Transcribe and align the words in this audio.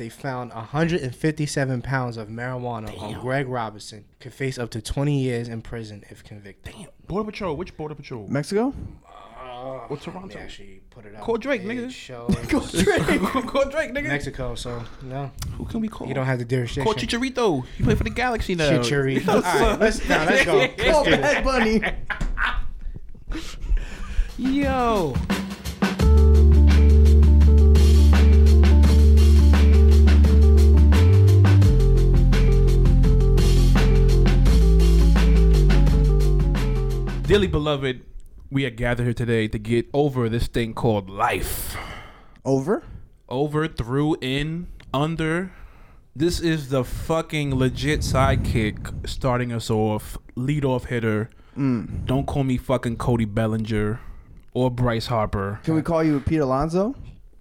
they 0.00 0.08
found 0.08 0.50
157 0.54 1.82
pounds 1.82 2.16
of 2.16 2.28
marijuana 2.28 2.98
on 3.02 3.20
Greg 3.20 3.46
Robinson. 3.48 4.06
Could 4.18 4.32
face 4.32 4.58
up 4.58 4.70
to 4.70 4.80
20 4.80 5.20
years 5.20 5.46
in 5.46 5.60
prison 5.60 6.02
if 6.08 6.24
convicted. 6.24 6.74
Damn. 6.74 6.88
Border 7.06 7.30
Patrol. 7.30 7.54
Which 7.54 7.76
Border 7.76 7.94
Patrol? 7.94 8.26
Mexico? 8.26 8.70
What's 9.88 10.06
Let 10.06 10.14
me 10.14 10.20
Toronto? 10.20 10.38
actually 10.38 10.80
put 10.88 11.04
it 11.04 11.14
up. 11.14 11.20
Call 11.20 11.36
Drake, 11.36 11.60
It 11.62 11.66
nigga. 11.68 11.90
shows 11.90 12.34
Call 12.48 12.60
Drake, 13.68 13.92
nigga. 13.92 14.08
Mexico, 14.08 14.54
so 14.54 14.82
no, 15.02 15.30
Who 15.58 15.66
can 15.66 15.80
we 15.82 15.88
call? 15.88 16.08
you 16.08 16.14
don't 16.14 16.24
have 16.24 16.38
the 16.38 16.46
jurisdiction. 16.46 16.82
Call 16.84 16.94
Chicharito. 16.94 17.66
He 17.76 17.84
played 17.84 17.98
for 17.98 18.04
the 18.04 18.10
Galaxy 18.10 18.54
now. 18.54 18.70
Chicharito. 18.70 19.28
All 19.34 19.40
right, 19.42 19.78
let's, 19.78 20.08
now, 20.08 20.24
let's 20.24 20.44
go. 20.46 20.56
Let's 20.56 20.82
Oh. 20.86 21.04
Bad 21.04 21.44
Bunny. 21.44 21.82
Yo. 24.38 25.14
Dearly 37.30 37.46
beloved, 37.46 38.04
we 38.50 38.64
are 38.64 38.70
gathered 38.70 39.04
here 39.04 39.12
today 39.12 39.46
to 39.46 39.56
get 39.56 39.86
over 39.94 40.28
this 40.28 40.48
thing 40.48 40.74
called 40.74 41.08
life. 41.08 41.76
Over? 42.44 42.82
Over, 43.28 43.68
through, 43.68 44.16
in, 44.20 44.66
under. 44.92 45.52
This 46.16 46.40
is 46.40 46.70
the 46.70 46.82
fucking 46.82 47.54
legit 47.54 48.00
sidekick 48.00 49.08
starting 49.08 49.52
us 49.52 49.70
off, 49.70 50.18
lead 50.34 50.64
off 50.64 50.86
hitter. 50.86 51.30
Mm. 51.56 52.04
Don't 52.04 52.26
call 52.26 52.42
me 52.42 52.56
fucking 52.56 52.96
Cody 52.96 53.26
Bellinger 53.26 54.00
or 54.52 54.68
Bryce 54.68 55.06
Harper. 55.06 55.60
Can 55.62 55.76
we 55.76 55.82
call 55.82 56.02
you 56.02 56.18
Pete 56.18 56.40
Alonso? 56.40 56.96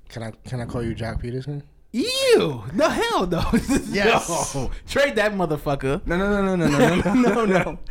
Can 0.07 0.21
I 0.21 0.33
can 0.45 0.61
I 0.61 0.65
call 0.65 0.83
you 0.83 0.93
Joc 0.93 1.19
Pederson? 1.19 1.63
Ew! 1.93 2.63
No 2.75 2.89
hell 2.89 3.25
no. 3.25 3.43
Yes. 3.89 4.53
No. 4.53 4.69
Trade 4.87 5.15
that 5.15 5.33
motherfucker. 5.33 6.05
No, 6.05 6.15
no, 6.15 6.43
no, 6.43 6.55
no, 6.55 6.67
no, 6.67 6.77
no, 6.77 7.13
no, 7.15 7.45
no, 7.45 7.45
no. 7.45 7.79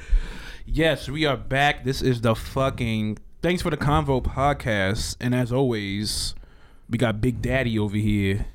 Yes, 0.70 1.08
we 1.08 1.24
are 1.24 1.36
back. 1.36 1.84
This 1.84 2.02
is 2.02 2.20
the 2.20 2.34
fucking 2.34 3.18
Thanks 3.40 3.62
for 3.62 3.70
the 3.70 3.76
Convo 3.76 4.22
podcast. 4.22 5.16
And 5.20 5.34
as 5.34 5.50
always, 5.52 6.34
we 6.90 6.98
got 6.98 7.20
Big 7.20 7.40
Daddy 7.40 7.78
over 7.78 7.96
here. 7.96 8.46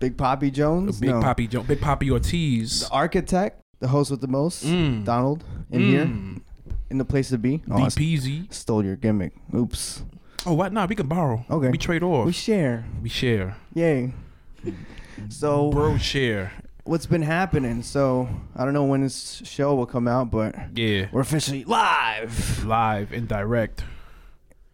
Big 0.00 0.18
Poppy 0.18 0.50
Jones? 0.50 1.00
Big 1.00 1.10
no. 1.10 1.20
Poppy 1.22 1.46
Jones. 1.46 1.66
Big 1.66 1.80
Poppy 1.80 2.10
Ortiz. 2.10 2.80
The 2.80 2.90
architect, 2.90 3.62
the 3.80 3.88
host 3.88 4.10
with 4.10 4.20
the 4.20 4.26
most, 4.28 4.64
Mm. 4.66 5.04
Donald, 5.04 5.44
in 5.70 5.80
Mm. 5.80 5.88
here, 5.88 6.42
in 6.90 6.98
the 6.98 7.04
place 7.04 7.30
to 7.30 7.38
be. 7.38 7.62
Oh, 7.70 7.76
DPZ. 7.78 8.48
stole 8.52 8.84
your 8.84 8.96
gimmick. 8.96 9.32
Oops. 9.54 10.02
Oh, 10.44 10.52
what? 10.54 10.72
Nah, 10.72 10.86
we 10.86 10.94
can 10.94 11.06
borrow. 11.06 11.44
Okay. 11.50 11.70
We 11.70 11.78
trade 11.78 12.02
off. 12.02 12.26
We 12.26 12.32
share. 12.32 12.84
We, 13.02 13.08
share. 13.08 13.56
share. 13.74 13.84
Yay. 13.84 14.12
So, 15.30 15.70
Bro, 15.70 15.96
share. 15.96 16.52
What's 16.86 17.06
been 17.06 17.22
happening? 17.22 17.82
So, 17.82 18.28
I 18.54 18.64
don't 18.64 18.74
know 18.74 18.84
when 18.84 19.02
this 19.02 19.42
show 19.44 19.74
will 19.74 19.86
come 19.86 20.06
out, 20.08 20.30
but 20.30 20.54
Yeah. 20.74 21.06
we're 21.12 21.20
officially 21.22 21.64
live 21.64 22.64
Live 22.64 23.12
and 23.12 23.26
direct. 23.28 23.84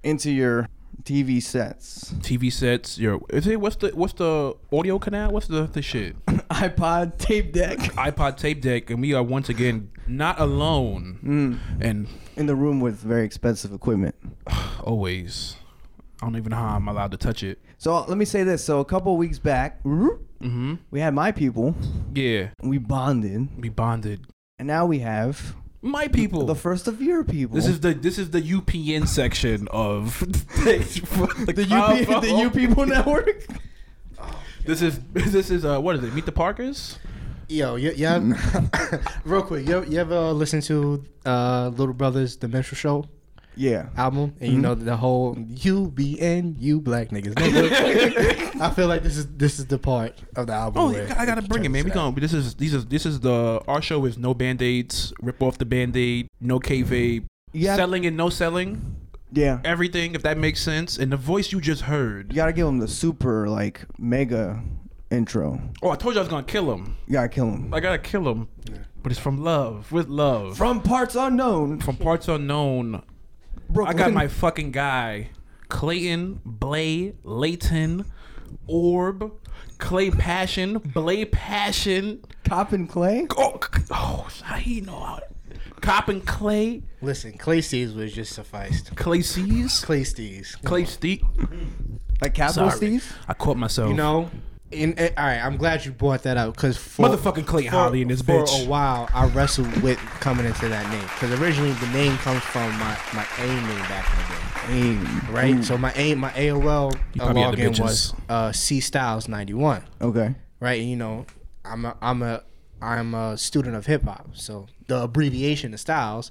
into 0.03 0.31
your 0.31 0.69
TV 1.05 1.41
sets. 1.43 2.13
TV 2.21 2.53
sets. 2.53 2.99
Your 2.99 3.21
is 3.31 3.47
it 3.47 3.61
what's 3.61 3.77
the 3.77 3.89
what's 3.95 4.13
the 4.15 4.55
audio 4.73 4.99
canal? 4.99 5.33
What's 5.33 5.47
the 5.49 5.63
the 5.73 5.83
shit? 5.83 6.15
iPod 6.27 7.19
tape 7.19 7.53
deck 7.53 7.79
iPod 7.79 8.37
tape 8.37 8.61
deck, 8.61 8.91
and 8.91 9.01
we 9.01 9.13
are 9.15 9.23
once 9.23 9.49
again 9.49 9.91
not 10.07 10.39
alone. 10.39 11.19
mm. 11.25 11.59
And 11.81 12.07
in 12.37 12.47
the 12.47 12.55
room 12.55 12.81
with 12.81 12.97
very 12.97 13.25
expensive 13.25 13.73
equipment. 13.73 14.15
always, 14.85 15.57
I 16.21 16.27
don't 16.27 16.37
even 16.37 16.51
know 16.51 16.57
how 16.57 16.77
I'm 16.77 16.89
allowed 16.89 17.11
to 17.13 17.17
touch 17.17 17.43
it. 17.43 17.59
So, 17.79 18.05
let 18.05 18.17
me 18.19 18.25
say 18.25 18.45
this. 18.45 18.63
So, 18.65 18.79
a 18.81 18.85
couple 18.85 19.17
weeks 19.17 19.39
back, 19.41 19.81
Mm-hmm. 20.43 20.75
we 20.91 21.01
had 21.01 21.15
my 21.15 21.31
people, 21.33 21.75
Yeah, 22.15 22.49
we 22.63 22.79
bonded, 22.79 23.49
we 23.61 23.69
bonded. 23.69 24.27
and 24.59 24.67
now 24.69 24.87
we 24.87 24.99
have 25.01 25.55
My 25.81 26.09
people. 26.09 26.47
the 26.47 26.55
first 26.55 26.89
of 26.89 27.01
your 27.01 27.23
people. 27.25 27.55
this 27.57 27.67
is 27.67 27.81
the 27.81 27.95
this 27.95 28.19
is 28.19 28.31
the 28.31 28.43
UPN 28.43 29.07
section 29.07 29.69
of 29.71 30.19
the, 30.65 31.53
the 31.55 31.67
UP, 31.71 32.23
the 32.23 32.33
U 32.47 32.51
People 32.61 32.87
Network. 32.87 33.29
This 34.65 34.81
is 34.81 35.01
this 35.13 35.51
is 35.51 35.65
uh 35.65 35.81
what 35.81 35.97
is 35.97 36.05
it? 36.05 36.15
Meet 36.15 36.25
the 36.27 36.31
Parkers. 36.33 36.99
Yo, 37.49 37.75
you, 37.75 37.91
you 37.93 38.07
have, 38.07 38.23
real 39.25 39.43
quick, 39.43 39.67
you, 39.69 39.85
you 39.85 39.99
ever 39.99 40.33
listen 40.33 40.61
to 40.63 41.05
uh, 41.27 41.69
Little 41.77 41.93
Brothers 41.93 42.37
The 42.39 42.47
Minstrel 42.49 42.77
Show 42.79 43.05
Yeah. 43.57 43.89
album? 43.97 44.35
And 44.41 44.49
you 44.49 44.55
mm-hmm. 44.55 44.63
know 44.63 44.75
the 44.75 44.97
whole 44.97 45.37
you 45.39 45.89
be 45.89 46.21
and 46.21 46.59
you 46.59 46.81
black 46.81 47.09
niggas. 47.09 47.35
I 48.61 48.71
feel 48.71 48.87
like 48.87 49.03
this 49.03 49.17
is 49.17 49.27
this 49.37 49.59
is 49.59 49.67
the 49.67 49.79
part 49.79 50.19
of 50.37 50.47
the 50.47 50.53
album. 50.53 50.83
Oh, 50.83 50.93
where 50.93 51.13
I 51.19 51.27
gotta 51.27 51.43
bring 51.43 51.65
it, 51.65 51.69
man. 51.69 51.85
We 51.85 51.91
turns 51.91 51.95
going 51.95 52.15
This 52.15 52.33
is 52.33 52.55
these 52.55 52.75
is 52.75 52.87
this 52.87 53.07
is 53.07 53.21
the 53.21 53.63
our 53.67 53.83
show 53.83 54.05
is 54.05 54.19
no 54.19 54.35
band 54.35 54.63
aids. 54.63 55.13
Rip 55.21 55.43
off 55.43 55.59
the 55.59 55.65
band 55.65 55.97
aid. 55.97 56.29
No 56.41 56.61
kayfabe. 56.61 57.27
Yeah. 57.53 57.77
Selling 57.77 58.07
and 58.07 58.17
no 58.17 58.31
selling. 58.31 58.97
Yeah. 59.35 59.61
Everything, 59.65 60.15
if 60.15 60.23
that 60.23 60.37
makes 60.37 60.61
sense. 60.63 60.99
And 60.99 61.11
the 61.11 61.17
voice 61.17 61.53
you 61.53 61.61
just 61.61 61.83
heard. 61.83 62.33
You 62.33 62.37
gotta 62.37 62.53
give 62.53 62.67
him 62.67 62.79
the 62.79 62.89
super 62.89 63.49
like 63.49 63.85
mega 63.99 64.63
intro. 65.11 65.61
Oh, 65.83 65.91
I 65.91 65.97
told 65.97 66.15
you 66.15 66.21
I 66.21 66.23
was 66.23 66.31
gonna 66.31 66.45
kill 66.45 66.73
him. 66.73 66.97
You 67.07 67.15
gotta 67.15 67.29
kill 67.29 67.51
him. 67.51 67.73
I 67.73 67.81
gotta 67.81 67.99
kill 67.99 68.29
him. 68.29 68.49
But 69.03 69.11
it's 69.11 69.21
from 69.21 69.43
love, 69.43 69.91
with 69.91 70.09
love. 70.09 70.57
From 70.57 70.81
parts 70.81 71.17
unknown. 71.17 71.81
From 71.81 71.97
parts 71.97 72.29
unknown. 72.29 73.03
I 73.87 73.93
got 73.95 74.13
my 74.13 74.29
fucking 74.29 74.73
guy, 74.73 75.31
Clayton, 75.69 76.41
Blay, 76.45 77.15
Layton, 77.25 78.05
Orb, 78.67 79.33
Clay 79.79 80.11
Passion, 80.11 80.79
Blay 80.79 81.25
Passion. 81.25 82.23
Cop 82.45 82.73
and 82.73 82.89
Clay. 82.89 83.27
Oh, 83.37 83.59
c- 83.63 83.83
oh 83.91 84.29
how 84.43 84.57
he 84.57 84.81
know 84.81 85.01
how 85.01 85.21
Cop 85.81 86.09
and 86.09 86.25
Clay, 86.25 86.83
Listen, 87.01 87.33
Clay 87.33 87.59
Steves 87.59 87.95
was 87.97 88.13
just 88.13 88.33
sufficed. 88.35 88.95
Clay 88.95 89.21
C's, 89.21 89.81
Clay 89.85 90.03
Steves. 90.03 90.63
Clay 90.63 90.85
Steve. 90.85 91.23
Like 92.21 92.35
Capital 92.35 92.71
Sorry, 92.71 92.77
Steve. 92.77 93.17
I 93.27 93.35
caught 93.35 93.57
myself. 93.57 93.89
You 93.91 93.97
know, 93.97 94.31
in, 94.73 94.99
eh, 94.99 95.11
all 95.17 95.25
right, 95.25 95.39
I'm 95.39 95.57
glad 95.57 95.85
you 95.85 95.93
brought 95.93 96.23
that 96.25 96.37
up 96.37 96.55
because 96.55 96.77
for 96.77 97.07
Motherfucking 97.09 97.47
Clay 97.47 97.65
for, 97.65 97.71
Holly 97.71 98.03
in 98.03 98.09
this 98.09 98.23
for 98.23 98.45
bitch. 98.45 98.65
a 98.65 98.69
while, 98.69 99.09
I 99.13 99.27
wrestled 99.29 99.83
with 99.83 99.99
coming 100.21 100.47
into 100.47 100.69
that 100.69 100.91
name 100.91 101.03
because 101.03 101.39
originally 101.41 101.73
the 101.73 101.89
name 101.89 102.17
comes 102.19 102.43
from 102.43 102.71
my 102.79 102.99
my 103.15 103.27
AIM 103.39 103.67
name 103.67 103.79
back 103.89 104.11
in 104.11 104.19
the 104.19 104.25
day. 104.35 104.43
Hey. 104.63 105.33
Right, 105.33 105.65
so 105.65 105.77
my 105.77 105.93
AIM, 105.97 106.19
my 106.19 106.31
AOL 106.31 106.95
You 107.15 107.23
uh, 107.23 107.25
probably 107.25 107.43
had 107.43 107.55
the 107.57 107.63
login 107.63 107.81
was 107.81 108.15
uh, 108.29 108.53
C 108.53 108.81
Styles 108.81 109.29
ninety 109.29 109.55
one. 109.55 109.83
Okay. 110.01 110.35
Right, 110.61 110.81
and 110.81 110.89
you 110.91 110.97
know, 110.97 111.27
I'm 111.65 111.85
a 111.85 111.97
I'm 112.01 112.23
a 112.23 112.43
I'm 112.81 113.15
a 113.15 113.37
student 113.37 113.77
of 113.77 113.87
hip 113.87 114.05
hop, 114.05 114.31
so 114.35 114.67
the 114.87 115.03
abbreviation 115.03 115.75
of 115.75 115.81
Styles 115.81 116.31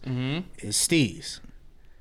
is 0.60 0.76
Steez. 0.76 1.40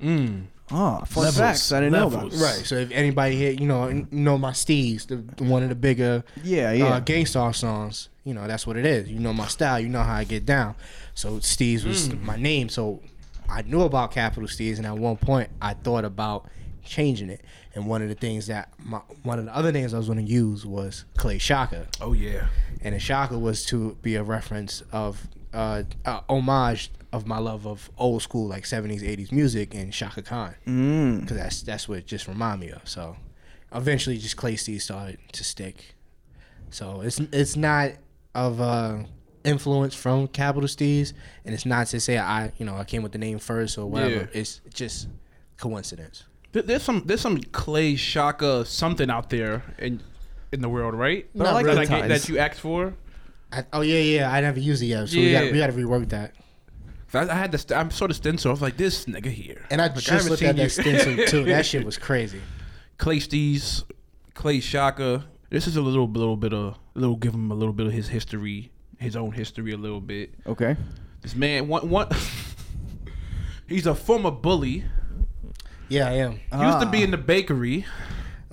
Mm. 0.00 0.46
Oh, 0.72 1.00
fun 1.06 1.24
Levels. 1.24 1.36
facts 1.36 1.72
I 1.72 1.80
didn't 1.80 1.92
know 1.92 2.06
about. 2.06 2.24
Levels. 2.24 2.42
Right, 2.42 2.64
so 2.66 2.76
if 2.76 2.90
anybody 2.92 3.36
here, 3.36 3.50
you 3.52 3.66
know, 3.66 4.06
know 4.10 4.38
my 4.38 4.52
Steez, 4.52 5.06
the, 5.06 5.16
the 5.16 5.44
one 5.44 5.62
of 5.62 5.68
the 5.68 5.74
bigger 5.74 6.22
Yeah, 6.44 6.72
yeah. 6.72 6.84
uh, 6.86 7.00
Gang 7.00 7.26
Starr 7.26 7.52
songs. 7.52 8.08
You 8.24 8.34
know, 8.34 8.46
that's 8.46 8.66
what 8.66 8.76
it 8.76 8.84
is. 8.86 9.08
You 9.08 9.18
know 9.18 9.32
my 9.32 9.46
style. 9.48 9.80
You 9.80 9.88
know 9.88 10.02
how 10.02 10.14
I 10.14 10.24
get 10.24 10.46
down. 10.46 10.74
So 11.14 11.38
Steez 11.38 11.84
was 11.84 12.12
my 12.14 12.36
name. 12.36 12.68
So 12.68 13.00
I 13.48 13.62
knew 13.62 13.82
about 13.82 14.12
Capital 14.12 14.48
Steez, 14.48 14.76
and 14.76 14.86
at 14.86 14.96
one 14.96 15.16
point 15.16 15.48
I 15.60 15.74
thought 15.74 16.04
about 16.04 16.48
changing 16.84 17.30
it. 17.30 17.40
And 17.74 17.86
one 17.86 18.02
of 18.02 18.08
the 18.08 18.14
things 18.14 18.46
that 18.48 18.68
my 18.84 18.98
one 19.22 19.38
of 19.38 19.44
the 19.46 19.56
other 19.56 19.70
names 19.72 19.94
I 19.94 19.98
was 19.98 20.06
going 20.06 20.24
to 20.24 20.30
use 20.32 20.66
was 20.66 21.04
Clay 21.16 21.38
Shaka, 21.38 21.86
Oh 22.00 22.12
yeah. 22.12 22.46
and 22.82 22.94
the 22.94 22.98
Shaka 22.98 23.38
was 23.38 23.64
to 23.66 23.96
be 24.02 24.16
a 24.16 24.22
reference 24.24 24.82
of 24.92 25.26
uh, 25.52 25.82
uh 26.04 26.20
homage 26.28 26.90
of 27.12 27.26
my 27.26 27.38
love 27.38 27.66
of 27.66 27.90
old 27.98 28.22
school 28.22 28.46
like 28.46 28.62
70s 28.64 29.02
80s 29.02 29.32
music 29.32 29.74
and 29.74 29.92
Chaka 29.92 30.22
Khan 30.22 30.54
Mm. 30.66 31.20
because 31.22 31.36
that's 31.36 31.62
that's 31.62 31.88
what 31.88 31.98
it 31.98 32.06
just 32.06 32.28
remind 32.28 32.60
me 32.60 32.70
of. 32.70 32.82
So 32.88 33.16
eventually, 33.72 34.16
just 34.18 34.36
Clay 34.36 34.54
Steez 34.54 34.82
started 34.82 35.18
to 35.32 35.44
stick. 35.44 35.94
So 36.70 37.00
it's 37.00 37.18
it's 37.32 37.56
not 37.56 37.92
of 38.34 38.60
uh, 38.60 38.98
influence 39.44 39.94
from 39.94 40.28
Capital 40.28 40.68
Steez, 40.68 41.12
and 41.44 41.52
it's 41.54 41.66
not 41.66 41.88
to 41.88 41.98
say 42.00 42.16
I 42.18 42.52
you 42.58 42.64
know 42.66 42.76
I 42.76 42.84
came 42.84 43.02
with 43.02 43.12
the 43.12 43.18
name 43.18 43.38
first 43.40 43.76
or 43.78 43.86
whatever. 43.86 44.28
Yeah. 44.32 44.40
It's 44.40 44.60
just 44.72 45.08
coincidence. 45.56 46.24
There's 46.52 46.82
some 46.82 47.02
there's 47.06 47.20
some 47.20 47.38
Clay 47.38 47.96
Shaka 47.96 48.64
something 48.64 49.10
out 49.10 49.30
there 49.30 49.62
in 49.78 50.00
in 50.52 50.60
the 50.62 50.68
world, 50.68 50.94
right? 50.94 51.26
But 51.34 51.46
I 51.48 51.52
like 51.52 51.66
that, 51.66 51.78
I 51.78 51.84
get- 51.86 52.08
that 52.08 52.28
you 52.28 52.38
asked 52.38 52.60
for. 52.60 52.94
I, 53.52 53.64
oh 53.72 53.80
yeah, 53.80 53.98
yeah. 54.00 54.30
I 54.32 54.40
never 54.40 54.60
used 54.60 54.82
it 54.82 54.86
yet, 54.86 55.08
so 55.08 55.16
we 55.18 55.32
got 55.32 55.44
we 55.52 55.58
got 55.58 55.66
to 55.68 55.72
rework 55.72 56.08
that. 56.10 56.34
I, 57.12 57.28
I 57.28 57.34
had 57.34 57.50
the 57.52 57.58
st- 57.58 57.78
I'm 57.78 57.90
sort 57.90 58.10
of 58.12 58.16
stencil. 58.16 58.50
I 58.50 58.52
was 58.52 58.62
like, 58.62 58.76
this 58.76 59.06
nigga 59.06 59.26
here. 59.26 59.66
And 59.70 59.80
I 59.80 59.86
Like, 59.86 59.94
just 59.96 60.08
haven't 60.08 60.28
looked 60.28 60.40
seen 60.40 60.48
at 60.50 60.56
that 60.56 60.62
you- 60.62 60.68
stencil 60.68 61.26
too. 61.26 61.44
That 61.50 61.66
shit 61.66 61.84
was 61.84 61.98
crazy. 61.98 62.40
Clay 62.98 63.16
Steez, 63.18 63.82
Clay 64.34 64.60
Shaka. 64.60 65.24
This 65.50 65.66
is 65.66 65.76
a 65.76 65.80
little 65.82 66.08
little 66.08 66.36
bit 66.36 66.52
of 66.52 66.78
little 66.94 67.16
give 67.16 67.34
him 67.34 67.50
a 67.50 67.54
little 67.54 67.72
bit 67.74 67.86
of 67.88 67.92
his 67.92 68.08
history, 68.08 68.70
his 68.98 69.16
own 69.16 69.32
history 69.32 69.72
a 69.72 69.76
little 69.76 70.00
bit. 70.00 70.34
Okay. 70.46 70.76
This 71.22 71.34
man, 71.34 71.66
one 71.66 71.88
one. 71.90 72.08
he's 73.68 73.86
a 73.86 73.94
former 73.94 74.30
bully. 74.30 74.84
Yeah, 75.88 76.06
I 76.08 76.12
am. 76.12 76.32
Used 76.32 76.50
to 76.52 76.86
Ah. 76.86 76.90
be 76.90 77.02
in 77.02 77.10
the 77.10 77.18
bakery. 77.18 77.84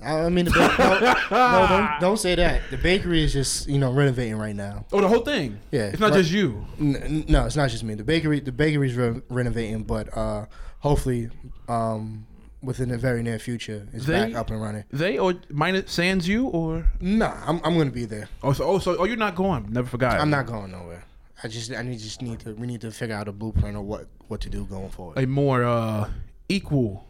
I 0.00 0.28
mean, 0.28 0.44
the 0.44 0.52
ba- 0.52 1.16
no, 1.30 1.36
no, 1.60 1.66
don't, 1.68 2.00
don't 2.00 2.16
say 2.18 2.34
that. 2.36 2.62
The 2.70 2.76
bakery 2.76 3.24
is 3.24 3.32
just 3.32 3.68
you 3.68 3.78
know 3.78 3.92
renovating 3.92 4.36
right 4.36 4.54
now. 4.54 4.84
Oh, 4.92 5.00
the 5.00 5.08
whole 5.08 5.20
thing. 5.20 5.58
Yeah, 5.72 5.86
It's 5.86 5.98
not 6.00 6.10
right. 6.12 6.18
just 6.18 6.30
you. 6.30 6.64
N- 6.80 6.96
n- 6.96 7.24
no, 7.28 7.46
it's 7.46 7.56
not 7.56 7.70
just 7.70 7.82
me. 7.82 7.94
The 7.94 8.04
bakery, 8.04 8.40
the 8.40 8.52
bakery's 8.52 8.94
re- 8.94 9.20
renovating, 9.28 9.82
but 9.82 10.16
uh, 10.16 10.46
hopefully, 10.80 11.30
um, 11.68 12.26
within 12.62 12.88
the 12.90 12.98
very 12.98 13.22
near 13.24 13.38
future, 13.40 13.88
it's 13.92 14.06
They- 14.06 14.26
back 14.26 14.34
up 14.36 14.50
and 14.50 14.62
running. 14.62 14.84
They 14.92 15.18
or 15.18 15.34
minus 15.50 15.90
sans 15.90 16.28
you 16.28 16.46
or 16.46 16.86
Nah, 17.00 17.34
I'm 17.46 17.60
I'm 17.64 17.76
gonna 17.76 17.90
be 17.90 18.04
there. 18.04 18.28
oh 18.44 18.52
so 18.52 18.64
oh 18.64 18.78
so 18.78 18.96
oh 18.98 19.04
you're 19.04 19.16
not 19.16 19.34
going. 19.34 19.72
Never 19.72 19.88
forgot. 19.88 20.20
I'm 20.20 20.30
not 20.30 20.46
going 20.46 20.70
nowhere. 20.70 21.04
I 21.42 21.48
just 21.48 21.72
I 21.72 21.82
need 21.82 21.98
just 21.98 22.22
need 22.22 22.38
to 22.40 22.54
we 22.54 22.66
need 22.68 22.80
to 22.82 22.90
figure 22.92 23.16
out 23.16 23.26
a 23.28 23.32
blueprint 23.32 23.76
of 23.76 23.82
what 23.84 24.06
what 24.28 24.40
to 24.42 24.48
do 24.50 24.64
going 24.64 24.90
forward. 24.90 25.18
a 25.18 25.26
more 25.26 25.64
uh 25.64 26.08
equal 26.48 27.04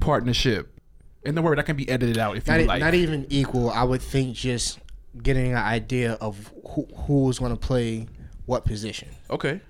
partnership. 0.00 0.70
In 1.24 1.34
the 1.34 1.42
word 1.42 1.58
that 1.58 1.66
can 1.66 1.76
be 1.76 1.88
edited 1.88 2.18
out 2.18 2.36
if 2.36 2.46
Not, 2.46 2.58
you 2.58 2.64
e- 2.64 2.68
like. 2.68 2.80
not 2.80 2.94
even 2.94 3.26
equal. 3.30 3.70
I 3.70 3.82
would 3.82 4.02
think 4.02 4.34
just 4.36 4.78
getting 5.22 5.52
an 5.52 5.58
idea 5.58 6.12
of 6.20 6.52
who 6.70 6.86
who's 7.06 7.38
gonna 7.38 7.56
play 7.56 8.06
what 8.46 8.64
position 8.64 9.08
okay. 9.30 9.60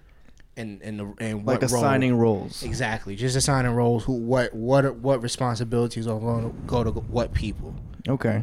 and 0.56 0.80
and 0.82 0.98
the, 0.98 1.04
and 1.20 1.46
Like 1.46 1.62
what 1.62 1.70
role. 1.70 1.80
assigning 1.80 2.16
roles. 2.16 2.62
Exactly, 2.62 3.14
just 3.14 3.36
assigning 3.36 3.70
roles. 3.72 4.04
Who, 4.04 4.14
what, 4.14 4.52
what, 4.54 4.96
what 4.96 5.22
responsibilities 5.22 6.06
are 6.08 6.18
going 6.18 6.50
to 6.50 6.56
go 6.66 6.82
to 6.82 6.90
what 6.90 7.32
people? 7.34 7.74
Okay. 8.08 8.42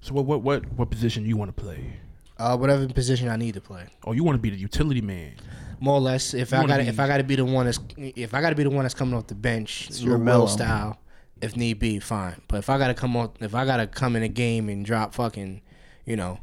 So 0.00 0.14
what 0.14 0.24
what 0.24 0.42
what 0.42 0.72
what 0.74 0.88
position 0.90 1.26
you 1.26 1.36
want 1.36 1.54
to 1.54 1.62
play? 1.62 1.94
Uh, 2.38 2.56
whatever 2.56 2.86
position 2.88 3.28
I 3.28 3.36
need 3.36 3.54
to 3.54 3.60
play, 3.62 3.84
Oh, 4.04 4.12
you 4.12 4.22
want 4.22 4.36
to 4.36 4.40
be 4.42 4.50
the 4.50 4.56
utility 4.58 5.00
man. 5.00 5.32
more 5.80 5.94
or 5.94 6.00
less. 6.00 6.34
If 6.34 6.52
You 6.52 6.58
I 6.58 6.66
got, 6.66 6.76
to 6.76 6.82
be- 6.82 6.88
if 6.90 7.00
I 7.00 7.06
got 7.08 7.16
to 7.16 7.24
be 7.24 7.34
the 7.36 7.44
one 7.46 7.64
that's, 7.64 7.78
if 7.96 8.34
I 8.34 8.40
got 8.42 8.50
to 8.50 8.56
be 8.56 8.62
the 8.62 8.68
one 8.70 8.82
that's 8.84 8.92
coming 8.94 9.14
off 9.14 9.26
the 9.26 9.34
bench, 9.34 9.88
your 10.00 10.10
your 10.10 10.18
mellow. 10.18 10.46
style, 10.46 10.98
if 11.40 11.56
need 11.56 11.78
be, 11.78 11.98
fine. 11.98 12.40
But 12.48 12.58
if 12.58 12.70
I 12.70 12.78
got 12.78 12.88
to 12.88 12.94
come 12.94 13.16
on, 13.16 13.30
if 13.40 13.54
I 13.54 13.64
got 13.64 13.78
to 13.78 13.86
come 13.86 14.16
in 14.16 14.22
a 14.22 14.28
game 14.28 14.68
and 14.68 14.84
drop 14.84 15.14
fucking, 15.14 15.60
you 16.04 16.16
know. 16.16 16.40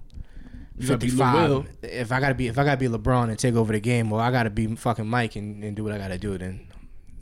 Gotta 0.79 1.05
Lil 1.05 1.63
55. 1.63 1.67
If 1.83 2.11
I 2.11 2.19
gotta 2.19 2.33
be, 2.33 2.47
if 2.47 2.57
I 2.57 2.63
gotta 2.63 2.77
be 2.77 2.87
LeBron 2.87 3.29
and 3.29 3.37
take 3.37 3.53
over 3.53 3.71
the 3.71 3.79
game, 3.79 4.09
well, 4.09 4.19
I 4.19 4.31
gotta 4.31 4.49
be 4.49 4.75
fucking 4.75 5.07
Mike 5.07 5.35
and, 5.35 5.63
and 5.63 5.75
do 5.75 5.83
what 5.83 5.93
I 5.93 5.99
gotta 5.99 6.17
do, 6.17 6.35
then 6.35 6.67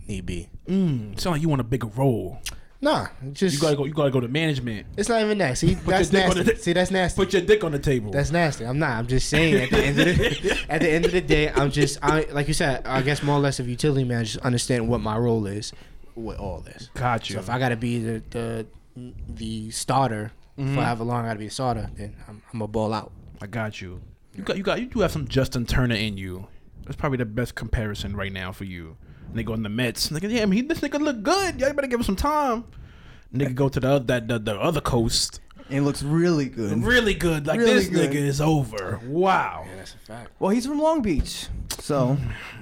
need 0.08 0.26
be. 0.26 0.50
Mm, 0.68 1.20
sound 1.20 1.36
like 1.36 1.42
you 1.42 1.50
want 1.50 1.60
a 1.60 1.66
bigger 1.66 1.88
role. 1.88 2.40
Nah, 2.84 3.08
just 3.34 3.56
You 3.56 3.62
gotta 3.62 3.76
go. 3.76 3.86
You 3.86 3.94
gotta 3.94 4.10
go 4.10 4.22
to 4.22 4.28
management. 4.28 4.88
It's 4.98 5.08
not 5.08 5.22
even 5.22 5.38
that. 5.38 5.58
See, 5.58 5.76
that's 5.76 6.12
nasty. 6.12 6.56
See, 6.56 6.74
that's 6.74 6.90
nasty. 6.90 7.16
Put 7.16 7.34
your 7.34 7.44
dick 7.44 7.64
on 7.64 7.74
the 7.74 7.80
table. 7.80 8.12
That's 8.12 8.32
nasty. 8.32 8.66
I'm 8.66 8.80
not. 8.80 8.92
I'm 8.92 9.06
just 9.06 9.30
saying. 9.30 9.56
At 9.56 9.70
the 9.70 9.84
end 9.84 10.00
of 10.00 10.06
the 10.06 10.66
at 10.70 10.82
the 10.82 10.90
end 10.90 11.06
of 11.06 11.12
the 11.12 11.22
day, 11.22 11.52
I'm 11.52 11.70
just. 11.70 12.00
I 12.02 12.28
like 12.32 12.48
you 12.48 12.56
said. 12.56 12.88
I 12.88 13.04
guess 13.04 13.22
more 13.22 13.36
or 13.36 13.40
less, 13.40 13.60
a 13.60 13.64
utility 13.64 14.04
man 14.04 14.26
just 14.26 14.38
understand 14.38 14.88
what 14.88 15.00
my 15.02 15.16
role 15.16 15.46
is 15.46 15.74
with 16.16 16.38
all 16.40 16.60
this. 16.62 16.90
Got 16.96 17.30
you. 17.30 17.36
So 17.36 17.40
if 17.42 17.50
I 17.50 17.60
gotta 17.60 17.76
be 17.78 18.00
the 18.00 18.24
the 18.30 18.66
the 19.30 19.72
starter 19.72 20.32
Mm-hmm. 20.60 20.76
for 20.76 20.82
however 20.84 21.06
long 21.06 21.24
I 21.24 21.30
gotta 21.30 21.40
be 21.40 21.48
a 21.48 21.50
starter, 21.52 21.90
then 21.96 22.14
I'm, 22.28 22.42
I'm 22.54 22.62
a 22.62 22.68
ball 22.68 22.94
out. 22.94 23.12
I 23.42 23.48
got 23.48 23.80
you. 23.82 24.02
You 24.36 24.44
got 24.44 24.58
you 24.58 24.64
got 24.64 24.80
you 24.82 24.88
do 24.88 25.00
have 25.00 25.12
some 25.12 25.28
Justin 25.28 25.66
Turner 25.66 25.96
in 25.96 26.18
you. 26.18 26.48
That's 26.84 26.98
probably 26.98 27.18
the 27.18 27.26
best 27.26 27.56
comparison 27.56 28.16
right 28.18 28.32
now 28.34 28.52
for 28.52 28.66
you. 28.66 28.98
Nigga 29.34 29.54
on 29.54 29.64
the 29.64 29.70
Mets. 29.70 30.10
Nigga, 30.10 30.30
yeah, 30.30 30.42
I 30.42 30.46
mean, 30.46 30.58
he, 30.58 30.68
this 30.68 30.82
nigga 30.82 31.00
look 31.00 31.24
good. 31.24 31.60
Y'all 31.60 31.72
better 31.74 31.88
give 31.88 32.02
him 32.02 32.04
some 32.04 32.18
time. 32.18 32.66
Nigga 33.34 33.56
go 33.56 33.70
to 33.70 33.80
the 33.80 33.88
other 33.90 34.06
that 34.06 34.28
the, 34.28 34.40
the 34.40 34.60
other 34.60 34.82
coast. 34.82 35.40
It 35.70 35.82
looks 35.82 36.04
really 36.04 36.50
good. 36.50 36.84
Really 36.84 37.14
good. 37.14 37.48
Like 37.48 37.60
Really 37.60 37.74
this 37.76 37.88
good. 37.88 38.12
nigga 38.12 38.16
is 38.16 38.42
over. 38.42 39.00
Wow. 39.06 39.66
that's 39.78 39.94
a 39.94 39.98
fact. 40.00 40.32
Well, 40.38 40.52
he's 40.52 40.66
from 40.66 40.80
Long 40.82 41.02
Beach, 41.02 41.48
so 41.80 42.18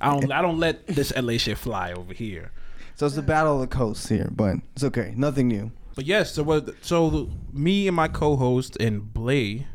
I 0.00 0.10
don't 0.18 0.32
I 0.32 0.42
don't 0.42 0.58
let 0.58 0.86
this 0.86 1.12
LA 1.16 1.36
shit 1.36 1.58
fly 1.58 1.92
over 1.92 2.12
here. 2.14 2.52
so 2.96 3.06
it's 3.06 3.14
the 3.16 3.22
battle 3.22 3.54
of 3.54 3.60
the 3.68 3.76
coast 3.76 4.08
here, 4.08 4.28
but 4.30 4.56
it's 4.74 4.84
okay. 4.84 5.12
Nothing 5.16 5.48
new. 5.48 5.72
But 5.94 6.06
yes, 6.06 6.32
so 6.34 6.42
what? 6.42 6.70
So 6.82 7.28
me 7.52 7.86
and 7.88 7.94
my 7.96 8.08
co-host 8.08 8.76
and 8.80 9.12
Blay, 9.12 9.66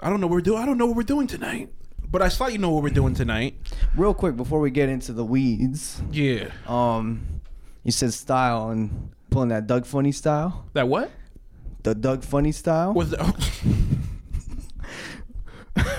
I 0.00 0.08
don't 0.08 0.20
know 0.20 0.26
what 0.26 0.34
we're 0.36 0.40
doing. 0.40 0.62
I 0.62 0.66
don't 0.66 0.78
know 0.78 0.86
what 0.86 0.96
we're 0.96 1.02
doing 1.02 1.26
tonight, 1.26 1.68
but 2.10 2.22
I 2.22 2.28
slightly 2.28 2.58
know 2.58 2.70
what 2.70 2.82
we're 2.82 2.90
doing 2.90 3.14
tonight. 3.14 3.56
Real 3.96 4.14
quick 4.14 4.36
before 4.36 4.60
we 4.60 4.70
get 4.70 4.88
into 4.88 5.12
the 5.12 5.24
weeds, 5.24 6.00
Yeah. 6.10 6.48
um, 6.66 7.40
you 7.82 7.90
said 7.92 8.12
style 8.14 8.70
and 8.70 9.10
pulling 9.30 9.48
that 9.50 9.66
Doug 9.66 9.84
Funnie 9.84 10.12
style, 10.12 10.64
That 10.72 10.88
what? 10.88 11.10
the 11.82 11.94
Doug 11.94 12.22
Funnie 12.22 12.52
style 12.52 12.94
Was 12.94 13.10
that? 13.10 13.34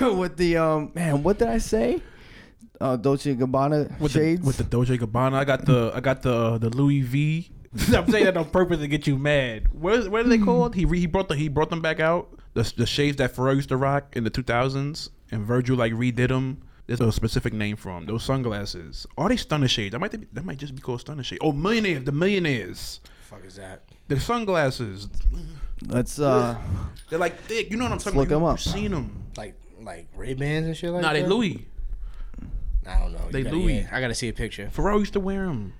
with 0.00 0.36
the 0.36 0.56
um 0.56 0.90
man. 0.94 1.22
What 1.22 1.38
did 1.38 1.48
I 1.48 1.58
say? 1.58 2.02
Uh, 2.84 2.96
Dolce 2.96 3.34
Gabbana 3.34 3.98
with 3.98 4.12
shades. 4.12 4.40
the 4.42 4.46
with 4.46 4.56
the 4.58 4.64
Doja 4.64 4.98
Gabbana. 4.98 5.34
I 5.34 5.44
got 5.44 5.64
the 5.64 5.90
I 5.94 6.00
got 6.00 6.20
the 6.22 6.58
the 6.58 6.68
Louis 6.70 7.00
V. 7.00 7.50
I'm 7.96 8.08
saying 8.10 8.24
that 8.26 8.36
on 8.36 8.44
purpose 8.50 8.78
to 8.80 8.86
get 8.88 9.06
you 9.06 9.16
mad. 9.18 9.72
What 9.72 10.08
what 10.10 10.26
are 10.26 10.28
they 10.28 10.38
called? 10.38 10.74
He 10.74 10.84
re, 10.84 11.00
he 11.00 11.06
brought 11.06 11.28
the 11.28 11.34
he 11.36 11.48
brought 11.48 11.70
them 11.70 11.80
back 11.80 11.98
out. 11.98 12.28
The 12.52 12.70
the 12.76 12.86
shades 12.86 13.16
that 13.16 13.34
Pharrell 13.34 13.56
used 13.56 13.70
to 13.70 13.76
rock 13.76 14.14
in 14.16 14.24
the 14.24 14.30
2000s, 14.30 15.08
and 15.30 15.46
Virgil 15.46 15.76
like 15.76 15.92
redid 15.94 16.28
them. 16.28 16.58
There's 16.86 17.00
a 17.00 17.10
specific 17.10 17.54
name 17.54 17.76
for 17.76 17.94
them. 17.94 18.04
Those 18.04 18.22
sunglasses. 18.22 19.06
Are 19.16 19.30
they 19.30 19.38
stunner 19.38 19.66
shades? 19.68 19.92
That 19.92 20.00
might 20.00 20.12
be, 20.12 20.26
that 20.34 20.44
might 20.44 20.58
just 20.58 20.74
be 20.74 20.82
called 20.82 21.00
stunner 21.00 21.22
shades. 21.22 21.40
Oh, 21.42 21.52
millionaires. 21.52 22.04
The 22.04 22.12
millionaires. 22.12 23.00
The 23.02 23.36
fuck 23.36 23.44
is 23.46 23.56
that? 23.56 23.84
The 24.08 24.20
sunglasses. 24.20 25.08
Let's 25.86 26.18
uh, 26.18 26.56
They're 27.08 27.18
like 27.18 27.38
thick. 27.44 27.70
You 27.70 27.78
know 27.78 27.84
what 27.84 27.92
I'm 27.92 27.98
talking 27.98 28.18
look 28.20 28.28
about? 28.28 28.36
'em 28.36 28.42
You- 28.42 28.48
up. 28.48 28.58
You've 28.58 28.74
seen 28.74 28.90
them. 28.90 29.24
Like 29.38 29.54
like 29.80 30.06
Ray 30.14 30.34
Bans 30.34 30.66
and 30.66 30.76
shit 30.76 30.90
like 30.90 31.00
Nah, 31.02 31.12
that. 31.14 31.20
Nah, 31.22 31.26
they 31.28 31.34
Louis. 31.34 31.66
I 32.86 32.98
don't 32.98 33.12
know. 33.12 33.28
They 33.30 33.42
gotta- 33.42 33.56
Louis. 33.56 33.80
yeah, 33.80 33.88
I 33.92 34.00
gotta 34.00 34.14
see 34.14 34.28
a 34.28 34.32
picture. 34.32 34.70
Pharrell 34.74 34.98
used 34.98 35.12
to 35.14 35.20
wear 35.20 35.46
them. 35.46 35.72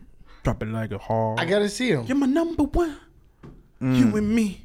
Drop 0.43 0.62
it 0.62 0.69
like 0.69 0.93
a 0.93 0.99
hard. 0.99 1.41
I 1.41 1.45
gotta 1.47 1.69
see 1.69 1.91
him. 1.91 2.05
You're 2.06 2.17
my 2.17 2.27
number 2.27 2.65
one. 2.65 2.97
Mm. 3.81 3.99
You 3.99 4.17
and 4.17 4.29
me. 4.35 4.62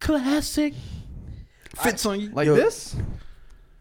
Classic. 0.00 0.74
Fits 1.76 2.06
on 2.06 2.20
you. 2.20 2.30
like 2.30 2.46
Yo. 2.46 2.54
this. 2.56 2.96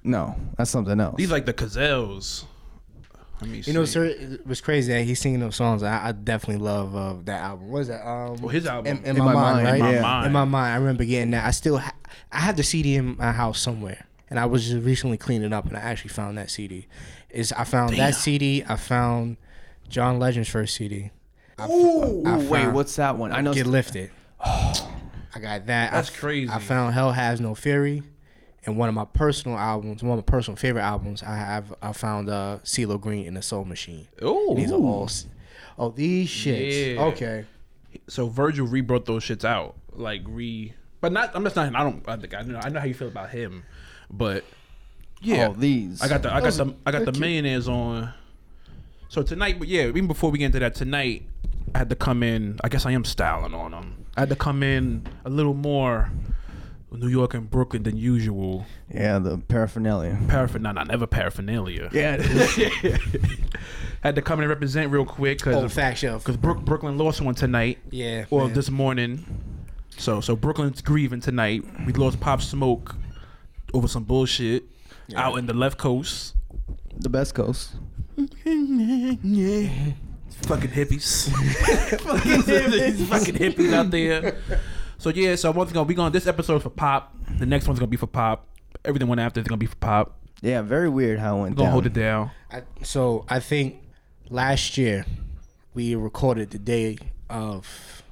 No, 0.03 0.35
that's 0.57 0.69
something 0.71 0.99
else. 0.99 1.15
These 1.17 1.31
like 1.31 1.45
the 1.45 1.53
Cazals. 1.53 2.45
Let 3.41 3.49
me 3.51 3.61
see. 3.61 3.71
You 3.71 3.77
know, 3.77 3.85
sir, 3.85 4.05
it 4.05 4.47
was 4.47 4.61
crazy 4.61 4.91
that 4.93 5.03
he's 5.03 5.19
singing 5.19 5.39
those 5.39 5.55
songs. 5.55 5.83
I, 5.83 6.07
I 6.07 6.11
definitely 6.11 6.63
love 6.63 6.95
uh, 6.95 7.15
that 7.25 7.41
album. 7.41 7.69
What 7.69 7.79
is 7.81 7.87
that? 7.89 8.07
Um, 8.07 8.37
Well, 8.37 8.49
his 8.49 8.65
album. 8.65 8.97
in, 8.97 9.05
in, 9.05 9.17
my, 9.23 9.33
mind, 9.33 9.65
right? 9.65 9.75
In 9.75 9.79
my 9.81 9.93
yeah. 9.93 10.01
mind. 10.01 10.25
In 10.27 10.31
my 10.31 10.45
mind, 10.45 10.73
I 10.73 10.77
remember 10.77 11.05
getting 11.05 11.31
that. 11.31 11.45
I 11.45 11.51
still, 11.51 11.77
ha- 11.77 11.93
I 12.31 12.39
have 12.39 12.57
the 12.57 12.63
CD 12.63 12.95
in 12.95 13.15
my 13.17 13.31
house 13.31 13.59
somewhere, 13.59 14.07
and 14.29 14.39
I 14.39 14.47
was 14.47 14.67
just 14.67 14.83
recently 14.83 15.17
cleaning 15.17 15.53
up, 15.53 15.65
and 15.67 15.77
I 15.77 15.81
actually 15.81 16.09
found 16.09 16.37
that 16.39 16.49
CD. 16.49 16.87
Is 17.29 17.51
I 17.53 17.63
found 17.65 17.91
Damn. 17.91 17.99
that 17.99 18.15
CD. 18.15 18.63
I 18.67 18.75
found 18.75 19.37
John 19.89 20.19
Legend's 20.19 20.49
first 20.49 20.75
CD. 20.75 21.11
I, 21.59 21.63
f- 21.65 21.69
Ooh, 21.69 22.23
I 22.25 22.37
wait, 22.37 22.47
found 22.63 22.75
what's 22.75 22.95
that 22.97 23.17
one? 23.17 23.31
I 23.31 23.41
know. 23.41 23.53
Get 23.53 23.67
Lifted. 23.67 24.11
I 24.39 25.39
got 25.39 25.65
that. 25.67 25.91
That's 25.91 26.09
I 26.09 26.13
f- 26.13 26.19
crazy. 26.19 26.51
I 26.51 26.59
found 26.59 26.93
Hell 26.93 27.11
Has 27.11 27.39
No 27.41 27.53
Fury, 27.55 28.03
and 28.65 28.77
one 28.77 28.89
of 28.89 28.95
my 28.95 29.05
personal 29.05 29.57
albums, 29.57 30.01
one 30.03 30.17
of 30.17 30.25
my 30.25 30.29
personal 30.31 30.55
favorite 30.55 30.83
albums. 30.83 31.21
I 31.23 31.35
have. 31.35 31.73
I 31.81 31.91
found 31.93 32.29
uh, 32.29 32.59
CeeLo 32.63 32.99
Green 32.99 33.25
in 33.25 33.33
the 33.33 33.41
Soul 33.41 33.65
Machine. 33.65 34.07
Oh. 34.21 34.55
These 34.55 34.71
are 34.71 34.75
all. 34.75 35.05
s- 35.05 35.27
Oh, 35.79 35.89
these 35.91 36.27
shits. 36.27 36.95
Yeah. 36.95 37.01
Okay. 37.03 37.45
So 38.07 38.27
Virgil 38.29 38.65
re 38.65 38.81
brought 38.81 39.05
those 39.05 39.23
shits 39.23 39.45
out. 39.45 39.75
Like 39.93 40.21
re 40.25 40.73
but 41.01 41.11
not 41.11 41.31
I'm 41.35 41.43
just 41.43 41.55
not 41.55 41.75
I 41.75 41.83
don't 41.83 42.03
I 42.07 42.15
think 42.17 42.33
I 42.33 42.41
know 42.41 42.59
I 42.63 42.69
know 42.69 42.79
how 42.79 42.87
you 42.87 42.95
feel 42.95 43.07
about 43.09 43.29
him. 43.29 43.63
But 44.09 44.43
yeah. 45.21 45.47
Oh, 45.49 45.53
these. 45.53 46.01
I 46.01 46.07
got 46.07 46.21
the 46.21 46.29
I 46.33 46.39
got 46.39 46.43
Those 46.45 46.57
the 46.57 46.75
I 46.85 46.91
got 46.91 47.05
the 47.05 47.11
they're 47.11 47.19
millionaires 47.21 47.67
on. 47.67 48.13
So 49.09 49.23
tonight, 49.23 49.57
but 49.59 49.67
yeah, 49.67 49.83
even 49.87 50.07
before 50.07 50.31
we 50.31 50.37
get 50.39 50.45
into 50.47 50.59
that 50.59 50.75
tonight, 50.75 51.23
I 51.73 51.79
had 51.79 51.89
to 51.89 51.95
come 51.95 52.23
in. 52.23 52.59
I 52.63 52.69
guess 52.69 52.85
I 52.85 52.91
am 52.91 53.05
styling 53.05 53.53
on 53.53 53.71
them. 53.71 54.05
I 54.17 54.21
had 54.21 54.29
to 54.29 54.35
come 54.35 54.63
in 54.63 55.07
a 55.25 55.29
little 55.29 55.53
more 55.53 56.11
New 56.91 57.07
York 57.07 57.33
and 57.33 57.49
Brooklyn 57.49 57.83
than 57.83 57.95
usual. 57.97 58.65
yeah, 58.93 59.19
the 59.19 59.37
paraphernalia. 59.37 60.17
Paraphernalia, 60.27 60.73
nah, 60.73 60.83
never 60.83 61.05
paraphernalia. 61.05 61.89
Yeah, 61.93 62.17
had 64.01 64.15
to 64.15 64.21
come 64.21 64.39
in 64.39 64.43
and 64.43 64.49
represent 64.49 64.91
real 64.91 65.05
quick 65.05 65.37
because 65.39 65.55
Oh, 65.55 65.69
fact 65.69 65.99
shelf. 65.99 66.23
because 66.23 66.37
Brook, 66.37 66.61
Brooklyn 66.65 66.97
lost 66.97 67.21
one 67.21 67.35
tonight. 67.35 67.77
Yeah. 67.91 68.25
Well, 68.29 68.45
man. 68.45 68.55
this 68.55 68.69
morning. 68.69 69.25
So 69.97 70.21
so 70.21 70.35
Brooklyn's 70.35 70.81
grieving 70.81 71.21
tonight. 71.21 71.63
We 71.85 71.93
lost 71.93 72.19
Pop 72.19 72.41
Smoke 72.41 72.95
over 73.73 73.87
some 73.87 74.03
bullshit 74.03 74.63
out 75.15 75.37
in 75.37 75.45
the 75.45 75.53
left 75.53 75.77
coast. 75.77 76.35
the 76.97 77.09
best 77.09 77.33
coast. 77.35 77.75
yeah. 78.43 79.69
Fucking 80.43 80.69
hippies. 80.69 81.29
fucking 82.01 82.41
hippies. 82.43 83.05
fucking 83.07 83.35
hippies 83.35 83.73
out 83.73 83.89
there. 83.89 84.37
So 84.99 85.09
yeah, 85.09 85.35
so 85.35 85.51
once 85.51 85.71
again, 85.71 85.85
we 85.87 85.93
gonna 85.95 86.11
this 86.11 86.27
episode 86.27 86.61
for 86.61 86.69
Pop. 86.69 87.13
The 87.39 87.45
next 87.45 87.67
one's 87.67 87.79
gonna 87.79 87.89
be 87.89 87.97
for 87.97 88.07
Pop. 88.07 88.47
Everything 88.85 89.07
one 89.07 89.19
after 89.19 89.39
is 89.39 89.47
gonna 89.47 89.57
be 89.57 89.65
for 89.65 89.75
Pop. 89.77 90.19
Yeah, 90.41 90.61
very 90.61 90.89
weird 90.89 91.19
how 91.19 91.37
it 91.37 91.41
went 91.41 91.51
We're 91.53 91.57
gonna 91.57 91.65
down. 91.67 91.71
hold 91.73 91.85
it 91.87 91.93
down. 91.93 92.31
I, 92.51 92.61
so 92.83 93.25
I 93.27 93.39
think 93.39 93.81
last 94.29 94.77
year 94.77 95.05
we 95.73 95.95
recorded 95.95 96.51
the 96.51 96.59
day 96.59 96.97
of 97.29 98.03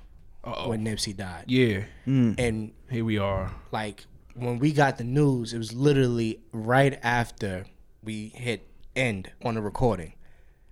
Uh-oh. 0.43 0.69
when 0.69 0.83
Nipsey 0.83 1.15
died, 1.15 1.45
Yeah. 1.47 1.83
Mm. 2.07 2.39
and 2.39 2.71
Here 2.89 3.05
we 3.05 3.17
are. 3.19 3.51
like 3.71 4.05
when 4.35 4.59
we 4.59 4.71
got 4.71 4.97
the 4.97 5.03
news, 5.03 5.53
it 5.53 5.57
was 5.57 5.73
literally 5.73 6.41
right 6.51 6.99
after 7.01 7.65
we 8.03 8.29
hit 8.35 8.67
end 8.95 9.31
on 9.43 9.55
the 9.55 9.61
recording. 9.61 10.13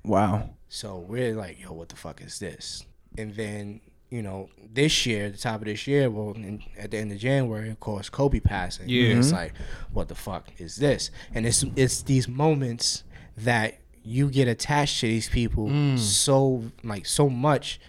Wow. 0.03 0.51
So 0.67 0.97
we're 0.97 1.33
like, 1.33 1.61
yo, 1.61 1.71
what 1.71 1.89
the 1.89 1.95
fuck 1.95 2.21
is 2.21 2.39
this? 2.39 2.85
And 3.17 3.33
then, 3.35 3.79
you 4.09 4.21
know, 4.21 4.49
this 4.71 5.05
year, 5.05 5.29
the 5.29 5.37
top 5.37 5.61
of 5.61 5.65
this 5.65 5.87
year, 5.87 6.09
well, 6.09 6.31
in, 6.31 6.61
at 6.77 6.91
the 6.91 6.97
end 6.97 7.11
of 7.11 7.19
January, 7.19 7.69
of 7.69 7.79
course, 7.79 8.09
Kobe 8.09 8.39
passing. 8.39 8.89
Yeah. 8.89 9.15
it's 9.15 9.27
mm-hmm. 9.27 9.37
like, 9.37 9.53
what 9.91 10.09
the 10.09 10.15
fuck 10.15 10.49
is 10.57 10.75
this? 10.75 11.09
And 11.33 11.45
it's 11.45 11.63
it's 11.75 12.01
these 12.01 12.27
moments 12.27 13.03
that 13.37 13.79
you 14.03 14.29
get 14.29 14.47
attached 14.47 14.99
to 14.99 15.07
these 15.07 15.29
people 15.29 15.67
mm. 15.67 15.97
so 15.97 16.63
like 16.83 17.05
so 17.05 17.29
much 17.29 17.79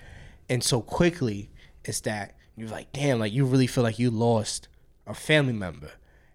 and 0.48 0.62
so 0.62 0.80
quickly. 0.80 1.50
It's 1.84 2.00
that 2.00 2.36
you're 2.56 2.68
like, 2.68 2.92
damn, 2.92 3.18
like 3.18 3.32
you 3.32 3.44
really 3.44 3.66
feel 3.66 3.82
like 3.82 3.98
you 3.98 4.10
lost 4.10 4.68
a 5.06 5.14
family 5.14 5.52
member, 5.52 5.90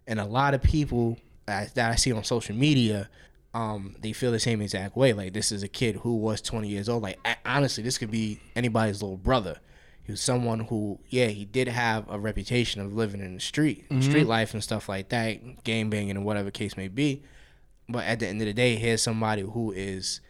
and 0.08 0.20
a 0.20 0.26
lot 0.26 0.54
of 0.54 0.62
people 0.62 1.18
that, 1.46 1.78
I 1.78 1.96
see 1.96 2.12
on 2.12 2.24
social 2.24 2.56
media. 2.56 3.10
Um, 3.52 3.96
they 4.00 4.14
feel 4.14 4.32
the 4.32 4.40
same 4.40 4.62
exact 4.62 4.96
way. 4.96 5.12
Like 5.14 5.34
this 5.34 5.52
is 5.52 5.64
a 5.64 5.68
kid 5.68 5.96
who 5.96 6.18
was 6.18 6.40
20 6.40 6.68
years 6.68 6.88
old. 6.88 7.02
Like 7.02 7.18
honestly, 7.44 7.84
this 7.84 7.98
could 7.98 8.12
be 8.12 8.40
anybody's 8.56 9.02
little 9.02 9.18
brother. 9.18 9.58
He 10.04 10.12
was 10.12 10.22
someone 10.22 10.60
who, 10.62 11.00
yeah, 11.10 11.28
he 11.28 11.46
did 11.46 11.68
have 11.68 12.06
a 12.10 12.20
reputation 12.20 12.80
of 12.82 12.94
living 12.94 13.22
in 13.22 13.34
the 13.36 13.40
street, 13.40 13.86
street 14.02 14.28
life 14.28 14.54
and 14.54 14.64
stuff 14.64 14.88
like 14.88 15.10
that, 15.10 15.64
game 15.64 15.90
banging 15.90 16.12
and 16.12 16.26
whatever 16.26 16.52
case 16.52 16.78
may 16.78 16.88
be. 16.88 17.24
But 17.88 18.06
at 18.06 18.20
the 18.20 18.28
end 18.28 18.40
of 18.42 18.46
the 18.48 18.54
day, 18.54 18.76
here's 18.76 19.02
somebody 19.02 19.42
who 19.42 19.72
is 19.72 20.22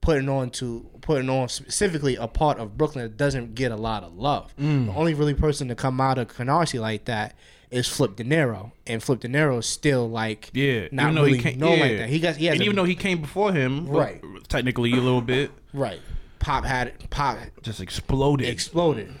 putting 0.00 0.28
on 0.28 0.50
to 0.50 0.88
putting 1.02 1.28
on 1.30 1.48
specifically 1.48 2.16
a 2.16 2.26
part 2.28 2.58
of 2.58 2.76
Brooklyn 2.76 3.04
that 3.04 3.16
doesn't 3.16 3.54
get 3.54 3.70
a 3.72 3.76
lot 3.76 4.02
of 4.02 4.16
love. 4.16 4.52
The 4.56 4.92
only 4.92 5.14
really 5.14 5.34
person 5.34 5.68
to 5.68 5.74
come 5.76 6.00
out 6.00 6.18
of 6.18 6.28
Canarsie 6.28 6.80
like 6.80 7.04
that 7.06 7.34
is 7.70 7.88
Flipp 7.88 8.16
Dinero, 8.16 8.72
and 8.86 9.02
Flipp 9.02 9.20
Dinero 9.20 9.58
is 9.58 9.66
still 9.66 10.08
like 10.08 10.50
Yeah, 10.52 10.88
not 10.92 11.10
even 11.12 11.22
really 11.22 11.36
he 11.38 11.42
came, 11.42 11.58
known 11.58 11.78
yeah. 11.78 11.84
like 11.84 11.96
that. 11.98 12.08
He 12.08 12.18
got 12.20 12.36
he 12.36 12.46
has 12.46 12.52
and 12.54 12.62
a- 12.62 12.64
even 12.64 12.76
though 12.76 12.84
he 12.84 12.94
came 12.94 13.20
before 13.20 13.52
him, 13.52 13.86
Right. 13.88 14.22
Technically, 14.48 14.92
a 14.92 14.96
little 14.96 15.20
bit 15.22 15.50
right. 15.72 16.00
Pop 16.38 16.64
had 16.64 17.10
Pop 17.10 17.38
just 17.62 17.80
exploded. 17.80 18.48
exploded. 18.48 19.12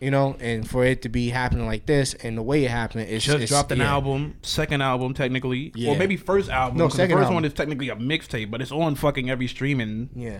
You 0.00 0.12
know, 0.12 0.36
and 0.38 0.68
for 0.68 0.84
it 0.84 1.02
to 1.02 1.08
be 1.08 1.30
happening 1.30 1.66
like 1.66 1.86
this 1.86 2.14
and 2.14 2.38
the 2.38 2.42
way 2.42 2.64
it 2.64 2.70
happened, 2.70 3.08
it's 3.10 3.24
just 3.24 3.40
it's, 3.40 3.50
dropped 3.50 3.72
an 3.72 3.78
yeah. 3.78 3.90
album, 3.90 4.36
second 4.42 4.80
album 4.80 5.12
technically, 5.12 5.72
Yeah. 5.74 5.90
or 5.90 5.96
maybe 5.98 6.16
first 6.16 6.48
album. 6.50 6.78
No, 6.78 6.88
second 6.88 7.08
The 7.10 7.14
first 7.16 7.22
album. 7.24 7.34
one 7.34 7.44
is 7.44 7.52
technically 7.52 7.88
a 7.88 7.96
mixtape, 7.96 8.48
but 8.48 8.62
it's 8.62 8.70
on 8.70 8.94
fucking 8.94 9.28
every 9.28 9.48
streaming. 9.48 10.08
Yeah, 10.14 10.38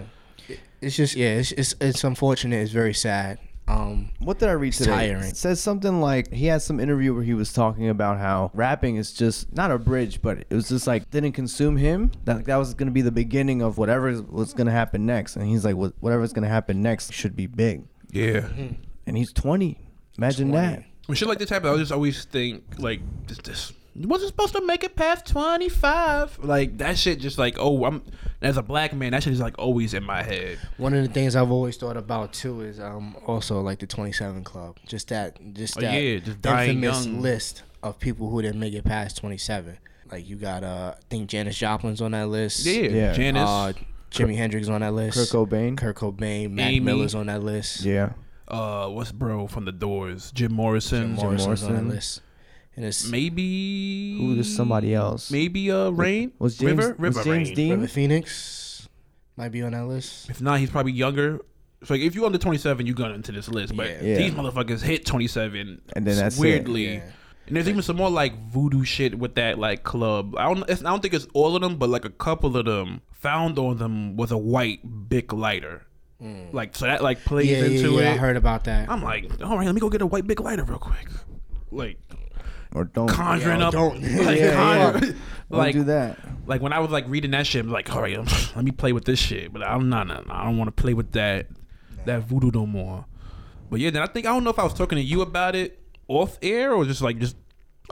it's 0.80 0.94
just 0.94 1.16
yeah, 1.16 1.30
it's 1.38 1.50
it's, 1.50 1.74
it's 1.80 2.04
unfortunate. 2.04 2.54
It's 2.58 2.70
very 2.70 2.94
sad. 2.94 3.40
Um, 3.68 4.10
What 4.20 4.38
did 4.38 4.48
I 4.48 4.52
read 4.52 4.72
today? 4.72 4.90
tiring. 4.90 5.25
It 5.30 5.37
says 5.37 5.60
something 5.60 6.00
like 6.00 6.32
he 6.32 6.46
had 6.46 6.62
some 6.62 6.80
interview 6.80 7.12
where 7.14 7.22
he 7.22 7.34
was 7.34 7.52
talking 7.52 7.88
about 7.88 8.18
how 8.18 8.50
rapping 8.54 8.96
is 8.96 9.12
just 9.12 9.52
not 9.54 9.70
a 9.70 9.78
bridge, 9.78 10.22
but 10.22 10.38
it 10.38 10.54
was 10.54 10.68
just 10.68 10.87
like 10.87 11.10
didn't 11.10 11.32
consume 11.32 11.76
him. 11.76 12.10
That 12.25 12.46
that 12.46 12.56
was 12.56 12.72
gonna 12.75 12.90
be 12.90 13.02
the 13.02 13.12
beginning 13.12 13.60
of 13.62 13.76
whatever 13.78 14.22
was 14.22 14.54
gonna 14.54 14.70
happen 14.72 15.04
next. 15.06 15.37
And 15.37 15.46
he's 15.46 15.64
like, 15.64 15.76
"What- 15.76 15.94
whatever's 16.00 16.32
gonna 16.32 16.48
happen 16.48 16.80
next 16.82 17.12
should 17.12 17.37
be 17.37 17.46
big. 17.46 17.84
Yeah. 18.10 18.48
And 19.06 19.16
he's 19.16 19.32
20. 19.32 19.78
Imagine 20.16 20.48
20. 20.50 20.66
that. 20.76 20.84
When 21.06 21.16
shit 21.16 21.28
like 21.28 21.38
this 21.38 21.50
happens, 21.50 21.75
I 21.75 21.76
just 21.78 21.92
always 21.92 22.25
think 22.25 22.62
like 22.78 23.00
this. 23.26 23.38
this 23.38 23.72
wasn't 24.06 24.28
supposed 24.28 24.54
to 24.54 24.64
make 24.64 24.84
it 24.84 24.94
past 24.96 25.26
twenty 25.26 25.68
five. 25.68 26.38
Like 26.42 26.78
that 26.78 26.98
shit, 26.98 27.18
just 27.20 27.38
like 27.38 27.56
oh, 27.58 27.84
I'm 27.84 28.02
as 28.42 28.56
a 28.56 28.62
black 28.62 28.92
man, 28.92 29.12
that 29.12 29.22
shit 29.22 29.32
is 29.32 29.40
like 29.40 29.58
always 29.58 29.94
in 29.94 30.04
my 30.04 30.22
head. 30.22 30.58
one 30.76 30.94
of 30.94 31.02
the 31.06 31.12
things 31.12 31.34
I've 31.34 31.50
always 31.50 31.76
thought 31.76 31.96
about 31.96 32.32
too 32.32 32.60
is 32.60 32.78
um 32.80 33.16
also 33.26 33.60
like 33.60 33.78
the 33.80 33.86
Twenty 33.86 34.12
Seven 34.12 34.44
Club. 34.44 34.76
Just 34.86 35.08
that, 35.08 35.38
just 35.54 35.76
Oh, 35.78 35.80
that 35.80 35.92
yeah, 36.00 36.18
just 36.18 36.40
dying 36.42 36.82
infamous 36.84 37.06
young. 37.06 37.20
list 37.22 37.62
of 37.82 37.98
people 37.98 38.30
who 38.30 38.42
didn't 38.42 38.60
make 38.60 38.74
it 38.74 38.84
past 38.84 39.16
Twenty 39.16 39.38
Seven. 39.38 39.78
Like 40.10 40.28
you 40.28 40.36
got 40.36 40.64
uh, 40.64 40.94
I 40.96 41.00
think 41.10 41.28
Janis 41.28 41.56
Joplin's 41.58 42.00
on 42.00 42.12
that 42.12 42.28
list. 42.28 42.64
Yeah, 42.64 42.82
Yeah. 42.88 43.12
Janice. 43.12 43.48
Uh, 43.48 43.72
Jimi 44.10 44.36
Hendrix 44.36 44.68
on 44.68 44.80
that 44.80 44.94
list. 44.94 45.18
Kurt 45.18 45.28
Cobain. 45.28 45.76
Kurt 45.76 45.96
Cobain. 45.96 46.52
Mac 46.52 46.68
Amy. 46.68 46.80
Miller's 46.80 47.14
on 47.14 47.26
that 47.26 47.42
list. 47.42 47.82
Yeah. 47.84 48.12
uh, 48.48 48.88
what's 48.88 49.12
bro 49.12 49.46
from 49.46 49.66
the 49.66 49.72
Doors? 49.72 50.32
Jim 50.32 50.54
Morrison. 50.54 51.14
Jim 51.16 51.26
Morrison's 51.26 51.62
on 51.64 51.74
that 51.74 51.84
list. 51.84 52.22
And 52.78 52.87
it's 52.87 53.08
Maybe 53.08 54.16
Who 54.18 54.38
is 54.38 54.54
somebody 54.54 54.94
else? 54.94 55.32
Maybe 55.32 55.68
uh, 55.73 55.90
Rain. 55.90 56.30
Was 56.38 56.58
James 56.58 56.76
River? 56.76 56.94
River 56.97 57.18
was 57.18 57.25
James 57.26 57.49
Rain. 57.49 57.56
Dean? 57.56 57.70
River 57.73 57.88
Phoenix 57.88 58.88
might 59.37 59.49
be 59.49 59.62
on 59.62 59.73
that 59.73 59.85
list. 59.87 60.30
If 60.30 60.40
not, 60.40 60.61
he's 60.61 60.70
probably 60.70 60.92
younger. 60.92 61.40
So 61.82 61.94
like, 61.94 62.02
if 62.04 62.14
you're 62.14 62.25
under 62.25 62.38
twenty 62.38 62.58
seven, 62.58 62.87
you 62.87 62.94
got 62.94 63.11
into 63.11 63.32
this 63.32 63.49
list. 63.49 63.76
But 63.76 63.88
Yeah. 63.88 64.02
Yeah. 64.02 64.18
these 64.18 64.32
motherfuckers 64.32 64.80
hit 64.80 65.04
twenty 65.04 65.26
seven, 65.26 65.80
And 65.97 66.06
then 66.06 66.18
that's 66.18 66.38
it. 66.38 66.40
weirdly. 66.40 66.94
Yeah. 66.94 67.02
And 67.49 67.56
there's 67.56 67.68
even 67.68 67.82
some 67.82 67.97
more 67.97 68.11
like 68.11 68.49
voodoo 68.49 68.85
shit 68.85 69.18
with 69.18 69.35
that 69.35 69.58
like 69.58 69.82
club. 69.82 70.37
I 70.37 70.44
don't. 70.44 70.70
It's, 70.70 70.85
I 70.85 70.90
don't 70.90 71.02
think 71.02 71.14
it's 71.14 71.26
all 71.35 71.56
of 71.56 71.62
them, 71.62 71.78
but 71.78 71.88
like 71.88 72.04
a 72.04 72.11
couple 72.11 72.56
of 72.56 72.64
them 72.64 73.00
found 73.11 73.58
on 73.58 73.78
them 73.78 74.16
was 74.16 74.30
a 74.30 74.38
white 74.38 75.08
Bic 75.08 75.32
lighter. 75.32 75.85
Like 76.52 76.76
so 76.76 76.87
that 76.87 77.02
like 77.02 77.25
plays. 77.25 77.50
Yeah, 77.50 77.58
yeah, 77.58 77.64
into 77.64 77.90
yeah, 77.94 78.11
it. 78.11 78.14
I 78.14 78.16
heard 78.18 78.37
about 78.37 78.62
that. 78.64 78.88
I'm 78.88 79.02
like, 79.02 79.42
all 79.42 79.56
right, 79.56 79.66
let 79.66 79.75
me 79.75 79.80
go 79.80 79.90
get 79.90 80.00
a 80.02 80.06
white 80.06 80.28
Bic 80.28 80.38
lighter 80.38 80.62
real 80.62 80.78
quick. 80.78 81.08
Like 81.73 81.99
Or 82.75 82.84
don't, 82.84 83.08
conjuring 83.08 83.60
Yo, 83.60 83.66
up, 83.68 83.72
don't- 83.72 84.02
like, 84.02 84.02
Yeah, 84.04 84.30
yeah. 84.32 84.92
conjure- 84.92 85.06
don't 85.06 85.16
like 85.50 85.72
do 85.75 85.84
that. 85.84 86.18
like 86.46 86.60
when 86.60 86.72
I 86.72 86.80
was 86.80 86.90
like 86.90 87.06
reading 87.08 87.30
that 87.30 87.46
shit, 87.46 87.64
I'm 87.64 87.70
like, 87.70 87.94
all 87.94 88.02
right, 88.02 88.16
let 88.56 88.64
me 88.64 88.70
play 88.70 88.92
with 88.92 89.04
this 89.04 89.18
shit. 89.18 89.52
But 89.52 89.62
I'm 89.62 89.88
not, 89.88 90.10
I 90.10 90.44
don't 90.44 90.58
want 90.58 90.68
to 90.68 90.82
play 90.82 90.94
with 90.94 91.12
that 91.12 91.46
that 92.04 92.22
voodoo 92.22 92.50
no 92.52 92.66
more. 92.66 93.06
But 93.70 93.80
yeah, 93.80 93.90
then 93.90 94.02
I 94.02 94.06
think 94.06 94.26
I 94.26 94.30
don't 94.30 94.44
know 94.44 94.50
if 94.50 94.58
I 94.58 94.64
was 94.64 94.75
talking 94.75 94.96
to 94.96 95.02
you 95.04 95.20
about 95.22 95.54
it 95.54 95.78
off 96.08 96.38
air 96.42 96.72
or 96.72 96.84
just 96.84 97.02
like 97.02 97.18
just 97.18 97.37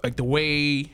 like 0.05 0.17
the 0.17 0.25
way 0.25 0.91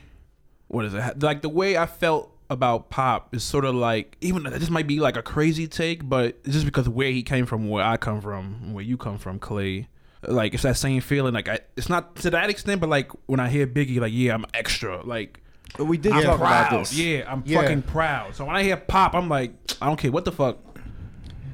what 0.67 0.85
is 0.85 0.93
it 0.93 1.21
like 1.21 1.41
the 1.41 1.49
way 1.49 1.77
I 1.77 1.85
felt 1.85 2.29
about 2.49 2.89
pop 2.89 3.33
is 3.33 3.43
sort 3.43 3.63
of 3.65 3.75
like 3.75 4.17
even 4.21 4.43
this 4.43 4.69
might 4.69 4.87
be 4.87 4.99
like 4.99 5.15
a 5.17 5.21
crazy 5.21 5.67
take, 5.67 6.07
but 6.07 6.41
just 6.45 6.65
because 6.65 6.87
where 6.89 7.11
he 7.11 7.23
came 7.23 7.45
from, 7.45 7.69
where 7.69 7.83
I 7.83 7.97
come 7.97 8.21
from, 8.21 8.73
where 8.73 8.83
you 8.83 8.97
come 8.97 9.17
from, 9.17 9.39
Clay. 9.39 9.87
Like 10.27 10.53
it's 10.53 10.63
that 10.63 10.77
same 10.77 11.01
feeling. 11.01 11.33
Like 11.33 11.49
I, 11.49 11.59
it's 11.75 11.89
not 11.89 12.15
to 12.17 12.29
that 12.31 12.49
extent, 12.49 12.81
but 12.81 12.89
like 12.89 13.11
when 13.27 13.39
I 13.39 13.49
hear 13.49 13.67
Biggie, 13.67 13.99
like 13.99 14.13
yeah, 14.13 14.33
I'm 14.33 14.45
extra. 14.53 15.01
Like 15.05 15.39
But 15.77 15.85
we 15.85 15.97
did 15.97 16.11
I'm 16.13 16.23
talk 16.23 16.39
proud. 16.39 16.67
about 16.67 16.79
this. 16.79 16.97
Yeah, 16.97 17.23
I'm 17.31 17.43
Yeah. 17.45 17.61
fucking 17.61 17.83
proud. 17.83 18.35
So 18.35 18.45
when 18.45 18.55
I 18.55 18.63
hear 18.63 18.77
pop, 18.77 19.13
I'm 19.15 19.29
like, 19.29 19.51
I 19.81 19.87
don't 19.87 19.97
care 19.97 20.11
what 20.11 20.25
the 20.25 20.31
fuck. 20.31 20.57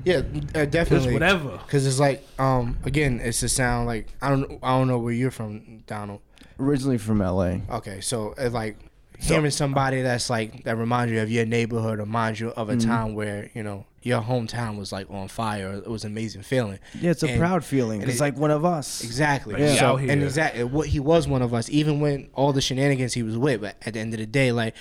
Yeah, 0.05 0.21
uh, 0.55 0.65
definitely. 0.65 1.13
whatever. 1.13 1.57
Because 1.65 1.85
it's 1.85 1.99
like, 1.99 2.25
um, 2.39 2.77
again, 2.85 3.19
it's 3.21 3.43
a 3.43 3.49
sound 3.49 3.85
like 3.85 4.07
I 4.21 4.29
don't, 4.29 4.59
I 4.63 4.77
don't 4.77 4.87
know 4.87 4.97
where 4.97 5.13
you're 5.13 5.29
from, 5.31 5.83
Donald. 5.87 6.21
Originally 6.57 6.97
from 6.97 7.19
LA. 7.19 7.59
Okay, 7.69 7.99
so 8.01 8.33
it's 8.37 8.53
like 8.53 8.77
hearing 9.19 9.51
somebody 9.51 10.01
that's 10.01 10.29
like 10.29 10.63
that 10.63 10.77
reminds 10.77 11.11
you 11.11 11.21
of 11.21 11.29
your 11.29 11.45
neighborhood, 11.45 11.99
or 11.99 12.03
reminds 12.03 12.39
you 12.39 12.49
of 12.51 12.69
a 12.69 12.75
Mm-hmm. 12.75 12.89
time 12.89 13.13
where 13.15 13.49
you 13.53 13.61
know 13.63 13.85
your 14.01 14.21
hometown 14.21 14.77
was 14.77 14.91
like 14.91 15.09
on 15.09 15.27
fire. 15.27 15.73
It 15.73 15.87
was 15.89 16.03
an 16.05 16.11
amazing 16.11 16.43
feeling. 16.43 16.79
Yeah, 16.99 17.11
it's 17.11 17.23
a 17.23 17.29
And- 17.29 17.39
proud 17.39 17.63
feeling. 17.65 18.01
and 18.01 18.09
It's 18.09 18.19
it- 18.19 18.23
like 18.23 18.37
one 18.37 18.51
of 18.51 18.63
us. 18.65 19.03
Exactly. 19.03 19.53
Like, 19.55 19.63
he 19.71 19.77
So, 19.77 19.95
here. 19.97 20.11
and 20.11 20.23
exactly 20.23 20.63
what 20.63 20.87
he 20.87 20.99
was 20.99 21.27
one 21.27 21.41
of 21.41 21.53
us, 21.53 21.69
even 21.69 21.99
when 21.99 22.29
all 22.33 22.53
the 22.53 22.61
shenanigans 22.61 23.13
he 23.13 23.23
was 23.23 23.37
with. 23.37 23.61
But 23.61 23.75
at 23.85 23.93
the 23.93 23.99
end 23.99 24.13
of 24.13 24.19
the 24.19 24.25
day, 24.25 24.51
like, 24.51 24.73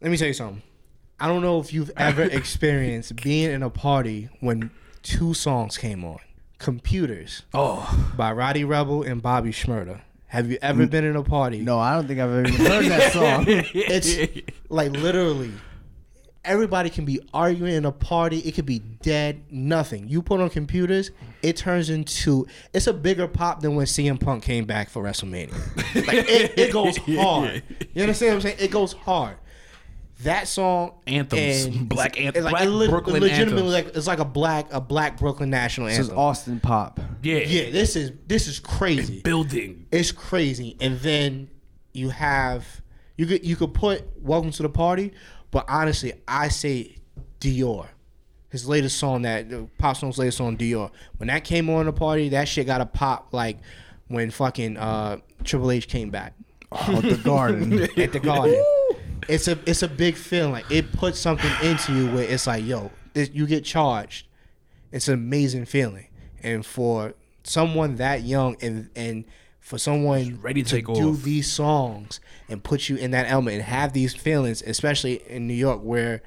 let 0.00 0.10
me 0.10 0.16
tell 0.16 0.28
you 0.28 0.34
something. 0.34 0.62
I 1.20 1.28
don't 1.28 1.42
know 1.42 1.60
if 1.60 1.72
you've 1.72 1.90
ever 1.96 2.22
experienced 2.40 3.16
being 3.16 3.50
in 3.50 3.62
a 3.62 3.70
party 3.70 4.28
when 4.40 4.70
two 5.02 5.34
songs 5.34 5.76
came 5.78 6.04
on. 6.04 6.18
Computers 6.58 7.42
Oh, 7.52 8.12
by 8.16 8.30
Rowdy 8.32 8.62
Rebel 8.64 9.02
and 9.02 9.20
Bobby 9.20 9.50
Shmurda. 9.50 10.00
Have 10.28 10.50
you 10.50 10.58
ever 10.62 10.86
been 10.86 11.04
in 11.04 11.16
a 11.16 11.22
party? 11.22 11.58
No, 11.58 11.78
I 11.78 11.94
don't 11.94 12.06
think 12.06 12.18
I've 12.20 12.30
ever 12.30 12.48
heard 12.48 12.84
that 12.86 13.12
song. 13.12 13.44
It's 13.48 14.16
like 14.70 14.92
literally 14.92 15.50
everybody 16.44 16.90
can 16.90 17.04
be 17.04 17.20
arguing 17.32 17.74
in 17.74 17.84
a 17.84 17.92
party. 17.92 18.38
It 18.40 18.52
could 18.54 18.66
be 18.66 18.78
dead, 18.80 19.42
nothing. 19.50 20.08
You 20.08 20.22
put 20.22 20.40
on 20.40 20.50
computers, 20.50 21.10
it 21.42 21.56
turns 21.56 21.90
into 21.90 22.46
it's 22.72 22.86
a 22.86 22.92
bigger 22.92 23.28
pop 23.28 23.60
than 23.60 23.74
when 23.76 23.86
CM 23.86 24.18
Punk 24.20 24.42
came 24.42 24.64
back 24.64 24.90
for 24.90 25.02
WrestleMania. 25.02 25.52
Like 26.06 26.14
it, 26.28 26.58
it 26.58 26.72
goes 26.72 26.96
hard. 26.96 27.62
You 27.94 28.02
understand 28.02 28.30
what 28.30 28.34
I'm 28.36 28.40
saying? 28.42 28.56
It 28.60 28.70
goes 28.70 28.92
hard. 28.92 29.36
That 30.22 30.46
song 30.46 30.92
Anthems. 31.06 31.64
and- 31.64 31.88
Black 31.88 32.14
anth- 32.14 32.36
it's 32.36 32.44
like, 32.44 32.52
black 32.52 32.64
it 32.64 32.70
le- 32.70 32.88
Brooklyn 32.88 33.20
legitimately 33.22 33.62
anthems. 33.62 33.72
like 33.86 33.96
it's 33.96 34.06
like 34.06 34.20
a 34.20 34.24
black 34.24 34.68
a 34.72 34.80
black 34.80 35.18
Brooklyn 35.18 35.50
national 35.50 35.88
Anthem. 35.88 36.02
This 36.04 36.12
is. 36.12 36.16
Austin 36.16 36.60
Pop. 36.60 37.00
yeah, 37.24 37.38
yeah, 37.38 37.70
this 37.70 37.96
is 37.96 38.12
this 38.28 38.46
is 38.46 38.60
crazy. 38.60 39.20
building. 39.20 39.86
It's 39.90 40.12
crazy. 40.12 40.76
And 40.80 40.98
then 41.00 41.50
you 41.92 42.10
have 42.10 42.82
you 43.16 43.26
could 43.26 43.44
you 43.44 43.56
could 43.56 43.74
put 43.74 44.04
Welcome 44.22 44.52
to 44.52 44.62
the 44.62 44.68
Party, 44.68 45.12
but 45.52 45.64
honestly, 45.68 46.14
I 46.26 46.48
say 46.48 46.96
Dior. 47.40 47.86
His 48.50 48.68
latest 48.68 48.98
song 48.98 49.22
that 49.22 49.46
Pop 49.78 49.96
Smoke's 49.96 50.18
latest 50.18 50.38
song 50.38 50.56
Dior. 50.58 50.90
When 51.18 51.28
that 51.28 51.44
came 51.44 51.70
on 51.70 51.86
the 51.86 51.92
party, 51.92 52.28
that 52.30 52.48
shit 52.48 52.66
got 52.66 52.80
a 52.80 52.86
pop 52.86 53.32
like 53.32 53.58
when 54.08 54.30
fucking 54.30 54.76
uh, 54.76 55.18
Triple 55.44 55.70
H 55.70 55.86
came 55.88 56.10
back 56.10 56.34
Oh, 56.70 57.00
the 57.00 57.16
garden. 57.16 57.82
at 57.96 58.12
the 58.12 58.20
garden. 58.20 58.62
it's 59.28 59.46
a 59.48 59.58
it's 59.66 59.82
a 59.82 59.88
big 59.88 60.16
feeling. 60.16 60.52
Like 60.52 60.70
it 60.70 60.92
puts 60.92 61.18
something 61.18 61.50
into 61.62 61.94
you 61.94 62.10
where 62.14 62.24
it's 62.24 62.46
like, 62.46 62.64
yo, 62.64 62.90
this, 63.14 63.30
you 63.32 63.46
get 63.46 63.64
charged. 63.64 64.26
It's 64.90 65.08
an 65.08 65.14
amazing 65.14 65.64
feeling. 65.66 66.08
And 66.42 66.64
for 66.66 67.14
someone 67.44 67.96
that 67.96 68.22
young 68.22 68.56
and 68.60 68.90
and 68.96 69.24
for 69.62 69.78
someone 69.78 70.38
ready 70.42 70.62
to 70.62 70.68
to 70.68 70.74
take 70.76 70.86
do 70.86 71.10
off. 71.12 71.22
these 71.22 71.50
songs 71.50 72.20
and 72.50 72.62
put 72.62 72.88
you 72.90 72.96
in 72.96 73.12
that 73.12 73.30
element 73.30 73.54
and 73.56 73.64
have 73.64 73.92
these 73.94 74.14
feelings, 74.14 74.60
especially 74.60 75.22
in 75.30 75.46
New 75.46 75.54
York 75.54 75.80
where 75.82 76.20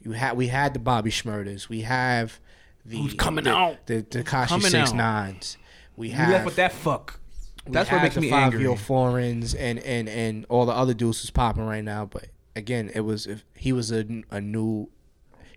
you 0.00 0.12
had 0.12 0.36
we 0.36 0.48
had 0.48 0.74
the 0.74 0.80
Bobby 0.80 1.10
Shmurdas, 1.10 1.68
we 1.68 1.82
have 1.82 2.40
the 2.84 2.96
Who's 2.96 3.14
coming 3.14 3.44
the, 3.44 3.50
out? 3.54 3.86
the 3.86 4.02
Takashi 4.02 4.48
Coming 4.48 4.70
Six 4.70 4.90
out. 4.90 4.96
Nines. 4.96 5.56
we 5.96 6.08
You 6.08 6.14
have 6.14 6.30
left 6.30 6.44
with 6.46 6.56
that 6.56 6.72
fuck. 6.72 7.20
That's 7.66 7.88
what 7.88 8.00
have 8.00 8.02
makes 8.02 8.16
the 8.16 8.22
me 8.22 8.30
five 8.30 8.44
angry. 8.54 8.62
year 8.62 8.74
foreigns 8.76 9.54
and 9.54 9.78
and 9.78 10.08
and 10.08 10.44
all 10.48 10.66
the 10.66 10.72
other 10.72 10.94
dudes 10.94 11.20
who's 11.20 11.30
popping 11.30 11.64
right 11.64 11.84
now. 11.84 12.06
But 12.06 12.26
again, 12.56 12.90
it 12.92 13.02
was 13.02 13.26
if 13.28 13.44
he 13.54 13.72
was 13.72 13.92
a, 13.92 14.04
a 14.32 14.40
new, 14.40 14.88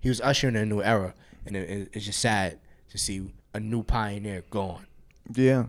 he 0.02 0.10
was 0.10 0.22
ushering 0.22 0.56
a 0.56 0.66
new 0.68 0.84
era, 0.84 1.16
and 1.48 1.56
it, 1.56 1.68
it- 1.70 1.90
it's 1.94 2.06
just 2.06 2.20
sad 2.20 2.60
to 2.92 2.98
see 3.00 3.34
a 3.56 3.60
new 3.60 3.82
pioneer 3.82 4.44
gone. 4.52 4.86
Yeah. 5.34 5.66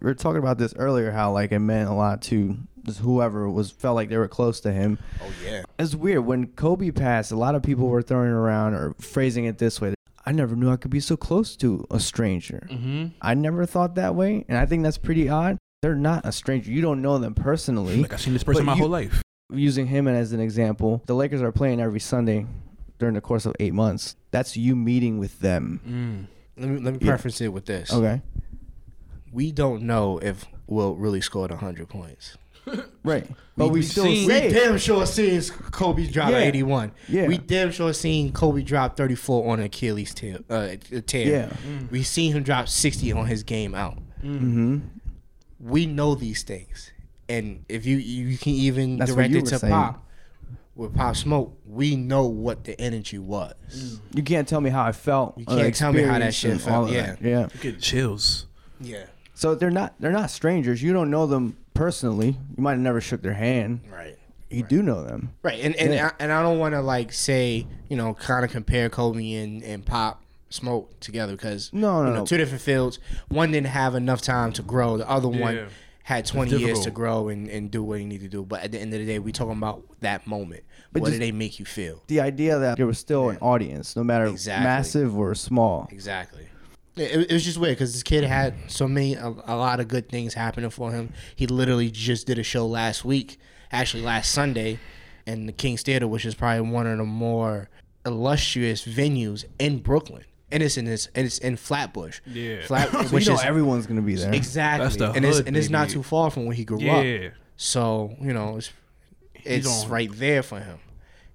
We 0.00 0.04
were 0.06 0.14
talking 0.14 0.38
about 0.38 0.58
this 0.58 0.74
earlier, 0.76 1.10
how 1.10 1.32
like 1.32 1.52
it 1.52 1.58
meant 1.58 1.88
a 1.88 1.92
lot 1.94 2.22
to 2.22 2.56
just 2.84 3.00
whoever 3.00 3.48
was 3.50 3.70
felt 3.70 3.96
like 3.96 4.08
they 4.08 4.18
were 4.18 4.28
close 4.28 4.60
to 4.60 4.72
him. 4.72 4.98
Oh 5.22 5.30
yeah, 5.44 5.62
It's 5.78 5.94
weird 5.94 6.24
when 6.26 6.48
Kobe 6.48 6.90
passed. 6.90 7.32
A 7.32 7.36
lot 7.36 7.54
of 7.54 7.62
people 7.62 7.88
were 7.88 8.02
throwing 8.02 8.28
around 8.30 8.74
or 8.74 8.94
phrasing 9.00 9.46
it 9.46 9.58
this 9.58 9.80
way. 9.80 9.94
I 10.24 10.32
never 10.32 10.54
knew 10.56 10.70
I 10.70 10.76
could 10.76 10.90
be 10.90 11.00
so 11.00 11.16
close 11.16 11.56
to 11.56 11.86
a 11.90 11.98
stranger. 12.00 12.66
Mm-hmm. 12.70 13.06
I 13.22 13.34
never 13.34 13.64
thought 13.64 13.94
that 13.94 14.14
way, 14.14 14.44
and 14.48 14.58
I 14.58 14.66
think 14.66 14.82
that's 14.82 14.98
pretty 14.98 15.28
odd. 15.28 15.56
They're 15.82 15.94
not 15.94 16.26
a 16.26 16.32
stranger. 16.32 16.70
You 16.70 16.82
don't 16.82 17.00
know 17.00 17.18
them 17.18 17.34
personally. 17.34 18.02
Like 18.02 18.12
I've 18.12 18.20
seen 18.20 18.32
this 18.32 18.42
person 18.44 18.64
my 18.64 18.74
you- 18.74 18.80
whole 18.80 18.88
life. 18.90 19.22
Using 19.52 19.86
him 19.86 20.08
as 20.08 20.32
an 20.32 20.40
example, 20.40 21.02
the 21.06 21.14
Lakers 21.14 21.40
are 21.40 21.52
playing 21.52 21.80
every 21.80 22.00
Sunday 22.00 22.46
during 22.98 23.14
the 23.14 23.20
course 23.20 23.46
of 23.46 23.54
eight 23.60 23.72
months. 23.72 24.16
That's 24.32 24.56
you 24.56 24.74
meeting 24.74 25.18
with 25.20 25.38
them. 25.38 25.80
Mm. 26.58 26.60
let 26.60 26.68
me 26.70 26.80
let 26.80 26.94
me 26.94 26.98
Yeah. 27.00 27.12
preface 27.12 27.40
it 27.40 27.48
with 27.52 27.64
this. 27.66 27.92
Okay. 27.92 28.22
We 29.36 29.52
don't 29.52 29.82
know 29.82 30.16
if 30.18 30.46
Will 30.66 30.96
really 30.96 31.20
scored 31.20 31.50
hundred 31.50 31.90
points. 31.90 32.38
Right. 33.04 33.24
But 33.56 33.68
we, 33.68 33.78
we 33.78 33.82
still 33.82 34.04
seen- 34.06 34.26
We 34.26 34.32
say 34.32 34.48
it. 34.48 34.52
damn 34.52 34.78
sure 34.78 35.06
seen 35.06 35.40
Kobe 35.70 36.08
drop 36.08 36.30
Yeah. 36.30 36.38
81. 36.38 36.90
Yeah. 37.08 37.28
We 37.28 37.38
damn 37.38 37.70
sure 37.70 37.92
seen 37.92 38.32
Kobe 38.32 38.62
drop 38.62 38.96
34 38.96 39.52
on 39.52 39.60
Achilles 39.60 40.12
tear. 40.12 40.38
Uh, 40.50 40.70
tear. 41.06 41.28
Yeah. 41.28 41.56
We 41.92 42.02
seen 42.02 42.32
him 42.32 42.42
drop 42.42 42.66
60 42.66 43.12
on 43.12 43.26
his 43.26 43.44
game 43.44 43.76
out. 43.76 43.98
Mm-hmm. 44.24 44.78
We 45.60 45.86
know 45.86 46.16
these 46.16 46.42
things, 46.42 46.90
and 47.28 47.64
if 47.68 47.86
you 47.86 47.98
you 47.98 48.36
can 48.36 48.52
even 48.54 48.96
That's 48.98 49.14
direct 49.14 49.34
it 49.34 49.46
to 49.46 49.58
saying. 49.58 49.72
Pop 49.72 50.04
with 50.74 50.94
Pop 50.94 51.14
Smoke, 51.14 51.56
we 51.66 51.94
know 51.94 52.26
what 52.26 52.64
the 52.64 52.78
energy 52.80 53.18
was. 53.18 54.00
You 54.12 54.22
can't 54.22 54.48
tell 54.48 54.60
me 54.60 54.70
how 54.70 54.82
I 54.82 54.92
felt. 54.92 55.38
You 55.38 55.46
can't 55.46 55.74
tell 55.74 55.92
me 55.92 56.02
how 56.02 56.18
that 56.18 56.34
shit 56.34 56.50
and 56.52 56.60
felt, 56.60 56.90
yeah. 56.90 57.14
that. 57.14 57.22
Yeah. 57.22 57.48
You 57.54 57.60
get 57.72 57.80
chills. 57.80 58.46
Yeah. 58.80 59.06
So 59.36 59.54
they're 59.54 59.70
not 59.70 59.94
they're 60.00 60.10
not 60.12 60.30
strangers. 60.30 60.82
You 60.82 60.92
don't 60.92 61.10
know 61.10 61.26
them 61.26 61.56
personally. 61.74 62.28
You 62.56 62.62
might 62.62 62.72
have 62.72 62.80
never 62.80 63.00
shook 63.00 63.22
their 63.22 63.34
hand. 63.34 63.80
Right. 63.92 64.18
You 64.50 64.62
do 64.62 64.82
know 64.82 65.04
them. 65.04 65.32
Right, 65.42 65.60
and 65.62 65.76
and 65.76 65.92
Yeah. 65.92 66.06
I, 66.18 66.22
and 66.22 66.32
I 66.32 66.42
don't 66.42 66.58
want 66.58 66.74
to 66.74 66.80
like 66.80 67.12
say 67.12 67.66
you 67.88 67.96
know 67.96 68.14
kind 68.14 68.44
of 68.44 68.50
compare 68.50 68.88
Kobe 68.88 69.34
and, 69.34 69.62
and 69.62 69.84
Pop 69.86 70.22
Smoke 70.48 70.98
together 71.00 71.32
because 71.32 71.70
No, 71.72 72.02
no, 72.02 72.08
you 72.08 72.14
know, 72.14 72.18
no. 72.20 72.26
two 72.26 72.36
different 72.38 72.62
fields. 72.62 72.98
One 73.28 73.50
didn't 73.52 73.66
have 73.68 73.94
enough 73.94 74.22
time 74.22 74.52
to 74.54 74.62
grow. 74.62 74.96
The 74.96 75.08
other 75.08 75.28
Yeah. 75.30 75.40
one 75.40 75.66
had 76.04 76.24
twenty 76.24 76.56
years 76.56 76.80
to 76.80 76.90
grow 76.90 77.28
and, 77.28 77.48
and 77.48 77.70
do 77.70 77.82
what 77.82 77.98
he 77.98 78.06
needed 78.06 78.30
to 78.30 78.36
do. 78.38 78.44
But 78.44 78.62
at 78.62 78.70
the 78.72 78.78
end 78.80 78.94
of 78.94 79.00
the 79.00 79.06
day, 79.06 79.18
we 79.18 79.32
talking 79.32 79.58
about 79.58 79.82
that 80.00 80.26
moment. 80.26 80.62
But 80.92 81.02
what 81.02 81.10
did 81.10 81.20
they 81.20 81.32
make 81.32 81.58
you 81.58 81.64
feel? 81.66 82.00
The 82.06 82.20
idea 82.20 82.58
that 82.60 82.76
there 82.78 82.86
was 82.86 82.98
still 82.98 83.28
an 83.28 83.36
audience, 83.42 83.96
no 83.96 84.04
matter 84.04 84.26
Exactly. 84.26 84.64
massive 84.64 85.18
or 85.18 85.34
small. 85.34 85.88
Exactly. 85.90 86.46
It, 86.96 87.30
it 87.30 87.32
was 87.32 87.44
just 87.44 87.58
weird 87.58 87.76
because 87.76 87.92
this 87.92 88.02
kid 88.02 88.24
had 88.24 88.54
so 88.68 88.88
many 88.88 89.14
a, 89.14 89.26
a 89.28 89.56
lot 89.56 89.80
of 89.80 89.88
good 89.88 90.08
things 90.08 90.34
happening 90.34 90.70
for 90.70 90.92
him. 90.92 91.12
He 91.34 91.46
literally 91.46 91.90
just 91.90 92.26
did 92.26 92.38
a 92.38 92.42
show 92.42 92.66
last 92.66 93.04
week, 93.04 93.38
actually 93.70 94.02
last 94.02 94.30
Sunday, 94.32 94.78
in 95.26 95.46
the 95.46 95.52
King's 95.52 95.82
Theater, 95.82 96.08
which 96.08 96.24
is 96.24 96.34
probably 96.34 96.70
one 96.70 96.86
of 96.86 96.96
the 96.98 97.04
more 97.04 97.68
illustrious 98.06 98.84
venues 98.86 99.44
in 99.58 99.78
Brooklyn. 99.78 100.24
And 100.50 100.62
it's 100.62 100.76
in 100.76 100.84
this, 100.84 101.08
and 101.14 101.26
it's 101.26 101.38
in 101.38 101.56
Flatbush. 101.56 102.20
Yeah. 102.24 102.64
Flat, 102.64 102.90
So 102.92 102.98
which 103.08 103.26
you 103.26 103.32
know 103.32 103.38
is 103.38 103.44
everyone's 103.44 103.86
gonna 103.86 104.00
be 104.00 104.14
there. 104.14 104.32
exactly, 104.32 104.96
the 104.96 105.10
and 105.10 105.24
it's 105.24 105.40
and 105.40 105.56
it's 105.56 105.68
not 105.70 105.88
too 105.88 106.04
far 106.04 106.30
from 106.30 106.46
where 106.46 106.54
he 106.54 106.64
grew 106.64 106.78
up. 106.88 107.04
Yeah. 107.04 107.30
So 107.56 108.14
you 108.20 108.32
know, 108.32 108.56
it's 108.56 108.70
it's 109.34 109.86
right 109.86 110.08
there 110.12 110.44
for 110.44 110.60
him, 110.60 110.78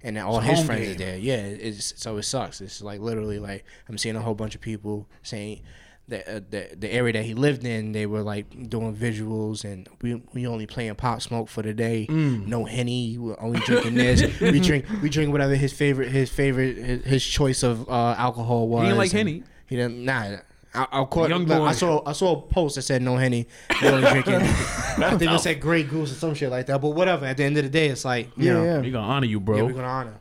and 0.02 0.18
all 0.18 0.38
It's 0.40 0.48
his 0.58 0.64
friends 0.66 0.82
game. 0.86 0.94
are 0.94 0.98
there. 0.98 1.16
Yeah, 1.18 1.36
it's 1.36 1.94
so 2.00 2.16
it 2.16 2.22
sucks. 2.24 2.60
It's 2.60 2.80
like 2.82 3.00
literally 3.00 3.38
like 3.38 3.64
I'm 3.88 3.98
seeing 3.98 4.16
a 4.16 4.20
whole 4.20 4.34
bunch 4.34 4.54
of 4.54 4.60
people 4.60 5.08
saying 5.22 5.62
that 6.08 6.28
uh, 6.28 6.40
the 6.50 6.68
the 6.76 6.92
area 6.92 7.12
that 7.12 7.24
he 7.24 7.32
lived 7.34 7.64
in, 7.64 7.92
they 7.92 8.06
were 8.06 8.22
like 8.22 8.68
doing 8.68 8.94
visuals, 8.96 9.64
and 9.64 9.88
we 10.02 10.20
we 10.32 10.46
only 10.46 10.66
playing 10.66 10.94
pop 10.96 11.22
smoke 11.22 11.48
for 11.48 11.62
the 11.62 11.72
day. 11.72 12.06
Mm. 12.10 12.46
No 12.48 12.64
henny, 12.64 13.16
we're 13.18 13.40
only 13.40 13.60
drinking 13.60 13.94
this. 13.94 14.40
we 14.40 14.58
drink 14.68 14.84
we 15.02 15.08
drink 15.08 15.30
whatever 15.30 15.54
his 15.54 15.72
favorite 15.72 16.10
his 16.10 16.28
favorite 16.30 16.76
his, 16.76 17.04
his 17.04 17.24
choice 17.24 17.62
of 17.62 17.88
uh, 17.88 18.14
alcohol 18.18 18.68
was. 18.68 18.82
He 18.82 18.86
didn't 18.88 18.98
like 18.98 19.12
Henny? 19.12 19.42
He 19.66 19.76
didn't. 19.76 20.04
Nah. 20.04 20.38
I, 20.74 20.86
I, 20.90 21.04
caught, 21.04 21.28
Young 21.28 21.46
like, 21.46 21.58
boy. 21.58 21.64
I 21.66 21.72
saw 21.72 22.02
I 22.06 22.12
saw 22.12 22.32
a 22.38 22.42
post 22.42 22.76
that 22.76 22.82
said 22.82 23.02
no 23.02 23.16
henny. 23.16 23.46
We 23.82 23.88
only 23.88 24.08
drinking. 24.10 24.34
I 24.36 25.16
think 25.18 25.30
it 25.30 25.40
said 25.40 25.60
Grey 25.60 25.82
Goose 25.82 26.12
or 26.12 26.14
some 26.14 26.34
shit 26.34 26.50
like 26.50 26.66
that. 26.66 26.80
But 26.80 26.90
whatever. 26.90 27.26
At 27.26 27.36
the 27.36 27.44
end 27.44 27.58
of 27.58 27.64
the 27.64 27.70
day, 27.70 27.88
it's 27.88 28.04
like 28.04 28.30
you 28.36 28.46
Yeah, 28.46 28.52
know, 28.54 28.64
yeah. 28.64 28.80
We 28.80 28.90
gonna 28.90 29.06
honor 29.06 29.26
you, 29.26 29.38
bro. 29.38 29.56
yeah, 29.56 29.62
we're 29.64 29.72
gonna 29.72 29.86
honor. 29.86 30.20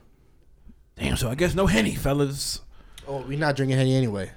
Damn. 0.98 1.16
So 1.16 1.30
I 1.30 1.36
guess 1.36 1.56
no 1.56 1.68
henny, 1.68 1.96
fellas. 1.96 2.62
Oh, 3.08 3.20
we're 3.28 3.40
not 3.40 3.56
drinking 3.56 3.78
henny 3.78 3.96
anyway. 3.96 4.32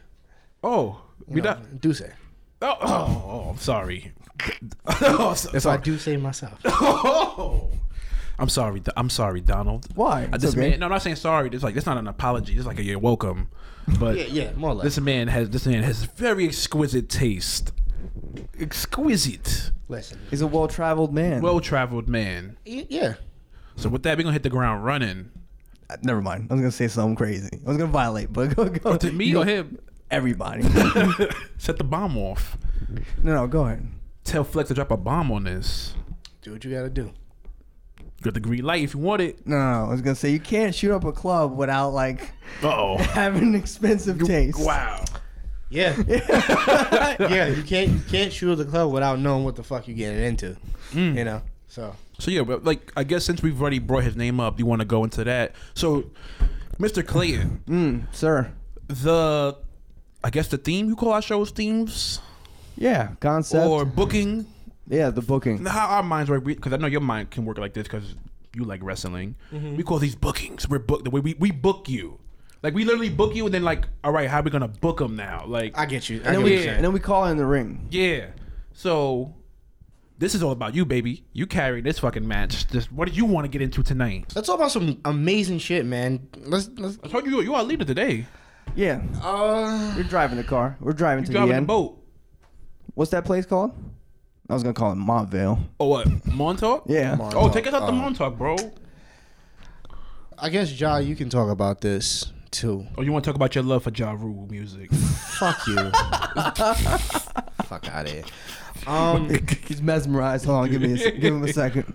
Oh, 0.62 1.00
You 1.28 1.34
we 1.34 1.40
know, 1.40 1.50
not. 1.54 1.80
do 1.80 1.92
say. 1.92 2.12
Oh, 2.62 2.76
oh, 2.80 2.86
oh, 2.86 3.22
oh, 3.46 3.50
I'm 3.50 3.58
sorry. 3.58 4.12
oh, 4.86 5.34
so, 5.34 5.50
If 5.52 5.66
I 5.66 5.76
do 5.76 5.98
say 5.98 6.16
myself. 6.16 6.58
Oh. 6.64 7.70
I'm 8.38 8.48
sorry. 8.48 8.82
I'm 8.96 9.10
sorry, 9.10 9.40
Donald. 9.40 9.86
Why? 9.94 10.22
It's 10.32 10.42
this 10.42 10.52
okay. 10.52 10.70
man, 10.70 10.80
no, 10.80 10.86
I'm 10.86 10.92
not 10.92 11.02
saying 11.02 11.16
sorry. 11.16 11.50
It's 11.52 11.62
like 11.62 11.76
it's 11.76 11.86
not 11.86 11.98
an 11.98 12.08
apology. 12.08 12.56
It's 12.56 12.66
like 12.66 12.78
a 12.78 12.82
you're 12.82 12.98
welcome. 12.98 13.48
But 14.00 14.16
Yeah, 14.16 14.24
yeah, 14.24 14.52
more 14.56 14.70
or 14.70 14.74
less. 14.74 14.84
this 14.84 15.00
man 15.00 15.28
has 15.28 15.50
this 15.50 15.66
man 15.66 15.82
has 15.82 16.04
very 16.04 16.46
exquisite 16.46 17.08
taste. 17.08 17.72
Exquisite, 18.58 19.70
Listen. 19.88 20.18
He's 20.30 20.40
a 20.40 20.46
well 20.46 20.68
traveled 20.68 21.12
man. 21.12 21.42
well 21.42 21.60
traveled 21.60 22.08
man. 22.08 22.56
Y- 22.66 22.86
Yeah. 22.88 23.14
So 23.76 23.88
with 23.88 24.02
that, 24.04 24.16
we're 24.16 24.22
gonna 24.22 24.32
hit 24.32 24.42
the 24.44 24.50
ground 24.50 24.84
running. 24.84 25.30
Uh, 25.90 25.96
never 26.02 26.22
mind. 26.22 26.46
I 26.50 26.54
was 26.54 26.60
gonna 26.60 26.70
say 26.72 26.88
something 26.88 27.16
crazy. 27.16 27.60
I 27.64 27.68
was 27.68 27.76
gonna 27.76 27.90
violate, 27.90 28.32
but 28.32 28.54
go 28.54 28.68
go. 28.68 28.90
Oh, 28.92 28.96
to 28.96 29.12
me 29.12 29.26
You 29.26 29.40
or 29.40 29.44
go- 29.44 29.50
him? 29.50 29.78
Everybody. 30.10 30.62
Set 31.58 31.76
the 31.78 31.84
bomb 31.84 32.16
off. 32.16 32.56
no, 33.22 33.34
no, 33.34 33.46
go 33.46 33.64
ahead. 33.66 33.86
Tell 34.22 34.44
Flex 34.44 34.68
to 34.68 34.74
drop 34.74 34.90
a 34.90 34.96
bomb 34.96 35.30
on 35.32 35.44
this. 35.44 35.94
Do 36.42 36.52
what 36.52 36.64
you 36.64 36.70
gotta 36.70 36.90
do. 36.90 37.12
Got 38.24 38.32
the 38.34 38.40
green 38.40 38.64
light 38.64 38.82
if 38.82 38.94
you 38.94 39.00
want 39.00 39.20
it. 39.20 39.46
No, 39.46 39.54
no, 39.56 39.84
I 39.86 39.88
was 39.90 40.00
gonna 40.00 40.14
say 40.16 40.30
you 40.30 40.40
can't 40.40 40.74
shoot 40.74 40.92
up 40.94 41.04
a 41.04 41.12
club 41.12 41.56
without 41.56 41.90
like 41.90 42.32
oh. 42.62 42.96
having 43.12 43.54
expensive 43.54 44.18
taste. 44.24 44.58
Wow. 44.58 45.04
Yeah. 45.68 45.94
yeah. 46.08 47.48
You 47.48 47.62
can't 47.62 47.90
you 47.92 48.00
can't 48.08 48.32
shoot 48.32 48.52
up 48.52 48.58
the 48.58 48.64
club 48.64 48.90
without 48.92 49.18
knowing 49.18 49.44
what 49.44 49.56
the 49.56 49.62
fuck 49.62 49.86
you're 49.86 49.96
getting 49.96 50.22
into. 50.24 50.56
Mm. 50.92 51.16
You 51.16 51.24
know. 51.24 51.42
So 51.68 51.94
So 52.18 52.30
yeah, 52.30 52.42
but 52.44 52.64
like 52.64 52.90
I 52.96 53.04
guess 53.04 53.24
since 53.26 53.42
we've 53.42 53.60
already 53.60 53.78
brought 53.78 54.04
his 54.04 54.16
name 54.16 54.40
up, 54.40 54.58
you 54.58 54.64
want 54.64 54.80
to 54.80 54.86
go 54.86 55.04
into 55.04 55.22
that. 55.24 55.52
So, 55.74 56.04
Mr. 56.78 57.06
Clayton, 57.06 57.62
Mm, 57.68 58.14
sir. 58.14 58.52
the 58.88 59.56
I 60.22 60.30
guess 60.30 60.48
the 60.48 60.56
theme 60.56 60.86
you 60.88 60.96
call 60.96 61.12
our 61.12 61.20
shows 61.20 61.50
themes 61.50 62.20
Yeah, 62.76 63.08
concept. 63.20 63.66
or 63.66 63.84
booking. 63.84 64.46
Yeah, 64.88 65.10
the 65.10 65.22
booking. 65.22 65.64
How 65.64 65.86
our 65.88 66.02
minds 66.02 66.30
work, 66.30 66.44
because 66.44 66.72
I 66.72 66.76
know 66.76 66.86
your 66.86 67.00
mind 67.00 67.30
can 67.30 67.44
work 67.44 67.58
like 67.58 67.72
this 67.74 67.84
because 67.84 68.14
you 68.54 68.64
like 68.64 68.82
wrestling. 68.82 69.36
We 69.52 69.82
call 69.82 69.98
these 69.98 70.14
bookings. 70.14 70.68
We're 70.68 70.78
book 70.78 71.04
the 71.04 71.10
way 71.10 71.20
we, 71.20 71.34
we 71.34 71.50
book 71.50 71.88
you. 71.88 72.18
Like 72.62 72.72
we 72.74 72.84
literally 72.84 73.10
book 73.10 73.34
you, 73.34 73.44
and 73.44 73.54
then 73.54 73.62
like, 73.62 73.86
all 74.02 74.12
right, 74.12 74.28
how 74.28 74.38
are 74.40 74.42
we 74.42 74.50
gonna 74.50 74.68
book 74.68 74.98
them 74.98 75.16
now? 75.16 75.44
Like, 75.46 75.76
I 75.76 75.84
get 75.86 76.08
you. 76.08 76.16
I 76.16 76.18
And 76.18 76.24
get 76.24 76.32
then 76.32 76.42
what 76.42 76.44
we 76.44 76.54
you're 76.54 76.64
Yeah. 76.64 76.72
and 76.72 76.84
then 76.84 76.92
we 76.92 77.00
call 77.00 77.26
in 77.26 77.36
the 77.36 77.44
ring. 77.46 77.88
yeah. 77.90 78.26
So 78.72 79.34
this 80.18 80.34
is 80.34 80.42
all 80.42 80.52
about 80.52 80.74
you, 80.74 80.84
baby. 80.84 81.24
You 81.32 81.46
carry 81.46 81.80
this 81.82 81.98
fucking 81.98 82.26
match. 82.26 82.66
Just 82.68 82.90
what 82.92 83.06
did 83.06 83.16
you 83.16 83.24
want 83.24 83.44
to 83.44 83.48
get 83.48 83.60
into 83.62 83.82
tonight? 83.82 84.32
Let's 84.34 84.46
talk 84.48 84.56
about 84.56 84.70
some 84.70 85.00
amazing 85.04 85.58
shit, 85.58 85.84
man. 85.84 86.26
Let's 86.38 86.70
let's 86.76 86.98
I 87.04 87.08
told 87.08 87.26
you 87.26 87.40
you 87.42 87.54
are 87.54 87.60
a 87.60 87.64
leader 87.64 87.84
today. 87.84 88.26
Yeah, 88.74 89.02
uh 89.22 89.92
we're 89.96 90.04
driving 90.04 90.36
the 90.38 90.44
car. 90.44 90.76
We're 90.80 90.92
driving 90.92 91.24
You 91.24 91.26
to 91.26 91.32
driving 91.32 91.48
the 91.48 91.52
the 91.54 91.56
end. 91.58 91.66
boat. 91.66 92.02
What's 92.94 93.10
that 93.10 93.24
place 93.24 93.44
called? 93.46 93.72
I 94.48 94.54
was 94.54 94.62
gonna 94.62 94.74
call 94.74 94.92
it 94.92 94.96
Montvale. 94.96 95.58
Oh 95.80 95.86
what? 95.88 96.26
Montauk? 96.26 96.84
Yeah. 96.86 97.14
Mon- 97.14 97.32
Oh, 97.34 97.48
take 97.50 97.66
us 97.66 97.74
out 97.74 97.80
to 97.80 97.86
Uh, 97.86 97.92
Montauk, 97.92 98.36
bro. 98.36 98.56
I 100.38 100.48
guess 100.50 100.78
Ja, 100.78 100.98
you 100.98 101.16
can 101.16 101.30
talk 101.30 101.50
about 101.50 101.80
this 101.80 102.32
too. 102.50 102.86
Oh, 102.98 103.02
you 103.02 103.10
want 103.12 103.24
to 103.24 103.28
talk 103.30 103.36
about 103.36 103.54
your 103.54 103.64
love 103.64 103.84
for 103.84 103.90
Ja 103.94 104.12
Rule 104.12 104.46
music? 104.50 104.90
Fuck 105.38 105.66
you. 105.66 105.76
Fuck 107.64 107.88
out 107.88 108.06
of 108.06 108.10
here. 108.12 108.24
Um, 108.86 109.30
He's 109.66 109.80
mesmerized. 109.80 110.44
Hold 110.44 110.64
on, 110.64 110.70
give 110.70 110.82
me 110.82 110.92
a, 111.02 111.10
give 111.12 111.34
him 111.34 111.42
a 111.44 111.52
second. 111.52 111.94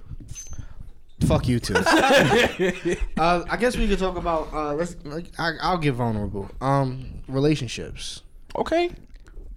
fuck 1.28 1.48
you 1.48 1.60
too. 1.60 1.76
uh, 1.76 3.44
I 3.50 3.58
guess 3.60 3.78
we 3.78 3.88
could 3.88 4.00
talk 4.00 4.18
about. 4.18 4.52
Uh, 4.54 4.74
let's. 4.74 4.96
Like, 5.04 5.26
I, 5.38 5.52
I'll 5.62 5.78
get 5.78 5.94
vulnerable. 5.94 6.50
Um, 6.62 7.22
relationships. 7.28 8.24
okay. 8.58 8.90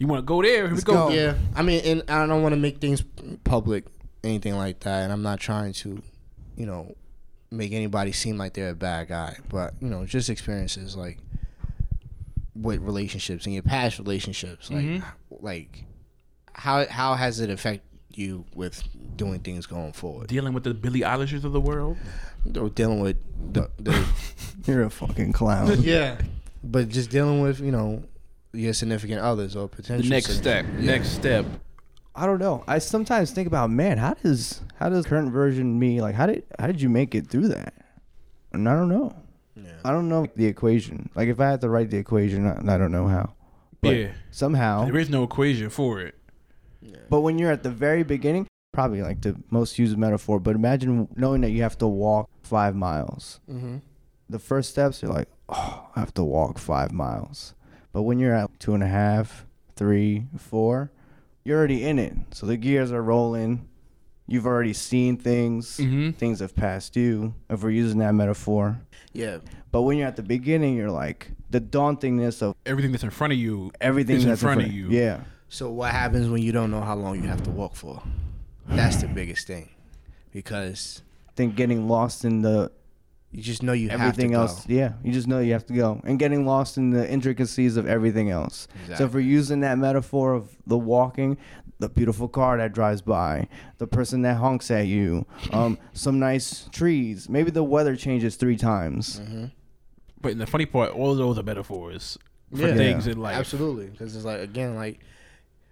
You 0.02 0.08
want 0.08 0.18
to 0.18 0.26
go 0.26 0.42
there? 0.42 0.64
Here 0.64 0.68
Let's 0.72 0.82
go. 0.82 0.94
go. 0.94 1.14
Yeah, 1.14 1.34
I 1.54 1.62
mean, 1.62 1.80
and 1.84 2.02
I 2.10 2.26
don't 2.26 2.42
want 2.42 2.54
to 2.54 2.60
make 2.60 2.78
things 2.78 3.04
public, 3.44 3.84
anything 4.24 4.56
like 4.56 4.80
that. 4.80 5.04
And 5.04 5.12
I'm 5.12 5.22
not 5.22 5.38
trying 5.38 5.74
to, 5.74 6.02
you 6.56 6.66
know, 6.66 6.96
make 7.52 7.70
anybody 7.70 8.10
seem 8.10 8.36
like 8.36 8.54
they're 8.54 8.70
a 8.70 8.74
bad 8.74 9.06
guy. 9.06 9.36
But 9.48 9.74
you 9.80 9.88
know, 9.88 10.04
just 10.04 10.28
experiences 10.28 10.96
like 10.96 11.18
with 12.56 12.80
relationships 12.80 13.44
and 13.46 13.54
your 13.54 13.62
past 13.62 14.00
relationships, 14.00 14.70
like 14.72 14.84
Mhm. 14.84 15.04
like 15.40 15.84
how 16.54 16.84
how 16.86 17.14
has 17.14 17.38
it 17.38 17.48
affected 17.48 17.86
you 18.14 18.44
with 18.56 18.82
doing 19.14 19.38
things 19.38 19.66
going 19.66 19.92
forward? 19.92 20.26
Dealing 20.26 20.52
with 20.52 20.64
the 20.64 20.74
Billie 20.74 21.04
Eilishes 21.04 21.44
of 21.44 21.52
the 21.52 21.60
world. 21.60 21.96
Or 22.58 22.68
dealing 22.70 22.98
with 22.98 23.18
the, 23.52 23.70
the 23.78 24.04
You're 24.66 24.82
a 24.82 24.90
fucking 24.90 25.32
clown. 25.32 25.80
yeah, 25.82 26.20
but 26.64 26.88
just 26.88 27.08
dealing 27.10 27.40
with 27.40 27.60
you 27.60 27.70
know 27.70 28.02
your 28.52 28.72
significant 28.72 29.20
others 29.20 29.56
or 29.56 29.68
potential. 29.68 29.96
The 30.02 30.02
potential. 30.02 30.10
next 30.10 30.40
step. 30.40 30.64
significant- 30.64 30.86
Next 30.86 31.08
step. 31.10 31.46
I 32.14 32.26
don't 32.26 32.38
know. 32.38 32.62
I 32.68 32.78
sometimes 32.78 33.30
think 33.30 33.46
about, 33.46 33.70
man, 33.70 33.96
how 33.96 34.12
does 34.14 34.60
how 34.76 34.90
does 34.90 35.06
current 35.06 35.32
version 35.32 35.78
me 35.78 36.00
like 36.02 36.14
how 36.14 36.26
did 36.26 36.44
how 36.58 36.66
did 36.66 36.80
you 36.82 36.90
make 36.90 37.14
it 37.14 37.28
through 37.28 37.48
that? 37.48 37.72
And 38.52 38.68
I 38.68 38.74
don't 38.74 38.90
know. 38.90 39.14
Yeah. 39.56 39.72
I 39.84 39.92
don't 39.92 40.08
know 40.10 40.26
the 40.36 40.44
equation. 40.44 41.08
Like 41.14 41.28
if 41.28 41.40
I 41.40 41.48
had 41.50 41.62
to 41.62 41.70
write 41.70 41.90
the 41.90 41.96
equation, 41.96 42.46
I, 42.46 42.74
I 42.74 42.76
don't 42.76 42.92
know 42.92 43.06
how. 43.06 43.32
But 43.80 43.96
yeah. 43.96 44.08
Somehow. 44.30 44.84
There 44.84 44.98
is 44.98 45.08
no 45.08 45.22
equation 45.22 45.70
for 45.70 46.00
it. 46.00 46.14
But 47.08 47.20
when 47.20 47.38
you're 47.38 47.50
at 47.52 47.62
the 47.62 47.70
very 47.70 48.02
beginning, 48.02 48.46
probably 48.72 49.02
like 49.02 49.20
the 49.20 49.36
most 49.50 49.78
used 49.78 49.96
metaphor, 49.98 50.40
but 50.40 50.54
imagine 50.56 51.08
knowing 51.14 51.42
that 51.42 51.50
you 51.50 51.62
have 51.62 51.76
to 51.78 51.86
walk 51.86 52.28
five 52.42 52.74
miles. 52.74 53.38
Mm-hmm. 53.50 53.76
The 54.30 54.38
first 54.38 54.70
steps, 54.70 55.02
you're 55.02 55.12
like, 55.12 55.28
oh, 55.50 55.88
I 55.94 56.00
have 56.00 56.14
to 56.14 56.24
walk 56.24 56.58
five 56.58 56.90
miles. 56.90 57.54
But 57.92 58.02
when 58.02 58.18
you're 58.18 58.35
at 58.35 58.59
two 58.59 58.74
and 58.74 58.83
a 58.83 58.88
half, 58.88 59.46
three, 59.76 60.26
four, 60.38 60.90
you're 61.44 61.59
already 61.59 61.85
in 61.85 61.98
it. 61.98 62.14
So 62.33 62.46
the 62.46 62.57
gears 62.57 62.92
are 62.92 63.02
rolling. 63.02 63.68
You've 64.26 64.46
already 64.46 64.72
seen 64.72 65.16
things. 65.16 65.76
Mm-hmm. 65.76 66.12
Things 66.12 66.40
have 66.40 66.55
passed 66.55 66.96
you, 66.96 67.35
if 67.50 67.62
we're 67.62 67.70
using 67.70 67.98
that 67.98 68.14
metaphor. 68.14 68.81
Yeah. 69.12 69.38
But 69.70 69.83
when 69.83 69.98
you're 69.98 70.09
at 70.09 70.16
the 70.16 70.22
beginning, 70.22 70.76
you're 70.76 70.90
like, 70.90 71.33
the 71.50 71.61
dauntingness 71.61 72.40
of 72.40 72.55
Everything 72.64 72.92
that's 72.92 73.05
in 73.05 73.11
front 73.11 73.33
of 73.35 73.38
you. 73.38 73.72
everything 73.81 74.16
Is 74.16 74.24
in 74.24 74.31
that's 74.31 74.40
front 74.40 74.62
of 74.62 74.72
you. 74.72 74.88
Yeah. 74.88 75.20
So 75.48 75.70
what 75.70 75.90
happens 75.90 76.28
when 76.28 76.40
you 76.40 76.52
don't 76.52 76.70
know 76.70 76.81
how 76.81 76.94
long 76.94 77.22
you 77.22 77.28
have 77.28 77.42
to 77.42 77.50
walk 77.50 77.74
for? 77.74 78.02
That's 78.68 78.96
the 79.02 79.09
biggest 79.09 79.46
thing, 79.46 79.68
because 80.33 81.02
I 81.28 81.33
think 81.33 81.57
getting 81.57 81.88
lost 81.88 82.24
in 82.24 82.40
the 82.40 82.70
you 83.33 83.42
just 83.42 83.62
know 83.62 83.73
you 83.73 83.88
everything 83.90 84.33
have 84.33 84.49
to 84.51 84.53
else. 84.55 84.66
go. 84.66 84.75
Yeah, 84.75 84.92
you 85.03 85.11
just 85.12 85.27
know 85.27 85.40
you 85.40 85.53
have 85.55 85.66
to 85.66 85.73
go, 85.73 86.01
and 86.05 86.18
getting 86.18 86.47
lost 86.47 86.77
in 86.77 86.90
the 86.90 87.11
intricacies 87.11 87.77
of 87.77 87.87
everything 87.87 88.31
else. 88.31 88.68
So 88.97 89.05
if 89.07 89.14
we're 89.14 89.21
using 89.21 89.61
that 89.61 89.79
metaphor 89.79 90.35
of 90.35 90.55
the 90.66 90.79
walking, 90.79 91.38
the 91.79 91.88
beautiful 91.88 92.29
car 92.29 92.59
that 92.59 92.73
drives 92.73 93.01
by, 93.03 93.49
the 93.79 93.87
person 93.87 94.23
that 94.23 94.37
honks 94.37 94.71
at 94.71 94.87
you, 94.87 95.27
um, 95.53 95.79
some 95.95 96.18
nice 96.18 96.68
trees. 96.73 97.29
Maybe 97.29 97.51
the 97.51 97.64
weather 97.64 97.97
changes 97.97 98.37
three 98.37 98.57
times. 98.57 99.18
Mm-hmm. 99.21 99.47
But 100.21 100.38
the 100.38 100.47
funny 100.47 100.66
part, 100.66 100.90
all 100.92 101.11
of 101.11 101.18
those 101.18 101.38
are 101.38 101.42
metaphors 101.42 102.16
for 102.55 102.68
Yeah. 102.68 102.75
things 102.75 103.07
in 103.09 103.18
life. 103.18 103.37
Absolutely, 103.37 103.87
because 103.87 104.14
it's 104.14 104.25
like 104.25 104.40
again, 104.40 104.77
like, 104.77 105.01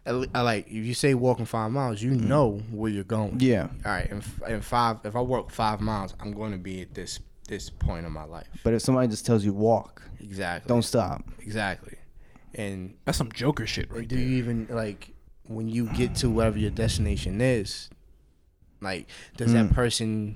I 0.06 0.40
like 0.40 0.66
if 0.66 0.72
you 0.72 0.94
say 0.94 1.14
walking 1.14 1.44
five 1.44 1.70
miles, 1.70 2.02
you 2.02 2.10
know 2.10 2.62
where 2.72 2.90
you're 2.90 3.04
going. 3.04 3.36
Yeah, 3.38 3.68
All 3.84 3.92
right, 3.92 4.10
in, 4.10 4.16
f- 4.18 4.40
in 4.48 4.60
five, 4.62 4.96
if 5.04 5.14
I 5.14 5.20
walk 5.20 5.50
five 5.52 5.80
miles, 5.80 6.14
I'm 6.18 6.32
going 6.32 6.52
to 6.52 6.58
be 6.58 6.80
at 6.80 6.94
this 6.94 7.20
this 7.50 7.68
point 7.68 8.06
in 8.06 8.12
my 8.12 8.24
life. 8.24 8.46
but 8.64 8.72
if 8.72 8.80
somebody 8.82 9.08
just 9.08 9.26
tells 9.26 9.44
you 9.44 9.52
walk, 9.52 10.02
Exactly. 10.20 10.68
don't 10.68 10.82
stop. 10.82 11.22
Exactly. 11.40 11.96
And 12.54 12.94
That's 13.04 13.18
some 13.18 13.30
Joker 13.32 13.66
shit 13.66 13.90
right 13.90 14.08
do 14.08 14.16
there. 14.16 14.24
you 14.24 14.36
even 14.38 14.66
like 14.70 15.12
when 15.46 15.68
you 15.68 15.86
get 15.88 16.14
to 16.16 16.30
whatever 16.30 16.58
your 16.58 16.70
destination 16.70 17.40
is? 17.40 17.90
Like, 18.80 19.08
does 19.36 19.52
that 19.52 19.66
Mm. 19.66 19.72
person, 19.74 20.34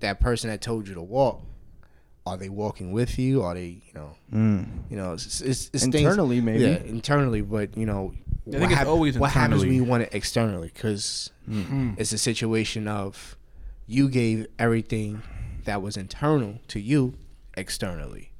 that 0.00 0.20
person 0.20 0.50
that 0.50 0.60
told 0.60 0.86
you 0.86 0.94
to 0.94 1.02
walk, 1.02 1.42
are 2.26 2.36
they 2.36 2.48
walking 2.48 2.92
with 2.92 3.18
you? 3.18 3.42
Are 3.42 3.54
they, 3.54 3.66
you 3.86 3.92
know, 3.94 4.10
Mm. 4.32 4.66
you 4.90 4.96
know, 4.96 5.12
it's, 5.14 5.40
it's, 5.40 5.70
it's 5.72 5.84
Internally, 5.84 6.36
things, 6.36 6.44
maybe. 6.46 6.62
Yeah, 6.62 6.76
internally, 6.84 7.40
but 7.42 7.76
you 7.76 7.86
know, 7.86 8.14
I 8.46 8.58
think 8.58 8.72
it's 8.72 8.84
always 8.84 9.18
what 9.18 9.30
happens 9.32 9.62
when 9.64 9.72
you 9.74 9.84
want 9.84 10.02
it 10.04 10.10
externally? 10.14 10.70
Because 10.72 11.30
Mm. 11.50 11.94
it's 11.98 12.12
a 12.12 12.18
situation 12.18 12.86
of 12.88 13.36
you 13.86 14.08
gave 14.08 14.46
everything 14.58 15.22
that 15.64 15.82
was 15.82 15.96
internal 15.96 16.58
to 16.68 16.80
you 16.80 17.14
externally. 17.56 18.30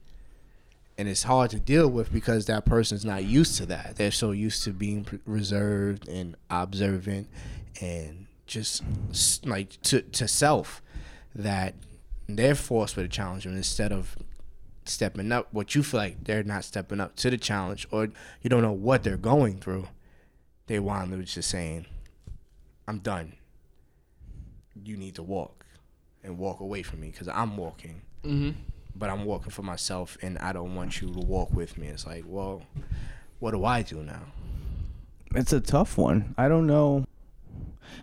And 0.97 1.09
it's 1.09 1.25
hard 1.25 1.51
to 1.51 1.59
deal 1.59 1.89
with 1.89 2.13
because 2.13 2.47
that 2.47 2.65
person's 2.65 3.05
not 3.05 3.25
used 3.25 3.57
to 3.57 3.67
that. 3.67 3.97
They're 3.97 4.13
so 4.13 4.31
used 4.31 4.63
to 4.65 4.71
being 4.71 5.07
reserved 5.27 6.09
and 6.09 6.37
observant 6.51 7.29
and 7.81 8.27
just 8.47 8.83
like 9.45 9.81
to, 9.83 10.03
to 10.03 10.29
self 10.29 10.83
that 11.35 11.75
they're 12.29 12.55
forced 12.55 12.97
with 12.97 13.07
a 13.07 13.09
challenge 13.09 13.47
instead 13.47 13.93
of 13.93 14.17
stepping 14.85 15.33
up 15.33 15.49
what 15.53 15.75
you 15.75 15.83
feel 15.83 16.01
like 16.01 16.25
they're 16.25 16.43
not 16.43 16.65
stepping 16.65 17.01
up 17.01 17.17
to 17.17 17.31
the 17.31 17.39
challenge 17.39 17.87
or 17.91 18.09
you 18.43 18.51
don't 18.51 18.63
know 18.63 18.73
what 18.73 19.03
they're 19.03 19.17
going 19.17 19.59
through 19.59 19.89
they 20.67 20.79
wind 20.79 21.13
up 21.13 21.21
just 21.21 21.49
saying 21.49 21.87
i'm 22.87 22.99
done 22.99 23.33
you 24.85 24.97
need 24.97 25.15
to 25.15 25.23
walk 25.23 25.64
and 26.25 26.37
walk 26.39 26.61
away 26.61 26.83
from 26.83 27.01
me 27.01 27.11
because 27.11 27.29
i'm 27.29 27.57
walking 27.57 28.01
Mm-hmm. 28.25 28.59
but 28.97 29.11
i'm 29.11 29.25
walking 29.27 29.51
for 29.51 29.63
myself 29.63 30.17
and 30.23 30.39
i 30.39 30.53
don't 30.53 30.75
want 30.75 31.01
you 31.01 31.13
to 31.13 31.19
walk 31.21 31.53
with 31.53 31.77
me 31.79 31.87
it's 31.89 32.07
like 32.07 32.25
well 32.27 32.63
what 33.39 33.51
do 33.53 33.65
i 33.65 33.83
do 33.83 34.03
now 34.03 34.23
It's 35.35 35.53
a 35.53 35.61
tough 35.61 35.99
one. 35.99 36.33
I 36.39 36.49
don't 36.49 36.67
know. 36.69 37.05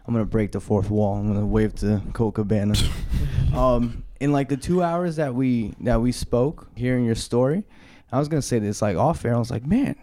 I'm 0.06 0.14
gonna 0.14 0.26
break 0.26 0.52
the 0.52 0.60
fourth 0.60 0.90
wall. 0.90 1.16
I'm 1.16 1.28
gonna 1.32 1.46
wave 1.46 1.74
to 1.76 2.02
Colt 2.14 2.36
Cabana. 2.36 2.74
um, 3.56 4.04
in 4.20 4.32
like 4.34 4.50
the 4.50 4.58
two 4.58 4.84
hours 4.84 5.16
that 5.16 5.34
we 5.34 5.74
that 5.82 6.02
we 6.02 6.12
spoke, 6.12 6.68
hearing 6.76 7.06
your 7.06 7.16
story, 7.16 7.64
I 8.12 8.20
was 8.20 8.28
gonna 8.28 8.42
say 8.42 8.60
this 8.60 8.82
like 8.82 8.98
off 8.98 9.24
air. 9.26 9.34
I 9.34 9.40
was 9.40 9.50
like, 9.50 9.66
man, 9.66 9.96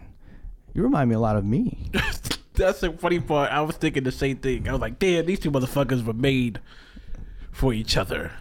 you 0.73 0.81
remind 0.83 1.07
me 1.09 1.15
a 1.15 1.19
lot 1.19 1.35
of 1.37 1.45
me. 1.45 1.91
That's 2.55 2.79
the 2.81 2.91
funny 2.93 3.19
part. 3.19 3.51
I 3.51 3.61
was 3.61 3.77
thinking 3.77 4.03
the 4.03 4.11
same 4.11 4.37
thing. 4.37 4.67
I 4.67 4.71
was 4.73 4.81
like, 4.81 4.97
damn, 4.99 5.25
these 5.27 5.39
two 5.39 5.51
motherfuckers 5.51 6.03
were 6.03 6.13
made 6.13 6.59
for 7.51 7.73
each 7.73 7.97
other. 7.97 8.31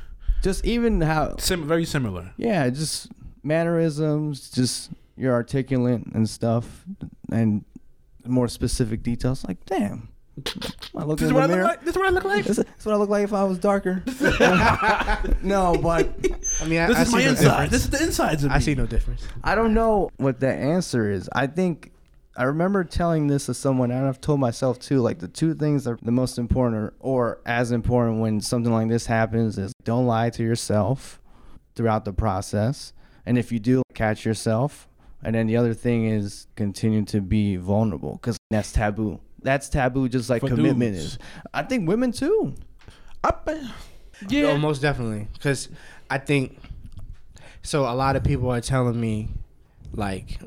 Just 0.42 0.64
even 0.64 1.01
how, 1.01 1.37
Sim- 1.38 1.66
very 1.66 1.85
similar. 1.85 2.33
yeah, 2.37 2.68
just 2.71 3.09
mannerisms, 3.42 4.51
just 4.51 4.90
you're 5.16 5.33
articulate 5.35 6.03
and 6.14 6.29
stuff, 6.29 6.85
and 7.33 7.64
more 8.25 8.47
specific 8.49 9.03
details. 9.03 9.44
Like, 9.49 9.64
damn, 9.66 10.09
I 10.97 11.03
look 11.05 11.18
This 11.18 11.23
in 11.23 11.27
is 11.27 11.29
the 11.31 11.35
what 11.35 11.44
I 11.44 11.47
mirror. 11.49 11.62
look 11.62 11.71
like. 11.71 11.81
This 11.81 11.90
is 11.90 11.97
what 11.99 12.07
I 12.07 12.11
look 12.11 12.25
like. 12.25 12.44
This 12.44 12.59
is, 12.59 12.64
this 12.64 12.75
is 12.81 12.87
what 12.87 12.94
I 12.94 12.99
look 12.99 13.09
like 13.11 13.25
if 13.25 13.33
I 13.33 13.42
was 13.44 13.59
darker. 13.59 14.03
no, 15.42 15.77
but 15.83 16.09
i 16.61 16.64
mean 16.66 16.81
I, 16.81 16.87
This 16.87 16.97
I 16.97 17.03
is 17.03 17.09
see 17.09 17.16
my 17.16 17.25
no 17.25 17.31
inside. 17.31 17.44
difference. 17.71 17.71
This 17.73 17.85
is 17.85 17.90
the 17.90 18.03
insides 18.05 18.44
of 18.44 18.51
me. 18.51 18.57
i 18.57 18.59
see 18.61 18.75
no 18.75 18.87
difference 18.87 19.23
I 19.42 19.55
don't 19.57 19.75
know 19.75 20.11
what 20.18 20.38
the 20.40 20.53
answer 20.53 21.11
is. 21.11 21.29
I 21.33 21.47
think 21.49 21.90
I 22.38 22.44
remember 22.44 22.85
telling 22.85 23.27
this 23.27 23.46
to 23.46 23.55
someone, 23.55 23.90
and 23.90 24.07
I've 24.07 24.20
told 24.20 24.38
myself 24.38 24.79
too. 24.79 25.01
Like 25.01 25.18
the 25.18 25.27
two 25.27 25.55
things 25.55 25.85
that 25.85 25.90
are 25.90 25.98
the 26.01 26.12
most 26.12 26.38
important, 26.38 26.77
or, 26.77 26.94
or 27.01 27.40
as 27.44 27.72
important 27.72 28.20
when 28.20 28.40
something 28.40 28.72
like 28.72 28.88
this 28.88 29.07
happens, 29.07 29.59
is 29.59 29.72
don't 29.83 30.07
lie 30.07 30.31
to 30.31 30.44
yourself 30.44 31.20
throughout 31.74 32.05
the 32.05 32.12
process, 32.12 32.92
and 33.27 33.37
if 33.37 33.51
you 33.51 33.59
do, 33.59 33.83
catch 33.92 34.24
yourself. 34.24 34.88
And 35.20 35.35
then 35.35 35.48
the 35.48 35.57
other 35.57 35.74
thing 35.74 36.07
is 36.07 36.46
continue 36.55 37.05
to 37.07 37.20
be 37.20 37.57
vulnerable 37.57 38.12
because 38.12 38.38
that's 38.51 38.70
taboo. 38.70 39.18
That's 39.42 39.68
taboo, 39.68 40.09
just 40.09 40.31
like 40.31 40.42
For 40.42 40.48
commitment 40.48 40.94
dudes. 40.94 41.05
is. 41.05 41.18
I 41.53 41.64
think 41.64 41.88
women 41.88 42.12
too. 42.12 42.55
Up, 43.24 43.51
yeah. 44.29 44.42
No, 44.42 44.59
most 44.59 44.81
definitely. 44.81 45.27
Because 45.33 45.68
I 46.09 46.18
think 46.18 46.61
so. 47.62 47.83
A 47.83 47.94
lot 47.94 48.14
of 48.14 48.22
people 48.22 48.48
are 48.51 48.61
telling 48.61 49.01
me, 49.01 49.29
like, 49.92 50.38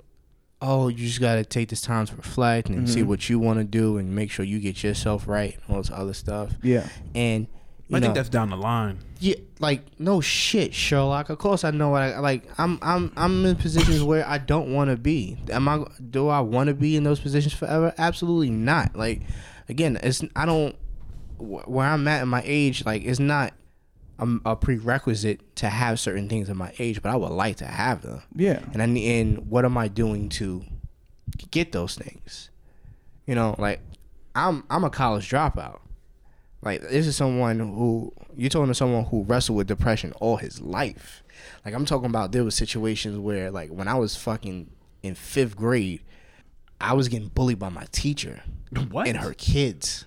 "Oh, 0.61 0.87
you 0.89 1.07
just 1.07 1.19
gotta 1.19 1.43
take 1.43 1.69
this 1.69 1.81
time 1.81 2.05
to 2.05 2.15
reflect 2.15 2.69
and 2.69 2.89
see 2.89 3.01
Mhm. 3.01 3.07
what 3.07 3.29
you 3.29 3.39
want 3.39 3.59
to 3.59 3.63
do 3.65 3.97
and 3.97 4.13
make 4.15 4.29
sure 4.31 4.45
you 4.45 4.59
get 4.59 4.83
yourself 4.83 5.27
right 5.27 5.57
and 5.67 5.75
all 5.75 5.81
this 5.81 5.91
other 5.93 6.13
stuff." 6.13 6.51
Yeah. 6.61 6.87
And 7.15 7.47
you 7.87 7.97
I 7.97 7.99
know, 7.99 8.05
think 8.07 8.15
that's 8.15 8.29
down 8.29 8.49
the 8.51 8.55
line. 8.57 8.99
yeah, 9.19 9.35
like 9.59 9.83
no 9.99 10.21
shit, 10.21 10.73
Sherlock. 10.73 11.29
Of 11.29 11.37
course, 11.39 11.63
I 11.65 11.71
know 11.71 11.89
what 11.89 12.01
I 12.03 12.19
like. 12.19 12.43
I'm 12.57 12.79
I'm 12.81 13.11
I'm 13.17 13.45
in 13.45 13.55
positions 13.57 14.01
where 14.03 14.25
I 14.27 14.37
don't 14.37 14.71
want 14.73 14.89
to 14.91 14.95
be. 14.97 15.37
Am 15.51 15.67
I? 15.67 15.83
Do 16.09 16.29
I 16.29 16.39
want 16.39 16.67
to 16.69 16.73
be 16.73 16.95
in 16.95 17.03
those 17.03 17.19
positions 17.19 17.53
forever? 17.53 17.93
Absolutely 17.97 18.49
not. 18.49 18.95
Like, 18.95 19.21
again, 19.67 19.97
it's 20.01 20.23
I 20.35 20.45
don't. 20.45 20.75
Where 21.37 21.87
I'm 21.87 22.07
at 22.07 22.21
in 22.21 22.29
my 22.29 22.43
age, 22.45 22.85
like, 22.85 23.03
it's 23.03 23.19
not 23.19 23.53
a, 24.19 24.27
a 24.45 24.55
prerequisite 24.55 25.55
to 25.57 25.69
have 25.69 25.99
certain 25.99 26.29
things 26.29 26.49
in 26.49 26.57
my 26.57 26.73
age, 26.79 27.01
but 27.01 27.09
I 27.09 27.15
would 27.15 27.31
like 27.31 27.57
to 27.57 27.65
have 27.65 28.01
them. 28.01 28.21
Yeah. 28.35 28.59
And 28.73 28.81
I 28.81 28.85
need, 28.85 29.19
and 29.21 29.49
what 29.49 29.65
am 29.65 29.77
I 29.77 29.87
doing 29.87 30.29
to 30.29 30.63
get 31.51 31.71
those 31.71 31.95
things? 31.95 32.49
You 33.25 33.35
know, 33.35 33.55
like 33.57 33.79
I'm 34.35 34.63
I'm 34.69 34.83
a 34.83 34.89
college 34.89 35.29
dropout. 35.29 35.79
Like 36.63 36.81
this 36.81 37.07
is 37.07 37.15
someone 37.15 37.59
who 37.59 38.13
you're 38.35 38.49
talking 38.49 38.67
to 38.67 38.75
someone 38.75 39.05
who 39.05 39.23
wrestled 39.23 39.57
with 39.57 39.67
depression 39.67 40.13
all 40.19 40.37
his 40.37 40.61
life. 40.61 41.23
Like 41.65 41.73
I'm 41.73 41.85
talking 41.85 42.05
about 42.09 42.31
there 42.31 42.43
was 42.43 42.55
situations 42.55 43.17
where 43.17 43.49
like 43.51 43.69
when 43.69 43.87
I 43.87 43.95
was 43.95 44.15
fucking 44.15 44.69
in 45.01 45.15
fifth 45.15 45.55
grade, 45.55 46.01
I 46.79 46.93
was 46.93 47.07
getting 47.07 47.29
bullied 47.29 47.57
by 47.59 47.69
my 47.69 47.85
teacher 47.91 48.43
What? 48.91 49.07
and 49.07 49.17
her 49.17 49.33
kids. 49.33 50.05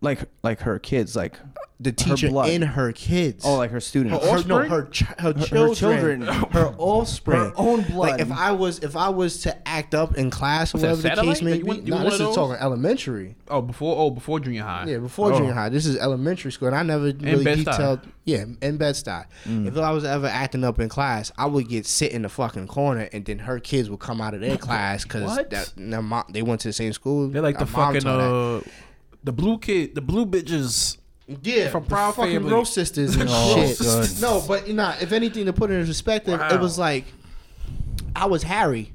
Like 0.00 0.20
like 0.44 0.60
her 0.60 0.78
kids, 0.78 1.16
like 1.16 1.38
the 1.80 1.90
teacher 1.92 2.28
blood. 2.28 2.50
in 2.50 2.62
her 2.62 2.92
kids. 2.92 3.44
oh, 3.44 3.54
like 3.56 3.70
her 3.72 3.80
students. 3.80 4.24
her, 4.26 4.42
no, 4.44 4.58
her, 4.68 4.84
ch- 4.86 5.00
her, 5.18 5.32
children, 5.32 5.74
children. 5.74 6.22
her 6.22 6.74
offspring, 6.78 7.38
Her 7.40 7.52
own 7.56 7.82
blood. 7.82 8.10
Like 8.12 8.20
if 8.20 8.30
I 8.32 8.52
was, 8.52 8.78
if 8.80 8.96
I 8.96 9.08
was 9.08 9.40
to 9.42 9.68
act 9.68 9.94
up 9.94 10.16
in 10.16 10.30
class 10.30 10.74
or 10.74 10.78
whatever 10.78 11.02
the 11.02 11.10
case 11.10 11.42
may 11.42 11.58
be, 11.58 11.62
want- 11.64 11.86
you 11.86 11.94
nah, 11.94 12.02
this 12.04 12.14
is 12.14 12.34
talking 12.34 12.56
elementary. 12.60 13.34
Oh, 13.48 13.60
before 13.60 13.96
oh 13.98 14.10
before 14.10 14.38
junior 14.40 14.62
high. 14.62 14.84
Yeah, 14.86 14.98
before 14.98 15.32
Oh. 15.32 15.38
junior 15.38 15.52
high. 15.52 15.68
This 15.68 15.84
is 15.86 15.96
elementary 15.96 16.52
school, 16.52 16.68
and 16.68 16.76
I 16.76 16.82
never 16.84 17.04
really 17.04 17.44
Bed-Stuy. 17.44 17.64
detailed. 17.64 18.00
Yeah, 18.24 18.44
in 18.62 18.76
Bed 18.76 18.94
Stuy. 18.94 19.24
Mm. 19.46 19.66
If 19.68 19.76
I 19.78 19.90
was 19.90 20.04
ever 20.04 20.26
acting 20.26 20.62
up 20.64 20.78
in 20.80 20.88
class, 20.88 21.32
I 21.38 21.46
would 21.46 21.68
get 21.68 21.86
sit 21.86 22.12
in 22.12 22.22
the 22.22 22.28
fucking 22.28 22.66
corner, 22.68 23.08
and 23.12 23.24
then 23.24 23.38
her 23.40 23.58
kids 23.58 23.88
would 23.90 24.00
come 24.00 24.20
out 24.20 24.34
of 24.34 24.40
their 24.40 24.56
class 24.58 25.02
because 25.04 25.36
that 25.50 25.72
their 25.76 26.02
mom, 26.02 26.24
they 26.30 26.42
went 26.42 26.60
to 26.62 26.68
the 26.68 26.72
same 26.72 26.92
school. 26.92 27.28
They're 27.28 27.42
like 27.42 27.58
the 27.58 27.66
fucking 27.66 28.02
taught 28.02 28.18
that. 28.18 28.68
Uh, 28.68 28.70
the 29.28 29.32
blue 29.32 29.58
kid, 29.58 29.94
the 29.94 30.00
blue 30.00 30.24
bitches. 30.24 30.96
Yeah, 31.42 31.68
from 31.68 31.82
the 31.82 31.90
Proud 31.90 32.14
fucking 32.14 32.32
Family. 32.32 32.48
Gross 32.48 32.72
sisters 32.72 33.14
and 33.16 33.28
Oh, 33.30 33.66
shit. 33.66 33.78
good. 33.78 34.22
No, 34.22 34.42
but 34.48 34.66
you 34.66 34.72
know, 34.72 34.94
if 35.02 35.12
anything, 35.12 35.44
to 35.44 35.52
put 35.52 35.70
it 35.70 35.74
in 35.74 35.86
perspective, 35.86 36.40
Wow. 36.40 36.48
it 36.54 36.58
was 36.58 36.78
like 36.78 37.04
I 38.16 38.24
was 38.24 38.42
Harry, 38.44 38.90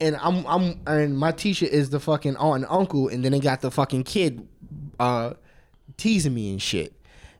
and 0.00 0.16
I'm 0.16 0.44
I'm 0.46 0.80
and 0.88 1.16
my 1.16 1.30
teacher 1.30 1.66
is 1.66 1.90
the 1.90 2.00
fucking 2.00 2.36
aunt 2.38 2.64
and 2.64 2.66
uncle, 2.72 3.06
and 3.06 3.24
then 3.24 3.30
they 3.30 3.38
got 3.38 3.60
the 3.60 3.70
fucking 3.70 4.02
kid 4.02 4.44
uh 4.98 5.34
teasing 5.96 6.34
me 6.34 6.50
and 6.50 6.60
shit. 6.60 6.92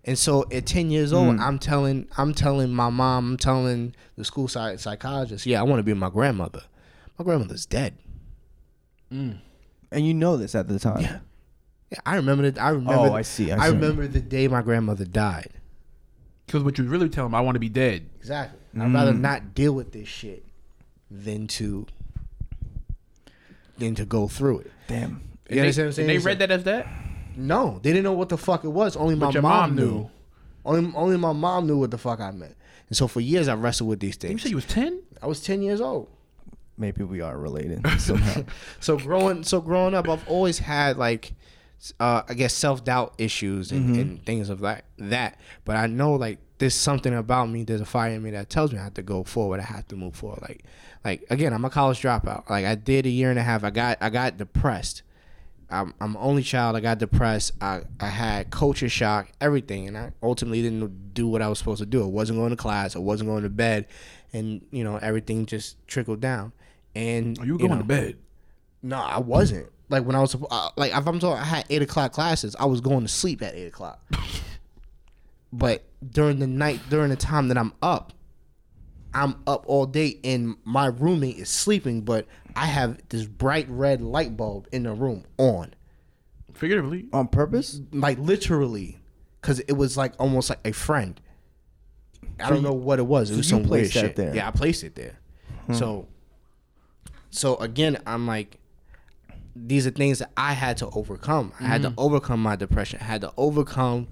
And 0.04 0.16
so 0.16 0.46
at 0.52 0.64
ten 0.64 0.92
years 0.92 1.12
old, 1.12 1.34
Hmm. 1.34 1.42
I'm 1.42 1.58
telling 1.58 2.06
I'm 2.16 2.34
telling 2.34 2.70
my 2.72 2.90
mom, 2.90 3.32
I'm 3.32 3.36
telling 3.38 3.92
the 4.16 4.24
school 4.24 4.46
psych- 4.46 4.78
psychologist, 4.78 5.44
yeah, 5.46 5.58
I 5.58 5.64
want 5.64 5.80
to 5.80 5.82
be 5.82 5.92
my 5.94 6.10
grandmother. 6.10 6.62
My 7.18 7.24
grandmother's 7.24 7.66
dead. 7.66 7.94
and 9.10 9.40
you 9.92 10.14
know 10.14 10.36
this 10.36 10.54
at 10.54 10.68
the 10.68 10.78
time. 10.78 11.00
Yeah. 11.00 11.18
Yeah, 11.90 11.98
I 12.04 12.16
remember 12.16 12.50
that. 12.50 12.60
I 12.62 12.70
remember. 12.70 12.92
Oh, 13.10 13.12
I 13.14 13.22
see, 13.22 13.50
I 13.52 13.56
I, 13.58 13.68
see. 13.68 13.74
remember 13.74 14.06
the 14.06 14.20
day 14.20 14.46
my 14.48 14.62
grandmother 14.62 15.04
died. 15.04 15.50
Because 16.46 16.62
what 16.62 16.78
you 16.78 16.84
really 16.84 17.08
tell 17.08 17.24
them, 17.24 17.34
I 17.34 17.40
want 17.40 17.56
to 17.56 17.60
be 17.60 17.68
dead. 17.68 18.08
Exactly. 18.18 18.58
I'd 18.80 18.92
rather 18.92 19.12
Mm. 19.12 19.20
not 19.20 19.54
deal 19.54 19.72
with 19.72 19.92
this 19.92 20.08
shit 20.08 20.44
than 21.10 21.46
to 21.48 21.86
than 23.78 23.94
to 23.94 24.04
go 24.04 24.28
through 24.28 24.60
it. 24.60 24.72
Damn. 24.86 25.20
You 25.50 25.60
And 25.62 25.72
they, 25.72 25.82
what 25.82 25.86
I'm 25.86 25.92
saying? 25.92 26.10
and 26.10 26.18
they 26.20 26.24
read 26.24 26.38
that 26.40 26.50
as 26.50 26.64
that. 26.64 26.86
No, 27.36 27.78
they 27.82 27.90
didn't 27.90 28.04
know 28.04 28.12
what 28.12 28.28
the 28.28 28.36
fuck 28.38 28.64
it 28.64 28.68
was. 28.68 28.96
Only 28.96 29.14
my 29.14 29.26
But 29.26 29.34
your 29.34 29.42
mom, 29.42 29.52
mom 29.70 29.76
knew. 29.76 29.84
knew. 29.90 30.10
Only 30.64 30.92
only 30.94 31.16
my 31.16 31.32
mom 31.32 31.66
knew 31.66 31.78
what 31.78 31.90
the 31.90 31.98
fuck 31.98 32.20
I 32.20 32.30
meant. 32.32 32.56
And 32.88 32.96
so 32.96 33.06
for 33.06 33.20
years 33.20 33.48
I 33.48 33.54
wrestled 33.54 33.88
with 33.88 34.00
these 34.00 34.16
things. 34.16 34.32
You 34.32 34.38
say 34.38 34.50
you 34.50 34.56
was 34.56 34.64
ten. 34.66 35.00
I 35.22 35.26
was 35.26 35.40
ten 35.40 35.62
years 35.62 35.80
old. 35.80 36.08
Maybe 36.76 37.04
we 37.04 37.20
are 37.20 37.38
related 37.38 37.86
somehow. 38.00 38.42
So 38.80 38.98
growing 38.98 39.44
so 39.44 39.60
growing 39.60 39.94
up, 39.94 40.08
I've 40.08 40.26
always 40.28 40.58
had 40.58 40.96
like 40.98 41.32
uh, 42.00 42.22
I 42.28 42.34
guess 42.34 42.54
self 42.54 42.84
doubt 42.84 43.14
issues 43.18 43.70
and, 43.72 43.96
and 43.96 44.24
things 44.26 44.48
of 44.50 44.60
that 44.60 44.84
that. 44.98 45.38
But 45.64 45.76
I 45.76 45.86
know 45.86 46.14
like 46.14 46.38
there's 46.58 46.74
something 46.74 47.14
about 47.14 47.48
me, 47.48 47.62
there's 47.64 47.80
a 47.80 47.84
fire 47.86 48.12
in 48.12 48.22
me 48.22 48.30
that 48.32 48.50
tells 48.50 48.72
me 48.72 48.78
I 48.78 48.84
have 48.84 48.94
to 48.94 49.02
go 49.02 49.22
forward. 49.24 49.60
I 49.60 49.64
have 49.64 49.86
to 49.88 49.96
move 49.96 50.16
forward. 50.16 50.42
Like 50.42 50.64
like 51.04 51.24
again, 51.30 51.52
I'm 51.52 51.64
a 51.64 51.70
college 51.70 52.00
dropout. 52.02 52.48
Like 52.50 52.64
I 52.64 52.74
did 52.74 53.06
a 53.06 53.10
year 53.10 53.30
and 53.30 53.38
a 53.38 53.42
half. 53.42 53.62
I 53.64 53.70
got 53.70 53.98
I 54.00 54.10
got 54.10 54.36
depressed. 54.36 55.02
I'm 55.70 55.92
I'm 56.00 56.16
an 56.16 56.22
only 56.22 56.42
child. 56.42 56.76
I 56.76 56.80
got 56.80 56.98
depressed. 56.98 57.52
I, 57.60 57.82
I 58.00 58.06
had 58.08 58.50
culture 58.50 58.88
shock, 58.88 59.30
everything, 59.40 59.86
and 59.86 59.98
I 59.98 60.12
ultimately 60.22 60.62
didn't 60.62 61.12
do 61.14 61.28
what 61.28 61.42
I 61.42 61.48
was 61.48 61.58
supposed 61.58 61.80
to 61.80 61.86
do. 61.86 62.02
I 62.02 62.06
wasn't 62.06 62.38
going 62.38 62.50
to 62.50 62.56
class. 62.56 62.96
I 62.96 63.00
wasn't 63.00 63.28
going 63.28 63.42
to 63.42 63.50
bed, 63.50 63.86
and 64.32 64.64
you 64.70 64.82
know 64.82 64.96
everything 64.96 65.44
just 65.46 65.76
trickled 65.86 66.20
down. 66.20 66.52
And 66.94 67.38
Oh, 67.38 67.44
you 67.44 67.52
were 67.52 67.58
going 67.58 67.70
know, 67.72 67.78
to 67.78 67.84
bed. 67.84 68.16
no, 68.82 68.96
I 68.98 69.18
wasn't. 69.18 69.68
Like 69.88 70.04
when 70.04 70.14
I 70.14 70.20
was 70.20 70.36
uh, 70.50 70.70
like 70.76 70.94
if 70.94 71.06
I'm 71.06 71.18
talking, 71.18 71.40
I 71.40 71.44
had 71.44 71.66
eight 71.70 71.82
o'clock 71.82 72.12
classes. 72.12 72.54
I 72.58 72.66
was 72.66 72.80
going 72.80 73.02
to 73.02 73.08
sleep 73.08 73.42
at 73.42 73.54
eight 73.54 73.66
o'clock. 73.66 74.00
but 75.52 75.84
during 76.10 76.38
the 76.38 76.46
night, 76.46 76.80
during 76.90 77.10
the 77.10 77.16
time 77.16 77.48
that 77.48 77.58
I'm 77.58 77.72
up, 77.82 78.12
I'm 79.14 79.36
up 79.46 79.64
all 79.66 79.86
day, 79.86 80.18
and 80.22 80.56
my 80.64 80.86
roommate 80.86 81.38
is 81.38 81.48
sleeping. 81.48 82.02
But 82.02 82.26
I 82.54 82.66
have 82.66 83.00
this 83.08 83.24
bright 83.24 83.66
red 83.68 84.02
light 84.02 84.36
bulb 84.36 84.68
in 84.72 84.82
the 84.82 84.92
room 84.92 85.24
on, 85.38 85.74
Figuratively. 86.52 87.08
On 87.12 87.28
purpose? 87.28 87.80
like 87.92 88.18
literally, 88.18 88.98
because 89.40 89.60
it 89.60 89.72
was 89.72 89.96
like 89.96 90.12
almost 90.18 90.50
like 90.50 90.60
a 90.64 90.72
friend. 90.72 91.20
I 92.40 92.50
don't 92.50 92.62
know 92.62 92.72
what 92.72 92.98
it 92.98 93.06
was. 93.06 93.30
It 93.30 93.36
was 93.36 93.50
you 93.50 93.58
some 93.58 93.68
weird 93.68 93.90
shit. 93.90 94.16
there? 94.16 94.34
Yeah, 94.34 94.48
I 94.48 94.50
placed 94.50 94.84
it 94.84 94.94
there. 94.94 95.18
So, 95.72 96.08
so 97.30 97.56
again, 97.56 97.98
I'm 98.06 98.26
like, 98.26 98.58
these 99.66 99.86
are 99.86 99.90
things 99.90 100.18
that 100.20 100.30
I 100.36 100.52
had 100.52 100.76
to 100.78 100.88
overcome. 100.90 101.52
I 101.60 101.64
had 101.64 101.82
to 101.82 101.94
overcome 101.96 102.42
my 102.42 102.56
depression. 102.56 102.98
I 103.00 103.04
had 103.04 103.20
to 103.22 103.32
overcome 103.36 104.08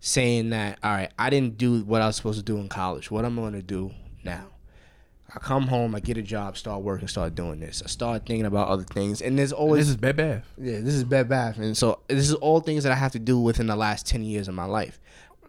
saying 0.00 0.50
that, 0.50 0.78
all 0.82 0.90
right, 0.92 1.10
I 1.18 1.30
didn't 1.30 1.58
do 1.58 1.82
what 1.84 2.02
I 2.02 2.06
was 2.06 2.16
supposed 2.16 2.38
to 2.38 2.44
do 2.44 2.58
in 2.58 2.68
college. 2.68 3.10
What 3.10 3.24
I'm 3.24 3.36
going 3.36 3.52
to 3.52 3.62
do 3.62 3.92
now? 4.24 4.46
I 5.34 5.38
come 5.38 5.66
home, 5.68 5.94
I 5.94 6.00
get 6.00 6.18
a 6.18 6.22
job, 6.22 6.58
start 6.58 6.82
working, 6.82 7.08
start 7.08 7.34
doing 7.34 7.58
this. 7.60 7.82
I 7.82 7.88
start 7.88 8.26
thinking 8.26 8.44
about 8.44 8.68
other 8.68 8.84
things, 8.84 9.22
and 9.22 9.38
there's 9.38 9.52
always 9.52 9.86
This 9.86 9.90
is 9.90 9.96
Bed 9.96 10.16
Bath. 10.16 10.44
yeah, 10.58 10.80
this 10.80 10.92
is 10.94 11.04
Bed 11.04 11.28
Bath, 11.28 11.56
and 11.56 11.74
so 11.74 12.00
this 12.06 12.28
is 12.28 12.34
all 12.34 12.60
things 12.60 12.84
that 12.84 12.92
I 12.92 12.96
have 12.96 13.12
to 13.12 13.18
do 13.18 13.38
within 13.38 13.66
the 13.66 13.76
last 13.76 14.06
ten 14.06 14.24
years 14.24 14.46
of 14.46 14.54
my 14.54 14.66
life. 14.66 15.00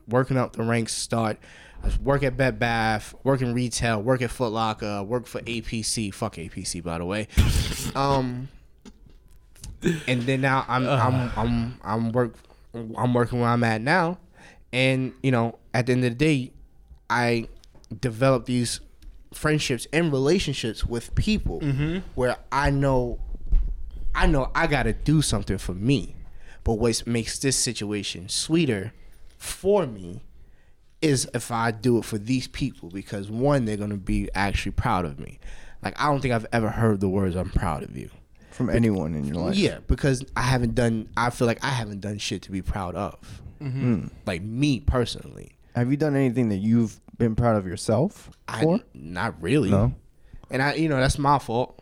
Working 0.08 0.38
up 0.38 0.54
the 0.56 0.64
ranks, 0.64 0.94
start 0.94 1.38
I 1.84 1.90
work 2.02 2.24
at 2.24 2.38
Bed 2.38 2.60
Bath, 2.60 3.14
work 3.24 3.42
in 3.42 3.54
retail, 3.54 4.02
work 4.02 4.22
at 4.22 4.32
Foot 4.32 4.54
Locker, 4.54 5.04
work 5.04 5.28
for 5.28 5.42
APC. 5.42 6.14
Fuck 6.14 6.36
APC, 6.36 6.82
by 6.84 6.98
the 6.98 7.06
way. 7.06 7.28
Um, 7.96 8.48
and 10.08 10.22
then 10.24 10.42
now 10.42 10.66
I'm 10.68 10.88
uh. 10.88 10.98
I'm 10.98 11.32
I'm 11.38 11.80
I'm 11.84 12.12
work 12.12 12.36
I'm 12.74 13.14
working 13.14 13.40
where 13.40 13.50
I'm 13.50 13.64
at 13.64 13.82
now, 13.82 14.18
and 14.72 15.14
you 15.22 15.32
know 15.32 15.60
at 15.74 15.88
the 15.88 15.94
end 15.94 16.06
of 16.06 16.12
the 16.12 16.16
day, 16.16 16.52
I 17.10 17.48
develop 18.00 18.46
these 18.46 18.80
friendships 19.34 19.88
and 19.92 20.12
relationships 20.12 20.86
with 20.86 21.14
people 21.16 21.60
mm-hmm. 21.60 22.00
where 22.16 22.38
I 22.52 22.70
know 22.70 23.20
I 24.16 24.28
know 24.28 24.52
I 24.54 24.68
gotta 24.68 24.94
do 24.94 25.22
something 25.22 25.58
for 25.58 25.74
me. 25.74 26.16
But 26.64 26.76
what 26.76 27.06
makes 27.06 27.40
this 27.40 27.58
situation 27.58 28.30
sweeter 28.30 28.94
for 29.38 29.86
me 29.86 30.22
is 31.02 31.30
if 31.34 31.52
I 31.52 31.72
do 31.72 31.98
it 31.98 32.06
for 32.06 32.18
these 32.18 32.48
people 32.48 32.90
because 32.90 33.30
one, 33.30 33.66
they're 33.66 33.76
gonna 33.76 33.98
be 33.98 34.30
actually 34.34 34.72
proud 34.72 35.06
of 35.06 35.20
me. 35.20 35.40
Like 35.82 36.00
I 36.00 36.06
don't 36.06 36.22
think 36.22 36.34
I've 36.34 36.48
ever 36.54 36.70
heard 36.70 37.02
the 37.02 37.10
words 37.10 37.36
"I'm 37.36 37.50
proud 37.50 37.84
of 37.84 37.98
you." 37.98 38.10
From 38.54 38.70
anyone 38.70 39.16
in 39.16 39.26
your 39.26 39.38
life? 39.38 39.56
Yeah, 39.56 39.80
because 39.88 40.24
I 40.36 40.42
haven't 40.44 40.76
done. 40.76 41.10
I 41.18 41.30
feel 41.32 41.48
like 41.48 41.64
I 41.64 41.70
haven't 41.70 42.02
done 42.02 42.18
shit 42.20 42.44
to 42.44 42.52
be 42.52 42.62
proud 42.62 42.96
of. 42.96 43.42
Like 44.26 44.42
me 44.42 44.82
personally, 44.82 45.56
Have 45.76 45.90
you 45.90 45.96
done 45.98 46.16
anything 46.18 46.50
that 46.50 46.58
you've 46.58 47.00
been 47.18 47.34
proud 47.36 47.56
of 47.56 47.66
yourself 47.66 48.30
for? 48.48 48.76
I 48.76 48.84
not 48.94 49.42
really. 49.42 49.70
No. 49.72 49.94
and 50.52 50.62
I, 50.62 50.74
you 50.74 50.90
know, 50.90 50.98
that's 50.98 51.18
my 51.18 51.40
fault. 51.40 51.80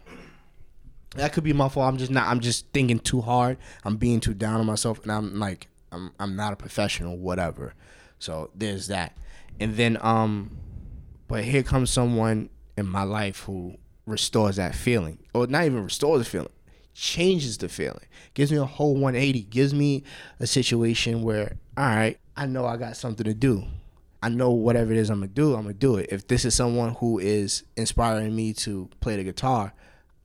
That 1.15 1.33
could 1.33 1.43
be 1.43 1.53
my 1.53 1.67
fault. 1.69 1.87
I'm 1.91 1.97
just 1.97 2.11
not. 2.11 2.27
I'm 2.27 2.39
just 2.39 2.67
thinking 2.71 2.99
too 2.99 3.19
hard. 3.21 3.57
I'm 3.83 3.97
being 3.97 4.19
too 4.19 4.33
down 4.33 4.59
on 4.59 4.65
myself, 4.65 5.01
and 5.03 5.11
I'm 5.11 5.39
like, 5.39 5.67
I'm, 5.91 6.11
I'm 6.19 6.35
not 6.35 6.53
a 6.53 6.55
professional, 6.55 7.17
whatever. 7.17 7.73
So 8.19 8.51
there's 8.55 8.87
that, 8.87 9.17
and 9.59 9.75
then, 9.75 9.97
um, 10.01 10.55
but 11.27 11.43
here 11.43 11.63
comes 11.63 11.89
someone 11.89 12.49
in 12.77 12.85
my 12.87 13.03
life 13.03 13.39
who 13.43 13.75
restores 14.05 14.55
that 14.57 14.75
feeling, 14.75 15.17
or 15.33 15.47
not 15.47 15.65
even 15.65 15.83
restores 15.83 16.19
the 16.19 16.25
feeling, 16.25 16.51
changes 16.93 17.57
the 17.57 17.69
feeling, 17.69 18.05
gives 18.33 18.51
me 18.51 18.57
a 18.57 18.65
whole 18.65 18.93
180, 18.93 19.43
gives 19.43 19.73
me 19.73 20.03
a 20.39 20.47
situation 20.47 21.23
where, 21.23 21.57
all 21.77 21.85
right, 21.85 22.17
I 22.35 22.45
know 22.45 22.65
I 22.65 22.77
got 22.77 22.97
something 22.97 23.25
to 23.25 23.33
do. 23.33 23.65
I 24.23 24.29
know 24.29 24.51
whatever 24.51 24.91
it 24.91 24.97
is 24.97 25.09
I'm 25.09 25.19
gonna 25.19 25.27
do, 25.27 25.55
I'm 25.55 25.63
gonna 25.63 25.73
do 25.73 25.95
it. 25.95 26.09
If 26.11 26.27
this 26.27 26.45
is 26.45 26.53
someone 26.53 26.95
who 26.95 27.17
is 27.19 27.63
inspiring 27.75 28.35
me 28.35 28.53
to 28.53 28.87
play 28.99 29.15
the 29.15 29.23
guitar, 29.23 29.73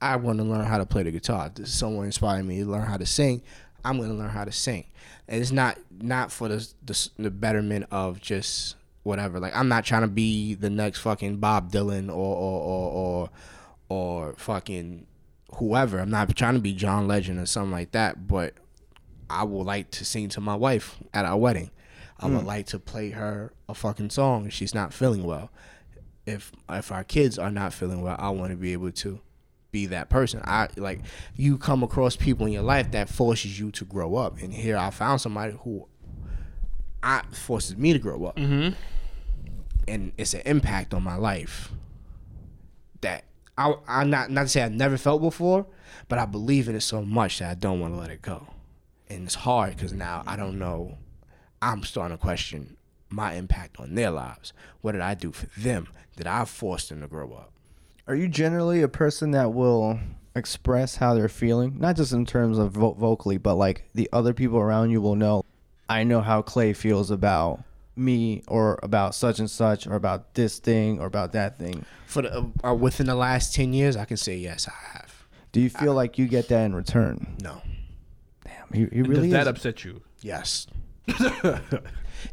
I 0.00 0.16
want 0.16 0.38
to 0.38 0.44
learn 0.44 0.66
how 0.66 0.78
to 0.78 0.84
play 0.84 1.02
the 1.02 1.10
guitar. 1.10 1.46
If 1.46 1.54
this 1.54 1.68
is 1.68 1.74
someone 1.74 2.04
inspiring 2.04 2.46
me 2.46 2.58
to 2.60 2.66
learn 2.66 2.82
how 2.82 2.98
to 2.98 3.06
sing, 3.06 3.42
I'm 3.84 3.98
gonna 3.98 4.14
learn 4.14 4.30
how 4.30 4.44
to 4.44 4.52
sing. 4.52 4.84
And 5.28 5.40
it's 5.40 5.52
not 5.52 5.78
not 5.98 6.30
for 6.30 6.48
the 6.48 6.68
the, 6.84 7.08
the 7.18 7.30
betterment 7.30 7.86
of 7.90 8.20
just 8.20 8.76
whatever. 9.02 9.40
Like 9.40 9.56
I'm 9.56 9.68
not 9.68 9.84
trying 9.84 10.02
to 10.02 10.08
be 10.08 10.54
the 10.54 10.68
next 10.68 11.00
fucking 11.00 11.38
Bob 11.38 11.72
Dylan 11.72 12.08
or 12.08 12.36
or 12.36 12.60
or 12.60 12.90
or, 12.90 13.30
or 13.88 14.34
fucking 14.34 15.06
whoever. 15.56 15.98
I'm 15.98 16.10
not 16.10 16.34
trying 16.36 16.54
to 16.54 16.60
be 16.60 16.72
John 16.72 17.06
Legend 17.08 17.38
or 17.38 17.46
something 17.46 17.72
like 17.72 17.92
that. 17.92 18.26
But 18.26 18.54
I 19.28 19.44
would 19.44 19.64
like 19.64 19.90
to 19.92 20.04
sing 20.04 20.28
to 20.30 20.40
my 20.40 20.54
wife 20.54 20.98
at 21.12 21.24
our 21.24 21.36
wedding. 21.36 21.70
I 22.18 22.28
would 22.28 22.46
like 22.46 22.66
to 22.68 22.78
play 22.78 23.10
her 23.10 23.52
a 23.68 23.74
fucking 23.74 24.08
song 24.08 24.46
if 24.46 24.52
she's 24.52 24.74
not 24.74 24.94
feeling 24.94 25.24
well. 25.24 25.50
If 26.24 26.50
if 26.70 26.90
our 26.90 27.04
kids 27.04 27.38
are 27.38 27.50
not 27.50 27.74
feeling 27.74 28.00
well, 28.00 28.16
I 28.18 28.30
want 28.30 28.52
to 28.52 28.56
be 28.56 28.72
able 28.72 28.90
to 28.90 29.20
be 29.70 29.86
that 29.86 30.08
person. 30.08 30.40
I 30.44 30.68
like 30.76 31.00
you 31.34 31.58
come 31.58 31.82
across 31.82 32.16
people 32.16 32.46
in 32.46 32.52
your 32.52 32.62
life 32.62 32.90
that 32.92 33.10
forces 33.10 33.60
you 33.60 33.70
to 33.72 33.84
grow 33.84 34.16
up. 34.16 34.40
And 34.40 34.52
here 34.52 34.78
I 34.78 34.90
found 34.90 35.20
somebody 35.20 35.58
who 35.62 35.86
I 37.02 37.22
forces 37.32 37.76
me 37.76 37.92
to 37.92 37.98
grow 37.98 38.24
up. 38.24 38.36
Mm-hmm. 38.36 38.74
And 39.86 40.12
it's 40.16 40.32
an 40.32 40.42
impact 40.46 40.94
on 40.94 41.02
my 41.02 41.16
life 41.16 41.70
I 43.58 43.74
I 43.88 44.04
not 44.04 44.30
not 44.30 44.42
to 44.42 44.48
say 44.48 44.62
I 44.62 44.68
never 44.68 44.96
felt 44.96 45.22
before, 45.22 45.66
but 46.08 46.18
I 46.18 46.26
believe 46.26 46.68
in 46.68 46.74
it 46.74 46.80
so 46.82 47.02
much 47.02 47.38
that 47.38 47.50
I 47.50 47.54
don't 47.54 47.80
want 47.80 47.94
to 47.94 48.00
let 48.00 48.10
it 48.10 48.22
go. 48.22 48.46
and 49.08 49.24
it's 49.24 49.34
hard 49.36 49.76
because 49.76 49.92
now 49.92 50.22
I 50.26 50.36
don't 50.36 50.58
know. 50.58 50.98
I'm 51.62 51.82
starting 51.84 52.16
to 52.16 52.20
question 52.22 52.76
my 53.08 53.34
impact 53.34 53.78
on 53.80 53.94
their 53.94 54.10
lives. 54.10 54.52
What 54.80 54.92
did 54.92 55.00
I 55.00 55.14
do 55.14 55.32
for 55.32 55.46
them? 55.60 55.88
Did 56.16 56.26
I 56.26 56.44
force 56.44 56.88
them 56.88 57.00
to 57.00 57.06
grow 57.06 57.32
up? 57.32 57.52
Are 58.08 58.14
you 58.14 58.28
generally 58.28 58.82
a 58.82 58.88
person 58.88 59.30
that 59.32 59.52
will 59.52 59.98
express 60.34 60.96
how 60.96 61.14
they're 61.14 61.28
feeling, 61.28 61.78
not 61.78 61.96
just 61.96 62.12
in 62.12 62.26
terms 62.26 62.58
of 62.58 62.72
vo- 62.72 62.92
vocally, 62.92 63.38
but 63.38 63.54
like 63.54 63.88
the 63.94 64.08
other 64.12 64.34
people 64.34 64.58
around 64.58 64.90
you 64.90 65.00
will 65.00 65.14
know? 65.16 65.44
I 65.88 66.02
know 66.04 66.20
how 66.20 66.42
Clay 66.42 66.72
feels 66.72 67.10
about 67.10 67.62
me, 67.96 68.42
or 68.46 68.78
about 68.82 69.14
such 69.14 69.38
and 69.38 69.50
such, 69.50 69.86
or 69.86 69.94
about 69.94 70.34
this 70.34 70.58
thing, 70.58 71.00
or 71.00 71.06
about 71.06 71.32
that 71.32 71.58
thing. 71.58 71.84
For 72.06 72.22
the 72.22 72.38
uh, 72.62 72.68
uh 72.68 72.74
within 72.74 73.06
the 73.06 73.14
last 73.14 73.54
ten 73.54 73.72
years, 73.72 73.96
I 73.96 74.04
can 74.04 74.16
say 74.16 74.36
yes, 74.36 74.68
I 74.68 74.98
have. 74.98 75.26
Do 75.52 75.60
you 75.60 75.70
feel 75.70 75.94
like 75.94 76.18
you 76.18 76.26
get 76.26 76.48
that 76.48 76.64
in 76.66 76.74
return? 76.74 77.36
No. 77.40 77.62
Damn, 78.44 78.66
he, 78.74 78.80
he 78.94 79.02
Does 79.02 79.08
really 79.08 79.30
that 79.30 79.42
is. 79.42 79.46
upset 79.46 79.84
you? 79.84 80.02
Yes. 80.20 80.66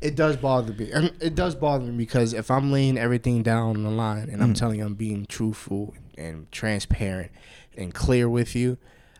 it 0.01 0.15
does 0.15 0.35
bother 0.35 0.73
me. 0.73 0.91
I 0.93 1.09
It 1.21 1.35
does 1.35 1.55
bother 1.55 1.85
me 1.85 1.95
because 1.95 2.33
if 2.33 2.51
I'm 2.51 2.71
laying 2.71 2.97
everything 2.97 3.41
down 3.41 3.77
on 3.77 3.83
the 3.83 3.91
line 3.91 4.29
and 4.29 4.43
I'm 4.43 4.53
mm. 4.53 4.57
telling 4.57 4.79
you 4.79 4.85
I'm 4.85 4.95
being 4.95 5.25
truthful 5.25 5.93
and 6.17 6.51
transparent 6.51 7.31
and 7.77 7.93
clear 7.93 8.27
with 8.27 8.55
you, 8.55 8.77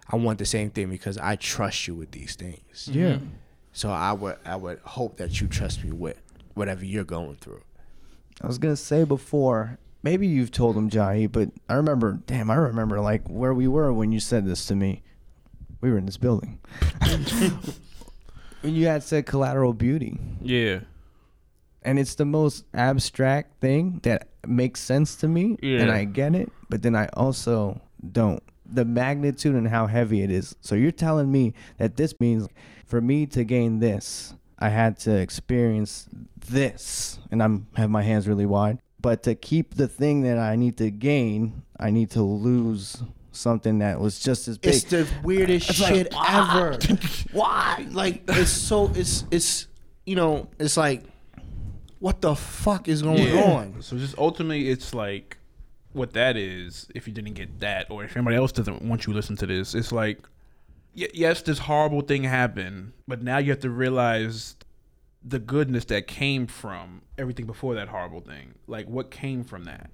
I 0.10 0.18
want 0.18 0.38
the 0.38 0.46
same 0.46 0.70
thing 0.70 0.90
because 0.90 1.18
I 1.18 1.38
trust 1.38 1.88
you 1.88 1.96
with 1.96 2.12
these 2.12 2.36
things. 2.36 2.90
yeah. 2.92 3.20
So 3.72 3.90
I 3.90 4.12
would 4.14 4.38
I 4.46 4.56
would 4.56 4.80
hope 4.80 5.18
that 5.18 5.42
you 5.42 5.48
trust 5.48 5.84
me 5.84 5.92
with 5.92 6.22
whatever 6.54 6.86
you're 6.86 7.04
going 7.04 7.36
through. 7.38 7.62
I 8.42 8.48
was 8.48 8.58
gonna 8.58 8.76
say 8.76 9.04
before, 9.04 9.78
maybe 10.02 10.28
you've 10.28 10.52
told 10.52 10.76
him 10.76 10.90
Jahi, 10.90 11.32
but 11.32 11.50
I 11.70 11.76
remember, 11.76 12.20
damn, 12.26 12.50
I 12.52 12.56
remember 12.56 13.00
like 13.00 13.28
where 13.30 13.54
we 13.54 13.68
were 13.68 13.92
when 13.94 14.12
you 14.12 14.20
said 14.20 14.46
this 14.46 14.66
to 14.68 14.76
me. 14.76 15.02
We 15.82 15.92
were 15.92 15.98
in 15.98 16.06
this 16.06 16.18
building. 16.18 16.60
when 18.62 18.74
you 18.76 18.88
had 18.88 19.04
said 19.04 19.26
collateral 19.26 19.74
beauty, 19.74 20.18
Yeah. 20.42 20.80
and 21.82 22.00
it's 22.00 22.16
the 22.16 22.26
most 22.26 22.66
abstract 22.74 23.60
thing 23.60 24.00
that 24.04 24.30
makes 24.48 24.80
sense 24.80 25.16
to 25.18 25.28
me, 25.28 25.58
and 25.62 25.92
I 25.92 26.06
get 26.06 26.36
it, 26.36 26.52
but 26.70 26.82
then 26.82 26.96
I 26.96 27.08
also 27.14 27.82
don't. 28.12 28.42
The 28.66 28.86
magnitude 28.86 29.56
and 29.56 29.68
how 29.68 29.88
heavy 29.88 30.22
it 30.24 30.32
is. 30.32 30.56
So 30.62 30.76
you're 30.76 30.92
telling 30.92 31.32
me 31.32 31.54
that 31.78 31.98
this 31.98 32.18
means 32.20 32.48
for 32.86 33.02
me 33.02 33.26
to 33.28 33.44
gain 33.44 33.80
this, 33.80 34.34
I 34.64 34.70
had 34.70 34.98
to 35.00 35.14
experience 35.14 36.08
this, 36.48 37.20
and 37.32 37.44
I'm 37.44 37.68
have 37.76 37.90
my 37.90 38.02
hands 38.02 38.30
really 38.30 38.46
wide. 38.46 38.80
But 39.02 39.24
to 39.24 39.36
keep 39.36 39.76
the 39.76 39.90
thing 39.90 40.22
that 40.22 40.38
I 40.38 40.56
need 40.56 40.78
to 40.78 40.90
gain, 40.90 41.64
I 41.78 41.90
need 41.90 42.12
to 42.12 42.22
lose 42.22 43.04
something 43.34 43.80
that 43.80 44.00
was 44.00 44.20
just 44.20 44.48
as 44.48 44.58
big. 44.58 44.76
It's 44.76 44.84
the 44.86 45.06
weirdest 45.22 45.70
It's 45.70 45.82
like, 45.82 45.94
shit 45.96 46.14
ever. 46.30 46.78
Why? 47.34 47.86
Like 47.92 48.24
it's 48.30 48.52
so 48.52 48.90
it's 48.96 49.26
it's 49.32 49.68
you 50.06 50.16
know 50.16 50.48
it's 50.60 50.78
like 50.78 51.04
what 52.00 52.22
the 52.22 52.34
fuck 52.34 52.88
is 52.88 53.02
going 53.02 53.38
on? 53.38 53.82
So 53.82 53.98
just 53.98 54.18
ultimately, 54.18 54.70
it's 54.70 54.94
like 54.94 55.40
what 55.92 56.14
that 56.14 56.38
is. 56.38 56.88
If 56.96 57.06
you 57.06 57.14
didn't 57.14 57.34
get 57.34 57.60
that, 57.60 57.92
or 57.92 58.06
if 58.06 58.16
anybody 58.16 58.38
else 58.38 58.54
doesn't 58.54 58.82
want 58.82 59.06
you 59.06 59.12
to 59.12 59.18
listen 59.18 59.36
to 59.38 59.46
this, 59.46 59.76
it's 59.76 59.92
like, 59.92 60.20
y- 60.96 61.08
yes, 61.14 61.42
this 61.42 61.60
horrible 61.60 62.02
thing 62.02 62.24
happened, 62.24 62.94
but 63.08 63.22
now 63.22 63.38
you 63.38 63.52
have 63.52 63.60
to 63.62 63.70
realize 63.70 64.56
the 65.24 65.40
goodness 65.40 65.86
that 65.86 66.06
came 66.08 66.48
from 66.48 67.02
everything 67.18 67.46
before 67.46 67.76
that 67.76 67.88
horrible 67.88 68.20
thing. 68.22 68.56
Like 68.68 68.88
what 68.88 69.10
came 69.12 69.44
from 69.44 69.64
that. 69.66 69.90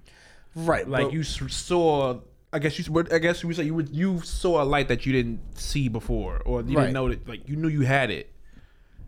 Right. 0.54 0.88
Like 0.88 1.06
but- 1.06 1.12
you 1.12 1.22
saw. 1.22 2.20
I 2.52 2.58
guess 2.58 2.76
you. 2.80 3.04
I 3.12 3.18
guess 3.18 3.42
you 3.42 3.46
would 3.46 3.56
say 3.56 3.62
you 3.62 3.74
would. 3.74 3.90
You 3.94 4.20
saw 4.22 4.60
a 4.60 4.64
light 4.64 4.88
that 4.88 5.06
you 5.06 5.12
didn't 5.12 5.40
see 5.56 5.88
before, 5.88 6.42
or 6.44 6.62
you 6.62 6.76
Right. 6.76 6.82
didn't 6.86 6.94
know 6.94 7.08
that. 7.08 7.28
Like 7.28 7.48
you 7.48 7.54
knew 7.54 7.68
you 7.68 7.82
had 7.82 8.10
it, 8.10 8.32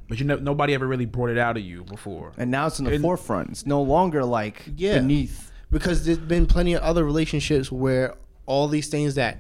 but 0.08 0.20
you 0.20 0.24
know 0.24 0.36
nobody 0.36 0.74
ever 0.74 0.86
really 0.86 1.06
brought 1.06 1.30
it 1.30 1.38
out 1.38 1.56
of 1.56 1.64
you 1.64 1.82
before. 1.82 2.32
and 2.38 2.52
now 2.52 2.68
it's 2.68 2.78
in 2.78 2.84
the 2.84 2.92
And- 2.92 3.02
forefront. 3.02 3.50
It's 3.50 3.66
no 3.66 3.82
longer 3.82 4.24
like 4.24 4.62
Yeah. 4.76 4.98
beneath. 4.98 5.48
because 5.72 6.04
there's 6.04 6.18
been 6.18 6.44
plenty 6.46 6.74
of 6.74 6.82
other 6.82 7.02
relationships 7.02 7.72
where 7.72 8.14
all 8.44 8.68
these 8.68 8.88
things 8.88 9.14
that 9.14 9.38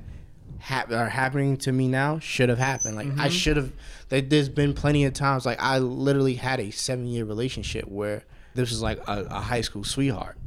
hap- 0.62 0.92
are 0.92 1.08
happening 1.08 1.56
to 1.56 1.72
me 1.72 1.88
now 1.88 2.18
should 2.20 2.48
have 2.48 2.58
happened. 2.58 2.96
Like 2.96 3.06
I 3.06 3.10
mm-hmm. 3.10 3.28
should 3.28 3.56
have. 3.56 3.72
Like, 4.10 4.28
there's 4.28 4.48
been 4.48 4.74
plenty 4.74 5.04
of 5.04 5.12
times. 5.12 5.44
Like 5.44 5.60
I 5.60 5.78
literally 5.78 6.34
had 6.34 6.60
a 6.60 6.70
seven 6.70 7.06
year 7.06 7.24
relationship 7.24 7.86
where 7.86 8.24
this 8.54 8.70
was 8.70 8.82
like 8.82 8.98
a, 9.08 9.24
a 9.24 9.40
high 9.40 9.60
school 9.60 9.84
sweetheart, 9.84 10.38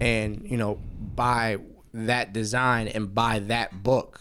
and 0.00 0.42
you 0.44 0.56
know 0.56 0.78
by 1.14 1.58
that 1.94 2.32
design 2.32 2.88
and 2.88 3.14
by 3.14 3.38
that 3.38 3.82
book, 3.82 4.20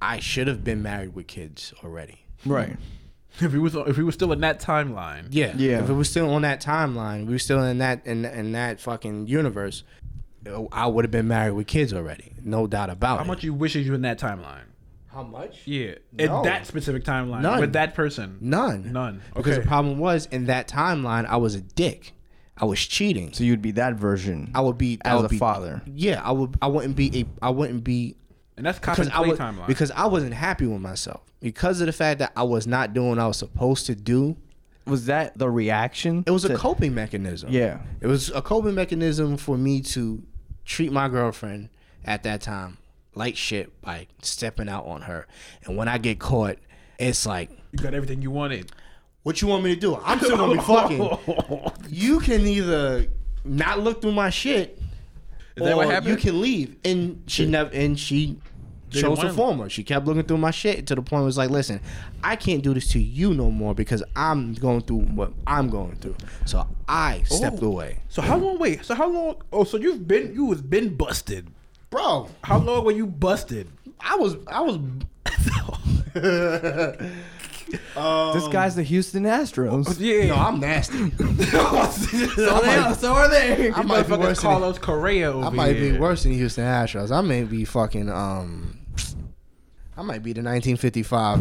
I 0.00 0.20
should 0.20 0.46
have 0.48 0.64
been 0.64 0.82
married 0.82 1.14
with 1.14 1.26
kids 1.26 1.74
already. 1.82 2.24
Right. 2.46 2.76
If 3.40 3.52
he 3.52 3.58
was, 3.58 3.74
if 3.74 3.96
he 3.96 4.02
was 4.02 4.14
still 4.14 4.30
in 4.32 4.40
that 4.42 4.60
timeline, 4.60 5.26
Yeah, 5.30 5.54
Yeah. 5.56 5.82
If 5.82 5.90
it 5.90 5.94
was 5.94 6.08
still 6.08 6.32
on 6.32 6.42
that 6.42 6.62
timeline, 6.62 7.26
we 7.26 7.32
were 7.32 7.38
still 7.40 7.62
in 7.64 7.78
that 7.78 8.06
in 8.06 8.24
in 8.24 8.52
that 8.52 8.80
fucking 8.80 9.26
universe. 9.26 9.82
I 10.70 10.86
would 10.86 11.04
have 11.04 11.10
been 11.10 11.26
married 11.26 11.52
with 11.52 11.66
kids 11.66 11.92
already, 11.92 12.32
no 12.44 12.66
doubt 12.66 12.90
about 12.90 13.16
How 13.16 13.22
it. 13.22 13.26
How 13.26 13.32
much 13.32 13.44
you 13.44 13.54
wish 13.54 13.74
you 13.74 13.90
were 13.90 13.96
in 13.96 14.02
that 14.02 14.20
timeline? 14.20 14.66
How 15.14 15.22
much? 15.22 15.62
Yeah, 15.66 15.94
No. 16.12 16.38
in 16.38 16.42
that 16.44 16.66
specific 16.66 17.04
timeline 17.04 17.42
None. 17.42 17.60
with 17.60 17.72
that 17.74 17.94
person. 17.94 18.38
None. 18.40 18.92
None. 18.92 19.22
Because 19.34 19.56
the 19.56 19.62
problem 19.62 19.98
was 19.98 20.26
in 20.26 20.46
that 20.46 20.68
timeline, 20.68 21.24
I 21.26 21.36
was 21.36 21.54
a 21.54 21.60
dick. 21.60 22.12
I 22.56 22.64
was 22.64 22.80
cheating. 22.80 23.32
So 23.32 23.44
you'd 23.44 23.62
be 23.62 23.72
that 23.72 23.94
version. 23.94 24.50
I 24.54 24.60
would 24.60 24.78
be 24.78 24.98
as 25.04 25.16
would 25.16 25.26
a 25.26 25.28
be- 25.28 25.38
father. 25.38 25.82
Yeah, 25.86 26.20
I 26.22 26.32
would. 26.32 26.56
I 26.62 26.66
wouldn't 26.68 26.96
be 26.96 27.20
a. 27.20 27.44
I 27.44 27.50
wouldn't 27.50 27.84
be 27.84 28.16
and 28.56 28.64
that's 28.66 28.78
because 28.78 28.96
copy 29.08 29.10
I 29.10 29.18
play 29.18 29.28
was 29.30 29.38
timeline. 29.38 29.66
because 29.66 29.90
I 29.90 30.06
wasn't 30.06 30.34
happy 30.34 30.66
with 30.66 30.80
myself 30.80 31.22
because 31.40 31.80
of 31.80 31.86
the 31.86 31.92
fact 31.92 32.20
that 32.20 32.32
I 32.36 32.44
was 32.44 32.66
not 32.68 32.92
doing 32.94 33.08
what 33.10 33.18
I 33.18 33.26
was 33.26 33.36
supposed 33.38 33.86
to 33.86 33.94
do. 33.96 34.36
Was 34.86 35.06
that 35.06 35.36
the 35.38 35.50
reaction? 35.50 36.22
It 36.26 36.30
was 36.30 36.44
a 36.44 36.54
coping 36.56 36.94
mechanism. 36.94 37.50
Yeah. 37.50 37.80
It 38.00 38.06
was 38.06 38.30
a 38.30 38.42
coping 38.42 38.74
mechanism 38.74 39.36
for 39.36 39.56
me 39.56 39.80
to 39.80 40.22
treat 40.64 40.92
my 40.92 41.08
girlfriend 41.08 41.70
at 42.04 42.22
that 42.24 42.40
time 42.42 42.76
like 43.16 43.36
shit 43.36 43.80
by 43.82 44.06
stepping 44.22 44.68
out 44.68 44.86
on 44.86 45.02
her. 45.02 45.26
And 45.64 45.76
when 45.76 45.88
I 45.88 45.98
get 45.98 46.18
caught, 46.18 46.56
it's 46.98 47.26
like, 47.26 47.50
you 47.72 47.78
got 47.78 47.94
everything 47.94 48.22
you 48.22 48.30
wanted. 48.30 48.70
what 49.22 49.40
you 49.42 49.48
want 49.48 49.64
me 49.64 49.74
to 49.74 49.80
do? 49.80 49.96
I'm 50.04 50.18
still 50.20 50.36
gonna 50.36 50.54
be 50.54 50.60
fucking. 50.60 51.72
You 51.90 52.20
can 52.20 52.42
either 52.46 53.06
not 53.44 53.80
look 53.80 54.00
through 54.02 54.12
my 54.12 54.30
shit, 54.30 54.78
Is 55.56 55.64
that 55.64 55.76
what 55.76 55.86
or 55.86 55.90
happened? 55.92 56.10
you 56.10 56.16
can 56.16 56.40
leave. 56.40 56.76
And 56.84 57.22
she 57.26 57.46
never. 57.46 57.70
And 57.74 57.98
she 57.98 58.38
Didn't 58.90 59.08
chose 59.10 59.18
the 59.18 59.24
want- 59.26 59.36
former. 59.36 59.68
She 59.68 59.82
kept 59.84 60.06
looking 60.06 60.22
through 60.24 60.38
my 60.38 60.50
shit 60.50 60.86
to 60.88 60.94
the 60.94 61.02
point 61.02 61.22
where 61.22 61.28
it's 61.28 61.36
like, 61.36 61.50
listen, 61.50 61.80
I 62.22 62.36
can't 62.36 62.62
do 62.62 62.74
this 62.74 62.88
to 62.92 63.00
you 63.00 63.34
no 63.34 63.50
more 63.50 63.74
because 63.74 64.02
I'm 64.14 64.54
going 64.54 64.82
through 64.82 65.00
what 65.00 65.32
I'm 65.46 65.68
going 65.68 65.96
through. 65.96 66.16
So 66.46 66.66
I 66.88 67.22
stepped 67.26 67.58
Oh. 67.62 67.66
away, 67.66 67.98
So 68.08 68.22
how 68.22 68.36
long? 68.36 68.58
Wait. 68.58 68.84
So 68.84 68.94
how 68.94 69.08
long? 69.08 69.36
Oh, 69.52 69.64
so 69.64 69.76
you've 69.78 70.06
been 70.06 70.32
you 70.34 70.44
was 70.46 70.62
been 70.62 70.94
busted. 70.96 71.48
Bro. 71.94 72.28
How 72.42 72.58
long 72.58 72.84
were 72.84 72.92
you 72.92 73.06
busted? 73.06 73.68
I 74.00 74.16
was 74.16 74.36
I 74.48 74.60
was 74.60 74.78
This 78.34 78.48
guy's 78.48 78.74
the 78.76 78.82
Houston 78.82 79.24
Astros. 79.24 79.98
Yeah. 80.04 80.26
no, 80.26 80.34
I'm 80.34 80.60
nasty. 80.60 81.10
so, 81.16 82.60
they 82.60 82.76
are, 82.76 82.94
so 82.94 83.12
are 83.14 83.28
they. 83.28 83.72
I 83.72 83.82
might 83.82 84.06
be 84.06 84.12
Motherfucker 84.14 84.18
worse 84.18 84.40
than 84.40 84.50
Carlos 84.50 84.78
Correa 84.78 85.32
over 85.32 85.46
I 85.46 85.50
might 85.50 85.76
here. 85.76 85.92
be 85.92 85.98
worse 85.98 86.24
than 86.24 86.32
Houston 86.32 86.64
Astros. 86.64 87.10
I 87.10 87.20
may 87.20 87.44
be 87.44 87.64
fucking 87.64 88.10
um 88.10 88.78
I 89.96 90.02
might 90.02 90.22
be 90.22 90.32
the 90.32 90.42
1955 90.42 91.38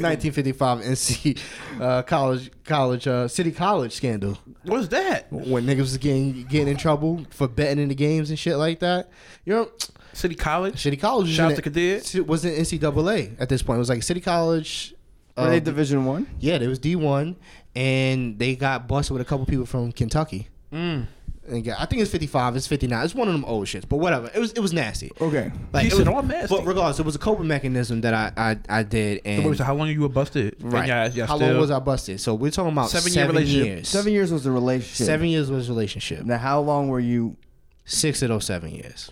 1955 0.00 0.78
NC 0.82 1.40
uh, 1.80 2.02
college 2.02 2.50
college 2.64 3.06
uh, 3.06 3.26
city 3.28 3.52
college 3.52 3.92
scandal 3.92 4.38
What's 4.64 4.88
that? 4.88 5.32
when 5.32 5.64
niggas 5.64 5.78
was 5.78 5.96
getting 5.98 6.44
getting 6.44 6.68
in 6.68 6.76
trouble 6.76 7.24
for 7.30 7.48
betting 7.48 7.82
in 7.82 7.88
the 7.88 7.94
games 7.94 8.30
and 8.30 8.38
shit 8.38 8.56
like 8.56 8.80
that. 8.80 9.08
You 9.44 9.54
know, 9.54 9.70
City 10.12 10.34
College. 10.34 10.80
City 10.82 10.96
College 10.96 11.26
was 11.28 11.34
Shout 11.36 11.46
in 11.46 11.52
out 11.52 11.56
to 11.56 11.62
Kadir. 11.62 11.96
it- 12.14 12.26
was 12.26 12.44
in 12.44 12.52
NCAA 12.54 13.36
at 13.40 13.48
this 13.48 13.62
point. 13.62 13.76
It 13.76 13.80
was 13.80 13.88
like 13.88 14.02
City 14.02 14.20
College. 14.20 14.94
Were 15.36 15.50
they 15.50 15.56
uh, 15.58 15.60
Division 15.60 16.04
One? 16.06 16.26
Yeah, 16.40 16.56
they 16.58 16.66
was 16.66 16.78
D 16.78 16.96
one, 16.96 17.36
and 17.74 18.38
they 18.38 18.56
got 18.56 18.88
busted 18.88 19.12
with 19.12 19.20
a 19.22 19.24
couple 19.26 19.44
people 19.46 19.66
from 19.66 19.92
Kentucky. 19.92 20.48
Mm. 20.72 21.06
And 21.48 21.64
got, 21.64 21.80
I 21.80 21.84
think 21.86 22.02
it's 22.02 22.10
fifty 22.10 22.26
five. 22.26 22.56
It's 22.56 22.66
fifty 22.66 22.86
nine. 22.86 23.04
It's 23.04 23.14
one 23.14 23.28
of 23.28 23.34
them 23.34 23.44
old 23.44 23.66
shits. 23.66 23.88
But 23.88 23.98
whatever. 23.98 24.30
It 24.34 24.38
was 24.38 24.52
it 24.52 24.60
was 24.60 24.72
nasty. 24.72 25.10
Okay. 25.20 25.52
Like 25.72 25.82
He 25.82 25.88
it 25.88 25.92
said 25.92 26.06
was, 26.06 26.08
all 26.08 26.22
nasty. 26.22 26.54
But 26.56 26.66
regardless, 26.66 26.98
it 26.98 27.06
was 27.06 27.14
a 27.14 27.18
coping 27.18 27.46
mechanism 27.46 28.00
that 28.02 28.14
I 28.14 28.32
I, 28.36 28.58
I 28.68 28.82
did. 28.82 29.20
And 29.24 29.44
Wait, 29.44 29.58
so 29.58 29.64
how 29.64 29.74
long 29.74 29.88
you 29.88 30.00
were 30.00 30.08
busted? 30.08 30.56
Right, 30.60 30.88
y'all- 30.88 31.08
y'all 31.10 31.26
how 31.26 31.36
still- 31.36 31.48
long 31.52 31.60
was 31.60 31.70
I 31.70 31.78
busted? 31.78 32.20
So 32.20 32.34
we're 32.34 32.50
talking 32.50 32.72
about 32.72 32.90
Seven 32.90 33.10
seven, 33.12 33.34
year 33.36 33.40
relationship. 33.42 33.66
years. 33.76 33.88
Seven 33.88 34.12
years 34.12 34.32
was 34.32 34.44
the 34.44 34.50
relationship. 34.50 35.06
Seven 35.06 35.28
years 35.28 35.50
was 35.50 35.68
a 35.68 35.72
relationship. 35.72 36.24
Now, 36.24 36.38
how 36.38 36.60
long 36.60 36.88
were 36.88 37.00
you? 37.00 37.36
Six 37.84 38.20
of 38.22 38.28
those 38.30 38.44
seven 38.44 38.70
years. 38.74 39.10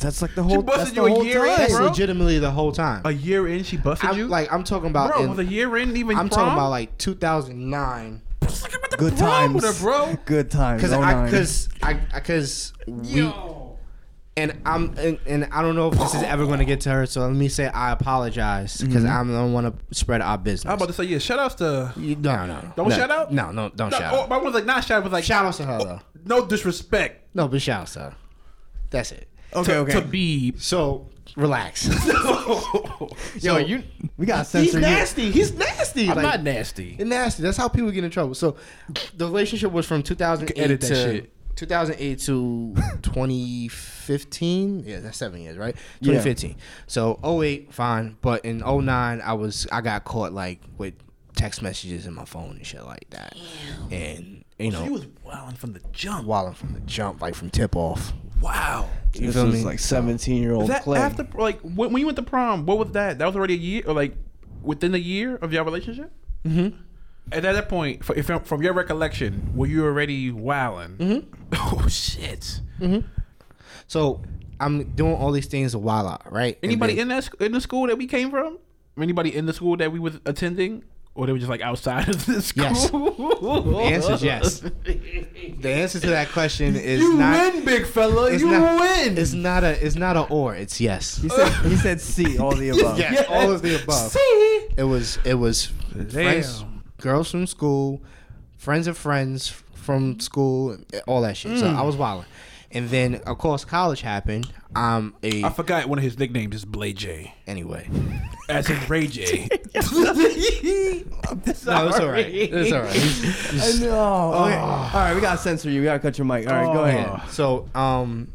That's 0.00 0.20
like 0.20 0.34
the 0.34 0.42
whole. 0.42 0.62
busted 0.62 0.80
That's 0.80 0.90
you 0.96 1.02
the 1.02 1.04
a 1.04 1.10
whole 1.10 1.24
year 1.24 1.38
in, 1.44 1.48
time. 1.48 1.56
That's 1.58 1.72
bro? 1.76 1.84
legitimately 1.86 2.38
the 2.40 2.50
whole 2.50 2.72
time. 2.72 3.02
A 3.04 3.12
year 3.12 3.46
in, 3.46 3.62
she 3.62 3.76
busted 3.76 4.10
I'm, 4.10 4.18
you. 4.18 4.26
like 4.26 4.52
I'm 4.52 4.64
talking 4.64 4.90
about. 4.90 5.12
bro, 5.12 5.22
in- 5.22 5.30
was 5.30 5.38
a 5.38 5.44
year 5.44 5.76
in 5.76 5.96
even? 5.96 6.16
I'm 6.18 6.28
prom? 6.28 6.40
talking 6.40 6.52
about 6.54 6.70
like 6.70 6.98
2009. 6.98 8.20
Good 8.98 9.16
prom 9.16 9.30
times, 9.30 9.54
with 9.54 9.64
her, 9.64 9.82
bro. 9.82 10.18
Good 10.24 10.50
times. 10.50 10.82
Because 10.82 10.92
oh 10.92 11.00
I 11.00 11.24
because 11.24 11.68
I 11.82 11.94
because 11.94 12.72
we 12.86 13.22
Yo. 13.22 13.78
and 14.36 14.60
I'm 14.64 14.94
and, 14.98 15.18
and 15.26 15.48
I 15.50 15.62
don't 15.62 15.74
know 15.74 15.88
if 15.88 15.98
this 15.98 16.14
is 16.14 16.22
ever 16.22 16.46
going 16.46 16.58
to 16.58 16.64
get 16.64 16.82
to 16.82 16.90
her. 16.90 17.06
So 17.06 17.22
let 17.22 17.32
me 17.32 17.48
say 17.48 17.66
I 17.66 17.92
apologize 17.92 18.80
because 18.80 19.04
mm-hmm. 19.04 19.30
I 19.30 19.38
don't 19.38 19.52
want 19.52 19.66
to 19.66 19.94
spread 19.94 20.20
our 20.20 20.38
business. 20.38 20.70
I'm 20.70 20.76
about 20.76 20.86
to 20.86 20.92
say 20.92 21.04
yeah. 21.04 21.18
Shout 21.18 21.38
outs 21.38 21.54
to. 21.56 21.92
You- 21.96 22.16
no, 22.16 22.46
no, 22.46 22.46
no. 22.46 22.72
Don't 22.76 22.88
no, 22.88 22.96
shout 22.96 23.10
out? 23.10 23.32
No, 23.32 23.50
no, 23.50 23.70
don't 23.70 23.90
No, 23.90 23.98
shout 23.98 24.14
oh, 24.14 24.20
out. 24.20 24.28
my 24.28 24.38
one's 24.38 24.54
like 24.54 24.66
not 24.66 24.84
shout 24.84 24.98
out, 24.98 25.04
but 25.04 25.12
like 25.12 25.24
Shout 25.24 25.44
outs 25.44 25.56
to 25.58 25.64
her 25.64 25.78
though. 25.78 26.00
no 26.24 26.46
disrespect. 26.46 27.34
No, 27.34 27.48
but 27.48 27.62
shout 27.62 27.82
outs 27.82 27.94
to 27.94 28.00
her. 28.00 28.14
That's 28.90 29.12
it. 29.12 29.28
Okay, 29.54 29.72
to, 29.72 29.78
okay. 29.80 29.92
To 29.92 30.02
be 30.02 30.54
So 30.58 31.08
relax. 31.36 31.86
Yo, 33.42 33.56
you 33.58 33.82
we 34.16 34.26
got 34.26 34.46
to 34.46 34.58
He's 34.58 34.72
censor 34.72 34.78
you. 34.78 34.80
nasty. 34.94 35.30
He's 35.30 35.52
nasty. 35.54 36.08
I'm 36.08 36.16
Like, 36.16 36.22
not 36.24 36.42
nasty. 36.42 36.96
It's 36.98 37.08
nasty. 37.08 37.42
That's 37.42 37.56
how 37.56 37.68
people 37.68 37.90
get 37.90 38.04
in 38.04 38.10
trouble. 38.10 38.34
So 38.34 38.56
the 39.16 39.26
relationship 39.26 39.72
was 39.72 39.86
from 39.86 40.02
2008 40.02 40.58
Edit 40.62 40.80
that 40.80 40.86
to 40.88 40.94
shit. 40.94 41.32
2008 41.56 42.18
to 42.20 42.74
2015. 43.02 44.84
Yeah, 44.86 45.00
that's 45.00 45.16
seven 45.18 45.40
years, 45.42 45.56
right? 45.56 45.74
Yeah. 46.00 46.12
2015. 46.12 46.56
So 46.86 47.18
08, 47.42 47.72
fine. 47.72 48.16
But 48.20 48.44
in 48.44 48.58
09, 48.58 49.20
I 49.20 49.32
was 49.34 49.66
I 49.72 49.80
got 49.80 50.04
caught 50.04 50.32
like 50.32 50.60
with 50.78 50.94
text 51.34 51.62
messages 51.62 52.06
in 52.06 52.14
my 52.14 52.24
phone 52.24 52.56
and 52.56 52.66
shit 52.66 52.84
like 52.84 53.06
that. 53.10 53.34
And 53.90 54.44
you 54.58 54.70
know, 54.70 54.84
He 54.84 54.90
was 54.90 55.06
wilding 55.24 55.56
from 55.56 55.72
the 55.72 55.80
jump. 55.92 56.26
wilding 56.26 56.54
from 56.54 56.72
the 56.74 56.80
jump, 56.80 57.20
like 57.22 57.34
from 57.34 57.50
tip 57.50 57.74
off. 57.76 58.12
Wow. 58.42 58.88
You 59.14 59.26
This 59.26 59.34
feel 59.36 59.46
was 59.46 59.54
me? 59.56 59.64
like 59.64 59.78
17 59.78 60.42
year 60.42 60.52
old 60.54 60.68
that 60.70 60.82
Clay. 60.82 60.98
after 60.98 61.26
like 61.34 61.60
when, 61.60 61.92
when 61.92 61.98
you 62.00 62.06
went 62.06 62.16
to 62.16 62.22
prom? 62.22 62.64
What 62.66 62.78
was 62.78 62.90
that? 62.92 63.18
That 63.18 63.26
was 63.26 63.36
already 63.36 63.54
a 63.54 63.58
year 63.58 63.82
or 63.86 63.92
like 63.94 64.14
within 64.62 64.94
a 64.94 64.98
year 64.98 65.36
of 65.36 65.52
your 65.52 65.64
relationship. 65.64 66.10
Mm-hmm. 66.44 66.76
And 67.30 67.44
at 67.46 67.52
that 67.54 67.68
point, 67.68 68.02
if 68.16 68.26
from 68.46 68.62
your 68.62 68.72
recollection, 68.72 69.52
were 69.54 69.66
you 69.66 69.84
already 69.84 70.30
wilding? 70.30 70.96
Mm-hmm. 70.96 71.34
Oh 71.54 71.86
shit! 71.88 72.60
So 73.86 74.22
I'm 74.60 74.84
doing 74.94 75.14
all 75.14 75.30
these 75.32 75.46
things 75.46 75.76
while 75.76 76.08
out, 76.08 76.30
right? 76.32 76.58
Anybody 76.62 76.94
then- 76.94 77.02
in 77.02 77.08
that 77.08 77.28
in 77.40 77.52
the 77.52 77.60
school 77.60 77.86
that 77.88 77.98
we 77.98 78.06
came 78.06 78.30
from? 78.30 78.58
Anybody 78.98 79.34
in 79.34 79.46
the 79.46 79.52
school 79.52 79.76
that 79.78 79.90
we 79.92 79.98
was 79.98 80.18
attending, 80.26 80.84
or 81.14 81.26
they 81.26 81.32
were 81.32 81.38
just 81.38 81.50
like 81.50 81.60
outside 81.60 82.08
of 82.08 82.24
this 82.26 82.46
school? 82.46 82.64
Yes. 82.64 82.90
The 82.90 83.78
answer 83.82 84.12
is 84.12 84.22
yes. 84.22 84.60
The 84.60 85.68
answer 85.70 86.00
to 86.00 86.06
that 86.10 86.28
question 86.30 86.74
is 86.76 87.00
you 87.00 87.14
not. 87.16 87.54
win, 87.54 87.64
big 87.64 87.86
fella. 87.86 88.30
It's 88.32 88.42
you 88.42 88.50
not, 88.50 88.80
win. 88.80 89.18
It's 89.18 89.32
not 89.32 89.62
a. 89.64 89.84
It's 89.84 89.96
not 89.96 90.16
a 90.16 90.22
or. 90.28 90.54
It's 90.54 90.80
yes. 90.80 91.16
he 91.18 91.28
said 91.28 91.52
he 91.64 91.76
said 91.76 92.00
C, 92.00 92.38
all 92.38 92.54
the 92.54 92.68
above. 92.78 92.98
Yes, 92.98 93.26
all 93.28 93.50
of 93.52 93.62
the 93.62 93.82
above. 93.82 94.10
See? 94.12 94.68
It 94.76 94.84
was. 94.84 95.18
It 95.24 95.34
was 95.34 95.66
friends, 96.10 96.64
girls 96.98 97.30
from 97.30 97.46
school, 97.46 98.00
friends 98.56 98.86
of 98.86 98.96
friends 98.96 99.48
from 99.74 100.18
school, 100.20 100.76
all 101.06 101.20
that 101.22 101.36
shit. 101.36 101.58
So 101.58 101.66
Mm. 101.66 101.76
I 101.76 101.82
was 101.82 101.96
wilding, 101.96 102.26
and 102.72 102.88
then 102.90 103.16
of 103.26 103.38
course 103.38 103.64
college 103.64 104.00
happened. 104.02 104.50
I'm 104.74 105.14
a 105.22 105.44
I 105.44 105.50
forgot 105.50 105.86
one 105.86 105.98
of 105.98 106.04
his 106.04 106.18
nicknames 106.18 106.54
is 106.54 106.64
Blade 106.64 106.96
J. 106.96 107.34
anyway. 107.46 107.88
As 108.48 108.68
in 108.70 108.78
Ray 108.88 109.06
J. 109.06 109.48
No, 111.64 111.88
it's 111.88 111.98
all 112.00 112.08
right. 112.08 112.26
It's 112.28 112.72
all 112.72 112.80
right. 112.82 112.92
He's- 112.92 113.80
I 113.82 113.84
know. 113.84 114.32
Okay. 114.34 114.56
All 114.56 114.90
right, 114.94 115.14
we 115.14 115.20
gotta 115.20 115.38
censor 115.38 115.70
you. 115.70 115.80
We 115.80 115.84
gotta 115.84 115.98
cut 116.00 116.18
your 116.18 116.24
mic. 116.26 116.46
All 116.48 116.54
right, 116.54 116.72
go 116.72 116.80
Oh. 116.80 116.84
ahead. 116.84 117.30
So 117.30 117.68
um, 117.74 118.32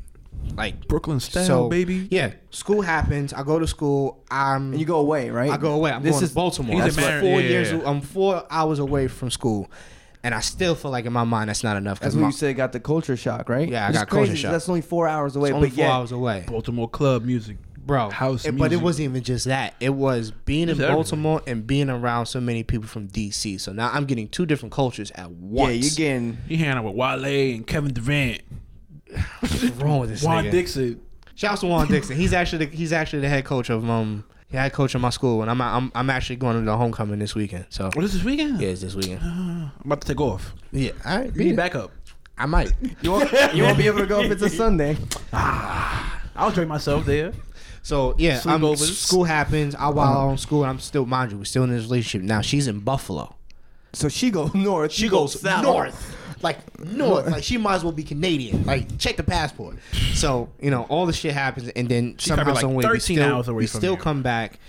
like 0.56 0.88
Brooklyn 0.88 1.20
style, 1.20 1.46
so 1.46 1.70
baby. 1.70 2.08
Yeah, 2.10 2.34
school 2.52 2.82
happens. 2.82 3.34
I 3.34 3.44
go 3.44 3.60
to 3.60 3.68
school. 3.68 4.24
I'm. 4.32 4.72
And 4.72 4.80
you 4.80 4.86
go 4.86 5.00
away, 5.00 5.30
right? 5.30 5.52
I 5.52 5.58
go 5.58 5.74
away. 5.74 5.92
I'm 5.92 6.02
this 6.04 6.14
going 6.14 6.24
is 6.24 6.30
to 6.30 6.36
Baltimore. 6.36 6.76
He's 6.82 6.96
That's 6.96 6.98
a 6.98 7.02
what 7.02 7.12
Mar- 7.12 7.20
four 7.22 7.42
yeah, 7.42 7.50
years. 7.50 7.72
yeah. 7.72 7.82
I'm 7.86 8.02
four 8.02 8.44
hours 8.50 8.80
away 8.80 9.08
from 9.08 9.30
school, 9.30 9.70
and 10.28 10.36
I 10.36 10.42
still 10.42 10.76
feel 10.76 10.92
like 10.92 11.06
in 11.06 11.14
my 11.14 11.24
mind 11.24 11.50
that's 11.50 11.64
not 11.64 11.78
enough. 11.78 12.00
That's 12.00 12.14
Because 12.14 12.16
when 12.16 12.22
my, 12.24 12.28
you 12.28 12.34
said 12.34 12.56
got 12.58 12.72
the 12.74 12.80
culture 12.80 13.16
shock, 13.18 13.50
right? 13.50 13.68
Yeah, 13.68 13.86
I 13.86 13.90
It's 13.90 13.98
got 13.98 14.10
culture 14.10 14.36
shock. 14.36 14.52
That's 14.52 14.68
only 14.70 14.82
four 14.82 15.08
hours 15.08 15.36
away, 15.36 15.50
it's 15.50 15.56
only 15.56 15.70
but 15.70 15.76
four 15.76 15.86
yet 15.86 15.92
hours 15.92 16.12
away, 16.12 16.44
Baltimore 16.48 16.90
club 16.90 17.24
music. 17.24 17.58
bro. 17.86 18.10
House 18.10 18.46
it- 18.46 18.58
but 18.58 18.74
it 18.74 18.82
wasn't 18.82 19.06
even 19.10 19.24
just 19.24 19.46
that. 19.46 19.74
It 19.80 19.92
was 19.92 20.32
being 20.32 20.68
It's 20.70 20.78
in 20.78 20.84
everything. 20.84 20.96
Baltimore 20.96 21.42
and 21.48 21.66
being 21.66 21.90
around 21.90 22.26
so 22.26 22.40
many 22.42 22.64
people 22.64 22.88
from 22.88 23.08
DC. 23.08 23.60
So 23.62 23.72
now 23.72 23.90
I'm 23.94 24.04
getting 24.06 24.28
two 24.28 24.46
different 24.46 24.74
cultures 24.74 25.10
at 25.16 25.32
once. 25.32 25.70
yeah, 25.74 25.82
you're 25.82 25.96
getting 25.96 26.38
He 26.48 26.58
hanging 26.58 26.78
out 26.78 26.84
with 26.84 26.96
Wale 26.96 27.24
and 27.56 27.66
Kevin 27.66 27.94
Durant, 27.94 28.42
What's 29.40 29.64
wrong 29.82 30.00
with 30.02 30.10
this 30.10 30.24
Juan 30.24 30.46
nigga? 30.46 30.52
Dixon. 30.52 31.02
Shout 31.36 31.54
out 31.54 31.60
to 31.60 31.68
Juan 31.68 31.88
Dixon. 31.88 32.18
He's 32.18 32.34
actually 32.34 32.66
the, 32.66 32.76
he's 32.76 32.92
actually 32.92 33.20
the 33.22 33.30
head 33.30 33.46
coach 33.46 33.70
of 33.70 33.90
um. 33.90 34.24
Yeah, 34.52 34.64
head 34.64 34.74
coach 34.74 34.96
in 34.96 35.02
my 35.02 35.10
school, 35.10 35.42
and 35.42 35.52
I'm 35.52 35.62
I'm 35.62 35.92
I'm 35.94 36.10
actually 36.10 36.38
going 36.38 36.58
to 36.58 36.62
the 36.64 36.78
homecoming 36.78 37.20
this 37.20 37.36
weekend. 37.36 37.66
So 37.70 37.90
What 37.94 38.06
is 38.06 38.14
this 38.14 38.24
weekend? 38.24 38.62
yeah, 38.62 38.70
it's 38.70 38.82
this 38.82 38.96
weekend. 38.96 39.20
I'm 39.22 39.72
about 39.84 40.02
to 40.02 40.08
take 40.08 40.22
off. 40.22 40.54
Yeah, 40.72 40.92
all 41.06 41.18
right. 41.20 41.34
We 41.34 41.46
need 41.46 41.56
backup. 41.58 41.92
I 42.38 42.46
might. 42.46 42.72
you 43.02 43.12
won't, 43.12 43.32
you 43.54 43.64
won't 43.64 43.78
be 43.78 43.88
able 43.88 44.00
to 44.00 44.06
go 44.06 44.22
if 44.22 44.32
it's 44.32 44.42
a 44.44 44.50
Sunday. 44.50 44.96
Ah, 45.34 46.22
I'll 46.36 46.50
enjoy 46.50 46.66
myself 46.66 47.06
there. 47.06 47.34
So 47.82 48.16
yeah, 48.18 48.40
Sleepovers. 48.40 48.78
school 48.96 49.24
happens. 49.26 49.76
I 49.76 49.90
while 49.90 50.30
on 50.30 50.38
school, 50.38 50.64
and 50.64 50.70
I'm 50.70 50.80
still, 50.80 51.06
mind 51.06 51.32
you, 51.32 51.38
we're 51.40 51.44
still 51.46 51.64
in 51.64 51.72
this 51.72 51.84
relationship. 51.84 52.26
Now 52.26 52.42
she's 52.42 52.68
in 52.68 52.80
Buffalo. 52.80 53.36
So 53.94 54.08
she 54.08 54.30
goes 54.32 54.54
north. 54.54 54.92
She 54.94 55.10
goes 55.10 55.40
south. 55.42 55.64
north, 55.64 56.16
like 56.42 56.80
north. 56.80 57.28
Like 57.28 57.44
she 57.44 57.58
might 57.58 57.76
as 57.76 57.84
well 57.84 57.94
be 57.94 58.04
Canadian. 58.04 58.66
Like 58.66 58.98
check 58.98 59.18
the 59.18 59.24
passport. 59.24 59.78
So 60.14 60.50
you 60.62 60.72
know 60.72 60.84
all 60.84 61.06
the 61.06 61.14
shit 61.14 61.34
happens, 61.34 61.70
and 61.70 61.90
then 61.90 62.18
somehow, 62.20 62.54
like 62.54 62.62
some 62.62 62.74
way, 62.74 62.86
we 62.88 63.00
still, 63.00 63.44
we 63.54 63.68
still 63.68 63.96
here. 63.96 64.04
come 64.04 64.22
back 64.22 64.60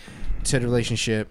to 0.44 0.58
the 0.58 0.66
relationship, 0.66 1.30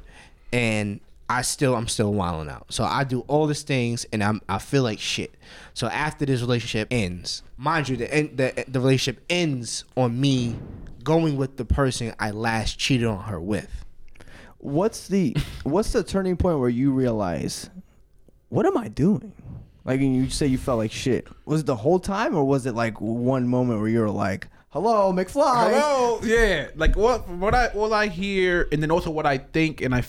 and 0.52 1.00
I 1.30 1.42
still, 1.42 1.76
I'm 1.76 1.88
still 1.88 2.14
wilding 2.14 2.50
out. 2.50 2.72
So 2.72 2.84
I 2.84 3.04
do 3.04 3.22
all 3.22 3.48
these 3.48 3.64
things, 3.64 4.06
and 4.14 4.24
I'm, 4.24 4.42
I 4.48 4.60
feel 4.60 4.84
like 4.84 5.00
shit. 5.00 5.36
So 5.74 5.88
after 5.88 6.26
this 6.26 6.42
relationship 6.42 6.88
ends, 6.90 7.44
mind 7.58 7.90
you, 7.90 7.98
the 7.98 8.14
end, 8.14 8.38
the 8.38 8.66
the 8.68 8.80
relationship 8.80 9.24
ends 9.30 9.84
on 9.96 10.20
me 10.20 10.58
going 11.04 11.38
with 11.38 11.58
the 11.58 11.66
person 11.66 12.14
I 12.20 12.32
last 12.32 12.78
cheated 12.78 13.08
on 13.08 13.24
her 13.24 13.40
with. 13.40 13.86
What's 14.60 15.08
the 15.08 15.36
what's 15.64 15.92
the 15.92 16.04
turning 16.04 16.38
point 16.38 16.60
where 16.60 16.70
you 16.70 16.92
realize 16.92 17.70
what 18.50 18.66
am 18.66 18.78
I 18.78 18.88
doing? 18.88 19.34
Like 19.88 20.02
you 20.02 20.30
say 20.30 20.48
you 20.48 20.58
felt 20.58 20.80
like 20.80 20.92
shit. 20.92 21.28
Was 21.46 21.62
it 21.62 21.66
the 21.66 21.78
whole 21.78 21.98
time 21.98 22.36
or 22.36 22.44
was 22.44 22.66
it 22.66 22.76
like 22.76 23.00
one 23.00 23.48
moment 23.48 23.80
where 23.80 23.88
you 23.88 24.02
were 24.02 24.10
like, 24.10 24.50
"Hello, 24.72 25.14
McFly"? 25.14 25.72
Hello, 25.72 26.20
yeah. 26.24 26.68
Like 26.76 26.98
what 26.98 27.28
what 27.30 27.56
I 27.56 27.70
what 27.70 27.94
I 27.94 28.08
hear, 28.08 28.68
and 28.74 28.84
then 28.84 28.92
also 28.92 29.10
what 29.10 29.26
I 29.26 29.38
think, 29.38 29.80
and 29.82 29.96
I 29.96 30.04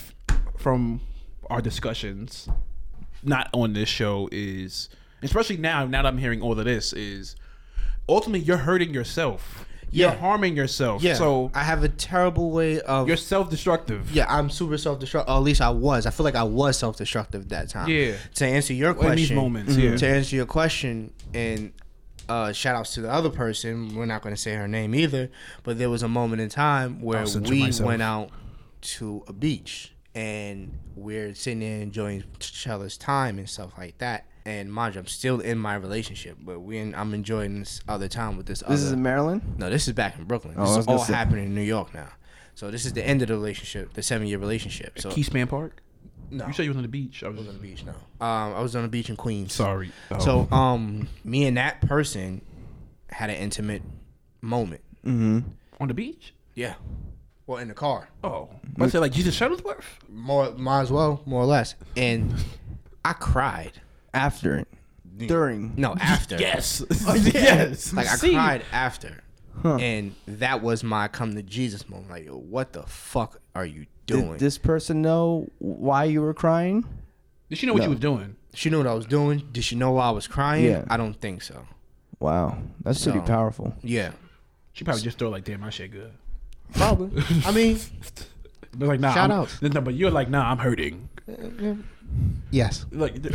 from 0.57 0.99
our 1.49 1.61
discussions, 1.61 2.49
not 3.23 3.49
on 3.53 3.71
this 3.71 3.87
show 3.87 4.27
is, 4.33 4.89
especially 5.23 5.55
now. 5.55 5.85
Now 5.85 6.01
that 6.01 6.09
I'm 6.09 6.17
hearing 6.17 6.41
all 6.41 6.59
of 6.59 6.65
this, 6.65 6.91
is 6.91 7.37
ultimately 8.09 8.41
you're 8.41 8.57
hurting 8.57 8.93
yourself. 8.93 9.65
You're 9.91 10.09
Yeah. 10.11 10.15
harming 10.17 10.55
yourself. 10.55 11.01
Yeah. 11.01 11.15
So 11.15 11.51
I 11.53 11.63
have 11.63 11.83
a 11.83 11.89
terrible 11.89 12.51
way 12.51 12.79
of 12.81 13.07
you're 13.07 13.17
self-destructive. 13.17 14.11
Yeah, 14.13 14.25
I'm 14.29 14.49
super 14.49 14.77
self 14.77 14.99
destructive. 14.99 15.33
At 15.33 15.37
least 15.39 15.61
I 15.61 15.69
was. 15.69 16.05
I 16.05 16.11
feel 16.11 16.23
like 16.23 16.35
I 16.35 16.43
was 16.43 16.77
self 16.77 16.97
destructive 16.97 17.43
at 17.43 17.49
that 17.49 17.69
time. 17.69 17.89
Yeah. 17.89 18.13
To 18.35 18.45
answer 18.45 18.73
your 18.73 18.91
In 18.91 18.95
question, 18.97 19.15
these 19.15 19.31
moments, 19.31 19.75
yeah. 19.75 19.95
To 19.95 20.07
answer 20.07 20.35
your 20.35 20.45
question, 20.45 21.11
and 21.33 21.73
uh, 22.27 22.51
shout 22.53 22.75
outs 22.75 22.93
to 22.93 23.01
the 23.01 23.11
other 23.11 23.29
person. 23.29 23.95
We're 23.95 24.05
not 24.05 24.21
going 24.21 24.35
to 24.35 24.41
say 24.41 24.53
her 24.53 24.67
name 24.67 24.93
either, 24.93 25.29
but 25.63 25.77
there 25.79 25.89
was 25.89 26.03
a 26.03 26.07
moment 26.07 26.41
in 26.41 26.49
time 26.49 27.01
where 27.01 27.25
we 27.25 27.71
went 27.81 28.01
out 28.03 28.29
to 28.81 29.23
a 29.27 29.33
beach 29.33 29.93
and 30.15 30.77
we're 30.95 31.33
sitting 31.35 31.59
there 31.59 31.81
enjoying 31.81 32.23
each 32.35 32.67
other's 32.67 32.97
time 32.97 33.37
and 33.39 33.49
stuff 33.49 33.71
like 33.77 33.97
that. 33.97 34.25
And 34.45 34.71
mind 34.71 34.95
you, 34.95 35.01
I'm 35.01 35.07
still 35.07 35.39
in 35.41 35.57
my 35.57 35.75
relationship, 35.75 36.37
but 36.41 36.59
we 36.61 36.79
I'm 36.79 37.13
enjoying 37.13 37.59
this 37.59 37.81
other 37.87 38.07
time 38.07 38.37
with 38.37 38.45
this. 38.47 38.63
Other 38.63 38.71
This 38.73 38.81
other, 38.81 38.87
is 38.87 38.91
in 38.93 39.03
Maryland? 39.03 39.41
no, 39.57 39.69
this 39.69 39.87
is 39.87 39.93
back 39.93 40.17
in 40.17 40.23
Brooklyn. 40.25 40.55
Oh, 40.57 40.61
This 40.61 40.69
was 40.69 40.77
is 40.79 40.85
gonna 40.85 40.97
all 40.99 41.03
say- 41.05 41.13
happening 41.13 41.45
in 41.45 41.55
New 41.55 41.61
York 41.61 41.93
now. 41.93 42.09
So 42.55 42.71
this 42.71 42.85
is 42.85 42.93
the 42.93 43.05
end 43.05 43.21
of 43.21 43.27
the 43.29 43.35
relationship, 43.35 43.93
the 43.93 44.01
seven 44.03 44.27
year 44.27 44.37
relationship. 44.37 44.99
So 44.99 45.09
Keyspan 45.11 45.47
Park. 45.49 45.81
no, 46.31 46.47
You 46.47 46.53
said 46.53 46.63
you 46.63 46.69
was 46.71 46.77
on 46.77 46.83
the 46.83 46.89
beach. 46.89 47.23
I 47.23 47.27
was, 47.29 47.37
I 47.37 47.39
was 47.39 47.47
on 47.49 47.53
the 47.55 47.61
beach. 47.61 47.85
No, 47.85 47.91
um, 48.25 48.53
I 48.55 48.61
was 48.61 48.75
on 48.75 48.81
the 48.83 48.87
beach 48.89 49.09
in 49.09 49.15
Queens. 49.15 49.53
Sorry. 49.53 49.91
Oh. 50.11 50.19
So 50.19 50.47
um, 50.55 51.07
me 51.23 51.45
and 51.45 51.57
that 51.57 51.81
person 51.81 52.41
had 53.09 53.29
an 53.29 53.35
intimate 53.37 53.81
moment. 54.41 54.81
Mm-hmm. 55.05 55.39
on 55.79 55.87
the 55.87 55.93
beach. 55.93 56.33
Yeah. 56.55 56.73
Well, 57.47 57.57
in 57.59 57.67
the 57.69 57.73
car, 57.73 58.09
Oh, 58.23 58.49
I 58.79 58.87
said 58.89 58.99
like 59.01 59.11
Jesus 59.13 59.37
Shuttlesworth. 59.39 59.83
more 60.09 60.51
might 60.51 60.81
as 60.81 60.91
well, 60.91 61.21
more 61.25 61.41
or 61.41 61.45
less. 61.45 61.75
And 61.97 62.33
I 63.05 63.13
cried. 63.13 63.81
After 64.13 64.57
it. 64.57 64.67
During. 65.17 65.73
No, 65.75 65.95
after. 65.99 66.37
Yes. 66.39 66.83
yes. 67.33 67.93
Like 67.93 68.07
I 68.07 68.15
See? 68.15 68.33
cried 68.33 68.63
after. 68.71 69.23
Huh. 69.61 69.75
And 69.75 70.15
that 70.25 70.61
was 70.61 70.83
my 70.83 71.07
come 71.09 71.35
to 71.35 71.43
Jesus 71.43 71.89
moment. 71.89 72.09
Like, 72.09 72.27
what 72.27 72.71
the 72.73 72.83
fuck 72.83 73.41
are 73.55 73.65
you 73.65 73.85
doing? 74.05 74.31
Did 74.31 74.39
this 74.39 74.57
person 74.57 75.01
know 75.01 75.49
why 75.57 76.05
you 76.05 76.21
were 76.21 76.33
crying? 76.33 76.85
Did 77.49 77.57
she 77.57 77.65
know 77.65 77.73
what 77.73 77.79
No. 77.79 77.85
you 77.85 77.89
was 77.91 77.99
doing? 77.99 78.35
she 78.53 78.69
knew 78.69 78.77
what 78.79 78.87
I 78.87 78.93
was 78.93 79.05
doing. 79.05 79.43
Did 79.51 79.63
she 79.63 79.75
know 79.75 79.91
why 79.91 80.07
I 80.07 80.11
was 80.11 80.27
crying? 80.27 80.65
Yeah. 80.65 80.85
I 80.89 80.97
don't 80.97 81.13
think 81.19 81.41
so. 81.43 81.65
Wow. 82.19 82.57
That's 82.83 83.03
pretty 83.03 83.19
So- 83.19 83.25
powerful. 83.25 83.75
Yeah. 83.83 84.11
She 84.73 84.83
probably 84.85 85.03
just 85.03 85.19
throw 85.19 85.29
like, 85.29 85.43
damn, 85.43 85.59
my 85.59 85.69
shit 85.69 85.91
good. 85.91 86.11
Probably. 86.73 87.21
I 87.45 87.51
mean, 87.51 87.79
But 88.75 88.87
like, 88.87 88.99
nah. 89.01 89.13
Shout 89.13 89.29
I'm- 89.31 89.41
out. 89.41 89.61
No, 89.61 89.81
but 89.81 89.93
you're 89.95 90.09
like, 90.11 90.29
nah, 90.29 90.49
I'm 90.49 90.57
hurting. 90.57 91.09
Yes. 92.51 92.85
Like, 92.91 93.15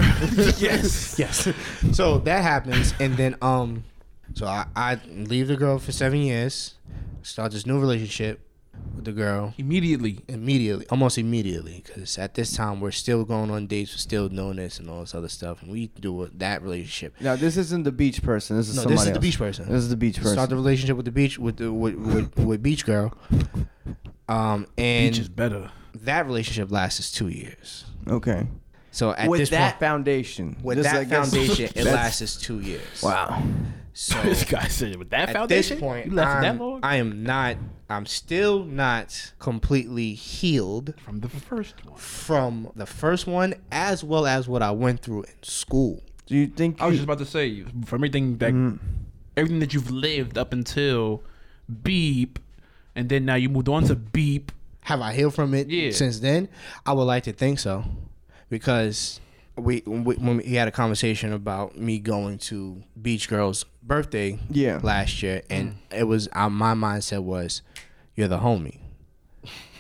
yes. 0.59 1.19
yes. 1.19 1.49
So 1.93 2.19
that 2.19 2.43
happens, 2.43 2.95
and 3.01 3.17
then 3.17 3.37
um, 3.43 3.85
So 4.35 4.47
I, 4.47 4.67
I 4.75 5.01
leave 5.09 5.49
the 5.49 5.57
girl 5.57 5.79
for 5.79 5.93
seven 5.93 6.21
years, 6.21 6.75
start 7.23 7.53
this 7.53 7.67
new 7.67 7.79
relationship 7.81 8.41
with 8.97 9.05
the 9.05 9.13
girl 9.13 9.55
Immediately. 9.57 10.19
immediately, 10.27 10.85
almost 10.91 11.17
immediately, 11.17 11.83
because 11.87 12.19
at 12.19 12.35
this 12.35 12.57
time 12.57 12.81
we're 12.81 12.91
still 12.91 13.25
going 13.25 13.49
on 13.51 13.69
dates, 13.69 13.93
we're 13.93 13.99
still 13.99 14.29
doing 14.29 14.57
this 14.57 14.81
and 14.81 14.91
all 14.91 15.01
this 15.01 15.15
other 15.15 15.29
stuff, 15.29 15.63
and 15.63 15.71
we 15.71 15.87
do 16.01 16.25
it- 16.25 16.37
that 16.41 16.61
relationship. 16.63 17.15
Now 17.21 17.37
this 17.37 17.57
isn't 17.57 17.85
the 17.85 17.93
beach 17.93 18.21
person. 18.23 18.57
This 18.57 18.69
is 18.69 18.75
No, 18.77 18.83
somebody 18.83 18.97
this 18.97 19.03
is 19.03 19.09
the 19.11 19.15
else. 19.15 19.23
beach 19.23 19.39
person. 19.39 19.67
This 19.69 19.83
is 19.85 19.89
the 19.91 19.97
beach 19.97 20.17
person. 20.17 20.33
Start 20.33 20.51
the 20.51 20.57
relationship 20.57 20.97
with 20.97 21.07
the 21.07 21.13
beach 21.13 21.39
with 21.39 21.59
the 21.59 21.73
with 21.73 21.95
with, 21.95 22.37
with 22.37 22.63
beach 22.65 22.85
girl. 22.85 23.15
Um, 24.29 24.67
and 24.79 25.13
Beach 25.13 25.21
is 25.21 25.29
better. 25.29 25.71
that 25.95 26.27
relationship 26.27 26.71
lasts 26.73 27.13
two 27.13 27.29
years. 27.29 27.85
okay. 28.09 28.47
So 28.95 29.13
at 29.13 29.29
With 29.29 29.41
this 29.41 29.51
that 29.51 29.73
point, 29.73 29.81
foundation. 29.81 30.57
with 30.63 30.79
This, 30.79 30.87
that 30.87 30.97
I 30.97 31.05
guess- 31.05 31.31
foundation, 31.35 31.65
it 31.75 31.75
that's- 31.75 31.95
lasts 32.21 32.37
two 32.41 32.61
years. 32.61 33.03
Wow. 33.03 33.43
So 33.93 34.21
this 34.23 34.45
guy 34.45 34.69
said 34.69 34.97
with 34.97 35.11
that 35.11 35.29
at 35.31 35.35
foundation. 35.35 35.77
this 35.77 35.81
point, 35.83 36.07
you 36.07 36.13
left 36.13 36.39
it 36.39 36.43
that 36.43 36.51
I'm, 36.51 36.59
long. 36.59 36.81
I 36.83 36.97
am 36.97 37.23
not. 37.23 37.57
I'm 37.91 38.07
still 38.07 38.65
not 38.65 39.33
completely 39.39 40.15
healed 40.15 40.95
From 41.05 41.21
the 41.21 41.29
first 41.29 41.85
one. 41.85 41.97
from 41.99 42.71
the 42.75 42.87
first 42.87 43.27
one, 43.27 43.55
as 43.71 44.03
well 44.03 44.27
as 44.27 44.49
what 44.49 44.63
I 44.63 44.71
went 44.71 45.01
through 45.03 45.25
in 45.25 45.43
school. 45.43 46.03
Do 46.27 46.35
you 46.37 46.47
think? 46.47 46.81
I 46.81 46.87
was 46.87 46.95
you- 46.95 46.99
just 46.99 47.05
about 47.05 47.19
to 47.19 47.27
say 47.27 47.63
from 47.85 47.99
everything 48.01 48.39
that 48.39 48.53
Mm-hmm. 48.53 48.77
everything 49.37 49.59
that 49.61 49.75
you've 49.75 49.91
lived 49.91 50.39
up 50.39 50.53
until 50.53 51.23
beep, 51.83 52.39
and 52.97 53.09
then 53.09 53.25
now 53.25 53.35
you 53.35 53.49
moved 53.49 53.69
on 53.69 53.85
to 53.85 53.95
beep. 53.97 54.51
Have 54.83 55.01
I 55.01 55.15
healed 55.15 55.35
from 55.35 55.55
it 55.55 55.69
Yeah. 55.71 55.91
since 55.93 56.21
then? 56.21 56.49
I 56.87 56.93
would 56.93 57.05
like 57.05 57.23
to 57.25 57.33
think 57.33 57.59
so, 57.59 57.85
because 58.59 59.21
we 59.57 59.83
when 59.85 60.05
we, 60.05 60.15
when 60.15 60.37
we 60.37 60.55
had 60.55 60.69
a 60.69 60.71
conversation 60.71 61.33
about 61.33 61.77
me 61.77 61.99
going 61.99 62.39
to 62.39 62.83
Beach 63.01 63.29
Girl's 63.29 63.65
birthday 63.83 64.39
Yeah. 64.49 64.79
last 64.83 65.23
year, 65.25 65.43
and 65.51 65.77
it 65.91 66.05
was 66.05 66.29
uh, 66.33 66.49
my 66.49 66.75
mindset 66.75 67.25
was, 67.25 67.63
"You're 68.15 68.29
the 68.29 68.39
homie, 68.39 68.79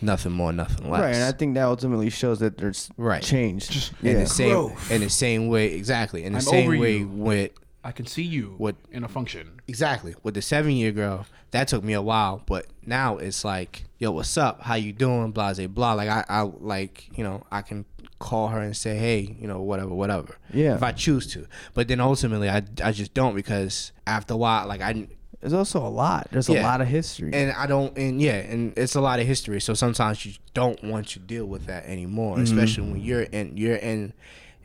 nothing 0.02 0.32
more, 0.32 0.52
nothing 0.52 0.90
less." 0.90 1.00
Right, 1.02 1.14
and 1.14 1.24
I 1.24 1.32
think 1.32 1.54
that 1.54 1.64
ultimately 1.64 2.10
shows 2.10 2.40
that 2.40 2.58
there's 2.58 2.90
Right. 2.96 3.22
change. 3.22 3.68
Just- 3.70 3.92
in 4.02 4.12
yeah. 4.16 4.20
the 4.20 4.26
same 4.26 4.50
Growth. 4.50 4.90
in 4.90 5.00
the 5.02 5.10
same 5.10 5.48
way, 5.48 5.72
exactly. 5.74 6.24
In 6.24 6.32
the 6.32 6.38
I'm 6.38 6.44
same 6.44 6.78
way 6.80 6.98
you. 6.98 7.08
with 7.08 7.50
I 7.86 7.92
can 7.92 8.06
see 8.06 8.22
you 8.22 8.54
What- 8.58 8.76
in 8.90 9.04
a 9.04 9.08
function. 9.08 9.60
Exactly. 9.68 10.14
With 10.22 10.34
the 10.34 10.42
seven 10.42 10.72
year 10.72 10.90
girl, 10.90 11.26
that 11.52 11.68
took 11.68 11.84
me 11.84 11.92
a 11.92 12.00
while, 12.02 12.42
but 12.46 12.66
now 12.86 13.18
it's 13.18 13.44
like, 13.44 13.84
yo, 13.98 14.10
what's 14.10 14.36
up? 14.38 14.62
How 14.62 14.74
you 14.74 14.92
doing? 14.92 15.32
Blah 15.32 15.52
blah 15.54 15.66
blah. 15.66 15.92
Like 15.94 16.08
I, 16.08 16.24
I 16.28 16.40
like, 16.42 17.10
you 17.16 17.22
know, 17.24 17.44
I 17.52 17.60
can 17.62 17.84
call 18.30 18.48
her 18.48 18.60
and 18.60 18.76
say, 18.76 18.94
hey, 18.96 19.20
you 19.40 19.46
know, 19.46 19.60
whatever, 19.70 19.92
whatever. 20.02 20.36
Yeah. 20.52 20.74
If 20.74 20.82
I 20.82 20.92
choose 20.92 21.26
to. 21.34 21.46
But 21.74 21.88
then 21.88 22.00
ultimately 22.00 22.48
I, 22.48 22.62
I 22.82 22.90
just 22.92 23.12
don't 23.14 23.34
because 23.34 23.92
after 24.06 24.34
a 24.34 24.36
while, 24.44 24.66
like 24.66 24.80
I 24.80 25.06
There's 25.40 25.52
also 25.62 25.78
a 25.86 25.92
lot. 26.04 26.28
There's 26.32 26.48
a 26.48 26.62
lot 26.62 26.80
of 26.80 26.88
history. 26.88 27.30
and 27.34 27.52
I 27.52 27.66
don't 27.66 27.92
and 27.98 28.20
yeah, 28.20 28.38
and 28.52 28.72
it's 28.78 28.94
a 28.96 29.00
lot 29.08 29.20
of 29.20 29.26
history. 29.26 29.60
So 29.60 29.74
sometimes 29.74 30.24
you 30.26 30.32
don't 30.54 30.82
want 30.82 31.08
to 31.14 31.18
deal 31.18 31.46
with 31.54 31.66
that 31.66 31.84
anymore, 31.86 32.34
Mm-hmm. 32.36 32.44
especially 32.58 32.90
when 32.92 33.00
you're 33.08 33.26
in 33.38 33.56
you're 33.56 33.76
in 33.92 34.12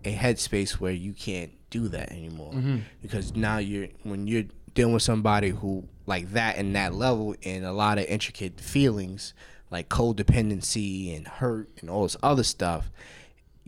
a 0.06 0.16
headspace 0.16 0.72
where 0.82 0.94
you 1.06 1.12
can't 1.14 1.52
do 1.70 1.90
that 1.90 2.08
anymore 2.12 2.54
Mm-hmm. 2.54 2.78
because 3.02 3.36
now 3.36 3.58
you're 3.60 3.90
when 4.04 4.26
you're 4.28 4.46
dealing 4.74 4.94
with 4.94 5.04
somebody 5.04 5.50
who 5.50 5.84
like 6.06 6.32
that 6.32 6.56
and 6.60 6.74
that 6.76 6.94
level 6.94 7.36
and 7.44 7.66
a 7.66 7.74
lot 7.74 7.98
of 8.00 8.06
intricate 8.06 8.60
feelings 8.62 9.34
like 9.72 9.90
codependency 9.90 11.16
and 11.16 11.28
hurt 11.28 11.70
and 11.82 11.90
all 11.90 12.04
this 12.04 12.18
other 12.24 12.44
stuff. 12.44 12.90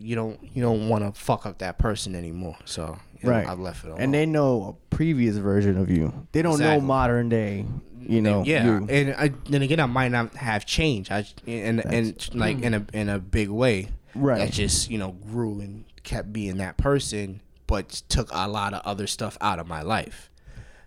You 0.02 0.16
don't 0.16 0.38
you 0.54 0.62
don't 0.62 0.88
want 0.88 1.04
to 1.04 1.18
fuck 1.18 1.46
up 1.46 1.58
that 1.58 1.78
person 1.78 2.14
anymore. 2.14 2.56
So 2.64 2.98
you 3.20 3.28
know, 3.28 3.34
right. 3.34 3.46
I've 3.46 3.60
left 3.60 3.84
it 3.84 3.88
alone. 3.88 4.00
and 4.00 4.14
they 4.14 4.26
know 4.26 4.76
a 4.76 4.94
previous 4.94 5.36
version 5.36 5.78
of 5.78 5.90
you. 5.90 6.26
They 6.32 6.42
don't 6.42 6.58
know 6.58 6.80
modern 6.80 7.28
day. 7.28 7.66
You 8.00 8.20
know. 8.20 8.42
yeah, 8.44 8.64
you. 8.64 8.86
and 8.90 9.14
I, 9.14 9.28
then 9.48 9.62
again, 9.62 9.78
I 9.78 9.86
might 9.86 10.10
not 10.10 10.34
have 10.34 10.66
changed. 10.66 11.12
I 11.12 11.24
and 11.46 11.84
and 11.86 12.34
like 12.34 12.60
in 12.60 12.74
a 12.74 12.80
mm. 12.80 12.94
in 12.94 13.08
a 13.08 13.20
big 13.20 13.48
way, 13.48 13.90
Right. 14.14 14.38
That 14.38 14.52
just 14.52 14.90
you 14.90 14.98
know 14.98 15.12
grew 15.12 15.60
and 15.60 15.84
kept 16.02 16.32
being 16.32 16.58
that 16.58 16.76
person, 16.76 17.40
but 17.66 17.88
took 18.08 18.28
a 18.32 18.48
lot 18.48 18.74
of 18.74 18.82
other 18.84 19.06
stuff 19.06 19.38
out 19.40 19.58
of 19.58 19.66
my 19.66 19.82
life. 19.82 20.30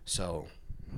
So 0.05 0.47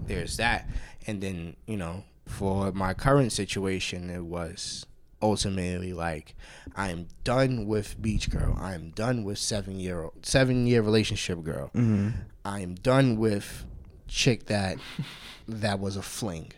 there's 0.05 0.37
that, 0.37 0.67
and 1.05 1.21
then 1.21 1.55
you 1.65 1.77
know 1.77 2.03
for 2.25 2.71
my 2.73 2.93
current 2.93 3.31
situation, 3.31 4.09
it 4.09 4.23
was 4.23 4.85
ultimately 5.21 5.93
like 5.93 6.35
I 6.75 6.91
am 6.91 7.07
done 7.23 7.65
with 7.65 8.01
beach 8.01 8.29
girl. 8.29 8.55
I 8.59 8.73
am 8.73 8.91
done 8.91 9.23
with 9.23 9.37
seven 9.37 9.79
year 9.79 10.03
old 10.03 10.25
seven 10.25 10.67
year 10.67 10.81
relationship 10.81 11.43
girl. 11.43 11.67
Mm-hmm. 11.67 12.09
I 12.45 12.61
am 12.61 12.75
done 12.75 13.17
with 13.17 13.65
chick 14.07 14.45
that 14.45 14.77
that 15.47 15.79
was 15.79 15.97
a 15.97 16.01
fling. 16.01 16.51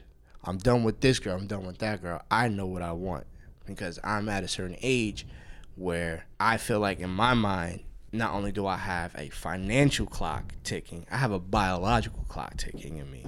I'm 0.43 0.57
done 0.57 0.83
with 0.83 1.01
this 1.01 1.19
girl. 1.19 1.37
I'm 1.37 1.47
done 1.47 1.65
with 1.65 1.79
that 1.79 2.01
girl. 2.01 2.21
I 2.31 2.47
know 2.47 2.65
what 2.65 2.81
I 2.81 2.93
want 2.93 3.25
because 3.65 3.99
I'm 4.03 4.29
at 4.29 4.43
a 4.43 4.47
certain 4.47 4.77
age 4.81 5.27
where 5.75 6.25
I 6.39 6.57
feel 6.57 6.79
like 6.79 6.99
in 6.99 7.09
my 7.09 7.33
mind, 7.33 7.81
not 8.11 8.33
only 8.33 8.51
do 8.51 8.65
I 8.65 8.77
have 8.77 9.13
a 9.15 9.29
financial 9.29 10.05
clock 10.05 10.53
ticking, 10.63 11.05
I 11.11 11.17
have 11.17 11.31
a 11.31 11.39
biological 11.39 12.25
clock 12.27 12.57
ticking 12.57 12.97
in 12.97 13.11
me. 13.11 13.25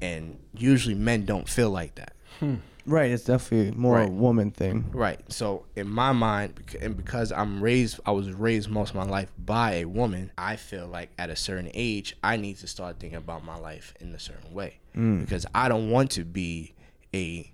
And 0.00 0.38
usually 0.54 0.94
men 0.94 1.24
don't 1.24 1.48
feel 1.48 1.70
like 1.70 1.96
that. 1.96 2.14
Hmm. 2.38 2.56
Right. 2.86 3.10
It's 3.10 3.24
definitely 3.24 3.76
more 3.76 4.00
a 4.00 4.08
woman 4.08 4.50
thing. 4.50 4.86
Right. 4.92 5.20
So 5.30 5.66
in 5.74 5.88
my 5.88 6.12
mind, 6.12 6.76
and 6.80 6.96
because 6.96 7.32
I'm 7.32 7.62
raised, 7.62 8.00
I 8.06 8.12
was 8.12 8.30
raised 8.32 8.70
most 8.70 8.90
of 8.90 8.96
my 8.96 9.04
life 9.04 9.30
by 9.38 9.74
a 9.74 9.84
woman. 9.84 10.30
I 10.38 10.56
feel 10.56 10.86
like 10.86 11.10
at 11.18 11.30
a 11.30 11.36
certain 11.36 11.70
age, 11.74 12.16
I 12.22 12.36
need 12.36 12.58
to 12.58 12.66
start 12.66 12.98
thinking 12.98 13.18
about 13.18 13.44
my 13.44 13.56
life 13.56 13.94
in 14.00 14.14
a 14.14 14.18
certain 14.18 14.52
way 14.52 14.78
mm. 14.96 15.20
because 15.20 15.46
I 15.54 15.68
don't 15.68 15.90
want 15.90 16.12
to 16.12 16.24
be 16.24 16.74
a, 17.14 17.52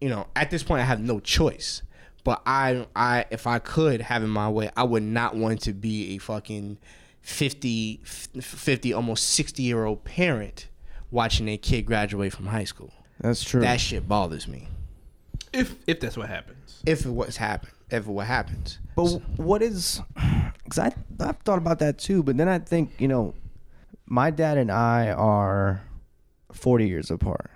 you 0.00 0.08
know, 0.08 0.26
at 0.36 0.50
this 0.50 0.62
point 0.62 0.82
I 0.82 0.84
have 0.84 1.00
no 1.00 1.20
choice. 1.20 1.82
But 2.22 2.42
I, 2.46 2.86
I, 2.96 3.26
if 3.30 3.46
I 3.46 3.58
could 3.58 4.00
have 4.00 4.22
it 4.22 4.28
my 4.28 4.48
way, 4.48 4.70
I 4.76 4.84
would 4.84 5.02
not 5.02 5.36
want 5.36 5.60
to 5.62 5.74
be 5.74 6.14
a 6.14 6.18
fucking 6.18 6.78
50, 7.20 8.00
50 8.04 8.92
almost 8.94 9.28
60 9.30 9.62
year 9.62 9.84
old 9.84 10.04
parent 10.04 10.68
watching 11.10 11.48
a 11.48 11.58
kid 11.58 11.82
graduate 11.82 12.32
from 12.32 12.46
high 12.46 12.64
school. 12.64 12.92
That's 13.20 13.44
true. 13.44 13.60
That 13.60 13.80
shit 13.80 14.08
bothers 14.08 14.48
me 14.48 14.68
If 15.54 15.76
if 15.86 16.00
that's 16.00 16.16
what 16.16 16.28
happens. 16.28 16.82
if 16.84 17.06
it 17.06 17.10
was 17.10 17.36
happen, 17.36 17.70
if 17.90 18.06
it 18.06 18.10
what 18.10 18.26
happens. 18.26 18.78
But 18.96 19.20
what 19.36 19.62
is? 19.62 20.00
Because 20.64 20.78
I 20.78 20.94
I've 21.20 21.38
thought 21.38 21.58
about 21.58 21.78
that 21.78 21.98
too. 21.98 22.22
But 22.22 22.36
then 22.36 22.48
I 22.48 22.58
think 22.58 22.92
you 22.98 23.08
know, 23.08 23.34
my 24.06 24.30
dad 24.30 24.58
and 24.58 24.70
I 24.70 25.10
are 25.10 25.82
forty 26.52 26.88
years 26.88 27.10
apart. 27.10 27.50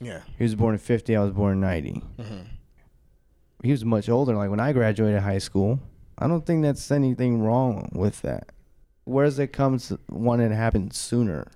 Yeah. 0.00 0.20
He 0.38 0.44
was 0.44 0.54
born 0.54 0.74
in 0.74 0.78
fifty. 0.78 1.16
I 1.16 1.22
was 1.22 1.32
born 1.32 1.54
in 1.54 1.60
90 1.60 2.02
mm-hmm. 2.18 2.36
He 3.62 3.70
was 3.70 3.84
much 3.84 4.08
older. 4.08 4.34
Like 4.36 4.50
when 4.50 4.60
I 4.60 4.72
graduated 4.72 5.22
high 5.22 5.38
school, 5.38 5.80
I 6.18 6.28
don't 6.28 6.44
think 6.44 6.62
that's 6.62 6.90
anything 6.90 7.40
wrong 7.40 7.90
with 7.94 8.22
that. 8.22 8.52
Whereas 9.04 9.38
it 9.38 9.52
comes 9.52 9.92
when 10.08 10.40
it 10.40 10.52
happens 10.52 10.96
sooner. 10.96 11.50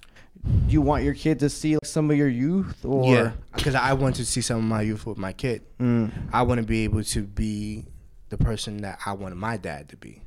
Do 0.45 0.73
you 0.73 0.81
want 0.83 1.05
your 1.05 1.15
kid 1.15 1.39
to 1.41 1.49
see 1.51 1.77
some 1.83 2.11
of 2.11 2.17
your 2.17 2.29
youth, 2.29 2.85
or 2.85 3.13
yeah, 3.15 3.33
because 3.55 3.75
I 3.75 3.93
want 3.95 4.17
to 4.17 4.25
see 4.25 4.41
some 4.41 4.59
of 4.59 4.65
my 4.65 4.83
youth 4.83 5.07
with 5.07 5.19
my 5.19 5.33
kid. 5.33 5.63
Mm, 5.81 6.11
I 6.33 6.43
want 6.43 6.61
to 6.61 6.67
be 6.67 6.85
able 6.85 7.03
to 7.05 7.23
be 7.23 7.85
the 8.29 8.37
person 8.39 8.79
that 8.83 8.99
I 9.05 9.13
wanted 9.13 9.37
my 9.37 9.57
dad 9.57 9.89
to 9.91 9.97
be. 9.97 10.23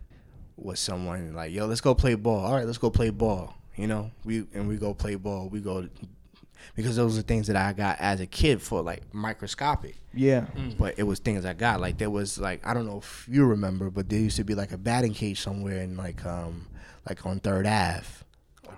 Was 0.57 0.79
someone 0.79 1.33
like, 1.33 1.51
yo, 1.51 1.65
let's 1.65 1.81
go 1.81 1.95
play 1.95 2.15
ball. 2.15 2.45
All 2.45 2.53
right, 2.53 2.65
let's 2.65 2.77
go 2.77 2.89
play 2.89 3.09
ball. 3.09 3.55
You 3.75 3.87
know, 3.87 4.11
we 4.25 4.45
and 4.53 4.67
we 4.67 4.77
go 4.77 4.93
play 4.93 5.15
ball. 5.15 5.47
We 5.49 5.59
go 5.59 5.87
because 6.75 6.95
those 6.95 7.17
are 7.17 7.21
things 7.23 7.47
that 7.47 7.55
I 7.55 7.73
got 7.73 7.97
as 7.99 8.19
a 8.19 8.27
kid 8.27 8.61
for 8.61 8.81
like 8.81 9.13
microscopic. 9.13 9.95
yeah, 10.13 10.45
But 10.77 10.95
it 10.97 11.03
was 11.03 11.19
things 11.19 11.45
I 11.45 11.53
got. 11.53 11.81
Like 11.81 11.97
there 11.97 12.09
was 12.09 12.37
like 12.39 12.65
I 12.65 12.73
don't 12.73 12.85
know 12.85 12.97
if 12.99 13.27
you 13.29 13.45
remember, 13.45 13.89
but 13.89 14.09
there 14.09 14.19
used 14.19 14.37
to 14.37 14.43
be 14.43 14.55
like 14.55 14.71
a 14.71 14.77
batting 14.77 15.13
cage 15.13 15.39
somewhere 15.41 15.79
in 15.79 15.97
like 15.97 16.25
um 16.25 16.67
like 17.07 17.25
on 17.25 17.39
Third 17.39 17.65
Ave 17.65 18.05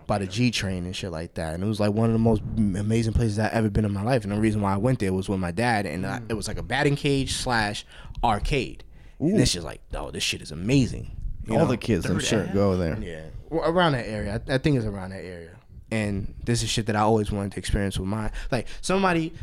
by 0.08 0.18
the 0.18 0.28
G 0.28 0.52
train 0.52 0.86
and 0.86 0.96
shit 0.96 1.12
like 1.12 1.36
that. 1.36 1.54
And 1.54 1.64
it 1.64 1.68
was 1.68 1.80
like 1.80 1.92
one 1.94 2.08
of 2.08 2.14
the 2.14 2.20
most 2.20 2.42
amazing 2.58 3.14
places 3.14 3.40
I've 3.40 3.54
ever 3.54 3.70
been 3.70 3.86
in 3.86 3.94
my 3.94 4.04
life. 4.04 4.24
And 4.24 4.32
the 4.32 4.40
reason 4.40 4.62
why 4.62 4.74
I 4.74 4.78
went 4.78 5.00
there 5.00 5.14
was 5.14 5.30
with 5.30 5.40
my 5.40 5.52
dad, 5.52 5.86
and 5.86 6.06
uh, 6.06 6.20
it 6.30 6.34
was 6.34 6.48
like 6.48 6.58
a 6.58 6.64
batting 6.64 6.96
cage 6.96 7.34
slash 7.34 7.86
arcade. 8.24 8.84
Ooh. 9.22 9.28
And 9.28 9.40
this 9.40 9.56
is 9.56 9.64
like, 9.64 9.82
oh, 9.94 10.12
this 10.12 10.24
shit 10.24 10.42
is 10.42 10.52
amazing. 10.52 11.16
You 11.46 11.56
all 11.56 11.66
know? 11.66 11.72
the 11.72 11.78
kids, 11.78 12.06
I'm 12.06 12.20
sure, 12.20 12.44
Ave? 12.44 12.54
go 12.54 12.78
there. 12.78 12.98
Yeah, 13.02 13.26
well, 13.50 13.70
around 13.70 13.94
that 13.94 14.08
area. 14.08 14.42
I, 14.48 14.56
I 14.56 14.58
think 14.58 14.78
it's 14.78 14.86
around 14.86 15.12
that 15.12 15.24
area. 15.24 15.52
And 15.92 16.34
this 16.44 16.64
is 16.64 16.70
shit 16.70 16.88
that 16.88 16.96
I 16.96 17.02
always 17.02 17.32
wanted 17.32 17.52
to 17.54 17.60
experience 17.60 18.00
with 18.00 18.08
my 18.08 18.32
like 18.52 18.68
somebody. 18.82 19.34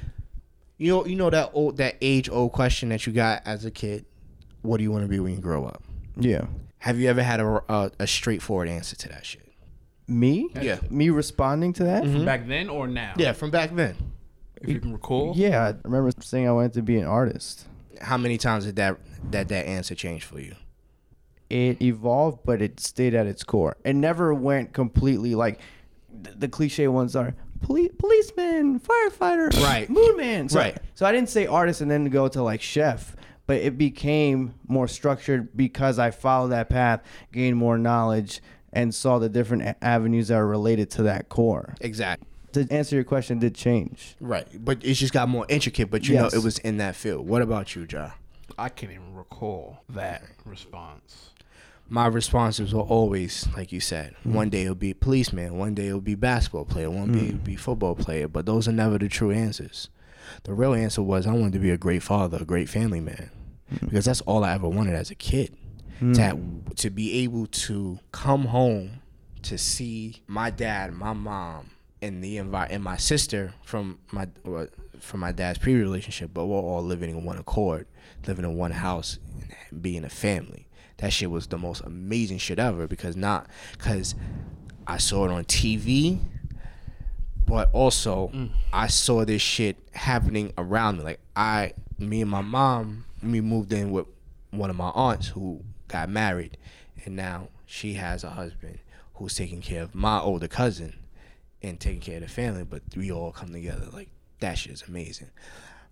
You 0.78 0.92
know, 0.92 1.06
you 1.06 1.14
know 1.14 1.28
that 1.28 1.50
old 1.52 1.76
that 1.76 1.96
age 2.00 2.30
old 2.30 2.52
question 2.52 2.88
that 2.88 3.06
you 3.06 3.12
got 3.12 3.42
as 3.44 3.66
a 3.66 3.70
kid. 3.70 4.06
What 4.62 4.78
do 4.78 4.82
you 4.82 4.90
want 4.90 5.04
to 5.04 5.08
be 5.08 5.20
when 5.20 5.34
you 5.34 5.40
grow 5.40 5.66
up? 5.66 5.82
Yeah, 6.16 6.46
Have 6.78 6.98
you 6.98 7.08
ever 7.08 7.22
had 7.22 7.40
a, 7.40 7.62
a, 7.68 7.90
a 8.00 8.06
straightforward 8.06 8.68
answer 8.68 8.96
to 8.96 9.08
that 9.08 9.24
shit? 9.24 9.49
Me, 10.10 10.50
Yeah. 10.60 10.78
me 10.90 11.08
responding 11.10 11.72
to 11.74 11.84
that. 11.84 12.02
Mm-hmm. 12.04 12.24
Back 12.24 12.46
then 12.46 12.68
or 12.68 12.86
now? 12.88 13.14
Yeah, 13.16 13.32
from 13.32 13.50
back 13.50 13.74
then. 13.74 13.96
If 14.60 14.68
you 14.68 14.80
can 14.80 14.92
recall. 14.92 15.32
Yeah, 15.36 15.68
I 15.68 15.74
remember 15.88 16.10
saying 16.20 16.46
I 16.46 16.52
wanted 16.52 16.74
to 16.74 16.82
be 16.82 16.98
an 16.98 17.06
artist. 17.06 17.66
How 18.00 18.18
many 18.18 18.36
times 18.36 18.64
did 18.66 18.76
that 18.76 18.98
that 19.30 19.48
that 19.48 19.66
answer 19.66 19.94
change 19.94 20.24
for 20.24 20.40
you? 20.40 20.54
It 21.48 21.80
evolved, 21.82 22.40
but 22.44 22.60
it 22.62 22.78
stayed 22.80 23.14
at 23.14 23.26
its 23.26 23.42
core. 23.42 23.76
It 23.84 23.94
never 23.96 24.32
went 24.34 24.72
completely 24.72 25.34
like 25.34 25.60
the, 26.22 26.30
the 26.32 26.48
cliche 26.48 26.88
ones 26.88 27.16
are 27.16 27.34
police, 27.62 27.90
policeman, 27.98 28.80
firefighter, 28.80 29.52
Right. 29.62 29.88
moon 29.90 30.16
man. 30.16 30.48
So, 30.48 30.58
Right. 30.58 30.78
So 30.94 31.06
I 31.06 31.12
didn't 31.12 31.28
say 31.28 31.46
artist 31.46 31.80
and 31.80 31.90
then 31.90 32.04
go 32.06 32.28
to 32.28 32.42
like 32.42 32.60
chef, 32.62 33.16
but 33.46 33.56
it 33.56 33.76
became 33.76 34.54
more 34.68 34.86
structured 34.88 35.56
because 35.56 35.98
I 35.98 36.10
followed 36.10 36.48
that 36.48 36.68
path, 36.68 37.02
gained 37.32 37.56
more 37.56 37.78
knowledge, 37.78 38.40
and 38.72 38.94
saw 38.94 39.18
the 39.18 39.28
different 39.28 39.76
avenues 39.82 40.28
that 40.28 40.36
are 40.36 40.46
related 40.46 40.90
to 40.90 41.02
that 41.04 41.28
core. 41.28 41.74
Exactly. 41.80 42.26
To 42.52 42.66
answer 42.70 42.96
your 42.96 43.04
question, 43.04 43.38
did 43.38 43.54
change. 43.54 44.16
Right. 44.20 44.46
But 44.54 44.84
it 44.84 44.94
just 44.94 45.12
got 45.12 45.28
more 45.28 45.46
intricate, 45.48 45.90
but 45.90 46.08
you 46.08 46.14
Yes. 46.14 46.32
know 46.32 46.38
it 46.38 46.44
was 46.44 46.58
in 46.58 46.78
that 46.78 46.96
field. 46.96 47.28
What 47.28 47.42
about 47.42 47.76
you, 47.76 47.86
Ja? 47.88 48.10
I 48.58 48.68
can't 48.68 48.92
even 48.92 49.14
recall 49.14 49.78
that 49.88 50.22
response. 50.44 51.30
My 51.88 52.06
responses 52.06 52.72
were 52.72 52.82
always, 52.82 53.48
like 53.56 53.72
you 53.72 53.80
said, 53.80 54.14
mm-hmm. 54.20 54.34
one 54.34 54.48
day 54.50 54.62
it'll 54.62 54.74
be 54.74 54.94
policeman, 54.94 55.58
one 55.58 55.74
day 55.74 55.88
it'll 55.88 56.00
be 56.00 56.14
basketball 56.14 56.64
player, 56.64 56.90
one 56.90 57.12
day 57.12 57.26
it'll 57.26 57.40
mm. 57.40 57.44
be 57.44 57.56
football 57.56 57.96
player, 57.96 58.28
but 58.28 58.46
those 58.46 58.68
are 58.68 58.72
never 58.72 58.96
the 58.96 59.08
true 59.08 59.32
answers. 59.32 59.88
The 60.44 60.54
real 60.54 60.72
answer 60.72 61.02
was 61.02 61.26
I 61.26 61.32
wanted 61.32 61.54
to 61.54 61.58
be 61.58 61.70
a 61.70 61.76
great 61.76 62.04
father, 62.04 62.38
a 62.40 62.44
great 62.44 62.68
family 62.68 63.00
man, 63.00 63.30
mm. 63.72 63.80
because 63.80 64.04
that's 64.04 64.20
all 64.20 64.44
I 64.44 64.52
ever 64.54 64.68
wanted 64.68 64.94
as 64.94 65.10
a 65.10 65.16
kid. 65.16 65.56
Hmm. 66.00 66.12
To 66.14 66.22
have, 66.22 66.40
to 66.76 66.90
be 66.90 67.18
able 67.24 67.46
to 67.46 67.98
come 68.10 68.46
home 68.46 69.02
to 69.42 69.58
see 69.58 70.22
my 70.26 70.50
dad, 70.50 70.94
my 70.94 71.12
mom, 71.12 71.70
and 72.00 72.24
the 72.24 72.38
envi- 72.38 72.68
and 72.70 72.82
my 72.82 72.96
sister 72.96 73.52
from 73.62 73.98
my 74.10 74.26
from 74.98 75.20
my 75.20 75.32
dad's 75.32 75.58
previous 75.58 75.82
relationship, 75.82 76.30
but 76.32 76.46
we're 76.46 76.58
all 76.58 76.82
living 76.82 77.10
in 77.10 77.24
one 77.24 77.36
accord, 77.36 77.86
living 78.26 78.44
in 78.44 78.56
one 78.56 78.70
house, 78.70 79.18
and 79.70 79.82
being 79.82 80.04
a 80.04 80.08
family. 80.08 80.66
That 80.98 81.12
shit 81.12 81.30
was 81.30 81.46
the 81.46 81.58
most 81.58 81.82
amazing 81.82 82.38
shit 82.38 82.58
ever 82.58 82.86
because 82.86 83.16
not 83.16 83.46
because 83.72 84.14
I 84.86 84.96
saw 84.96 85.26
it 85.26 85.30
on 85.30 85.44
TV, 85.44 86.18
but 87.46 87.70
also 87.72 88.28
hmm. 88.28 88.46
I 88.72 88.86
saw 88.86 89.26
this 89.26 89.42
shit 89.42 89.76
happening 89.92 90.52
around 90.56 90.98
me. 90.98 91.04
Like 91.04 91.20
I, 91.36 91.72
me 91.98 92.22
and 92.22 92.30
my 92.30 92.42
mom, 92.42 93.04
we 93.22 93.42
moved 93.42 93.72
in 93.72 93.90
with 93.90 94.06
one 94.50 94.70
of 94.70 94.76
my 94.76 94.88
aunts 94.90 95.28
who 95.28 95.62
got 95.90 96.08
married, 96.08 96.56
and 97.04 97.16
now 97.16 97.48
she 97.66 97.94
has 97.94 98.24
a 98.24 98.30
husband 98.30 98.78
who's 99.14 99.34
taking 99.34 99.60
care 99.60 99.82
of 99.82 99.94
my 99.94 100.18
older 100.18 100.48
cousin 100.48 100.94
and 101.62 101.78
taking 101.78 102.00
care 102.00 102.16
of 102.16 102.22
the 102.22 102.28
family. 102.28 102.64
But 102.64 102.82
we 102.96 103.10
all 103.12 103.32
come 103.32 103.52
together. 103.52 103.86
Like 103.92 104.08
that 104.40 104.58
shit 104.58 104.72
is 104.72 104.84
amazing. 104.88 105.30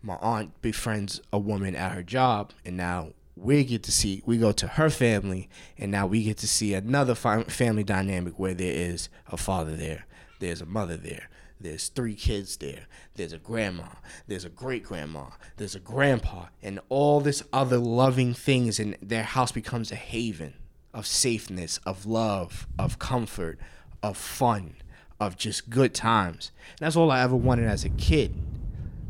My 0.02 0.16
aunt 0.16 0.60
befriends 0.62 1.20
a 1.32 1.38
woman 1.38 1.74
at 1.74 1.92
her 1.92 2.02
job, 2.02 2.52
and 2.64 2.76
now 2.76 3.10
we 3.36 3.64
get 3.64 3.82
to 3.84 3.92
see. 3.92 4.22
We 4.24 4.38
go 4.38 4.52
to 4.52 4.66
her 4.66 4.90
family, 4.90 5.48
and 5.76 5.90
now 5.90 6.06
we 6.06 6.22
get 6.22 6.38
to 6.38 6.48
see 6.48 6.74
another 6.74 7.14
family 7.14 7.84
dynamic 7.84 8.38
where 8.38 8.54
there 8.54 8.72
is 8.72 9.08
a 9.30 9.36
father 9.36 9.76
there, 9.76 10.06
there's 10.38 10.60
a 10.60 10.66
mother 10.66 10.96
there, 10.96 11.28
there's 11.60 11.88
three 11.88 12.14
kids 12.14 12.56
there, 12.56 12.86
there's 13.14 13.32
a 13.32 13.38
grandma, 13.38 13.88
there's 14.26 14.44
a 14.44 14.50
great 14.50 14.84
grandma, 14.84 15.26
there's 15.56 15.74
a 15.74 15.80
grandpa, 15.80 16.46
and 16.62 16.80
all 16.88 17.20
this 17.20 17.42
other 17.52 17.78
loving 17.78 18.34
things, 18.34 18.78
and 18.78 18.96
their 19.02 19.24
house 19.24 19.52
becomes 19.52 19.90
a 19.90 19.96
haven 19.96 20.54
of 20.94 21.06
safeness, 21.06 21.78
of 21.86 22.06
love, 22.06 22.66
of 22.78 22.98
comfort, 22.98 23.58
of 24.02 24.16
fun, 24.16 24.74
of 25.20 25.36
just 25.36 25.70
good 25.70 25.94
times. 25.94 26.52
And 26.78 26.86
that's 26.86 26.96
all 26.96 27.10
I 27.10 27.20
ever 27.20 27.36
wanted 27.36 27.66
as 27.66 27.84
a 27.84 27.90
kid 27.90 28.34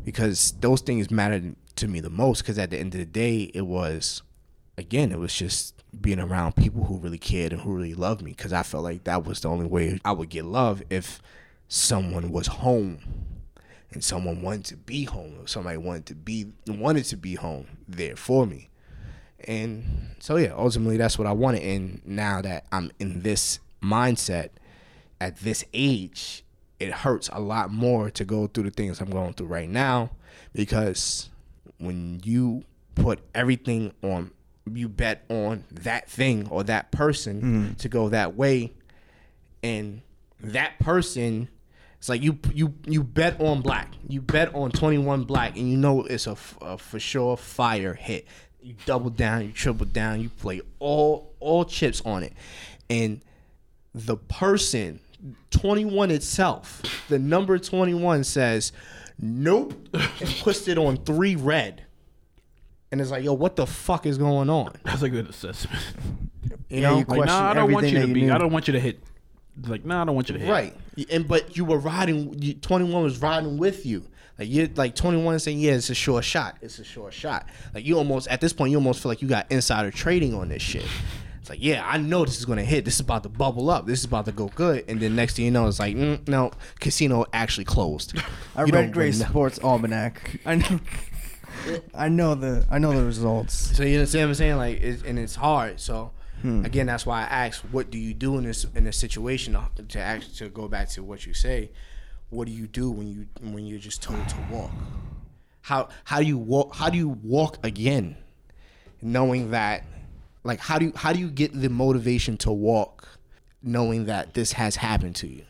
because 0.03 0.53
those 0.59 0.81
things 0.81 1.11
mattered 1.11 1.55
to 1.75 1.87
me 1.87 1.99
the 1.99 2.09
most 2.09 2.41
because 2.41 2.57
at 2.57 2.71
the 2.71 2.77
end 2.77 2.93
of 2.93 2.99
the 2.99 3.05
day 3.05 3.51
it 3.53 3.61
was 3.61 4.21
again 4.77 5.11
it 5.11 5.19
was 5.19 5.33
just 5.33 5.83
being 6.01 6.19
around 6.19 6.55
people 6.55 6.85
who 6.85 6.97
really 6.97 7.17
cared 7.17 7.53
and 7.53 7.61
who 7.61 7.73
really 7.73 7.93
loved 7.93 8.21
me 8.21 8.31
because 8.31 8.51
i 8.51 8.63
felt 8.63 8.83
like 8.83 9.03
that 9.05 9.23
was 9.23 9.39
the 9.41 9.47
only 9.47 9.65
way 9.65 9.99
i 10.03 10.11
would 10.11 10.29
get 10.29 10.45
love 10.45 10.81
if 10.89 11.21
someone 11.69 12.31
was 12.31 12.47
home 12.47 12.99
and 13.91 14.03
someone 14.03 14.41
wanted 14.41 14.65
to 14.65 14.75
be 14.75 15.05
home 15.05 15.37
or 15.39 15.47
somebody 15.47 15.77
wanted 15.77 16.05
to 16.07 16.15
be 16.15 16.51
wanted 16.67 17.05
to 17.05 17.15
be 17.15 17.35
home 17.35 17.67
there 17.87 18.15
for 18.15 18.45
me. 18.45 18.69
And 19.47 20.15
so 20.19 20.35
yeah 20.35 20.53
ultimately 20.57 20.97
that's 20.97 21.17
what 21.17 21.27
i 21.27 21.31
wanted. 21.31 21.61
And 21.63 22.01
now 22.05 22.41
that 22.41 22.65
i'm 22.71 22.91
in 22.99 23.21
this 23.21 23.59
mindset 23.81 24.49
at 25.21 25.37
this 25.37 25.63
age 25.73 26.43
it 26.79 26.91
hurts 26.91 27.29
a 27.31 27.39
lot 27.39 27.71
more 27.71 28.09
to 28.09 28.25
go 28.25 28.47
through 28.47 28.63
the 28.63 28.71
things 28.71 28.99
i'm 28.99 29.09
going 29.09 29.33
through 29.33 29.47
right 29.47 29.69
now 29.69 30.09
because 30.53 31.29
when 31.77 32.19
you 32.23 32.63
put 32.95 33.19
everything 33.33 33.93
on 34.01 34.31
you 34.73 34.89
bet 34.89 35.23
on 35.29 35.63
that 35.71 36.09
thing 36.09 36.47
or 36.49 36.63
that 36.63 36.91
person 36.91 37.41
mm. 37.41 37.77
to 37.77 37.89
go 37.89 38.09
that 38.09 38.35
way 38.35 38.73
and 39.63 40.01
that 40.41 40.77
person 40.79 41.49
it's 41.99 42.09
like 42.09 42.21
you 42.23 42.39
you 42.53 42.73
you 42.85 43.03
bet 43.03 43.39
on 43.39 43.61
black 43.61 43.93
you 44.07 44.21
bet 44.21 44.53
on 44.55 44.71
21 44.71 45.23
black 45.25 45.55
and 45.57 45.69
you 45.69 45.77
know 45.77 46.03
it's 46.03 46.25
a 46.27 46.35
for 46.35 46.99
sure 46.99 47.37
fire 47.37 47.93
hit 47.93 48.25
you 48.61 48.73
double 48.85 49.09
down 49.09 49.45
you 49.45 49.51
triple 49.51 49.85
down 49.85 50.19
you 50.21 50.29
play 50.29 50.61
all 50.79 51.33
all 51.39 51.63
chips 51.65 52.01
on 52.05 52.23
it 52.23 52.33
and 52.89 53.21
the 53.93 54.15
person 54.17 54.99
21 55.51 56.11
itself 56.11 56.81
the 57.09 57.19
number 57.19 57.57
21 57.59 58.23
says 58.23 58.71
nope 59.19 59.73
and 59.93 60.35
puts 60.41 60.67
it 60.67 60.77
on 60.77 60.95
three 60.97 61.35
red 61.35 61.83
and 62.91 63.01
it's 63.01 63.11
like 63.11 63.23
yo 63.23 63.33
what 63.33 63.55
the 63.55 63.67
fuck 63.67 64.05
is 64.05 64.17
going 64.17 64.49
on 64.49 64.73
That's 64.83 65.01
a 65.03 65.09
good 65.09 65.29
assessment. 65.29 65.81
you 66.69 66.81
Yeah, 66.81 66.89
know 66.91 66.99
you 66.99 67.05
Like, 67.05 67.27
nah, 67.27 67.49
I 67.49 67.53
don't 67.53 67.71
want 67.71 67.87
you 67.87 67.99
to 67.99 68.07
that 68.07 68.13
be. 68.13 68.21
you 68.21 68.33
I 68.33 68.37
don't 68.37 68.51
want 68.51 68.67
you 68.67 68.73
to 68.73 68.79
hit. 68.79 68.99
Like, 69.67 69.85
nah, 69.85 70.01
I 70.01 70.05
don't 70.05 70.15
want 70.15 70.29
you 70.29 70.37
to 70.37 70.39
hit. 70.43 70.49
Right. 70.51 70.75
And 71.11 71.27
but 71.27 71.55
you 71.57 71.65
were 71.65 71.77
riding. 71.77 72.41
You, 72.41 72.53
Twenty 72.55 72.85
one 72.91 73.03
was 73.03 73.21
riding 73.21 73.57
with 73.57 73.85
you. 73.85 74.03
Like 74.37 74.49
you're 74.49 74.67
like 74.75 74.95
twenty 74.95 75.21
one 75.21 75.37
saying, 75.39 75.59
"Yeah, 75.59 75.73
it's 75.73 75.89
a 75.89 75.95
sure 75.95 76.21
shot. 76.21 76.57
It's 76.61 76.79
a 76.79 76.83
sure 76.83 77.11
shot." 77.11 77.47
Like 77.73 77.85
you 77.85 77.97
almost 77.97 78.27
at 78.29 78.39
this 78.41 78.53
point, 78.53 78.71
you 78.71 78.77
almost 78.77 79.01
feel 79.01 79.11
like 79.11 79.21
you 79.21 79.27
got 79.27 79.51
insider 79.51 79.91
trading 79.91 80.33
on 80.33 80.47
this 80.49 80.61
shit. 80.61 80.85
It's 81.41 81.49
like, 81.49 81.59
yeah, 81.61 81.85
I 81.85 81.97
know 81.97 82.23
this 82.25 82.37
is 82.37 82.45
gonna 82.45 82.63
hit. 82.63 82.85
This 82.85 82.95
is 82.95 82.99
about 83.01 83.23
to 83.23 83.29
bubble 83.29 83.69
up. 83.69 83.85
This 83.85 83.99
is 83.99 84.05
about 84.05 84.25
to 84.25 84.31
go 84.31 84.47
good. 84.55 84.85
And 84.87 84.99
then 84.99 85.15
next 85.15 85.35
thing 85.35 85.45
you 85.45 85.51
know, 85.51 85.67
it's 85.67 85.79
like, 85.79 85.95
mm, 85.95 86.25
no, 86.27 86.51
casino 86.79 87.25
actually 87.33 87.65
closed. 87.65 88.17
I 88.55 88.61
You 88.61 88.65
read 88.65 88.71
don't 88.71 88.91
Gray 88.91 89.05
really. 89.07 89.17
Sports 89.25 89.59
Almanac. 89.59 90.39
I 90.45 90.55
know. 90.55 90.79
I 91.93 92.07
know 92.09 92.35
the 92.35 92.65
I 92.71 92.77
know 92.79 92.93
the 92.93 93.03
results. 93.05 93.53
So 93.75 93.83
you 93.83 93.97
understand 93.97 94.23
what 94.23 94.29
I'm 94.29 94.35
saying? 94.35 94.57
Like, 94.57 94.81
it's, 94.81 95.03
and 95.03 95.19
it's 95.19 95.35
hard. 95.35 95.79
So 95.81 96.11
Hmm. 96.41 96.63
again, 96.63 96.85
that's 96.87 97.05
why 97.05 97.21
I 97.21 97.47
asked, 97.47 97.65
what 97.71 97.91
do 97.91 97.97
you 97.97 98.13
do 98.13 98.37
in 98.37 98.45
this 98.45 98.65
in 98.75 98.85
this 98.85 98.97
situation? 98.97 99.57
To, 99.75 99.83
to 99.83 99.99
act 99.99 100.37
to 100.37 100.49
go 100.49 100.67
back 100.67 100.89
to 100.89 101.03
what 101.03 101.25
you 101.25 101.33
say, 101.33 101.71
what 102.29 102.47
do 102.47 102.53
you 102.53 102.67
do 102.67 102.91
when 102.91 103.07
you 103.07 103.27
when 103.41 103.65
you're 103.65 103.79
just 103.79 104.01
told 104.01 104.27
to 104.29 104.35
walk? 104.51 104.71
How 105.61 105.89
how 106.03 106.19
do 106.19 106.25
you 106.25 106.37
walk? 106.37 106.75
How 106.75 106.89
do 106.89 106.97
you 106.97 107.09
walk 107.09 107.57
again, 107.63 108.17
knowing 109.01 109.51
that? 109.51 109.83
Like, 110.43 110.59
how 110.59 110.79
do 110.79 110.85
you 110.85 110.93
how 110.95 111.13
do 111.13 111.19
you 111.19 111.29
get 111.29 111.53
the 111.53 111.69
motivation 111.69 112.37
to 112.37 112.51
walk, 112.51 113.07
knowing 113.61 114.05
that 114.05 114.33
this 114.33 114.53
has 114.53 114.77
happened 114.77 115.15
to 115.17 115.27
you? 115.27 115.43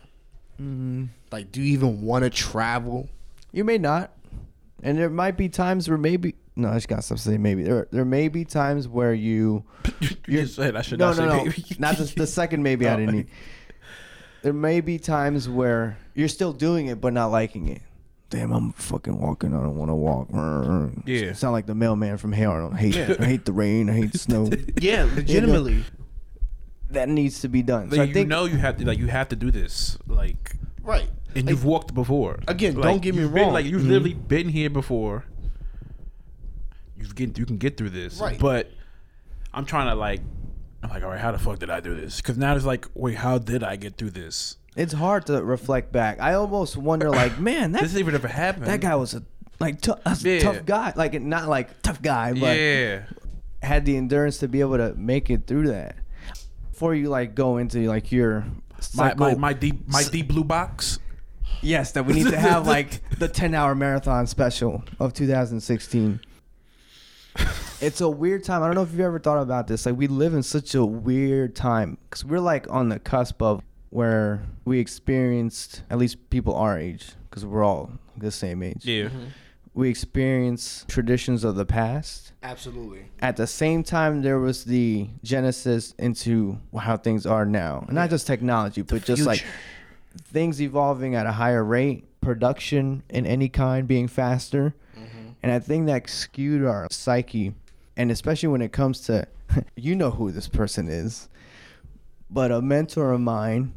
Mm-hmm. 0.60 1.06
Like, 1.32 1.52
do 1.52 1.62
you 1.62 1.74
even 1.74 2.02
want 2.02 2.24
to 2.24 2.30
travel? 2.30 3.10
You 3.52 3.64
may 3.64 3.78
not, 3.78 4.12
and 4.84 4.98
there 4.98 5.10
might 5.10 5.38
be 5.38 5.50
times 5.50 5.88
where 5.90 5.98
maybe 5.98 6.36
no, 6.56 6.70
I 6.70 6.74
just 6.76 6.88
got 6.90 7.04
stuff 7.04 7.20
to 7.20 7.24
say. 7.24 7.38
Maybe 7.38 7.64
there 7.64 7.88
there 7.92 8.06
may 8.06 8.28
be 8.28 8.44
times 8.46 8.88
where 8.88 9.14
you 9.14 9.64
You 10.28 10.42
just 10.42 10.56
said 10.56 10.76
I 10.76 10.82
should 10.82 11.00
no 11.00 11.12
not 11.14 11.18
no 11.18 11.30
say 11.30 11.38
no 11.38 11.44
baby. 11.46 11.64
not 11.80 11.98
the, 11.98 12.04
the 12.16 12.28
second 12.40 12.64
maybe 12.64 12.88
I 12.88 12.94
Oh. 12.94 12.98
didn't. 12.98 13.16
Need. 13.16 13.28
There 14.42 14.54
may 14.54 14.80
be 14.82 15.00
times 15.00 15.48
where 15.50 15.98
you're 16.16 16.28
still 16.30 16.54
doing 16.54 16.88
it 16.88 17.00
but 17.02 17.14
not 17.14 17.28
liking 17.28 17.68
it. 17.70 17.82
Damn, 18.30 18.52
I'm 18.52 18.74
fucking 18.74 19.20
walking. 19.20 19.56
I 19.56 19.58
don't 19.58 19.76
want 19.76 19.90
to 19.90 19.96
walk. 19.96 20.28
Yeah. 21.06 21.34
sound 21.34 21.54
like 21.54 21.66
the 21.66 21.74
mailman 21.74 22.18
from 22.18 22.32
Hell. 22.32 22.52
I 22.52 22.58
don't 22.60 22.76
hate. 22.76 22.96
Yeah. 22.96 23.16
I 23.20 23.26
hate 23.26 23.46
the 23.46 23.54
rain. 23.54 23.90
I 23.90 23.94
hate 23.94 24.12
the 24.12 24.20
snow. 24.20 24.50
Yeah, 24.80 25.06
legitimately. 25.16 25.84
that 26.92 27.10
needs 27.10 27.42
to 27.42 27.48
be 27.48 27.64
done. 27.64 27.90
So 27.90 27.98
Like, 27.98 28.10
I 28.10 28.14
think 28.14 28.26
you 28.26 28.30
know 28.30 28.46
you 28.46 28.58
have 28.58 28.78
to 28.78 28.86
like 28.86 29.00
you 29.00 29.08
have 29.08 29.30
to 29.30 29.36
do 29.36 29.50
this 29.52 29.98
like 30.08 30.56
Right. 30.84 31.10
And 31.36 31.46
Like, 31.46 31.50
you've 31.50 31.66
walked 31.66 31.94
before. 31.94 32.40
Again, 32.48 32.76
Like, 32.76 32.84
don't 32.84 33.02
get 33.02 33.16
me 33.16 33.22
you've 33.22 33.34
been- 33.34 33.44
wrong. 33.44 33.54
like 33.54 33.66
you've 33.66 33.82
Mhm. 33.82 33.88
literally 33.90 34.14
been 34.14 34.50
here 34.50 34.70
before. 34.70 35.26
You've 36.98 37.16
get 37.16 37.38
you 37.38 37.46
can 37.46 37.58
get 37.58 37.78
through 37.78 37.92
this, 37.92 38.20
Right. 38.20 38.40
But 38.40 38.72
I'm 39.54 39.66
trying 39.66 39.88
to 39.88 39.96
like, 39.96 40.22
I'm 40.84 40.90
like, 40.90 41.04
all 41.04 41.10
right, 41.10 41.20
how 41.20 41.32
the 41.32 41.40
fuck 41.40 41.60
did 41.60 41.70
I 41.70 41.80
do 41.80 41.96
this? 41.96 42.18
Because 42.18 42.38
now 42.38 42.56
it's 42.56 42.66
like, 42.66 42.88
wait, 42.94 43.16
how 43.18 43.38
did 43.38 43.64
I 43.64 43.76
get 43.76 43.98
through 43.98 44.12
this? 44.12 44.58
it's 44.76 44.94
hard 44.94 45.26
to 45.26 45.44
reflect 45.44 45.92
back. 45.92 46.22
I 46.22 46.36
almost 46.36 46.78
wonder, 46.78 47.10
like, 47.10 47.38
man, 47.50 47.72
that 47.74 47.82
This 47.82 47.96
even 47.98 48.14
ever 48.16 48.28
happened. 48.30 48.68
that 48.68 48.80
guy 48.80 48.96
was 48.96 49.14
a 49.14 49.24
like 49.60 49.82
tou- 49.82 49.96
a 50.06 50.16
Yeah. 50.22 50.40
tough 50.40 50.66
guy. 50.66 50.94
Like 50.96 51.20
not 51.22 51.50
like 51.50 51.82
tough 51.82 52.02
guy, 52.02 52.32
but 52.34 52.58
yeah, 52.58 53.02
had 53.62 53.84
the 53.86 53.98
endurance 53.98 54.38
to 54.38 54.48
be 54.48 54.62
able 54.62 54.78
to 54.78 54.94
make 54.96 55.30
it 55.30 55.48
through 55.48 55.68
that. 55.68 55.96
Before 56.72 56.96
you 56.96 57.10
like 57.10 57.36
go 57.36 57.58
into 57.58 57.80
like 57.90 58.12
your 58.12 58.46
my, 58.96 59.14
my 59.16 59.36
my 59.36 59.52
deep 59.54 59.86
my 59.88 60.04
deep 60.04 60.30
blue 60.30 60.46
box. 60.46 61.00
Yes, 61.62 61.92
that 61.94 62.06
we 62.06 62.14
need 62.14 62.28
to 62.28 62.40
have 62.40 62.68
like 62.68 63.02
the 63.18 63.28
ten 63.28 63.54
hour 63.54 63.76
marathon 63.76 64.28
special 64.28 64.84
of 65.00 65.14
2016. 65.14 66.20
It's 67.82 68.02
a 68.02 68.10
weird 68.10 68.44
time. 68.44 68.62
I 68.62 68.66
don't 68.66 68.76
know 68.76 68.84
if 68.84 68.92
you've 68.92 69.00
ever 69.00 69.20
thought 69.20 69.42
about 69.42 69.68
this. 69.68 69.86
Like 69.86 69.96
we 69.96 70.08
live 70.08 70.34
in 70.34 70.44
such 70.44 70.76
a 70.76 70.86
weird 70.86 71.56
time 71.56 71.98
because 72.10 72.26
we're 72.26 72.42
like 72.42 72.70
on 72.70 72.90
the 72.90 73.00
cusp 73.00 73.42
of 73.42 73.64
where 73.90 74.44
we 74.66 74.80
experienced 74.80 75.84
at 75.90 75.98
least 75.98 76.30
people 76.30 76.56
our 76.56 76.78
age 76.78 77.12
because 77.30 77.46
we're 77.46 77.64
all 77.64 77.92
the 78.18 78.32
same 78.32 78.64
age. 78.64 78.86
Yeah. 78.86 79.06
Mm-hmm. 79.06 79.26
We 79.74 79.90
experience 79.90 80.84
traditions 80.90 81.44
of 81.44 81.56
the 81.56 81.66
past. 81.66 82.34
Absolutely. 82.44 83.06
At 83.22 83.38
the 83.38 83.48
same 83.48 83.84
time, 83.84 84.22
there 84.24 84.40
was 84.40 84.66
the 84.66 85.08
genesis 85.24 85.94
into 85.98 86.60
how 86.78 86.98
things 86.98 87.26
are 87.26 87.46
now, 87.46 87.86
and 87.88 87.96
not 87.96 88.10
just 88.10 88.28
technology, 88.28 88.82
but 88.82 89.06
just 89.06 89.24
like 89.24 89.46
things 90.18 90.62
evolving 90.62 91.16
at 91.16 91.26
a 91.26 91.34
higher 91.34 91.64
rate, 91.64 92.06
production 92.22 93.04
in 93.10 93.26
any 93.26 93.50
kind 93.50 93.88
being 93.88 94.08
faster. 94.08 94.76
Mm-hmm. 94.98 95.30
And 95.44 95.52
I 95.52 95.60
think 95.60 95.88
that 95.88 96.10
skewed 96.10 96.66
our 96.66 96.88
psyche. 96.92 97.54
And 97.96 98.12
especially 98.12 98.50
when 98.50 98.62
it 98.62 98.72
comes 98.72 99.02
to, 99.02 99.28
you 99.76 99.96
know 99.96 100.12
who 100.12 100.32
this 100.32 100.48
person 100.48 100.88
is, 100.88 101.30
but 102.30 102.52
a 102.52 102.62
mentor 102.62 103.12
of 103.12 103.22
mine, 103.22 103.74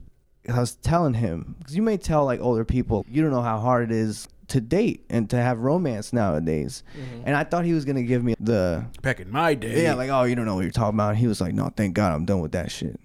I 0.48 0.58
was 0.58 0.74
telling 0.74 1.14
him, 1.14 1.56
because 1.58 1.76
you 1.76 1.82
may 1.82 1.96
tell 1.96 2.24
like 2.24 2.40
older 2.40 2.64
people, 2.64 3.06
you 3.08 3.22
don't 3.22 3.30
know 3.30 3.42
how 3.42 3.60
hard 3.60 3.90
it 3.90 3.96
is 3.96 4.28
to 4.48 4.60
date 4.60 5.04
and 5.08 5.30
to 5.30 5.36
have 5.36 5.60
romance 5.60 6.12
nowadays. 6.12 6.82
Mm-hmm. 6.98 7.22
And 7.26 7.36
I 7.36 7.44
thought 7.44 7.64
he 7.64 7.72
was 7.72 7.84
going 7.84 7.96
to 7.96 8.02
give 8.02 8.22
me 8.22 8.34
the, 8.38 8.84
Back 9.00 9.20
in 9.20 9.30
my 9.30 9.54
day. 9.54 9.84
yeah, 9.84 9.94
like, 9.94 10.10
oh, 10.10 10.24
you 10.24 10.34
don't 10.34 10.44
know 10.44 10.56
what 10.56 10.62
you're 10.62 10.70
talking 10.70 10.96
about. 10.96 11.16
He 11.16 11.26
was 11.26 11.40
like, 11.40 11.54
no, 11.54 11.72
thank 11.76 11.94
God 11.94 12.12
I'm 12.12 12.24
done 12.24 12.40
with 12.40 12.52
that 12.52 12.70
shit. 12.70 13.00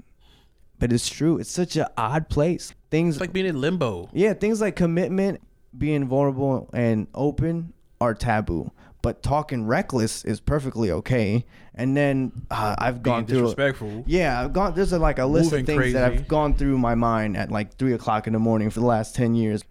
But 0.80 0.92
it's 0.92 1.10
true. 1.10 1.38
It's 1.38 1.50
such 1.50 1.76
an 1.76 1.88
odd 1.96 2.30
place. 2.30 2.74
Things 2.90 3.16
it's 3.16 3.22
like 3.22 3.34
being 3.34 3.46
in 3.46 3.60
limbo. 3.60 4.10
yeah, 4.14 4.34
things 4.34 4.62
like 4.62 4.76
commitment, 4.76 5.42
being 5.78 6.08
vulnerable 6.08 6.70
and 6.74 7.08
open 7.14 7.74
are 8.00 8.14
taboo. 8.14 8.72
But 9.02 9.22
talking 9.24 9.66
reckless 9.66 10.26
is 10.26 10.40
perfectly 10.40 10.92
okay. 10.92 11.46
And 11.76 11.96
then 11.96 12.32
uh, 12.50 12.76
I've 12.78 13.04
Being 13.04 13.14
gone 13.16 13.26
through. 13.26 13.40
disrespectful. 13.42 14.04
Yeah, 14.08 14.42
I've 14.42 14.52
gone. 14.54 14.74
There's 14.74 14.92
a, 14.92 15.00
like 15.00 15.20
a 15.20 15.26
list 15.26 15.52
Moving 15.52 15.60
of 15.62 15.66
things 15.68 15.94
that 15.94 16.06
crazy. 16.08 16.18
have 16.18 16.28
gone 16.28 16.54
through 16.56 16.78
my 16.80 16.96
mind 16.96 17.38
at 17.38 17.52
like 17.52 17.76
three 17.78 17.94
o'clock 17.94 18.26
in 18.28 18.34
the 18.34 18.40
morning 18.40 18.70
for 18.70 18.80
the 18.80 18.86
last 18.86 19.16
ten 19.16 19.36
years. 19.36 19.64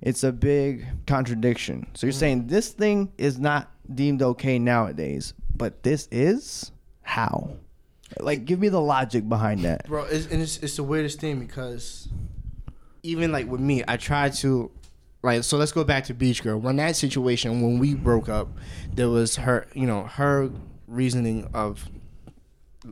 It's 0.00 0.22
a 0.24 0.32
big 0.32 0.86
contradiction. 1.06 1.86
So 1.94 2.06
you're 2.06 2.12
saying 2.12 2.46
this 2.46 2.68
thing 2.70 3.12
is 3.18 3.38
not 3.38 3.70
deemed 3.92 4.22
okay 4.22 4.58
nowadays, 4.58 5.34
but 5.56 5.82
this 5.82 6.08
is 6.12 6.70
how? 7.02 7.56
Like, 8.20 8.44
give 8.44 8.60
me 8.60 8.68
the 8.68 8.80
logic 8.80 9.28
behind 9.28 9.60
that. 9.64 9.86
bro. 9.86 10.04
It's, 10.04 10.26
and 10.26 10.40
it's, 10.42 10.58
it's 10.58 10.76
the 10.76 10.82
weirdest 10.82 11.20
thing 11.20 11.40
because 11.40 12.08
even 13.02 13.32
like 13.32 13.46
with 13.48 13.60
me, 13.60 13.82
I 13.86 13.96
tried 13.96 14.34
to 14.34 14.70
like. 15.22 15.44
So 15.44 15.56
let's 15.56 15.72
go 15.72 15.84
back 15.84 16.04
to 16.04 16.14
Beach 16.14 16.42
Girl. 16.42 16.58
When 16.58 16.76
that 16.76 16.96
situation, 16.96 17.60
when 17.60 17.78
we 17.78 17.94
broke 17.94 18.28
up, 18.28 18.48
there 18.92 19.08
was 19.08 19.36
her, 19.36 19.66
you 19.74 19.86
know, 19.86 20.04
her 20.04 20.50
reasoning 20.86 21.48
of 21.54 21.88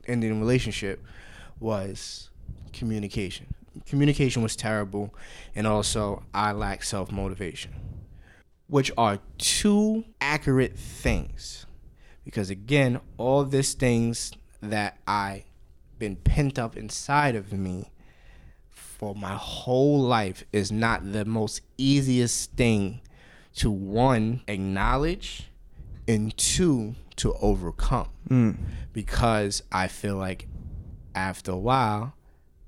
ending 0.07 0.33
the 0.33 0.39
relationship 0.39 1.05
was 1.59 2.31
communication. 2.73 3.47
Communication 3.87 4.43
was 4.43 4.57
terrible, 4.57 5.15
and 5.55 5.67
also 5.67 6.25
I 6.35 6.53
lack 6.53 6.83
self 6.83 7.13
motivation, 7.13 7.73
which 8.67 8.91
are 8.99 9.19
two 9.39 10.05
accurate 10.21 10.77
things. 10.77 11.67
Because 12.25 12.51
again, 12.51 13.01
all 13.17 13.45
these 13.45 13.75
things 13.75 14.33
that 14.61 14.99
I 15.07 15.45
been 15.99 16.17
pent 16.17 16.59
up 16.59 16.77
inside 16.77 17.35
of 17.37 17.53
me 17.53 17.91
for 19.01 19.15
my 19.15 19.35
whole 19.35 19.99
life 19.99 20.45
is 20.53 20.71
not 20.71 21.11
the 21.11 21.25
most 21.25 21.63
easiest 21.79 22.53
thing 22.53 23.01
to 23.55 23.71
one 23.71 24.43
acknowledge 24.47 25.51
and 26.07 26.37
two 26.37 26.95
to 27.17 27.33
overcome 27.41 28.11
mm. 28.29 28.55
because 28.93 29.63
I 29.73 29.89
feel 29.89 30.17
like 30.17 30.49
after 31.15 31.53
a 31.53 31.57
while 31.57 32.13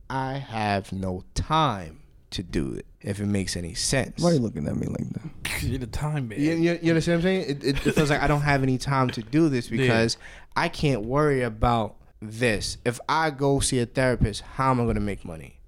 I 0.09 0.39
have 0.39 0.91
no 0.91 1.23
time 1.35 2.01
to 2.31 2.43
do 2.43 2.73
it 2.73 2.87
if 3.03 3.21
it 3.21 3.27
makes 3.27 3.55
any 3.55 3.75
sense. 3.75 4.23
Why 4.23 4.31
are 4.31 4.33
you 4.33 4.41
looking 4.41 4.67
at 4.67 4.75
me 4.75 4.87
like 4.87 5.11
that? 5.11 5.63
You're 5.63 5.81
the 5.81 5.87
time 5.87 6.29
man. 6.29 6.41
You, 6.41 6.55
you, 6.55 6.79
you 6.81 6.93
understand 6.93 7.23
what 7.23 7.29
I'm 7.31 7.43
saying? 7.43 7.59
It, 7.59 7.63
it, 7.63 7.87
it 7.87 7.95
feels 7.95 8.09
like 8.09 8.23
I 8.23 8.27
don't 8.27 8.41
have 8.41 8.63
any 8.63 8.79
time 8.79 9.11
to 9.11 9.23
do 9.23 9.51
this 9.51 9.69
because 9.69 10.17
I 10.57 10.71
can't 10.71 11.03
worry 11.03 11.43
about 11.43 11.97
this. 12.23 12.79
If 12.87 13.01
I 13.07 13.29
go 13.29 13.61
see 13.61 13.81
a 13.81 13.87
therapist, 13.87 14.41
how 14.41 14.71
am 14.71 14.81
I 14.81 14.85
going 14.85 14.95
to 14.95 15.03
make 15.03 15.27
money? 15.27 15.59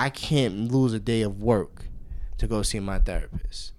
I 0.00 0.08
can't 0.08 0.72
lose 0.72 0.94
a 0.94 0.98
day 0.98 1.20
of 1.20 1.42
work 1.42 1.84
to 2.38 2.46
go 2.46 2.62
see 2.62 2.80
my 2.80 3.00
therapist. 3.00 3.74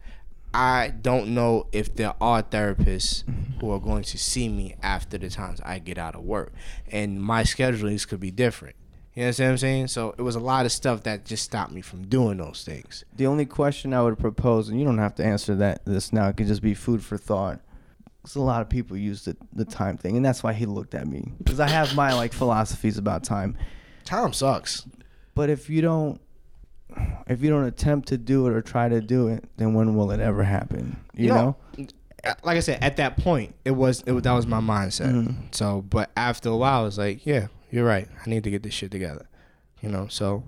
I 0.54 0.94
don't 1.02 1.34
know 1.34 1.66
if 1.72 1.96
there 1.96 2.14
are 2.22 2.44
therapists 2.44 3.24
who 3.60 3.72
are 3.72 3.80
going 3.80 4.04
to 4.04 4.20
see 4.20 4.48
me 4.48 4.76
after 4.84 5.18
the 5.18 5.32
times 5.32 5.60
I 5.66 5.80
get 5.80 5.98
out 5.98 6.14
of 6.14 6.22
work. 6.22 6.54
And 6.92 7.20
my 7.20 7.42
schedulings 7.42 8.08
could 8.08 8.20
be 8.20 8.30
different. 8.30 8.76
You 9.16 9.24
understand 9.24 9.48
what 9.48 9.52
I'm 9.54 9.58
saying? 9.58 9.88
So 9.88 10.14
it 10.16 10.22
was 10.22 10.36
a 10.36 10.40
lot 10.40 10.68
of 10.68 10.72
stuff 10.72 11.02
that 11.04 11.26
just 11.26 11.44
stopped 11.44 11.72
me 11.72 11.82
from 11.82 12.06
doing 12.06 12.38
those 12.38 12.64
things. 12.64 13.04
The 13.16 13.26
only 13.26 13.48
question 13.48 13.92
I 13.92 14.04
would 14.04 14.20
propose, 14.20 14.70
and 14.70 14.78
you 14.78 14.86
don't 14.86 15.00
have 15.00 15.16
to 15.16 15.26
answer 15.26 15.56
that 15.56 15.84
this 15.86 16.14
now, 16.14 16.28
it 16.28 16.38
could 16.38 16.46
just 16.46 16.62
be 16.62 16.76
food 16.76 17.04
for 17.04 17.18
thought. 17.18 17.62
Because 18.22 18.36
a 18.36 18.42
lot 18.42 18.62
of 18.62 18.70
people 18.70 18.96
use 18.96 19.26
the, 19.26 19.36
the 19.54 19.66
time 19.66 19.98
thing, 19.98 20.18
and 20.18 20.24
that's 20.24 20.44
why 20.44 20.54
he 20.54 20.68
looked 20.68 20.94
at 20.94 21.08
me. 21.08 21.32
Because 21.40 21.60
I 21.60 21.68
have 21.68 21.96
my 21.96 22.14
like 22.14 22.32
philosophies 22.32 23.00
about 23.00 23.24
time. 23.24 23.58
Time 24.06 24.34
sucks. 24.34 24.86
But 25.36 25.50
if 25.50 25.70
you 25.70 25.82
don't, 25.82 26.20
if 27.28 27.42
you 27.42 27.50
don't 27.50 27.64
attempt 27.64 28.10
to 28.10 28.18
do 28.18 28.48
it 28.48 28.54
or 28.54 28.62
try 28.62 28.90
to 28.90 29.02
do 29.02 29.28
it, 29.28 29.46
then 29.58 29.74
when 29.74 29.96
will 29.96 30.12
it 30.12 30.20
ever 30.20 30.44
happen? 30.44 31.00
You, 31.14 31.30
know? 31.30 31.58
like 32.44 32.58
I 32.58 32.60
said, 32.60 32.84
at 32.84 32.98
that 32.98 33.18
point, 33.18 33.56
it 33.66 33.72
was 33.72 34.02
it 34.06 34.12
was, 34.12 34.24
that 34.24 34.34
was 34.34 34.48
my 34.48 34.60
mindset. 34.60 35.12
Mm-hmm. 35.12 35.48
So, 35.52 35.82
but 35.82 36.12
after 36.16 36.50
a 36.50 36.58
while, 36.58 36.86
it's 36.86 36.98
like, 36.98 37.26
yeah, 37.26 37.48
you're 37.70 37.86
right. 37.86 38.08
I 38.26 38.30
need 38.30 38.44
to 38.44 38.52
get 38.52 38.64
this 38.64 38.74
shit 38.74 38.92
together. 38.92 39.28
You 39.82 39.90
know, 39.90 40.08
so 40.08 40.44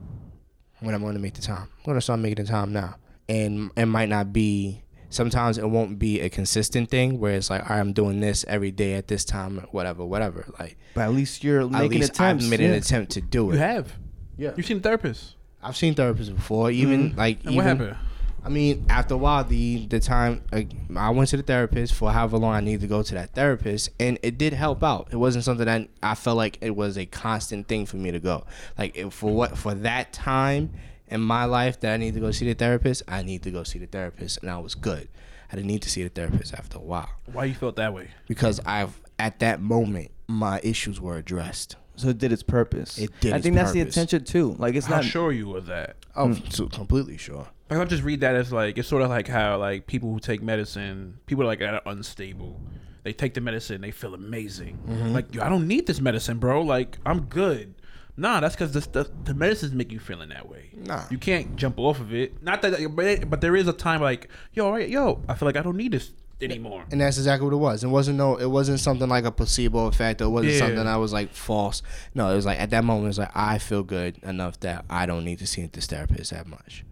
when 0.80 0.94
I'm 0.94 1.02
going 1.02 1.16
to 1.16 1.20
make 1.20 1.34
the 1.34 1.42
time, 1.42 1.68
I'm 1.80 1.86
going 1.86 1.98
to 1.98 2.02
start 2.02 2.20
making 2.20 2.44
the 2.46 2.52
time 2.52 2.74
now, 2.74 2.96
and 3.28 3.72
it 3.76 3.86
might 3.86 4.10
not 4.10 4.34
be. 4.34 4.82
Sometimes 5.10 5.60
it 5.60 5.70
won't 5.70 6.00
be 6.00 6.22
a 6.22 6.30
consistent 6.30 6.90
thing 6.90 7.20
where 7.20 7.36
it's 7.36 7.52
like, 7.52 7.62
all 7.62 7.76
right, 7.76 7.80
I'm 7.80 7.94
doing 7.94 8.20
this 8.20 8.44
every 8.48 8.72
day 8.72 8.96
at 8.96 9.08
this 9.08 9.24
time, 9.24 9.60
whatever, 9.70 10.04
whatever. 10.04 10.48
Like, 10.60 10.76
But 10.96 11.02
at 11.02 11.14
least 11.14 11.44
you're 11.44 11.62
at 11.62 11.70
making 11.70 12.00
least 12.00 12.14
attempts. 12.14 12.46
I've 12.46 12.50
made 12.50 12.62
yeah. 12.62 12.70
an 12.70 12.74
attempt 12.74 13.12
to 13.12 13.22
do 13.22 13.52
it. 13.52 13.54
You 13.54 13.60
have. 13.60 13.94
Yeah. 14.38 14.52
You've 14.56 14.66
seen 14.66 14.78
a 14.78 14.82
therapist. 14.82 15.36
I've 15.62 15.78
seen 15.78 15.96
therapists 15.96 16.36
before, 16.36 16.72
even 16.72 17.12
mm. 17.12 17.18
like 17.18 17.38
And 17.40 17.54
even. 17.54 17.56
what 17.56 17.66
happened? 17.66 17.98
I 18.46 18.50
mean, 18.50 18.86
after 18.90 19.14
a 19.14 19.18
while, 19.18 19.46
the 19.46 19.86
the 19.88 20.02
time 20.02 20.42
like, 20.52 20.70
I 20.98 21.10
went 21.12 21.30
to 21.30 21.38
the 21.38 21.44
therapist 21.44 21.94
for 21.94 22.12
however 22.12 22.38
long 22.38 22.54
I 22.54 22.60
needed 22.60 22.82
to 22.82 22.88
go 22.88 23.02
to 23.02 23.14
that 23.14 23.34
therapist, 23.34 23.90
and 24.00 24.20
it 24.22 24.38
did 24.38 24.52
help 24.52 24.84
out. 24.84 25.08
It 25.12 25.16
wasn't 25.16 25.46
something 25.46 25.66
that 25.66 25.88
I 26.02 26.16
felt 26.16 26.36
like 26.36 26.58
it 26.60 26.76
was 26.76 26.98
a 26.98 27.06
constant 27.06 27.70
thing 27.70 27.86
for 27.86 27.96
me 27.96 28.12
to 28.12 28.20
go. 28.20 28.46
Like 28.78 28.98
it, 28.98 29.14
for 29.14 29.34
what 29.34 29.58
for 29.58 29.74
that 29.74 30.12
time 30.12 30.74
in 31.08 31.22
my 31.22 31.46
life 31.46 31.80
that 31.82 31.94
I 31.94 31.98
need 31.98 32.16
to 32.16 32.20
go 32.20 32.32
see 32.32 32.46
the 32.46 32.54
therapist, 32.54 33.04
I 33.08 33.24
need 33.24 33.44
to 33.44 33.52
go 33.52 33.64
see 33.64 33.80
the 33.80 33.88
therapist, 33.88 34.40
and 34.42 34.52
I 34.52 34.58
was 34.58 34.76
good. 34.76 35.08
I 35.50 35.56
didn't 35.56 35.68
need 35.68 35.84
to 35.84 35.90
see 35.90 36.04
the 36.04 36.10
therapist 36.10 36.54
after 36.54 36.80
a 36.80 36.82
while 36.82 37.10
Why 37.32 37.46
you 37.46 37.54
felt 37.54 37.76
that 37.76 37.94
way? 37.94 38.10
because 38.28 38.60
I've 38.66 39.00
at 39.20 39.40
that 39.40 39.62
moment 39.62 40.10
my 40.28 40.60
issues 40.64 41.00
were 41.00 41.16
addressed. 41.16 41.76
So 41.96 42.10
it 42.10 42.18
did 42.18 42.32
its 42.32 42.44
purpose. 42.44 42.98
It 42.98 43.12
did 43.20 43.32
purpose. 43.32 43.34
I 43.34 43.36
its 43.38 43.44
think 43.44 43.56
that's 43.56 43.72
the 43.72 43.80
purpose. 43.82 43.98
intention 43.98 44.24
too. 44.26 44.56
Like 44.60 44.76
it's 44.76 44.88
How 44.88 44.96
not. 44.98 45.06
sure 45.06 45.32
you 45.32 45.56
of 45.56 45.68
that? 45.68 45.96
Oh, 46.16 46.28
hmm. 46.34 46.50
so 46.50 46.68
completely 46.68 47.18
sure. 47.18 47.48
Like 47.70 47.80
I 47.80 47.86
just 47.86 48.04
read 48.04 48.22
that 48.22 48.36
as 48.36 48.52
like 48.52 48.78
it's 48.78 48.88
sort 48.88 49.02
of 49.04 49.10
like 49.10 49.28
how 49.28 49.58
like 49.58 49.88
people 49.88 50.12
who 50.12 50.20
take 50.20 50.42
medicine, 50.42 51.18
people 51.26 51.46
like 51.46 51.60
that 51.60 51.74
are 51.74 51.82
unstable. 51.86 52.60
They 53.04 53.14
take 53.14 53.34
the 53.34 53.42
medicine, 53.42 53.82
they 53.82 53.92
feel 53.92 54.14
amazing. 54.14 54.80
Mm-hmm. 54.88 55.14
Like 55.14 55.34
yo, 55.36 55.44
I 55.44 55.50
don't 55.50 55.68
need 55.68 55.88
this 55.88 56.00
medicine, 56.02 56.40
bro. 56.40 56.62
Like 56.62 56.98
I'm 57.06 57.22
good. 57.26 57.76
Nah, 58.16 58.40
that's 58.42 58.56
because 58.56 58.74
the, 58.74 58.80
the 59.04 59.12
the 59.24 59.34
medicines 59.34 59.74
make 59.74 59.92
you 59.92 60.00
feeling 60.00 60.30
that 60.30 60.48
way. 60.48 60.70
Nah. 60.76 61.04
you 61.10 61.18
can't 61.18 61.56
jump 61.56 61.80
off 61.80 62.00
of 62.00 62.14
it. 62.14 62.44
Not 62.44 62.62
that, 62.62 62.96
but, 62.96 63.06
it- 63.06 63.30
but 63.30 63.42
there 63.42 63.56
is 63.56 63.68
a 63.68 63.74
time 63.74 64.02
like 64.02 64.30
yo, 64.54 64.66
all 64.68 64.72
right, 64.72 64.88
yo, 64.88 65.22
I 65.28 65.34
feel 65.34 65.48
like 65.48 65.58
I 65.58 65.62
don't 65.64 65.78
need 65.78 65.92
this 65.94 66.12
anymore. 66.42 66.84
And 66.92 67.00
that's 67.02 67.18
exactly 67.18 67.46
what 67.48 67.54
it 67.54 67.58
was. 67.58 67.84
It 67.84 67.88
wasn't 67.88 68.18
no. 68.18 68.36
It 68.38 68.50
wasn't 68.50 68.80
something 68.80 69.08
like 69.08 69.26
a 69.26 69.32
placebo 69.32 69.86
effect. 69.88 70.22
It 70.22 70.28
wasn't 70.28 70.54
Yeah. 70.54 70.60
something 70.60 70.88
I 70.88 70.98
was 70.98 71.14
like 71.14 71.32
false. 71.34 71.82
No, 72.14 72.30
it 72.32 72.36
was 72.36 72.46
like 72.46 72.60
at 72.60 72.70
that 72.72 72.84
moment, 72.84 73.06
it 73.06 73.08
was 73.10 73.20
like 73.20 73.32
I 73.36 73.58
feel 73.60 73.84
good 73.84 74.18
enough 74.24 74.60
that 74.62 74.86
I 74.90 75.06
don't 75.06 75.24
need 75.26 75.40
to 75.40 75.48
see 75.48 75.66
this 75.66 75.86
therapist 75.88 76.32
that 76.32 76.48
much. 76.48 76.84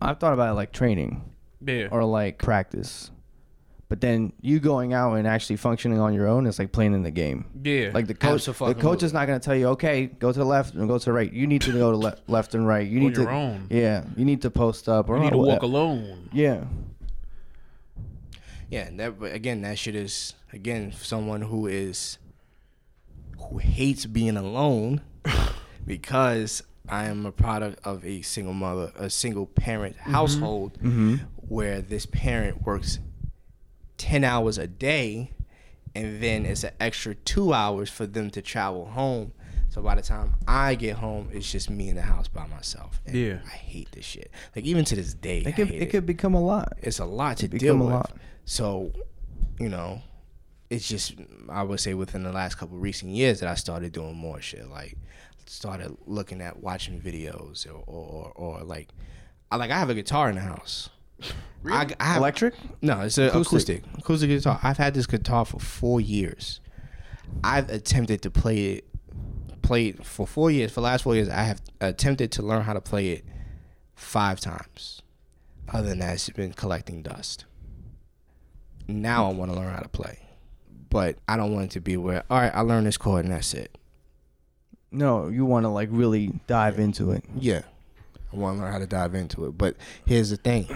I've 0.00 0.18
thought 0.18 0.34
about 0.34 0.50
it 0.50 0.54
like 0.54 0.72
training 0.72 1.22
Yeah, 1.64 1.88
or 1.90 2.04
like 2.04 2.36
practice, 2.38 3.10
but 3.88 4.02
then 4.02 4.34
you 4.42 4.58
going 4.60 4.92
out 4.92 5.14
and 5.14 5.26
actually 5.26 5.56
functioning 5.56 5.98
on 5.98 6.12
your 6.12 6.26
own 6.26 6.46
is 6.46 6.58
like 6.58 6.70
playing 6.72 6.92
in 6.92 7.02
the 7.02 7.10
game. 7.10 7.46
yeah. 7.62 7.90
Like 7.94 8.06
the 8.06 8.12
coach, 8.14 8.44
the 8.44 8.52
Abso-fucking-lutely. 8.52 8.82
coach 8.82 9.02
is 9.02 9.14
not 9.14 9.26
going 9.26 9.40
to 9.40 9.44
tell 9.44 9.54
you, 9.56 9.68
okay, 9.68 10.06
go 10.06 10.32
to 10.32 10.38
the 10.38 10.44
left 10.44 10.74
and 10.74 10.86
go 10.86 10.98
to 10.98 11.04
the 11.06 11.12
right. 11.14 11.32
You 11.32 11.46
need 11.46 11.62
to 11.62 11.72
go 11.72 11.92
to 11.92 11.96
le- 11.96 12.16
left 12.28 12.54
and 12.54 12.66
right. 12.66 12.86
You 12.86 12.98
On 12.98 13.06
need 13.06 13.16
your 13.16 13.26
to, 13.26 13.32
own. 13.32 13.68
yeah, 13.70 14.04
you 14.16 14.26
need 14.26 14.42
to 14.42 14.50
post 14.50 14.86
up 14.88 15.08
or 15.08 15.16
you 15.16 15.22
need 15.22 15.30
to 15.30 15.38
what- 15.38 15.48
walk 15.48 15.62
alone. 15.62 16.28
Yeah, 16.32 16.64
Yeah, 18.70 18.88
that 18.96 19.18
but 19.20 19.32
again, 19.32 19.62
that 19.62 19.78
shit 19.78 19.94
is 19.94 20.34
again 20.52 20.92
someone 20.92 21.42
who 21.42 21.66
is 21.66 22.18
who 23.38 23.58
hates 23.58 24.06
being 24.06 24.36
alone 24.36 25.02
because 25.86 26.62
I 26.88 27.04
am 27.06 27.26
a 27.26 27.32
product 27.32 27.84
of 27.84 28.04
a 28.04 28.22
single 28.22 28.54
mother, 28.54 28.92
a 28.96 29.10
single 29.10 29.46
parent 29.46 29.96
mm-hmm. 29.96 30.12
household 30.12 30.74
mm-hmm. 30.74 31.16
where 31.36 31.80
this 31.80 32.06
parent 32.06 32.62
works 32.64 32.98
10 33.98 34.24
hours 34.24 34.58
a 34.58 34.66
day 34.66 35.32
and 35.94 36.22
then 36.22 36.44
it's 36.44 36.64
an 36.64 36.72
extra 36.78 37.14
2 37.14 37.52
hours 37.52 37.88
for 37.88 38.06
them 38.06 38.30
to 38.30 38.42
travel 38.42 38.86
home 38.86 39.32
So 39.68 39.82
by 39.82 39.94
the 39.94 40.02
time 40.02 40.34
I 40.46 40.74
get 40.74 40.96
home, 40.96 41.28
it's 41.32 41.50
just 41.50 41.68
me 41.70 41.88
in 41.88 41.96
the 41.96 42.02
house 42.02 42.28
by 42.28 42.46
myself. 42.46 43.00
And 43.06 43.14
Yeah. 43.14 43.38
I 43.44 43.56
hate 43.56 43.90
this 43.92 44.04
shit. 44.04 44.30
Like 44.54 44.64
even 44.64 44.84
to 44.86 44.96
this 44.96 45.12
day, 45.14 45.40
It 45.40 45.56
could 45.56 45.68
hate 45.68 45.82
it 45.82 45.90
could 45.90 46.06
become 46.06 46.34
a 46.34 46.40
lot. 46.40 46.74
it's 46.82 46.98
a 46.98 47.04
lot 47.04 47.38
to 47.38 47.46
It 47.46 47.58
deal 47.58 47.76
with. 47.76 48.06
So, 48.46 48.92
you 49.60 49.68
know, 49.68 50.00
it's 50.70 50.88
just 50.88 51.14
I 51.50 51.62
would 51.62 51.80
say 51.80 51.92
within 51.94 52.22
the 52.22 52.32
last 52.32 52.54
couple 52.56 52.78
recent 52.78 53.12
years 53.12 53.40
that 53.40 53.48
I 53.48 53.54
started 53.54 53.92
doing 53.92 54.14
more 54.16 54.40
shit. 54.40 54.68
Like 54.70 54.96
started 55.46 55.96
looking 56.06 56.40
at 56.40 56.60
watching 56.60 57.00
videos 57.00 57.66
or 57.66 57.82
or, 57.86 58.32
or 58.34 58.62
like 58.62 58.88
I 59.50 59.56
like 59.56 59.70
I 59.70 59.78
have 59.78 59.90
a 59.90 59.94
guitar 59.94 60.28
in 60.30 60.36
the 60.36 60.40
house. 60.40 60.88
I, 61.68 61.86
I 61.98 62.04
have, 62.04 62.16
Electric? 62.18 62.54
no, 62.82 63.00
it's 63.00 63.18
an 63.18 63.28
Acoustic. 63.28 63.78
acoustic. 63.78 63.98
acoustic 63.98 64.28
guitar. 64.30 64.60
I've 64.62 64.76
had 64.76 64.94
this 64.94 65.06
guitar 65.06 65.44
for 65.44 65.58
four 65.58 66.00
years. 66.00 66.60
I've 67.42 67.68
attempted 67.70 68.22
to 68.22 68.30
play 68.30 68.66
it, 68.74 68.84
play 69.62 69.88
it 69.88 70.04
for 70.06 70.26
four 70.28 70.50
years. 70.52 70.70
For 70.70 70.76
the 70.76 70.84
last 70.84 71.02
four 71.02 71.16
years, 71.16 71.28
I 71.28 71.42
have 71.42 71.60
attempted 71.80 72.30
to 72.32 72.42
learn 72.42 72.62
how 72.62 72.72
to 72.74 72.80
play 72.80 73.08
it 73.08 73.24
five 73.96 74.38
times. 74.38 75.02
Other 75.72 75.88
than 75.88 75.98
that, 75.98 76.14
it's 76.14 76.30
been 76.30 76.52
collecting 76.52 77.02
dust. 77.02 77.46
Now 78.88 79.28
I 79.28 79.32
want 79.32 79.50
to 79.50 79.56
learn 79.56 79.72
how 79.72 79.80
to 79.80 79.88
play, 79.88 80.18
but 80.90 81.16
I 81.28 81.36
don't 81.36 81.52
want 81.52 81.66
it 81.66 81.70
to 81.72 81.80
be 81.80 81.96
where 81.96 82.22
all 82.30 82.38
right, 82.38 82.54
I 82.54 82.60
learned 82.60 82.86
this 82.86 82.96
chord 82.96 83.24
and 83.24 83.34
that's 83.34 83.54
it. 83.54 83.76
No, 84.92 85.28
you 85.28 85.44
want 85.44 85.64
to 85.64 85.68
like 85.68 85.88
really 85.90 86.32
dive 86.46 86.78
into 86.78 87.10
it. 87.10 87.24
Yeah. 87.34 87.62
I 88.32 88.36
want 88.36 88.58
to 88.58 88.62
learn 88.62 88.72
how 88.72 88.78
to 88.78 88.86
dive 88.86 89.14
into 89.14 89.46
it. 89.46 89.56
But 89.56 89.76
here's 90.04 90.30
the 90.30 90.36
thing. 90.36 90.66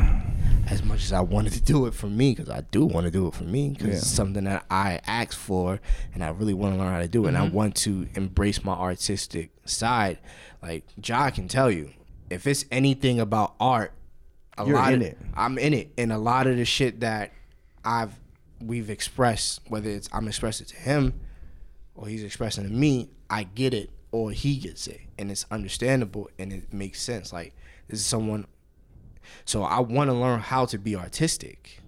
As 0.68 0.82
much 0.82 1.04
as 1.04 1.12
I 1.12 1.20
wanted 1.20 1.52
to 1.54 1.60
do 1.60 1.86
it 1.86 1.94
for 1.94 2.06
me, 2.06 2.34
because 2.34 2.48
I 2.48 2.62
do 2.70 2.84
want 2.84 3.06
to 3.06 3.10
do 3.10 3.26
it 3.26 3.34
for 3.34 3.44
me, 3.44 3.70
because 3.70 3.86
Yeah. 3.86 3.94
it's 3.94 4.06
something 4.06 4.44
that 4.44 4.64
I 4.70 5.00
asked 5.06 5.38
for 5.38 5.80
and 6.14 6.22
I 6.22 6.28
really 6.28 6.54
want 6.54 6.74
to 6.74 6.80
learn 6.80 6.92
how 6.92 7.00
to 7.00 7.08
do 7.08 7.24
it. 7.24 7.28
And 7.28 7.38
I 7.38 7.46
mm-hmm. 7.46 7.56
want 7.56 7.74
to 7.76 8.08
embrace 8.14 8.62
my 8.64 8.72
artistic 8.72 9.50
side. 9.64 10.18
Like, 10.62 10.84
Ja 11.04 11.30
can 11.30 11.48
tell 11.48 11.70
you, 11.70 11.90
if 12.28 12.46
it's 12.46 12.64
anything 12.70 13.18
about 13.18 13.54
art, 13.58 13.92
a 14.56 14.66
You're 14.66 14.76
lot 14.76 14.92
in 14.92 15.02
of, 15.02 15.08
it. 15.08 15.18
I'm 15.34 15.58
in 15.58 15.74
it. 15.74 15.92
And 15.98 16.12
a 16.12 16.18
lot 16.18 16.46
of 16.46 16.56
the 16.56 16.64
shit 16.64 17.00
that 17.00 17.32
I've 17.84 18.14
we've 18.60 18.90
expressed, 18.90 19.60
whether 19.68 19.88
it's 19.90 20.08
I'm 20.12 20.28
expressing 20.28 20.66
to 20.66 20.76
him 20.76 21.20
or 21.94 22.06
he's 22.06 22.22
expressing 22.22 22.64
to 22.64 22.70
me, 22.70 23.10
I 23.28 23.44
get 23.44 23.74
it 23.74 23.90
or 24.12 24.30
he 24.30 24.56
gets 24.56 24.86
it. 24.86 25.00
And 25.18 25.30
it's 25.30 25.46
understandable 25.50 26.30
and 26.38 26.52
it 26.52 26.72
makes 26.72 27.00
sense. 27.00 27.32
Like 27.32 27.54
this 27.88 28.00
is 28.00 28.06
someone 28.06 28.46
so 29.44 29.62
I 29.62 29.80
want 29.80 30.10
to 30.10 30.14
learn 30.14 30.40
how 30.40 30.64
to 30.66 30.78
be 30.78 30.96
artistic, 30.96 31.80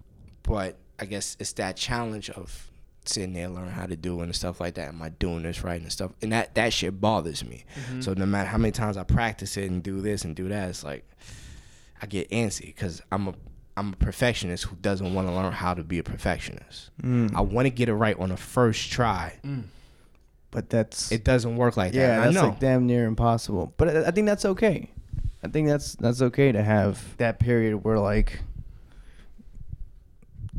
but 0.43 0.77
I 0.99 1.07
guess 1.07 1.37
it's 1.41 1.53
that 1.55 1.77
challenge 1.77 2.31
of 2.31 2.71
sitting 3.05 3.33
there 3.33 3.49
learning 3.49 3.73
how 3.73 3.87
to 3.87 3.97
do 3.97 4.21
it 4.21 4.25
and 4.25 4.35
stuff 4.37 4.61
like 4.61 4.75
that. 4.75 4.89
Am 4.89 5.03
I 5.03 5.09
doing 5.09 5.43
this 5.43 5.65
right 5.65 5.81
and 5.81 5.91
stuff? 5.91 6.13
And 6.23 6.33
that 6.33 6.55
that 6.55 6.73
shit 6.73 7.01
bothers 7.01 7.45
me. 7.45 7.65
Mm-hmm. 7.75 8.01
So 8.01 8.15
no 8.15 8.27
matter 8.27 8.49
how 8.49 8.59
many 8.59 8.73
times 8.73 8.97
I 8.97 9.05
practice 9.05 9.57
it 9.57 9.71
and 9.71 9.83
do 9.83 10.01
this 10.01 10.25
and 10.25 10.37
do 10.37 10.49
that, 10.49 10.69
it's 10.69 10.85
like 10.85 11.05
I 12.01 12.07
get 12.07 12.31
antsy 12.31 12.67
because 12.67 13.03
I'm 13.11 13.29
a 13.29 13.35
I'm 13.77 13.93
a 13.95 13.97
perfectionist 13.97 14.65
who 14.65 14.77
doesn't 14.77 15.15
want 15.15 15.29
to 15.29 15.35
learn 15.35 15.53
how 15.53 15.73
to 15.75 15.83
be 15.83 15.99
a 15.99 16.03
perfectionist. 16.03 16.91
Mm. 17.03 17.35
I 17.35 17.41
want 17.41 17.67
to 17.67 17.71
get 17.71 17.89
it 17.89 17.95
right 17.95 18.19
on 18.19 18.29
the 18.29 18.37
first 18.37 18.91
try. 18.93 19.39
Mm. 19.45 19.65
But 20.51 20.69
that's 20.69 21.11
It 21.11 21.25
doesn't 21.25 21.57
work 21.57 21.77
like 21.79 21.95
yeah, 21.95 22.09
that. 22.09 22.15
and 22.15 22.25
that's 22.27 22.37
I 22.37 22.41
know. 22.43 22.49
like 22.51 22.61
damn 22.61 22.87
near 22.87 23.07
impossible. 23.07 23.73
But 23.79 23.89
I, 23.97 24.09
I 24.09 24.11
think 24.11 24.27
that's 24.27 24.45
okay. 24.45 24.91
I 25.43 25.49
think 25.49 25.67
that's 25.69 25.95
that's 25.97 26.21
okay 26.23 26.53
to 26.53 26.63
have 26.63 27.17
that 27.17 27.39
period 27.41 27.83
where 27.83 27.99
like 27.99 28.41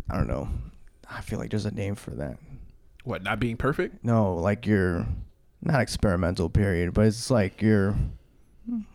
I 0.10 0.18
don't 0.18 0.28
know. 0.28 0.50
I 1.10 1.22
feel 1.22 1.40
like 1.40 1.52
there's 1.52 1.66
a 1.66 1.72
name 1.72 1.96
for 1.96 2.12
that. 2.12 2.38
What? 3.04 3.24
Not 3.24 3.40
being 3.40 3.58
perfect? 3.58 4.04
No, 4.04 4.34
like 4.36 4.66
your 4.66 5.06
not 5.62 5.82
experimental 5.82 6.50
period, 6.50 6.94
but 6.94 7.06
it's 7.06 7.30
like 7.30 7.62
you're 7.62 7.96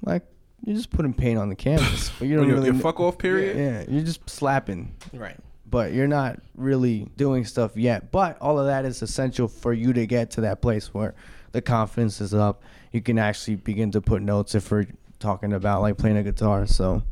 like 0.05 0.23
you're 0.65 0.77
just 0.77 0.91
putting 0.91 1.15
paint 1.15 1.39
on 1.39 1.49
the 1.49 1.55
canvas, 1.57 2.11
but 2.19 2.29
you 2.29 2.37
don't 2.39 2.49
really 2.49 2.67
your 2.67 2.75
fuck 2.75 3.01
off 3.01 3.19
period? 3.19 3.57
Yeah, 3.57 3.85
you're 3.93 4.05
just 4.05 4.29
slapping, 4.29 4.95
right. 5.13 5.37
but 5.69 5.93
you're 5.93 6.09
not 6.09 6.41
really 6.57 7.09
doing 7.17 7.45
stuff 7.45 7.77
yet. 7.77 8.11
But 8.11 8.39
all 8.41 8.59
of 8.59 8.67
that 8.67 8.85
is 8.85 9.01
essential 9.03 9.49
for 9.49 9.73
you 9.73 9.93
to 9.93 10.07
get 10.07 10.31
to 10.33 10.41
that 10.43 10.61
place 10.61 10.93
where 10.93 11.15
the 11.53 11.63
confidence 11.63 12.21
is 12.21 12.35
up. 12.35 12.63
You 12.93 13.01
can 13.01 13.19
actually 13.19 13.57
begin 13.57 13.91
to 13.93 14.01
put 14.01 14.23
notes 14.23 14.55
if 14.55 14.71
we're 14.71 14.87
talking 15.19 15.53
about 15.53 15.83
like 15.83 15.97
playing 15.97 16.17
a 16.17 16.23
guitar. 16.23 16.67
So 16.67 17.03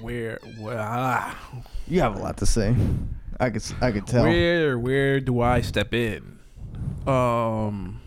Where? 0.00 0.38
Where? 0.58 0.78
Ah, 0.78 1.38
you 1.86 2.00
have 2.00 2.16
a 2.16 2.18
lot 2.18 2.36
to 2.38 2.46
say. 2.46 2.74
I 3.38 3.50
could 3.50 3.64
I 3.80 3.90
could 3.92 4.06
tell. 4.06 4.24
where? 4.24 4.78
Where 4.78 5.20
do 5.20 5.40
I 5.40 5.62
step 5.62 5.94
in? 5.94 6.38
Um, 7.06 8.00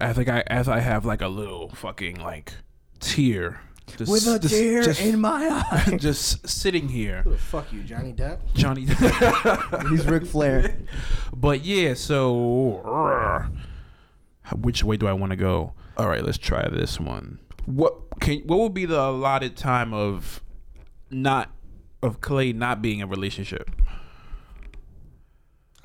I 0.00 0.12
think 0.12 0.28
I 0.28 0.44
as 0.46 0.68
I 0.68 0.78
have 0.80 1.04
like 1.04 1.20
a 1.20 1.28
little 1.28 1.68
fucking 1.70 2.20
like 2.20 2.52
tear. 3.00 3.60
Just, 3.96 4.10
With 4.12 4.26
a 4.26 4.38
just- 4.38 4.54
tear 4.54 4.82
just- 4.82 5.00
in 5.00 5.20
my 5.20 5.48
eye. 5.70 5.96
just 5.98 6.46
sitting 6.46 6.88
here, 6.88 7.22
Who 7.22 7.30
the 7.30 7.38
fuck 7.38 7.72
you, 7.72 7.82
Johnny 7.82 8.12
Depp? 8.12 8.38
Johnny. 8.54 8.84
Depp. 8.86 9.88
He's 9.90 10.04
Ric 10.06 10.26
Flair. 10.26 10.76
But 11.34 11.64
yeah, 11.64 11.94
so 11.94 13.46
which 14.56 14.84
way 14.84 14.96
do 14.96 15.06
I 15.06 15.12
want 15.14 15.30
to 15.30 15.36
go? 15.36 15.72
All 15.96 16.06
right, 16.08 16.22
let's 16.24 16.38
try 16.38 16.68
this 16.68 17.00
one. 17.00 17.38
What 17.66 17.94
can 18.20 18.40
what 18.40 18.58
would 18.60 18.74
be 18.74 18.84
the 18.84 19.00
allotted 19.00 19.56
time 19.56 19.92
of 19.92 20.42
not 21.10 21.50
of 22.02 22.20
Clay 22.20 22.52
not 22.52 22.80
being 22.82 22.98
in 23.00 23.04
a 23.04 23.08
relationship? 23.10 23.70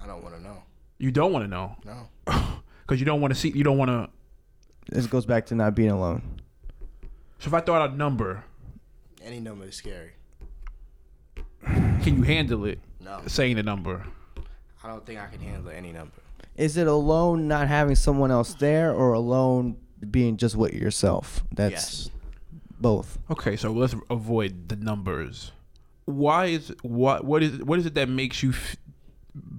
I 0.02 0.08
don't 0.08 0.22
want 0.24 0.36
to 0.36 0.42
know. 0.42 0.64
You 0.98 1.12
don't 1.12 1.32
want 1.34 1.46
to 1.46 1.50
know 1.50 1.76
No. 1.86 2.08
because 2.86 3.00
you 3.00 3.06
don't 3.06 3.22
want 3.22 3.34
to 3.34 3.40
see. 3.40 3.50
You 3.50 3.64
don't 3.64 3.78
want 3.78 3.90
to. 3.90 4.10
This 4.90 5.08
goes 5.08 5.26
back 5.26 5.46
to 5.48 5.56
not 5.56 5.76
being 5.76 5.92
alone. 5.92 6.42
So 7.44 7.50
if 7.50 7.54
I 7.56 7.60
throw 7.60 7.76
out 7.76 7.90
a 7.92 7.94
number, 7.94 8.46
Any 9.22 9.42
number 9.42 9.66
is 9.66 9.76
scary. 9.76 10.12
can 11.66 12.16
you 12.16 12.22
handle 12.22 12.64
it? 12.64 12.80
No. 13.02 13.20
Saying 13.28 13.58
the 13.58 13.64
number. 13.64 14.06
I 14.82 14.88
don't 14.88 15.06
think 15.06 15.20
I 15.20 15.26
can 15.26 15.42
handle 15.42 15.70
any 15.70 15.92
number. 15.92 16.14
Is 16.56 16.78
it 16.78 16.88
alone 16.88 17.50
not 17.50 17.68
having 17.68 17.96
someone 17.96 18.32
else 18.32 18.54
there, 18.54 18.94
or 18.94 19.12
alone 19.12 19.76
being 20.10 20.38
just 20.38 20.56
with 20.56 20.74
yourself? 20.74 21.44
That's 21.54 21.74
yes. 21.74 22.10
both. 22.80 23.20
Okay, 23.30 23.58
so 23.58 23.74
let's 23.74 23.94
avoid 24.10 24.70
the 24.70 24.78
numbers. 24.78 25.52
Why 26.06 26.46
is 26.46 26.74
what 26.82 27.26
what 27.26 27.44
is 27.44 27.58
what 27.60 27.78
is 27.78 27.86
it 27.86 27.96
that 27.96 28.08
makes 28.08 28.42
you 28.42 28.52
f- 28.52 28.78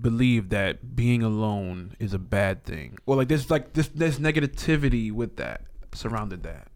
believe 0.00 0.48
that 0.48 0.96
being 0.96 1.22
alone 1.22 1.96
is 1.98 2.14
a 2.14 2.18
bad 2.18 2.64
thing? 2.64 2.96
Or 3.04 3.14
like 3.16 3.28
there's 3.28 3.50
like 3.50 3.74
this 3.74 3.88
there's 3.88 4.18
negativity 4.18 5.12
with 5.12 5.36
that 5.36 5.66
surrounded 5.92 6.44
that. 6.44 6.68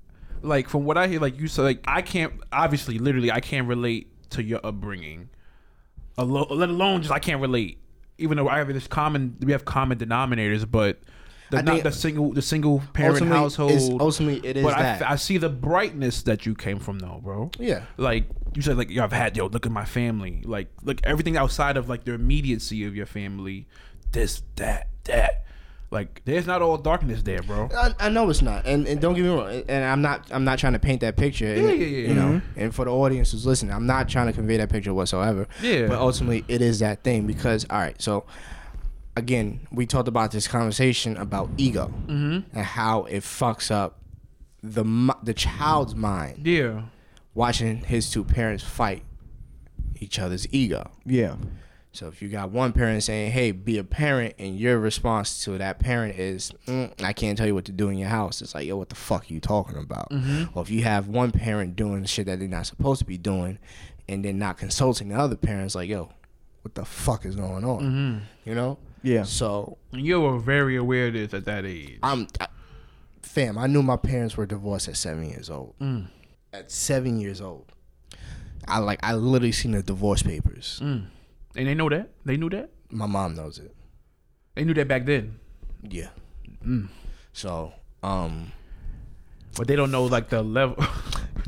Like 0.43 0.69
from 0.69 0.85
what 0.85 0.97
I 0.97 1.09
hear, 1.09 1.21
like 1.21 1.39
you 1.39 1.49
said, 1.49 1.63
like 1.63 1.81
I 1.87 2.03
can't 2.03 2.33
obviously 2.53 2.99
literally 2.99 3.31
I 3.31 3.41
can't 3.41 3.69
relate 3.69 4.09
to 4.31 4.43
your 4.43 4.61
upbringing. 4.65 5.31
Alo- 6.17 6.49
let 6.55 6.69
alone 6.69 7.03
just 7.03 7.13
I 7.13 7.19
can't 7.19 7.41
relate. 7.41 7.79
Even 8.19 8.37
though 8.37 8.49
I 8.49 8.59
have 8.59 8.69
this 8.69 8.87
common 8.89 9.37
we 9.41 9.53
have 9.53 9.65
common 9.65 9.99
denominators, 9.99 10.69
but 10.69 10.99
the 11.51 11.59
I 11.59 11.61
not 11.63 11.83
the 11.83 11.93
single 11.93 12.33
the 12.33 12.43
single 12.43 12.83
parent 12.93 13.15
Ultimately, 13.15 13.39
household. 13.39 14.01
ultimately, 14.03 14.49
it 14.49 14.57
is 14.59 14.63
but 14.65 14.75
I, 14.75 14.83
that. 14.83 15.11
I 15.11 15.17
see 15.17 15.39
the 15.39 15.49
brightness 15.49 16.23
that 16.23 16.45
you 16.45 16.55
came 16.55 16.79
from 16.79 16.99
though, 16.99 17.21
bro. 17.23 17.51
Yeah. 17.59 17.85
Like 17.97 18.25
you 18.55 18.63
said, 18.63 18.77
like 18.77 18.91
yo, 18.91 19.05
I've 19.05 19.13
had 19.13 19.37
yo. 19.37 19.47
Look 19.47 19.65
at 19.65 19.73
my 19.73 19.85
family. 19.85 20.43
Like 20.45 20.69
like 20.83 21.01
everything 21.05 21.37
outside 21.37 21.77
of 21.77 21.89
like 21.89 22.05
the 22.05 22.13
immediacy 22.13 22.85
of 22.85 22.95
your 22.95 23.07
family. 23.07 23.67
This 24.13 24.43
that 24.57 24.89
that. 25.05 25.45
Like 25.91 26.21
there's 26.27 26.47
not 26.47 26.61
all 26.61 26.77
darkness 26.77 27.23
there, 27.23 27.43
bro. 27.43 27.69
I, 27.75 27.95
I 27.99 28.09
know 28.11 28.29
it's 28.29 28.43
not, 28.43 28.67
and, 28.67 28.87
and 28.87 29.01
don't 29.01 29.15
get 29.15 29.23
me 29.23 29.31
wrong, 29.31 29.63
and 29.69 29.85
I'm 29.85 30.03
not 30.03 30.27
I'm 30.31 30.45
not 30.45 30.59
trying 30.59 30.75
to 30.75 30.79
paint 30.79 31.01
that 31.01 31.17
picture. 31.17 31.47
and, 31.47 31.63
Yeah, 31.63 31.73
yeah, 31.73 31.87
yeah, 31.87 32.09
You 32.09 32.15
know, 32.15 32.27
Mm-hmm. 32.29 32.61
and 32.61 32.75
for 32.75 32.85
the 32.85 32.91
audience 32.93 33.33
who's 33.33 33.47
listening, 33.47 33.73
I'm 33.75 33.87
not 33.87 34.07
trying 34.09 34.27
to 34.27 34.35
convey 34.35 34.59
that 34.59 34.69
picture 34.69 34.93
whatsoever. 34.93 35.49
Yeah. 35.63 35.87
But 35.89 35.99
ultimately, 35.99 36.45
it 36.47 36.61
is 36.61 36.81
that 36.81 37.03
thing 37.05 37.27
because 37.27 37.65
all 37.71 37.79
right, 37.79 38.01
so 38.03 38.25
again, 39.17 39.61
we 39.73 39.87
talked 39.87 40.09
about 40.09 40.31
this 40.31 40.47
conversation 40.47 41.17
about 41.17 41.49
ego 41.57 41.89
Mm-hmm. 42.07 42.57
and 42.57 42.67
how 42.67 43.05
it 43.05 43.23
fucks 43.23 43.71
up 43.71 43.99
the 44.63 44.85
the 45.23 45.33
child's 45.35 45.95
mind 45.95 46.47
Yeah. 46.47 46.83
watching 47.35 47.79
his 47.85 48.11
two 48.11 48.25
parents 48.25 48.63
fight 48.63 49.05
each 50.01 50.19
other's 50.19 50.47
ego. 50.53 50.91
Yeah. 51.07 51.37
So 51.99 52.07
if 52.07 52.23
you 52.23 52.29
got 52.29 52.53
one 52.53 52.73
parent 52.73 53.03
saying, 53.03 53.33
"Hey, 53.33 53.51
be 53.51 53.77
a 53.77 53.83
parent," 53.83 54.37
and 54.39 54.57
your 54.57 54.79
response 54.79 55.43
to 55.43 55.59
that 55.59 55.81
parent 55.81 56.17
is, 56.17 56.53
mm, 56.69 56.93
"I 57.03 57.13
can't 57.13 57.37
tell 57.37 57.49
you 57.49 57.57
what 57.57 57.65
to 57.65 57.73
do 57.73 57.89
in 57.89 57.99
your 57.99 58.09
house," 58.09 58.41
it's 58.41 58.55
like, 58.55 58.69
"Yo, 58.69 58.77
what 58.77 58.89
the 58.89 58.95
fuck 58.95 59.29
are 59.29 59.35
you 59.35 59.41
talking 59.41 59.77
about?" 59.77 60.13
Or 60.55 60.63
if 60.63 60.71
you 60.71 60.85
have 60.85 61.09
one 61.09 61.33
parent 61.33 61.75
doing 61.75 62.05
shit 62.05 62.27
that 62.27 62.39
they're 62.39 62.47
not 62.47 62.67
supposed 62.67 63.01
to 63.01 63.05
be 63.05 63.19
doing, 63.19 63.59
and 64.09 64.25
then 64.25 64.39
not 64.39 64.59
consulting 64.59 65.09
the 65.09 65.17
other 65.17 65.35
parents, 65.35 65.75
like, 65.75 65.89
"Yo, 65.89 66.11
what 66.63 66.77
the 66.77 66.85
fuck 66.85 67.27
is 67.27 67.35
going 67.35 67.65
on?" 67.65 67.83
You 68.45 68.55
know? 68.55 68.79
Yeah. 69.03 69.25
So 69.25 69.79
you 69.91 70.21
were 70.21 70.39
very 70.39 70.77
aware 70.77 71.09
of 71.09 71.15
this 71.15 71.35
at 71.35 71.47
that 71.47 71.65
age. 71.65 71.99
I'm, 72.05 72.29
I, 72.39 72.47
fam. 73.23 73.59
I 73.59 73.67
knew 73.67 73.83
my 73.83 73.97
parents 73.97 74.37
were 74.37 74.47
divorced 74.47 74.87
at 74.87 74.97
seven 74.97 75.29
years 75.29 75.51
old. 75.51 75.75
At 76.53 76.71
seven 76.71 77.19
years 77.19 77.41
old, 77.41 77.73
I 78.69 78.79
like 78.79 79.01
I 79.03 79.15
literally 79.15 79.51
seen 79.51 79.73
the 79.73 79.83
divorce 79.83 80.23
papers. 80.23 80.79
Mm. 80.81 81.07
And 81.59 81.67
they 81.67 81.75
know 81.75 81.89
that. 81.89 82.11
They 82.25 82.37
knew 82.37 82.49
that. 82.51 82.71
My 82.91 83.07
mom 83.07 83.35
knows 83.35 83.59
it. 83.59 83.75
They 84.55 84.63
knew 84.65 84.75
that 84.75 84.87
back 84.87 85.05
then. 85.05 85.41
Yeah. 85.83 86.11
Mm. 86.65 86.89
So, 87.33 87.73
um, 88.03 88.53
But 89.57 89.67
they 89.67 89.75
don't 89.75 89.91
know 89.91 90.05
like 90.05 90.31
the 90.31 90.43
level. 90.43 90.77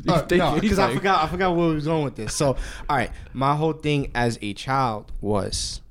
Uh, 0.07 0.25
no, 0.31 0.59
because 0.59 0.79
I 0.79 0.95
forgot. 0.95 1.23
I 1.23 1.27
forgot 1.27 1.55
where 1.55 1.67
we 1.67 1.75
was 1.75 1.85
going 1.85 2.03
with 2.03 2.15
this. 2.15 2.33
So, 2.33 2.55
all 2.89 2.97
right, 2.97 3.11
my 3.33 3.55
whole 3.55 3.73
thing 3.73 4.09
as 4.15 4.39
a 4.41 4.53
child 4.53 5.11
was, 5.21 5.81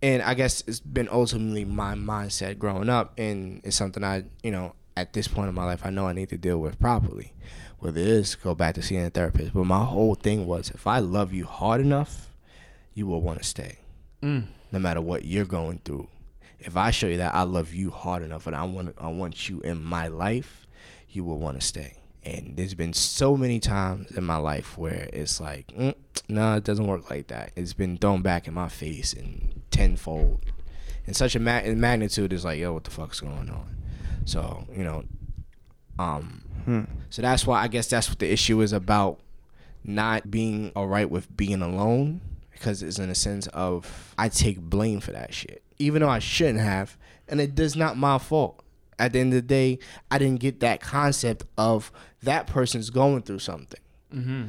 and 0.00 0.22
I 0.22 0.34
guess 0.34 0.62
it's 0.68 0.78
been 0.78 1.08
ultimately 1.10 1.64
my 1.64 1.94
mindset 1.94 2.58
growing 2.58 2.88
up, 2.88 3.18
and 3.18 3.60
it's 3.64 3.74
something 3.74 4.04
I, 4.04 4.24
you 4.44 4.52
know, 4.52 4.74
at 4.96 5.14
this 5.14 5.26
point 5.26 5.48
in 5.48 5.54
my 5.54 5.64
life, 5.64 5.80
I 5.84 5.90
know 5.90 6.06
I 6.06 6.12
need 6.12 6.28
to 6.28 6.38
deal 6.38 6.58
with 6.58 6.78
properly. 6.78 7.32
Whether 7.80 8.00
it 8.00 8.06
is 8.06 8.36
go 8.36 8.54
back 8.54 8.76
to 8.76 8.82
seeing 8.82 9.04
a 9.04 9.10
therapist, 9.10 9.52
but 9.52 9.64
my 9.64 9.84
whole 9.84 10.14
thing 10.14 10.46
was, 10.46 10.70
if 10.70 10.86
I 10.86 11.00
love 11.00 11.32
you 11.32 11.44
hard 11.46 11.80
enough, 11.80 12.30
you 12.96 13.06
will 13.06 13.20
want 13.20 13.38
to 13.38 13.44
stay, 13.44 13.78
Mm. 14.22 14.46
no 14.72 14.78
matter 14.78 15.00
what 15.00 15.24
you're 15.24 15.44
going 15.44 15.78
through. 15.84 16.08
If 16.58 16.76
I 16.76 16.90
show 16.90 17.06
you 17.06 17.18
that 17.18 17.34
I 17.34 17.42
love 17.42 17.72
you 17.74 17.90
hard 17.90 18.22
enough, 18.22 18.46
and 18.46 18.56
I 18.56 18.64
want, 18.64 18.94
I 18.98 19.08
want 19.08 19.48
you 19.48 19.60
in 19.60 19.84
my 19.84 20.08
life, 20.08 20.66
you 21.10 21.22
will 21.22 21.38
want 21.38 21.60
to 21.60 21.66
stay. 21.66 21.98
And 22.24 22.56
there's 22.56 22.74
been 22.74 22.92
so 22.94 23.36
many 23.36 23.60
times 23.60 24.10
in 24.12 24.24
my 24.24 24.38
life 24.38 24.76
where 24.78 25.08
it's 25.12 25.40
like, 25.40 25.68
mm, 25.68 25.94
no, 26.28 26.54
it 26.56 26.64
doesn't 26.64 26.86
work 26.86 27.08
like 27.10 27.28
that. 27.28 27.52
It's 27.54 27.74
been 27.74 27.98
thrown 27.98 28.22
back 28.22 28.48
in 28.48 28.54
my 28.54 28.68
face 28.68 29.12
and 29.12 29.60
tenfold. 29.70 30.40
And 31.06 31.14
such 31.14 31.36
a 31.36 31.38
ma- 31.40 31.58
in 31.58 31.78
magnitude 31.78 32.32
is 32.32 32.44
like, 32.44 32.58
yo, 32.58 32.72
what 32.72 32.84
the 32.84 32.90
fuck's 32.90 33.20
going 33.20 33.50
on? 33.50 33.76
So, 34.24 34.64
you 34.74 34.82
know, 34.82 35.04
um, 35.98 36.42
Hmm. 36.64 36.84
so 37.10 37.22
that's 37.22 37.46
why 37.46 37.62
I 37.62 37.68
guess 37.68 37.86
that's 37.88 38.08
what 38.08 38.18
the 38.18 38.32
issue 38.32 38.60
is 38.60 38.72
about 38.72 39.20
not 39.84 40.30
being 40.32 40.72
all 40.74 40.88
right 40.88 41.08
with 41.08 41.34
being 41.36 41.62
alone 41.62 42.20
because 42.58 42.82
it's 42.82 42.98
in 42.98 43.08
a 43.10 43.14
sense 43.14 43.46
of 43.48 44.14
I 44.18 44.28
take 44.28 44.60
blame 44.60 45.00
for 45.00 45.12
that 45.12 45.32
shit, 45.34 45.62
even 45.78 46.02
though 46.02 46.08
I 46.08 46.18
shouldn't 46.18 46.60
have, 46.60 46.96
and 47.28 47.40
it 47.40 47.58
is 47.58 47.76
not 47.76 47.96
my 47.96 48.18
fault. 48.18 48.62
At 48.98 49.12
the 49.12 49.18
end 49.20 49.32
of 49.34 49.36
the 49.36 49.42
day, 49.42 49.78
I 50.10 50.16
didn't 50.18 50.40
get 50.40 50.60
that 50.60 50.80
concept 50.80 51.44
of 51.58 51.92
that 52.22 52.46
person's 52.46 52.90
going 52.90 53.22
through 53.22 53.40
something, 53.40 53.80
Mm-hmm. 54.14 54.44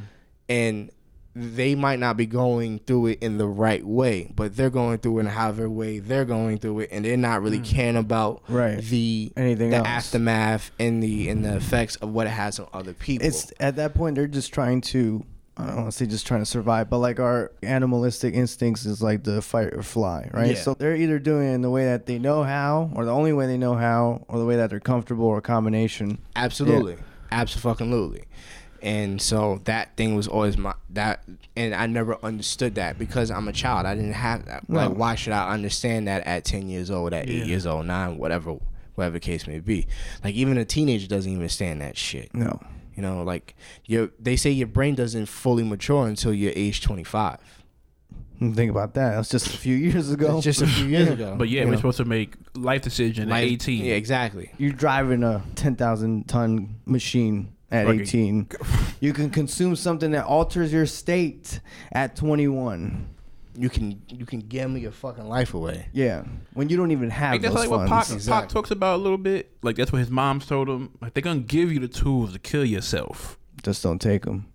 and 0.48 0.90
they 1.34 1.74
might 1.76 1.98
not 2.00 2.16
be 2.16 2.26
going 2.26 2.80
through 2.80 3.06
it 3.08 3.18
in 3.22 3.38
the 3.38 3.46
right 3.46 3.84
way, 3.86 4.32
but 4.34 4.56
they're 4.56 4.70
going 4.70 4.98
through 4.98 5.18
it 5.18 5.20
in 5.20 5.26
however 5.26 5.68
way 5.70 5.98
they're 6.00 6.24
going 6.24 6.58
through 6.58 6.80
it, 6.80 6.88
and 6.90 7.04
they're 7.04 7.16
not 7.16 7.42
really 7.42 7.60
caring 7.60 7.96
about 7.96 8.42
Right. 8.48 8.78
the 8.82 9.30
Anything 9.36 9.70
the 9.70 9.76
else. 9.76 9.86
aftermath 9.86 10.70
and 10.80 11.00
the 11.02 11.28
and 11.28 11.44
the 11.44 11.54
effects 11.56 11.96
of 11.96 12.10
what 12.10 12.26
it 12.26 12.30
has 12.30 12.58
on 12.58 12.66
other 12.72 12.92
people. 12.94 13.26
It's 13.26 13.52
at 13.60 13.76
that 13.76 13.94
point 13.94 14.16
they're 14.16 14.26
just 14.26 14.52
trying 14.52 14.80
to 14.80 15.24
I 15.58 15.66
don't 15.66 15.76
want 15.76 15.86
to 15.90 15.92
say 15.92 16.06
just 16.06 16.26
trying 16.26 16.40
to 16.40 16.46
survive, 16.46 16.88
but 16.88 16.98
like 16.98 17.18
our 17.18 17.50
animalistic 17.62 18.34
instincts 18.34 18.86
is 18.86 19.02
like 19.02 19.24
the 19.24 19.42
fight 19.42 19.74
or 19.74 19.82
fly, 19.82 20.30
right? 20.32 20.50
Yeah. 20.50 20.62
So 20.62 20.74
they're 20.74 20.94
either 20.94 21.18
doing 21.18 21.48
it 21.48 21.54
in 21.54 21.62
the 21.62 21.70
way 21.70 21.84
that 21.86 22.06
they 22.06 22.18
know 22.18 22.44
how, 22.44 22.90
or 22.94 23.04
the 23.04 23.12
only 23.12 23.32
way 23.32 23.46
they 23.46 23.58
know 23.58 23.74
how, 23.74 24.24
or 24.28 24.38
the 24.38 24.44
way 24.44 24.56
that 24.56 24.70
they're 24.70 24.78
comfortable, 24.78 25.26
or 25.26 25.38
a 25.38 25.42
combination. 25.42 26.18
Absolutely. 26.36 26.96
Absolutely. 27.32 28.24
And 28.80 29.20
so 29.20 29.60
that 29.64 29.96
thing 29.96 30.14
was 30.14 30.28
always 30.28 30.56
my 30.56 30.74
that 30.90 31.24
and 31.56 31.74
I 31.74 31.86
never 31.86 32.16
understood 32.22 32.76
that 32.76 32.96
because 32.96 33.28
I'm 33.28 33.48
a 33.48 33.52
child. 33.52 33.86
I 33.86 33.96
didn't 33.96 34.12
have 34.12 34.46
that. 34.46 34.68
No. 34.68 34.86
Like 34.86 34.96
why 34.96 35.14
should 35.16 35.32
I 35.32 35.52
understand 35.52 36.06
that 36.06 36.24
at 36.24 36.44
10 36.44 36.68
years 36.68 36.88
old, 36.88 37.12
at 37.12 37.28
8 37.28 37.46
years 37.46 37.66
old, 37.66 37.86
9, 37.86 38.18
whatever 38.18 38.58
whatever 38.98 39.18
case 39.18 39.46
may 39.46 39.60
be. 39.60 39.86
Like 40.22 40.34
even 40.34 40.58
a 40.58 40.64
teenager 40.64 41.06
doesn't 41.06 41.30
even 41.30 41.40
understand 41.40 41.80
that 41.80 41.96
shit. 41.96 42.34
No. 42.34 42.60
You 42.98 43.02
know, 43.02 43.22
like 43.22 43.54
your 43.86 44.10
they 44.18 44.34
say 44.34 44.50
your 44.50 44.66
brain 44.66 44.96
doesn't 44.96 45.26
fully 45.26 45.62
mature 45.62 46.08
until 46.08 46.34
you're 46.34 46.52
age 46.56 46.82
25. 46.82 47.38
Hmm, 48.40 48.52
think 48.54 48.72
about 48.72 48.94
that. 48.94 49.14
That's 49.14 49.28
just 49.28 49.46
a 49.46 49.56
few 49.56 49.76
years 49.86 50.10
ago. 50.10 50.34
It's 50.38 50.44
just 50.44 50.62
a 50.62 50.66
few 50.66 50.86
years 50.86 51.08
ago. 51.08 51.36
But 51.38 51.48
yeah, 51.48 51.60
you 51.60 51.66
we're 51.66 51.70
know? 51.74 51.76
supposed 51.76 51.98
to 51.98 52.04
make 52.04 52.34
life 52.56 52.82
decision 52.82 53.28
Life- 53.28 53.44
at 53.44 53.52
18. 53.52 53.84
Yeah, 53.84 53.94
exactly. 53.94 54.50
you're 54.58 54.72
driving 54.72 55.22
a 55.22 55.44
10,000 55.54 56.26
ton 56.26 56.74
machine 56.86 57.52
at 57.70 57.86
Fucking- 57.86 58.00
18. 58.00 58.48
You 59.00 59.12
can 59.12 59.30
consume 59.30 59.76
something 59.76 60.10
that 60.10 60.24
alters 60.24 60.72
your 60.72 60.86
state 60.86 61.60
at 61.92 62.16
21. 62.16 63.10
You 63.58 63.68
can 63.68 64.00
you 64.08 64.24
can 64.24 64.40
gamble 64.40 64.78
your 64.78 64.92
fucking 64.92 65.28
life 65.28 65.52
away. 65.54 65.88
Yeah, 65.92 66.24
when 66.54 66.68
you 66.68 66.76
don't 66.76 66.92
even 66.92 67.10
have 67.10 67.32
Like 67.32 67.42
that's 67.42 67.54
those 67.54 67.64
like 67.66 67.70
what 67.70 67.88
Pac, 67.88 68.04
funds. 68.06 68.12
Exactly. 68.12 68.46
Pac 68.46 68.48
talks 68.50 68.70
about 68.70 68.96
a 68.96 69.02
little 69.02 69.18
bit. 69.18 69.50
Like 69.62 69.76
that's 69.76 69.90
what 69.92 69.98
his 69.98 70.10
mom's 70.10 70.46
told 70.46 70.68
him. 70.68 70.90
Like 71.00 71.14
they're 71.14 71.22
gonna 71.22 71.40
give 71.40 71.72
you 71.72 71.80
the 71.80 71.88
tools 71.88 72.32
to 72.34 72.38
kill 72.38 72.64
yourself. 72.64 73.38
Just 73.62 73.82
don't 73.82 74.00
take 74.00 74.24
them. 74.24 74.46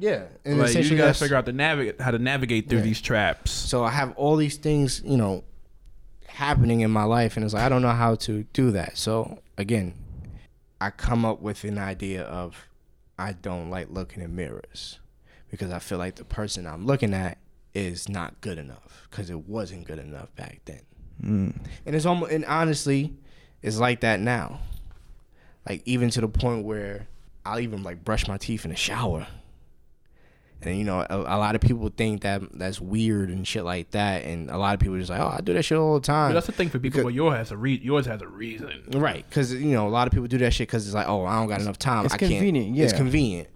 Yeah, 0.00 0.24
and 0.44 0.58
like 0.58 0.74
you 0.74 0.96
gotta 0.96 1.14
figure 1.14 1.36
out 1.36 1.46
the 1.46 1.52
navigate 1.52 2.00
how 2.00 2.10
to 2.10 2.18
navigate 2.18 2.68
through 2.68 2.78
Yeah. 2.78 2.84
these 2.84 3.00
traps. 3.00 3.50
So 3.50 3.84
I 3.84 3.90
have 3.90 4.12
all 4.16 4.36
these 4.36 4.56
things, 4.56 5.02
you 5.04 5.16
know, 5.16 5.44
happening 6.26 6.80
in 6.80 6.90
my 6.90 7.04
life, 7.04 7.36
and 7.36 7.44
it's 7.44 7.54
like 7.54 7.62
I 7.64 7.68
don't 7.68 7.82
know 7.82 7.90
how 7.90 8.14
to 8.16 8.44
do 8.52 8.70
that. 8.72 8.96
So 8.98 9.38
again, 9.56 9.94
I 10.80 10.90
come 10.90 11.24
up 11.24 11.40
with 11.40 11.64
an 11.64 11.78
idea 11.78 12.22
of 12.22 12.68
I 13.18 13.32
don't 13.32 13.70
like 13.70 13.88
looking 13.90 14.22
in 14.22 14.34
mirrors 14.36 15.00
because 15.50 15.72
I 15.72 15.78
feel 15.80 15.98
like 15.98 16.16
the 16.16 16.24
person 16.24 16.66
I'm 16.66 16.86
looking 16.86 17.14
at 17.14 17.38
is 17.74 18.08
not 18.08 18.40
good 18.40 18.58
enough 18.58 19.06
because 19.10 19.30
it 19.30 19.46
wasn't 19.48 19.86
good 19.86 19.98
enough 19.98 20.34
back 20.36 20.60
then. 20.64 20.80
Mm. 21.22 21.56
And 21.86 21.96
it's 21.96 22.06
almost 22.06 22.32
and 22.32 22.44
honestly, 22.44 23.14
it's 23.62 23.78
like 23.78 24.00
that 24.00 24.20
now. 24.20 24.60
Like 25.68 25.82
even 25.84 26.10
to 26.10 26.20
the 26.20 26.28
point 26.28 26.64
where 26.64 27.08
I'll 27.44 27.60
even 27.60 27.82
like 27.82 28.04
brush 28.04 28.26
my 28.28 28.36
teeth 28.38 28.64
in 28.64 28.70
the 28.70 28.76
shower. 28.76 29.26
And 30.60 30.76
you 30.76 30.82
know, 30.84 31.06
a, 31.08 31.16
a 31.18 31.38
lot 31.38 31.54
of 31.54 31.60
people 31.60 31.88
think 31.96 32.22
that 32.22 32.42
that's 32.58 32.80
weird 32.80 33.30
and 33.30 33.46
shit 33.46 33.64
like 33.64 33.92
that, 33.92 34.24
and 34.24 34.50
a 34.50 34.58
lot 34.58 34.74
of 34.74 34.80
people 34.80 34.96
are 34.96 34.98
just 34.98 35.08
like, 35.08 35.20
"Oh, 35.20 35.28
I 35.28 35.40
do 35.40 35.52
that 35.52 35.62
shit 35.62 35.78
all 35.78 35.94
the 35.94 36.00
But 36.00 36.04
time." 36.06 36.34
that's 36.34 36.46
the 36.46 36.52
thing 36.52 36.68
for 36.68 36.80
people. 36.80 36.90
Because- 36.98 37.04
Well, 37.04 37.14
yours 37.14 37.36
has 37.36 37.50
a 37.52 37.56
re- 37.56 37.78
yours 37.80 38.06
has 38.06 38.20
a 38.22 38.26
reason. 38.26 38.82
Right, 38.90 39.24
because 39.28 39.54
you 39.54 39.70
know 39.70 39.86
a 39.86 39.88
lot 39.90 40.08
of 40.08 40.12
people 40.12 40.26
do 40.26 40.36
that 40.38 40.52
shit 40.52 40.66
because 40.66 40.84
it's 40.84 40.96
like, 40.96 41.06
oh, 41.06 41.24
I 41.24 41.36
don't 41.38 41.46
got 41.46 41.60
enough 41.60 41.78
time. 41.78 42.06
It's 42.06 42.14
I 42.14 42.18
can't. 42.18 42.32
convenient, 42.32 42.76
It's 42.76 42.92
convenient, 42.92 43.46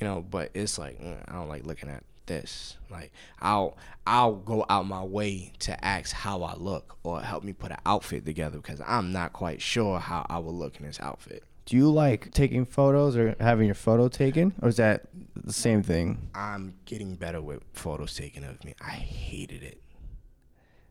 you 0.00 0.06
know. 0.06 0.24
But 0.28 0.50
it's 0.54 0.78
like 0.78 0.98
mm, 0.98 1.18
I 1.28 1.32
don't 1.34 1.50
like 1.50 1.66
looking 1.66 1.90
at 1.90 2.02
this. 2.26 2.76
Like 2.90 3.12
I'll 3.40 3.76
I'll 4.06 4.34
go 4.34 4.64
out 4.68 4.86
my 4.86 5.02
way 5.02 5.52
to 5.60 5.84
ask 5.84 6.12
how 6.12 6.42
I 6.42 6.54
look 6.54 6.98
or 7.02 7.20
help 7.20 7.44
me 7.44 7.52
put 7.52 7.72
an 7.72 7.78
outfit 7.86 8.24
together 8.24 8.58
because 8.58 8.80
I'm 8.86 9.12
not 9.12 9.32
quite 9.32 9.60
sure 9.60 9.98
how 9.98 10.26
I 10.28 10.38
will 10.38 10.54
look 10.54 10.78
in 10.78 10.86
this 10.86 11.00
outfit. 11.00 11.42
Do 11.66 11.76
you 11.76 11.90
like 11.90 12.30
taking 12.30 12.64
photos 12.64 13.16
or 13.16 13.34
having 13.40 13.66
your 13.66 13.74
photo 13.74 14.06
taken, 14.06 14.54
or 14.62 14.68
is 14.68 14.76
that 14.76 15.08
the 15.34 15.52
same 15.52 15.82
thing? 15.82 16.28
I'm 16.32 16.74
getting 16.84 17.16
better 17.16 17.42
with 17.42 17.62
photos 17.72 18.14
taken 18.14 18.44
of 18.44 18.64
me. 18.64 18.74
I 18.80 18.90
hated 18.90 19.64
it. 19.64 19.82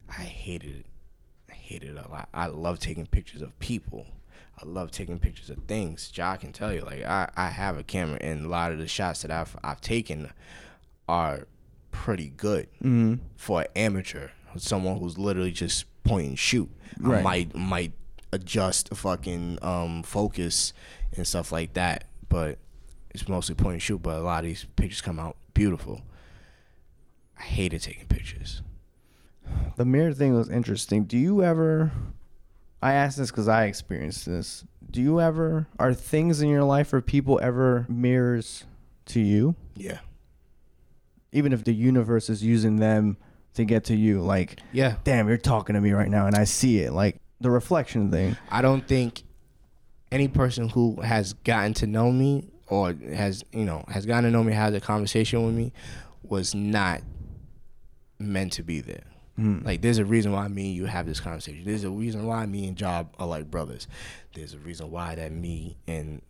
I 0.09 0.23
hated 0.23 0.75
it. 0.75 0.85
I 1.49 1.53
hated 1.53 1.95
it 1.95 2.05
a 2.05 2.09
lot. 2.09 2.27
I 2.33 2.47
love 2.47 2.79
taking 2.79 3.05
pictures 3.05 3.41
of 3.41 3.57
people. 3.59 4.05
I 4.61 4.65
love 4.65 4.91
taking 4.91 5.17
pictures 5.17 5.49
of 5.49 5.59
things. 5.63 6.11
Ja 6.13 6.35
can 6.35 6.51
tell 6.51 6.73
you, 6.73 6.81
like 6.81 7.03
I, 7.05 7.29
I 7.37 7.47
have 7.47 7.77
a 7.77 7.83
camera, 7.83 8.17
and 8.19 8.45
a 8.45 8.49
lot 8.49 8.73
of 8.73 8.77
the 8.77 8.87
shots 8.87 9.21
that 9.21 9.31
I've 9.31 9.55
I've 9.63 9.79
taken 9.79 10.31
are 11.07 11.47
pretty 11.91 12.29
good 12.35 12.67
Mm-hmm. 12.83 13.15
for 13.35 13.61
an 13.61 13.67
amateur, 13.75 14.29
someone 14.57 14.99
who's 14.99 15.17
literally 15.17 15.51
just 15.51 15.85
point 16.03 16.27
and 16.27 16.39
shoot. 16.39 16.69
I 17.03 17.21
might 17.21 17.55
might 17.55 17.93
adjust 18.31 18.91
a 18.91 18.95
fucking 18.95 19.59
um, 19.61 20.03
focus 20.03 20.73
and 21.15 21.25
stuff 21.27 21.51
like 21.51 21.73
that, 21.73 22.05
but 22.29 22.57
it's 23.11 23.27
mostly 23.27 23.55
point 23.55 23.73
and 23.73 23.81
shoot. 23.81 24.01
But 24.03 24.17
a 24.17 24.21
lot 24.21 24.39
of 24.43 24.45
these 24.45 24.65
pictures 24.75 25.01
come 25.01 25.19
out 25.19 25.37
beautiful. 25.53 26.01
I 27.37 27.43
hated 27.43 27.81
taking 27.81 28.07
pictures. 28.07 28.61
The 29.77 29.85
mirror 29.85 30.13
thing 30.13 30.33
was 30.35 30.49
interesting. 30.49 31.03
Do 31.05 31.17
you 31.17 31.43
ever? 31.43 31.91
I 32.81 32.93
asked 32.93 33.17
this 33.17 33.31
because 33.31 33.47
I 33.47 33.65
experienced 33.65 34.25
this. 34.25 34.63
Do 34.89 35.01
you 35.01 35.19
ever? 35.21 35.67
Are 35.79 35.93
things 35.93 36.41
in 36.41 36.49
your 36.49 36.63
life 36.63 36.93
or 36.93 37.01
people 37.01 37.39
ever 37.41 37.85
mirrors 37.89 38.63
to 39.07 39.19
you? 39.19 39.55
Yeah, 39.75 39.99
Even 41.35 41.53
if 41.53 41.63
the 41.63 41.73
universe 41.73 42.29
is 42.29 42.43
using 42.43 42.77
them 42.77 43.17
to 43.55 43.65
get 43.65 43.83
to 43.85 43.95
you, 43.95 44.21
like, 44.21 44.59
yeah. 44.71 44.95
damn, 45.03 45.27
you're 45.27 45.37
talking 45.37 45.75
to 45.75 45.81
me 45.81 45.91
right 45.91 46.09
now, 46.09 46.27
and 46.27 46.35
I 46.35 46.45
see 46.45 46.79
it, 46.79 46.93
like 46.93 47.19
the 47.41 47.51
reflection 47.51 48.09
thing. 48.09 48.37
I 48.49 48.61
don't 48.61 48.87
think 48.87 49.23
any 50.11 50.27
person 50.27 50.69
who 50.69 51.01
has 51.01 51.33
gotten 51.33 51.73
to 51.75 51.87
know 51.87 52.11
me 52.11 52.49
or 52.67 52.93
has 53.13 53.43
you 53.51 53.65
know 53.65 53.83
has 53.89 54.05
gotten 54.05 54.23
to 54.23 54.31
know 54.31 54.43
me, 54.43 54.53
had 54.53 54.73
a 54.73 54.79
conversation 54.79 55.45
with 55.45 55.53
me, 55.53 55.73
was 56.23 56.55
not 56.55 57.01
meant 58.19 58.53
to 58.53 58.63
be 58.63 58.81
there. 58.81 59.03
Hmm. 59.35 59.59
Like, 59.65 59.81
there's 59.81 59.97
a 59.97 60.05
reason 60.05 60.31
why 60.31 60.47
me 60.47 60.67
and 60.67 60.75
you 60.75 60.85
have 60.85 61.05
this 61.05 61.19
conversation. 61.19 61.63
There's 61.65 61.83
a 61.83 61.89
reason 61.89 62.25
why 62.25 62.45
me 62.45 62.67
and 62.67 62.77
Job 62.77 63.13
are 63.19 63.27
like 63.27 63.51
brothers. 63.51 63.87
There's 64.33 64.53
a 64.53 64.59
reason 64.59 64.91
why 64.91 65.15
that 65.15 65.31
me 65.31 65.77
and 65.87 66.21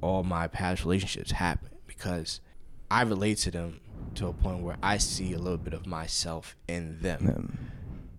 all 0.00 0.24
my 0.24 0.48
past 0.48 0.82
relationships 0.82 1.30
happen 1.30 1.70
because 1.86 2.40
I 2.90 3.02
relate 3.02 3.38
to 3.38 3.50
them 3.50 3.80
to 4.16 4.26
a 4.26 4.32
point 4.32 4.62
where 4.62 4.76
I 4.82 4.98
see 4.98 5.32
a 5.34 5.38
little 5.38 5.58
bit 5.58 5.72
of 5.74 5.86
myself 5.86 6.56
in 6.68 7.00
them. 7.00 7.28
Um, 7.36 7.58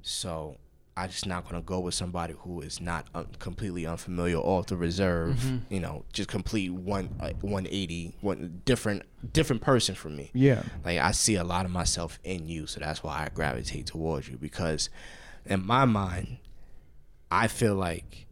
So 0.01 0.57
I 0.97 1.07
just 1.07 1.25
not 1.25 1.45
gonna 1.45 1.61
go 1.61 1.79
with 1.79 1.93
somebody 1.93 2.33
who 2.39 2.61
is 2.61 2.79
not 2.81 3.07
un- 3.13 3.27
completely 3.39 3.85
unfamiliar, 3.85 4.37
off 4.37 4.67
the 4.67 4.77
reserve. 4.77 5.61
You 5.69 5.79
know, 5.79 6.05
just 6.13 6.29
complete 6.29 6.71
one 6.71 7.09
uh, 7.19 7.31
180, 7.41 8.15
one 8.21 8.61
different 8.65 9.03
different 9.33 9.61
person 9.61 9.95
from 9.95 10.15
me. 10.15 10.31
yeah. 10.33 10.63
Like 10.85 10.99
I 10.99 11.11
see 11.11 11.35
a 11.35 11.43
lot 11.43 11.65
of 11.65 11.71
myself 11.71 12.19
in 12.23 12.47
you, 12.47 12.65
so 12.67 12.79
that's 12.79 13.03
why 13.03 13.23
I 13.25 13.29
gravitate 13.33 13.87
towards 13.87 14.27
you 14.29 14.37
because 14.37 14.89
in 15.45 15.65
my 15.65 15.85
mind, 15.85 16.37
I 17.29 17.47
feel 17.47 17.75
like 17.75 18.27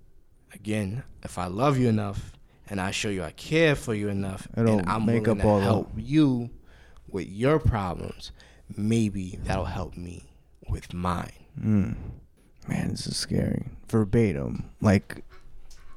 again, 0.54 1.04
if 1.24 1.38
I 1.38 1.48
love 1.48 1.78
you 1.78 1.88
enough 1.90 2.34
and 2.70 2.80
I 2.80 2.92
show 2.92 3.10
you 3.10 3.24
I 3.24 3.32
care 3.32 3.76
for 3.76 3.94
you 3.94 4.10
enough, 4.10 4.48
It'll 4.56 4.80
and 4.80 4.90
I'm 4.90 5.06
make 5.06 5.26
willing 5.26 5.42
up 5.42 5.44
to 5.44 5.50
all 5.50 5.60
help 5.60 5.92
you 5.96 6.50
with 7.10 7.28
your 7.28 7.60
problems, 7.60 8.32
maybe 8.76 9.40
that'll 9.44 9.66
help 9.66 9.98
me 9.98 10.24
with 10.70 10.94
mine. 10.94 11.32
Mm. 11.60 11.96
Man, 12.68 12.90
this 12.90 13.08
is 13.08 13.18
scary. 13.18 13.66
Verbatim, 13.90 14.70
like 14.82 15.24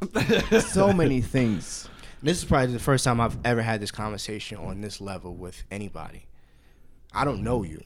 so 0.60 0.92
many 0.92 1.20
things. 1.20 1.88
This 2.22 2.38
is 2.38 2.44
probably 2.44 2.72
the 2.72 2.78
first 2.78 3.04
time 3.04 3.20
I've 3.20 3.36
ever 3.44 3.62
had 3.62 3.80
this 3.80 3.90
conversation 3.90 4.58
on 4.58 4.80
this 4.80 5.00
level 5.00 5.34
with 5.34 5.64
anybody. 5.70 6.26
I 7.12 7.24
don't 7.24 7.42
know 7.42 7.62
you. 7.62 7.82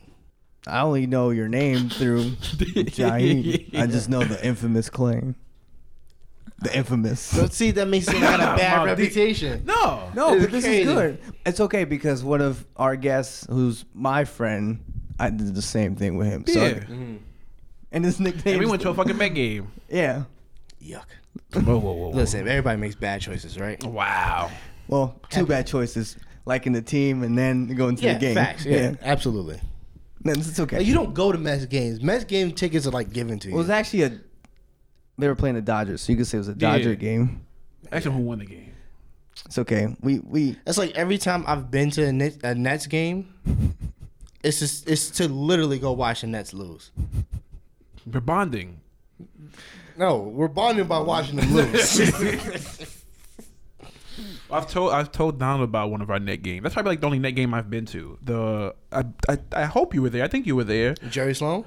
I 0.66 0.80
only 0.80 1.06
know 1.06 1.30
your 1.30 1.48
name 1.48 1.88
through 1.88 2.30
Jaheed. 2.30 3.74
I 3.74 3.86
just 3.86 4.08
know 4.08 4.22
the 4.24 4.44
infamous 4.44 4.90
claim. 4.90 5.36
The 6.60 6.74
infamous. 6.76 7.36
But 7.38 7.52
see, 7.52 7.70
that 7.72 7.86
makes 7.88 8.08
it 8.08 8.18
got 8.20 8.40
a 8.40 8.56
bad 8.58 8.84
reputation. 8.86 9.64
No. 9.66 10.10
No, 10.14 10.32
It's 10.34 10.44
but 10.44 10.52
this 10.52 10.64
crazy. 10.64 10.82
is 10.88 10.94
good. 10.94 11.18
It's 11.44 11.60
okay 11.60 11.84
because 11.84 12.24
one 12.24 12.40
of 12.40 12.64
our 12.76 12.96
guests, 12.96 13.46
who's 13.50 13.84
my 13.92 14.24
friend, 14.24 14.82
I 15.20 15.28
did 15.30 15.54
the 15.54 15.60
same 15.62 15.96
thing 15.96 16.16
with 16.16 16.28
him. 16.28 16.46
So, 16.46 16.58
Yeah. 16.64 16.70
Mm-hmm. 16.74 17.16
and 17.92 18.04
his 18.04 18.18
nickname. 18.20 18.54
And 18.54 18.64
we 18.64 18.70
went 18.70 18.80
to 18.82 18.88
a 18.90 18.94
fucking 19.00 19.16
Met 19.16 19.34
game. 19.34 19.70
yeah. 19.90 20.24
Yuck. 20.82 21.04
Whoa, 21.52 21.62
whoa, 21.62 21.78
whoa. 21.78 21.92
whoa. 21.94 22.10
Listen, 22.10 22.46
everybody 22.48 22.78
makes 22.80 22.94
bad 22.94 23.20
choices, 23.20 23.58
right? 23.58 23.82
Wow. 23.84 24.50
Well, 24.88 25.20
two 25.30 25.44
bad 25.46 25.66
choices, 25.66 26.16
liking 26.46 26.72
the 26.72 26.80
team 26.82 27.22
and 27.22 27.36
then 27.36 27.66
going 27.74 27.96
to 27.96 28.02
Yeah, 28.04 28.14
the 28.14 28.20
game. 28.20 28.34
facts. 28.34 28.64
Yeah, 28.64 28.94
absolutely. 29.02 29.60
No, 30.24 30.32
it's 30.32 30.58
okay. 30.58 30.78
Like, 30.78 30.86
you 30.86 30.94
don't 30.94 31.12
go 31.12 31.32
to 31.32 31.38
Mets 31.38 31.66
games. 31.66 32.00
Mets 32.02 32.24
game 32.24 32.52
tickets 32.52 32.86
are 32.86 32.90
like 32.92 33.12
given 33.12 33.38
to 33.40 33.48
you. 33.48 33.54
It 33.54 33.58
was 33.58 33.68
actually 33.70 34.02
a. 34.02 34.18
They 35.18 35.28
were 35.28 35.34
playing 35.34 35.54
the 35.56 35.62
Dodgers, 35.62 36.02
so 36.02 36.12
you 36.12 36.18
could 36.18 36.26
say 36.26 36.36
it 36.38 36.40
was 36.40 36.48
a 36.48 36.54
Dodger 36.54 36.90
Yeah. 36.90 36.94
game. 36.96 37.40
Actually, 37.90 38.16
who 38.16 38.22
won 38.22 38.38
the 38.40 38.44
game? 38.46 38.72
It's 39.44 39.58
okay. 39.58 39.94
We 40.00 40.18
we 40.20 40.56
That's 40.64 40.78
like 40.78 40.92
every 40.94 41.18
time 41.18 41.44
I've 41.46 41.70
been 41.70 41.90
to 41.92 42.04
a 42.06 42.12
Nets, 42.12 42.38
a 42.42 42.54
Nets 42.54 42.86
game, 42.86 43.28
it's 44.42 44.58
just 44.58 44.88
it's 44.88 45.10
to 45.12 45.28
literally 45.28 45.78
go 45.78 45.92
watch 45.92 46.22
the 46.22 46.26
Nets 46.26 46.52
lose. 46.52 46.90
We're 48.10 48.20
bonding. 48.20 48.80
No, 49.96 50.18
we're 50.18 50.48
bonding 50.48 50.86
by 50.86 50.98
watching 50.98 51.36
them 51.36 51.52
lose. 51.54 52.00
I've 54.50 54.68
told 54.70 54.92
I've 54.92 55.12
told 55.12 55.38
Donald 55.38 55.68
about 55.68 55.90
one 55.90 56.00
of 56.00 56.10
our 56.10 56.18
net 56.18 56.42
games. 56.42 56.62
That's 56.62 56.74
probably 56.74 56.92
like 56.92 57.00
the 57.00 57.06
only 57.06 57.18
net 57.18 57.34
game 57.34 57.52
I've 57.52 57.68
been 57.68 57.84
to. 57.86 58.18
The 58.22 58.74
I 58.92 59.04
I, 59.28 59.38
I 59.52 59.64
hope 59.64 59.92
you 59.94 60.02
were 60.02 60.10
there. 60.10 60.24
I 60.24 60.28
think 60.28 60.46
you 60.46 60.56
were 60.56 60.64
there. 60.64 60.94
Jerry 61.10 61.34
Sloan. 61.34 61.64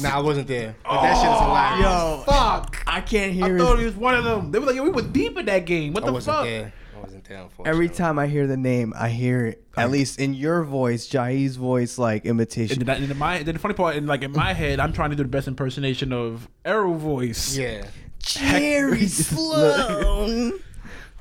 Nah, 0.00 0.18
I 0.18 0.20
wasn't 0.20 0.48
there. 0.48 0.76
But 0.84 1.02
that 1.02 1.14
shit 1.16 1.30
is 1.30 1.38
oh. 1.40 1.44
hilarious. 1.46 1.84
Yo, 1.84 2.22
Fuck! 2.26 2.82
I 2.86 3.00
can't 3.00 3.32
hear 3.32 3.44
I 3.44 3.48
hear 3.48 3.58
thought 3.58 3.76
it. 3.76 3.80
he 3.80 3.84
was 3.86 3.96
one 3.96 4.14
of 4.14 4.24
them. 4.24 4.50
They 4.50 4.58
were 4.58 4.66
like, 4.66 4.76
yo, 4.76 4.82
we 4.82 4.90
were 4.90 5.02
deep 5.02 5.36
in 5.38 5.46
that 5.46 5.64
game. 5.64 5.92
What 5.92 6.02
I 6.02 6.06
the 6.06 6.12
wasn't 6.12 6.36
fuck? 6.36 6.44
there. 6.44 6.72
I 6.94 7.00
wasn't 7.00 7.24
there. 7.24 7.38
Unfortunately. 7.38 7.70
Every 7.70 7.88
time 7.88 8.18
I 8.18 8.26
hear 8.26 8.46
the 8.46 8.56
name, 8.56 8.92
I 8.96 9.08
hear 9.08 9.46
it 9.46 9.64
at 9.76 9.90
least 9.90 10.18
in 10.18 10.34
your 10.34 10.64
voice, 10.64 11.06
Jai's 11.06 11.56
voice, 11.56 11.98
like 11.98 12.24
imitation. 12.24 12.78
And 12.80 12.88
then, 12.88 13.02
and 13.02 13.18
my 13.18 13.42
then 13.42 13.54
the 13.54 13.58
funny 13.58 13.74
part, 13.74 13.96
and 13.96 14.06
like 14.06 14.22
in 14.22 14.32
my 14.32 14.52
head, 14.52 14.80
I'm 14.80 14.92
trying 14.92 15.10
to 15.10 15.16
do 15.16 15.22
the 15.22 15.28
best 15.28 15.48
impersonation 15.48 16.12
of 16.12 16.48
Arrow 16.64 16.94
voice. 16.94 17.56
Yeah. 17.56 17.86
Jerry 18.18 19.06
Sloan. 19.06 20.52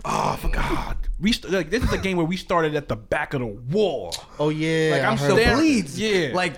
Oh, 0.07 0.34
I 0.34 0.36
forgot. 0.36 0.97
We 1.20 1.32
st- 1.32 1.51
like 1.51 1.72
this 1.72 1.84
is 1.84 1.91
a 1.91 1.97
game 1.97 2.16
where 2.18 2.28
we 2.28 2.38
started 2.38 2.76
at 2.76 2.88
the 2.88 2.95
back 2.95 3.34
of 3.34 3.39
the 3.39 3.47
wall. 3.47 4.13
Oh 4.38 4.49
yeah. 4.49 4.91
Like, 4.91 5.01
I 5.01 5.05
I'm 5.07 5.18
heard 5.18 5.26
still 5.26 5.36
that. 5.38 5.55
bleeds. 5.57 5.99
Yeah. 5.99 6.30
Like 6.32 6.53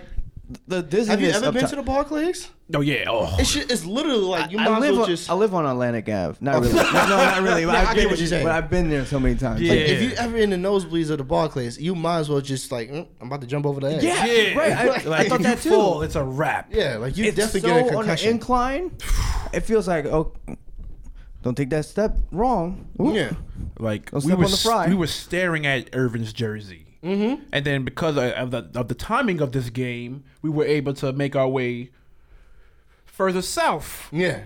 the 0.67 0.81
dizziness. 0.81 1.07
Have 1.09 1.21
you 1.21 1.29
ever 1.29 1.51
been 1.51 1.61
top. 1.61 1.69
to 1.71 1.75
the 1.77 1.81
Barclays? 1.83 2.49
Oh 2.73 2.81
yeah. 2.81 3.05
Oh. 3.07 3.33
It's 3.39 3.49
shit, 3.49 3.69
it's 3.71 3.83
literally 3.85 4.19
like 4.19 4.51
you 4.51 4.59
I 4.59 4.65
might 4.69 4.75
as 4.77 4.81
live, 4.81 4.91
well 4.93 5.03
on, 5.03 5.09
just. 5.09 5.29
I 5.29 5.33
live 5.33 5.53
on 5.55 5.65
Atlantic 5.65 6.07
Ave. 6.09 6.37
Not 6.41 6.61
really. 6.61 6.73
no, 6.73 6.83
not 6.91 7.41
really. 7.41 7.61
Yeah, 7.65 7.69
I've 7.71 7.75
I 7.87 7.93
get 7.93 7.95
been- 7.95 8.09
what 8.09 8.19
you're 8.19 8.27
saying. 8.27 8.45
But 8.45 8.51
I've 8.53 8.69
been 8.69 8.89
there 8.89 9.05
so 9.05 9.19
many 9.19 9.35
times. 9.35 9.61
Yeah. 9.61 9.71
Like, 9.71 9.79
If 9.81 10.01
you 10.01 10.11
ever 10.17 10.37
in 10.37 10.49
the 10.49 10.55
nosebleeds 10.57 11.09
of 11.09 11.17
the 11.17 11.23
Barclays, 11.23 11.77
you 11.79 11.95
might 11.95 12.19
as 12.19 12.29
well 12.29 12.41
just 12.41 12.71
like 12.71 12.89
mm, 12.89 13.07
I'm 13.21 13.27
about 13.27 13.41
to 13.41 13.47
jump 13.47 13.65
over 13.65 13.79
the 13.81 13.87
edge. 13.95 14.03
yeah, 14.03 14.25
Yeah. 14.25 14.57
right. 14.57 14.71
I, 14.71 14.83
Like, 15.09 15.19
I 15.25 15.29
thought 15.29 15.39
if 15.41 15.45
that 15.47 15.65
you 15.65 15.71
too. 15.71 15.75
fall, 15.77 16.01
it's 16.01 16.15
a 16.15 16.23
wrap. 16.23 16.73
Yeah, 16.73 16.97
like 16.97 17.17
you 17.17 17.25
it's 17.25 17.35
definitely 17.37 17.61
so 17.61 17.67
get 17.67 17.77
a 17.77 17.79
on 17.81 17.87
an 17.87 17.93
concussion. 17.95 18.29
incline. 18.31 18.91
It 19.53 19.61
feels 19.61 19.87
like 19.87 20.05
oh, 20.05 20.33
don't 21.43 21.55
take 21.55 21.69
that 21.69 21.85
step 21.85 22.17
wrong. 22.31 22.87
Ooh. 23.01 23.13
yeah. 23.13 23.31
Like 23.79 24.11
Don't 24.11 24.23
we 24.23 24.29
step 24.29 24.39
were 24.39 24.45
on 24.45 24.51
the 24.51 24.57
fry. 24.57 24.87
we 24.87 24.95
were 24.95 25.07
staring 25.07 25.65
at 25.65 25.89
Irvin's 25.95 26.33
jersey. 26.33 26.86
Mm-hmm. 27.07 27.43
And 27.53 27.65
then 27.65 27.85
because 27.85 28.17
of, 28.17 28.51
the 28.51 28.69
of 28.75 28.89
the 28.89 28.95
timing 28.95 29.39
of 29.41 29.53
this 29.53 29.69
game, 29.69 30.25
we 30.41 30.49
were 30.49 30.65
able 30.65 30.93
to 30.95 31.13
make 31.13 31.35
our 31.35 31.47
way 31.47 31.91
further 33.05 33.41
south 33.41 34.09
Yeah. 34.11 34.41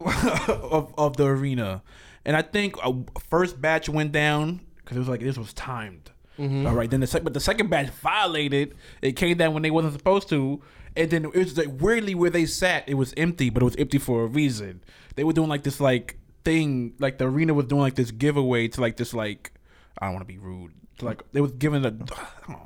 of, 0.00 0.94
of 0.98 1.16
the 1.16 1.26
arena. 1.26 1.82
And 2.24 2.36
I 2.36 2.42
think 2.42 2.76
a 2.82 2.94
first 3.28 3.60
batch 3.60 3.88
went 3.88 4.12
down 4.12 4.60
because 4.78 4.96
it 4.96 5.00
was 5.00 5.08
like 5.08 5.20
this 5.20 5.36
was 5.38 5.52
timed. 5.52 6.10
Mm-hmm. 6.38 6.66
All 6.66 6.74
right, 6.74 6.90
then 6.90 7.00
the 7.00 7.06
second, 7.06 7.24
but 7.24 7.34
the 7.34 7.40
second 7.40 7.70
batch 7.70 7.90
violated. 7.90 8.74
It 9.02 9.12
came 9.12 9.36
down 9.36 9.54
when 9.54 9.62
they 9.62 9.70
wasn't 9.70 9.92
supposed 9.92 10.28
to, 10.30 10.62
and 10.96 11.10
then 11.10 11.26
it 11.26 11.34
was 11.34 11.56
like 11.56 11.68
weirdly 11.80 12.14
where 12.14 12.30
they 12.30 12.46
sat, 12.46 12.88
it 12.88 12.94
was 12.94 13.14
empty, 13.16 13.50
but 13.50 13.62
it 13.62 13.66
was 13.66 13.76
empty 13.76 13.98
for 13.98 14.24
a 14.24 14.26
reason. 14.26 14.82
They 15.14 15.22
were 15.22 15.32
doing 15.32 15.48
like 15.48 15.62
this 15.62 15.80
like 15.80 16.18
thing, 16.44 16.94
like 16.98 17.18
the 17.18 17.26
arena 17.26 17.54
was 17.54 17.66
doing 17.66 17.82
like 17.82 17.94
this 17.94 18.10
giveaway 18.10 18.68
to 18.68 18.80
like 18.80 18.96
this 18.96 19.14
like 19.14 19.52
I 19.98 20.06
don't 20.06 20.14
want 20.14 20.26
to 20.26 20.32
be 20.32 20.38
rude, 20.38 20.72
like 21.02 21.22
they 21.32 21.40
was 21.40 21.52
given 21.52 21.84
a. 22.48 22.56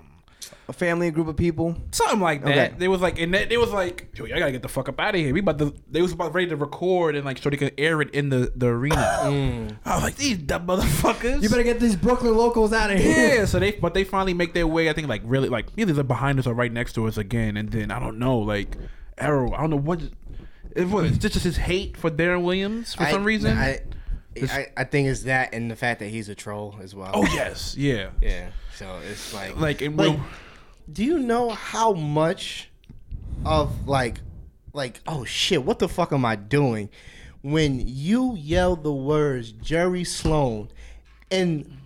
A 0.71 0.73
family, 0.75 1.09
a 1.09 1.11
group 1.11 1.29
of 1.29 1.37
people. 1.37 1.75
Something 1.93 2.21
like 2.21 2.45
that. 2.45 2.51
Okay. 2.51 2.75
They 2.77 2.89
was 2.89 3.01
like, 3.01 3.19
and 3.19 3.33
they, 3.33 3.47
they 3.47 3.57
was 3.57 3.71
like, 3.71 4.11
yo, 4.15 4.27
I 4.27 4.39
gotta 4.39 4.53
get 4.53 4.61
the 4.61 4.69
fuck 4.69 4.91
up 4.91 5.01
out 5.01 5.15
of 5.15 5.21
here. 5.21 5.33
We 5.33 5.41
about 5.41 5.59
to, 5.61 5.75
they 5.91 6.03
was 6.03 6.13
about 6.13 6.35
ready 6.35 6.47
to 6.49 6.57
record 6.57 7.17
and 7.17 7.25
like 7.25 7.39
so 7.39 7.49
they 7.49 7.57
could 7.57 7.73
air 7.79 8.03
it 8.03 8.11
in 8.11 8.29
the 8.29 8.53
the 8.55 8.67
arena. 8.67 8.97
Mm. 9.23 9.79
I 9.87 9.95
was 9.95 10.03
like, 10.05 10.17
these 10.17 10.37
dumb 10.37 10.67
motherfuckers. 10.67 11.43
You 11.43 11.49
better 11.49 11.63
get 11.63 11.81
these 11.81 11.97
Brooklyn 11.97 12.37
locals 12.37 12.75
out 12.75 12.91
of 12.91 12.99
here. 12.99 13.37
yeah. 13.37 13.45
So 13.47 13.59
they, 13.59 13.73
but 13.73 13.95
they 13.95 14.05
finally 14.05 14.35
make 14.35 14.53
their 14.53 14.67
way. 14.67 14.91
I 14.91 14.93
think 14.93 15.09
like 15.09 15.23
really 15.25 15.49
like 15.49 15.69
either 15.79 15.95
they're 15.95 16.05
behind 16.05 16.39
us 16.39 16.47
or 16.47 16.53
right 16.53 16.73
next 16.73 16.93
to 16.95 17.07
us 17.07 17.17
again. 17.17 17.57
And 17.57 17.71
then 17.71 17.91
I 17.91 17.99
don't 17.99 18.19
know, 18.19 18.39
like 18.39 18.77
Arrow. 19.17 19.53
I 19.55 19.61
don't 19.63 19.71
know 19.71 19.77
what. 19.77 20.03
It 20.77 20.89
was 20.89 21.13
it's 21.13 21.19
just 21.19 21.45
his 21.45 21.57
hate 21.57 21.97
for 21.97 22.11
Deron 22.11 22.43
Williams 22.43 22.95
for 22.95 23.05
I- 23.05 23.11
some 23.11 23.25
reason. 23.25 23.57
I, 23.57 23.81
I 24.45 24.67
I 24.77 24.85
think 24.85 25.09
it's 25.09 25.23
that 25.23 25.53
and 25.55 25.71
the 25.71 25.77
fact 25.77 26.01
that 26.01 26.09
he's 26.09 26.29
a 26.29 26.35
troll 26.35 26.77
as 26.83 26.95
well. 26.95 27.13
oh 27.15 27.25
yes, 27.25 27.77
yeah. 27.77 28.11
Yeah. 28.23 28.51
So 28.75 28.99
it's 29.11 29.35
like 29.35 29.57
Like, 29.57 29.81
and 29.83 29.97
like 29.97 30.19
do 30.91 31.05
you 31.05 31.19
know 31.19 31.51
how 31.51 31.93
much 31.93 32.71
of 33.45 33.89
like 33.89 34.19
like 34.73 35.01
oh 35.07 35.25
shit, 35.25 35.65
what 35.65 35.79
the 35.79 35.89
fuck 35.89 36.13
am 36.13 36.25
I 36.25 36.37
doing? 36.37 36.89
When 37.43 37.83
you 37.87 38.35
yell 38.37 38.77
the 38.77 38.93
words 38.93 39.53
Jerry 39.53 40.05
Sloan 40.05 40.71
and 41.31 41.79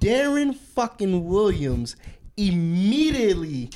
Deron 0.00 0.54
fucking 0.54 1.26
Williams 1.26 1.96
immediately 2.36 3.70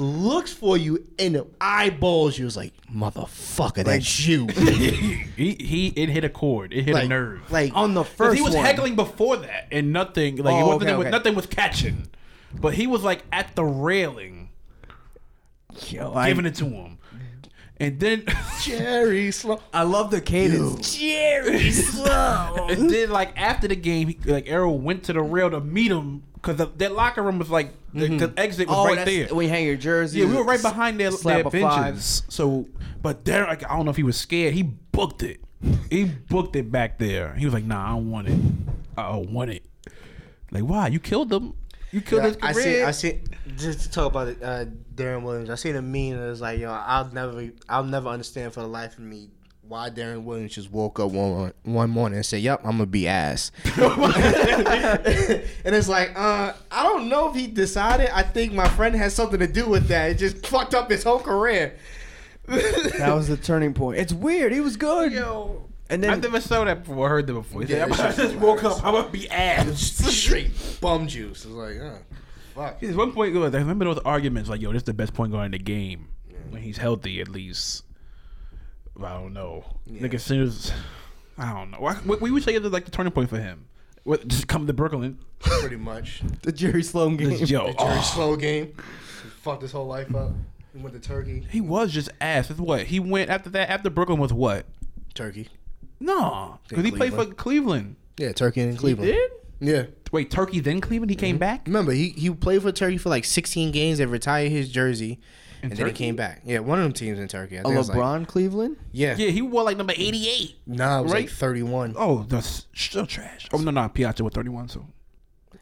looks 0.00 0.52
for 0.52 0.76
you 0.76 1.06
and 1.18 1.44
eyeballs 1.60 2.38
you. 2.38 2.46
It's 2.46 2.56
like, 2.56 2.72
motherfucker, 2.92 3.84
that's 3.84 4.26
you. 4.26 4.46
he 5.36 5.54
he 5.54 5.88
it 5.94 6.08
hit 6.08 6.24
a 6.24 6.28
chord. 6.28 6.72
It 6.72 6.84
hit 6.84 6.94
like, 6.94 7.04
a 7.04 7.08
nerve. 7.08 7.50
Like 7.52 7.72
On 7.76 7.94
the 7.94 8.02
'Cause 8.02 8.12
first 8.12 8.36
he 8.36 8.42
was 8.42 8.54
one. 8.54 8.64
heckling 8.64 8.96
before 8.96 9.36
that, 9.36 9.68
and 9.70 9.92
nothing 9.92 10.36
like 10.36 10.54
it 10.54 10.62
Oh, 10.62 10.66
wasn't 10.68 10.82
okay, 10.84 10.96
was- 10.96 11.06
okay. 11.06 11.10
nothing 11.10 11.34
was 11.34 11.46
catching, 11.46 12.08
but 12.52 12.74
he 12.74 12.86
was 12.86 13.02
like 13.04 13.22
at 13.30 13.54
the 13.54 13.64
railing, 13.64 14.48
Yo, 15.88 16.12
I, 16.14 16.28
giving 16.30 16.46
it 16.46 16.54
to 16.56 16.64
him, 16.64 16.98
and 17.78 18.00
then 18.00 18.24
Jerry 18.62 19.30
Sloan. 19.30 19.60
I 19.72 19.82
love 19.84 20.10
the 20.10 20.20
cadence. 20.20 20.96
Jerry 20.96 21.70
Sloan. 21.70 22.70
and 22.70 22.90
then 22.90 23.10
like 23.10 23.38
after 23.38 23.68
the 23.68 23.76
game, 23.76 24.08
he, 24.08 24.18
like 24.24 24.48
Arrow 24.48 24.70
went 24.72 25.04
to 25.04 25.12
the 25.12 25.22
rail 25.22 25.50
to 25.50 25.60
meet 25.60 25.90
him 25.92 26.24
because 26.34 26.56
that 26.56 26.92
locker 26.92 27.22
room 27.22 27.38
was 27.38 27.50
like 27.50 27.72
the, 27.94 28.08
the 28.26 28.32
exit 28.36 28.68
was 28.68 28.76
Oh, 28.76 28.86
right 28.94 29.04
there. 29.04 29.26
when 29.34 29.44
you 29.46 29.50
hang 29.50 29.66
your 29.66 29.76
jersey. 29.76 30.20
Yeah, 30.20 30.26
we 30.26 30.34
were 30.34 30.44
right 30.44 30.60
behind 30.62 30.98
their, 31.00 31.10
slap 31.10 31.50
their 31.50 31.60
a 31.62 31.68
five. 31.68 31.84
benches. 31.94 32.22
So, 32.28 32.66
but 33.02 33.24
there, 33.24 33.46
like, 33.46 33.64
I 33.68 33.76
don't 33.76 33.84
know 33.84 33.90
if 33.90 33.96
he 33.96 34.02
was 34.02 34.16
scared. 34.16 34.54
He 34.54 34.62
booked 34.62 35.22
it. 35.22 35.40
He 35.90 36.04
booked 36.04 36.56
it 36.56 36.70
back 36.72 36.98
there. 36.98 37.34
He 37.34 37.44
was 37.44 37.52
like, 37.52 37.64
"Nah, 37.64 37.84
I 37.84 37.88
don't 37.90 38.10
want 38.10 38.28
it. 38.28 38.38
I 38.96 39.10
don't 39.12 39.30
want 39.30 39.50
it." 39.50 39.64
Like, 40.50 40.62
why? 40.62 40.88
You 40.88 40.98
killed 41.00 41.28
them. 41.28 41.54
You 41.92 42.00
killed 42.00 42.22
his 42.24 42.36
career. 42.36 42.86
I 42.86 42.90
see. 42.92 43.10
I 43.10 43.12
see. 43.12 43.20
Just 43.56 43.80
to 43.80 43.90
talk 43.90 44.06
about 44.10 44.28
it, 44.28 44.42
uh, 44.42 44.64
Deron 44.94 45.22
Williams. 45.22 45.50
I 45.50 45.56
seen 45.56 45.76
a 45.76 45.82
meme 45.82 46.18
that 46.18 46.28
was 46.28 46.40
like, 46.40 46.60
"Yo, 46.60 46.70
I'll 46.70 47.10
never, 47.12 47.50
I'll 47.68 47.84
never 47.84 48.08
understand 48.08 48.52
for 48.54 48.60
the 48.60 48.68
life 48.68 48.94
of 48.94 49.00
me 49.00 49.28
why 49.70 49.88
Deron 49.88 50.24
Williams 50.24 50.54
just 50.56 50.70
woke 50.70 50.98
up 50.98 51.12
one 51.12 51.52
one 51.62 51.88
morning 51.90 52.16
and 52.16 52.26
said, 52.26 52.42
"Yep, 52.42 52.60
I'm 52.64 52.72
gonna 52.72 52.86
be 52.86 53.06
ass." 53.08 53.52
and 53.64 53.74
it's 55.64 55.88
like, 55.88 56.10
uh, 56.16 56.52
I 56.70 56.82
don't 56.82 57.08
know 57.08 57.28
if 57.30 57.36
he 57.36 57.46
decided. 57.46 58.10
I 58.14 58.22
think 58.22 58.52
my 58.52 58.68
friend 58.68 58.94
has 58.96 59.14
something 59.14 59.38
to 59.38 59.46
do 59.46 59.68
with 59.68 59.86
that. 59.88 60.10
It 60.10 60.18
just 60.18 60.44
fucked 60.46 60.74
up 60.74 60.90
his 60.90 61.04
whole 61.04 61.20
career. 61.20 61.76
That 62.46 63.12
was 63.14 63.28
the 63.28 63.36
turning 63.36 63.72
point. 63.74 63.98
It's 64.00 64.12
weird. 64.12 64.52
He 64.52 64.60
was 64.60 64.76
good. 64.76 65.12
Yo, 65.12 65.68
And 65.88 66.04
I 66.04 66.08
then 66.10 66.20
never 66.20 66.40
saw 66.40 66.64
that 66.64 66.80
before. 66.84 67.08
Heard 67.08 67.28
that 67.28 67.32
before. 67.34 67.60
He 67.62 67.68
said, 67.68 67.76
Yeah, 67.76 67.82
"I'm- 67.84 67.92
I 67.92 68.08
it's 68.08 68.16
just 68.16 68.34
woke 68.36 68.64
up. 68.64 68.84
I'm 68.84 68.92
gonna 68.94 69.08
be 69.08 69.30
ass. 69.30 69.80
straight 69.80 70.50
bum 70.80 71.06
juice. 71.06 71.44
It's 71.44 71.54
like, 71.54 71.80
uh, 71.80 71.98
fuck. 72.56 72.82
At 72.82 72.96
one 72.96 73.12
point, 73.12 73.36
I 73.36 73.58
remember 73.58 73.84
those 73.84 73.98
arguments 74.04 74.50
like, 74.50 74.60
"Yo, 74.60 74.72
this 74.72 74.80
is 74.80 74.84
the 74.84 74.94
best 74.94 75.14
point 75.14 75.30
guard 75.30 75.46
in 75.46 75.52
the 75.52 75.58
game 75.58 76.08
when 76.50 76.60
he's 76.62 76.78
healthy, 76.78 77.20
at 77.20 77.28
least." 77.28 77.84
I 79.02 79.14
don't 79.14 79.32
know. 79.32 79.64
Like 80.00 80.14
as 80.14 80.22
soon 80.22 80.42
as 80.42 80.72
I 81.38 81.52
don't 81.52 81.70
know. 81.70 81.78
What 81.78 82.20
we 82.20 82.30
would 82.30 82.42
say 82.42 82.54
it 82.54 82.62
was 82.62 82.72
like 82.72 82.84
the 82.84 82.90
turning 82.90 83.12
point 83.12 83.30
for 83.30 83.38
him. 83.38 83.66
What, 84.04 84.26
just 84.28 84.48
come 84.48 84.66
to 84.66 84.72
Brooklyn. 84.72 85.18
Pretty 85.38 85.76
much. 85.76 86.22
The 86.42 86.52
Jerry 86.52 86.82
Sloan 86.82 87.16
game. 87.16 87.36
Just, 87.36 87.50
yo, 87.50 87.68
The 87.68 87.72
Jerry 87.74 87.98
oh, 87.98 88.02
Sloan 88.14 88.38
game. 88.38 88.66
He 88.66 89.28
fucked 89.28 89.62
his 89.62 89.72
whole 89.72 89.86
life 89.86 90.14
up. 90.14 90.32
He 90.72 90.80
went 90.80 90.94
to 90.94 91.00
Turkey. 91.00 91.46
he 91.50 91.60
was 91.60 91.92
just 91.92 92.10
ass. 92.20 92.48
That's 92.48 92.60
what 92.60 92.84
he 92.86 93.00
went 93.00 93.30
after 93.30 93.50
that. 93.50 93.68
After 93.68 93.90
Brooklyn 93.90 94.18
was 94.18 94.32
what? 94.32 94.66
Turkey. 95.14 95.48
No, 95.98 96.58
because 96.68 96.84
he 96.84 96.90
played 96.92 97.12
for 97.12 97.26
Cleveland. 97.26 97.96
Yeah, 98.16 98.32
Turkey 98.32 98.62
and 98.62 98.78
Cleveland. 98.78 99.12
Did? 99.12 99.30
Yeah. 99.60 99.84
Wait, 100.12 100.30
Turkey 100.30 100.60
then 100.60 100.80
Cleveland. 100.80 101.10
He 101.10 101.16
came 101.16 101.36
mm-hmm. 101.36 101.40
back. 101.40 101.66
Remember, 101.66 101.92
he, 101.92 102.10
he 102.10 102.30
played 102.30 102.62
for 102.62 102.72
Turkey 102.72 102.98
for 102.98 103.10
like 103.10 103.24
16 103.24 103.70
games. 103.70 103.98
They 103.98 104.06
retired 104.06 104.50
his 104.50 104.70
jersey, 104.70 105.20
and 105.62 105.72
then 105.72 105.86
he 105.86 105.92
came 105.92 106.16
back. 106.16 106.42
Yeah, 106.44 106.60
one 106.60 106.78
of 106.78 106.84
them 106.84 106.92
teams 106.92 107.18
in 107.18 107.28
Turkey. 107.28 107.56
I 107.58 107.60
A 107.60 107.64
think 107.64 107.74
it 107.74 107.78
was 107.78 107.90
LeBron 107.90 108.18
Like, 108.20 108.28
Cleveland. 108.28 108.76
yeah. 108.92 109.14
Yeah, 109.16 109.30
he 109.30 109.42
wore 109.42 109.62
like 109.62 109.76
number 109.76 109.92
eighty-eight. 109.96 110.56
Nah, 110.66 111.00
it 111.00 111.02
was 111.04 111.12
Right? 111.12 111.22
like 111.24 111.30
31. 111.30 111.94
Oh, 111.96 112.24
that's 112.28 112.66
still 112.74 113.06
trash. 113.06 113.48
Oh 113.52 113.58
no, 113.58 113.70
no, 113.70 113.88
Piazza 113.88 114.24
with 114.24 114.34
thirty-one. 114.34 114.68
So 114.68 114.86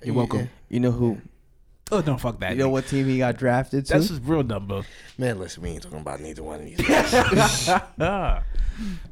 you're 0.05 0.15
welcome. 0.15 0.51
You 0.69 0.81
know 0.81 0.91
who? 0.93 1.19
Oh 1.91 2.03
no, 2.07 2.19
fuck 2.19 2.39
that. 2.41 2.53
You 2.53 2.59
know 2.59 2.69
what 2.69 2.87
team 2.87 3.07
he 3.07 3.19
got 3.19 3.39
drafted 3.39 3.87
to? 3.87 3.95
That's 3.95 4.09
his 4.11 4.21
real 4.21 4.43
number. 4.43 4.83
Man, 5.17 5.39
listen, 5.39 5.63
we 5.63 5.71
ain't 5.71 5.83
talking 5.83 6.01
about 6.01 6.21
neither 6.21 6.43
one 6.43 6.61
of 6.61 6.67
these. 6.67 6.79
Ah. 8.01 8.43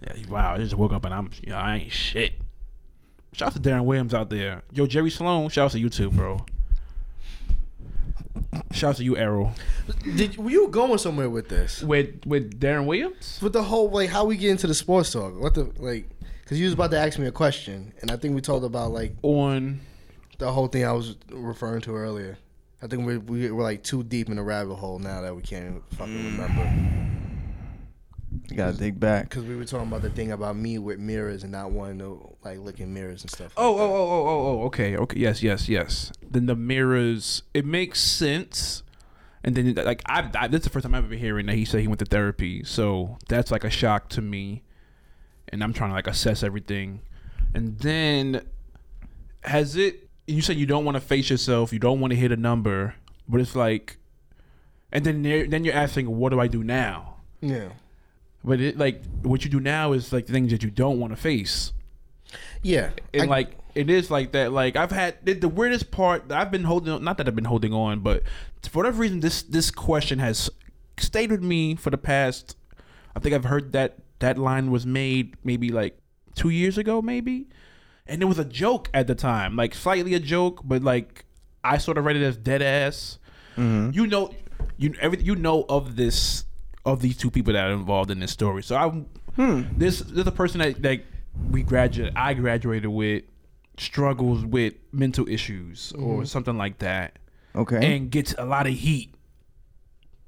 yeah, 0.06 0.12
wow. 0.28 0.54
I 0.54 0.58
just 0.58 0.74
woke 0.74 0.92
up 0.92 1.04
and 1.06 1.14
I'm, 1.14 1.30
you 1.42 1.50
know, 1.50 1.56
I 1.56 1.76
ain't 1.76 1.92
shit. 1.92 2.34
Shout 3.32 3.48
out 3.48 3.54
to 3.54 3.60
Deron 3.68 3.84
Williams 3.84 4.14
out 4.14 4.30
there. 4.30 4.62
Yo, 4.72 4.86
Jerry 4.86 5.10
Sloan. 5.10 5.48
Shout 5.48 5.66
out 5.66 5.70
to 5.72 5.78
you 5.78 5.88
too, 5.88 6.10
bro. 6.10 6.44
Shout 8.72 8.90
out 8.90 8.96
to 8.96 9.04
you, 9.04 9.16
Errol. 9.16 9.52
Did 10.16 10.36
were 10.36 10.50
you 10.50 10.68
going 10.68 10.98
somewhere 10.98 11.30
with 11.30 11.48
this? 11.48 11.82
With 11.82 12.24
with 12.26 12.60
Deron 12.60 12.86
Williams. 12.86 13.38
With 13.42 13.52
the 13.52 13.62
whole 13.62 13.90
like 13.90 14.10
how 14.10 14.24
we 14.24 14.36
get 14.36 14.50
into 14.50 14.66
the 14.66 14.74
sports 14.74 15.12
talk? 15.12 15.38
What 15.40 15.54
the 15.54 15.70
like? 15.78 16.08
Because 16.42 16.58
you 16.60 16.66
was 16.66 16.74
about 16.74 16.90
to 16.92 16.98
ask 16.98 17.18
me 17.18 17.26
a 17.26 17.32
question, 17.32 17.92
and 18.00 18.10
I 18.10 18.16
think 18.16 18.34
we 18.34 18.40
talked 18.40 18.64
about 18.64 18.92
like 18.92 19.14
On 19.22 19.80
the 20.38 20.52
whole 20.52 20.68
thing 20.68 20.84
I 20.84 20.92
was 20.92 21.16
referring 21.30 21.80
to 21.82 21.94
earlier. 21.94 22.38
I 22.82 22.86
think 22.86 23.06
we 23.06 23.18
we 23.18 23.50
we're 23.50 23.62
like 23.62 23.82
too 23.82 24.02
deep 24.02 24.28
in 24.28 24.36
the 24.36 24.42
rabbit 24.42 24.74
hole 24.76 24.98
now 24.98 25.22
that 25.22 25.34
we 25.34 25.42
can't 25.42 25.82
fucking 25.94 26.36
remember. 26.36 27.25
You 28.50 28.56
gotta 28.56 28.76
dig 28.76 28.98
back. 29.00 29.28
Because 29.28 29.44
we 29.44 29.56
were 29.56 29.64
talking 29.64 29.88
about 29.88 30.02
the 30.02 30.10
thing 30.10 30.32
about 30.32 30.56
me 30.56 30.78
with 30.78 30.98
mirrors 30.98 31.42
and 31.42 31.52
not 31.52 31.70
wanting 31.70 31.98
to 31.98 32.36
like 32.44 32.58
look 32.58 32.80
in 32.80 32.94
mirrors 32.94 33.22
and 33.22 33.30
stuff. 33.30 33.52
Oh, 33.56 33.72
like 33.72 33.80
oh, 33.80 33.84
oh, 33.84 34.10
oh, 34.10 34.28
oh, 34.28 34.46
oh, 34.46 34.64
okay, 34.66 34.96
okay, 34.96 35.18
yes, 35.18 35.42
yes, 35.42 35.68
yes. 35.68 36.12
Then 36.22 36.46
the 36.46 36.56
mirrors, 36.56 37.42
it 37.54 37.64
makes 37.64 38.00
sense. 38.00 38.82
And 39.42 39.54
then, 39.54 39.74
like, 39.74 40.02
I, 40.06 40.28
I 40.34 40.48
this 40.48 40.60
is 40.60 40.64
the 40.64 40.70
first 40.70 40.84
time 40.84 40.94
I've 40.94 41.04
ever 41.04 41.14
hearing 41.14 41.46
that 41.46 41.54
he 41.54 41.64
said 41.64 41.80
he 41.80 41.86
went 41.86 42.00
to 42.00 42.04
therapy. 42.04 42.64
So 42.64 43.18
that's 43.28 43.50
like 43.50 43.62
a 43.62 43.70
shock 43.70 44.08
to 44.10 44.20
me. 44.20 44.62
And 45.48 45.62
I'm 45.62 45.72
trying 45.72 45.90
to 45.90 45.94
like 45.94 46.08
assess 46.08 46.42
everything. 46.42 47.00
And 47.54 47.78
then, 47.78 48.44
has 49.42 49.76
it? 49.76 50.08
You 50.26 50.42
said 50.42 50.56
you 50.56 50.66
don't 50.66 50.84
want 50.84 50.96
to 50.96 51.00
face 51.00 51.30
yourself. 51.30 51.72
You 51.72 51.78
don't 51.78 52.00
want 52.00 52.12
to 52.12 52.16
hit 52.16 52.32
a 52.32 52.36
number, 52.36 52.96
but 53.28 53.40
it's 53.40 53.54
like, 53.54 53.98
and 54.90 55.04
then 55.04 55.22
then 55.22 55.64
you're 55.64 55.74
asking, 55.74 56.06
what 56.06 56.30
do 56.30 56.40
I 56.40 56.48
do 56.48 56.64
now? 56.64 57.18
Yeah. 57.40 57.68
But 58.46 58.60
it 58.60 58.78
like 58.78 59.02
what 59.22 59.44
you 59.44 59.50
do 59.50 59.60
now 59.60 59.92
is 59.92 60.12
like 60.12 60.26
things 60.26 60.52
that 60.52 60.62
you 60.62 60.70
don't 60.70 61.00
want 61.00 61.12
to 61.12 61.16
face. 61.16 61.72
Yeah. 62.62 62.90
and 63.12 63.24
I- 63.24 63.26
like 63.26 63.58
it 63.74 63.90
is 63.90 64.10
like 64.10 64.32
that. 64.32 64.52
Like 64.52 64.76
I've 64.76 64.92
had 64.92 65.16
the, 65.24 65.34
the 65.34 65.48
weirdest 65.48 65.90
part. 65.90 66.32
I've 66.32 66.50
been 66.50 66.64
holding 66.64 66.92
on. 66.92 67.04
Not 67.04 67.18
that 67.18 67.28
I've 67.28 67.34
been 67.36 67.44
holding 67.44 67.74
on, 67.74 68.00
but 68.00 68.22
for 68.70 68.78
whatever 68.78 69.02
reason, 69.02 69.20
this 69.20 69.42
this 69.42 69.70
question 69.70 70.18
has 70.20 70.48
stayed 70.98 71.30
with 71.30 71.42
me 71.42 71.74
for 71.74 71.90
the 71.90 71.98
past. 71.98 72.56
I 73.14 73.20
think 73.20 73.34
I've 73.34 73.44
heard 73.44 73.72
that 73.72 73.98
that 74.20 74.38
line 74.38 74.70
was 74.70 74.86
made 74.86 75.36
maybe 75.44 75.68
like 75.70 75.98
two 76.34 76.48
years 76.50 76.78
ago, 76.78 77.02
maybe, 77.02 77.48
and 78.06 78.22
it 78.22 78.26
was 78.26 78.38
a 78.38 78.44
joke 78.44 78.88
at 78.94 79.06
the 79.06 79.14
time, 79.14 79.56
like 79.56 79.74
slightly 79.74 80.14
a 80.14 80.20
joke, 80.20 80.60
but 80.64 80.82
like 80.82 81.24
I 81.64 81.78
sort 81.78 81.98
of 81.98 82.04
read 82.04 82.16
it 82.16 82.22
as 82.22 82.36
dead 82.36 82.62
ass. 82.62 83.18
Mm-hmm. 83.56 83.90
You 83.92 84.06
know, 84.06 84.32
you 84.78 84.94
every 85.00 85.20
you 85.22 85.34
know 85.36 85.64
of 85.68 85.96
this 85.96 86.44
of 86.86 87.02
these 87.02 87.16
two 87.16 87.30
people 87.30 87.52
that 87.52 87.68
are 87.68 87.72
involved 87.72 88.10
in 88.10 88.20
this 88.20 88.30
story. 88.30 88.62
So 88.62 88.76
I'm 88.76 89.02
hmm. 89.34 89.62
this 89.76 90.00
there's 90.00 90.26
a 90.26 90.32
person 90.32 90.60
that 90.60 90.80
that 90.82 91.02
we 91.50 91.62
graduate 91.62 92.12
I 92.16 92.32
graduated 92.32 92.90
with 92.90 93.24
struggles 93.76 94.44
with 94.46 94.74
mental 94.92 95.28
issues 95.28 95.92
or 95.92 95.98
mm-hmm. 95.98 96.24
something 96.24 96.56
like 96.56 96.78
that, 96.78 97.18
Okay. 97.54 97.96
and 97.96 98.10
gets 98.10 98.34
a 98.38 98.44
lot 98.46 98.66
of 98.66 98.72
heat. 98.72 99.14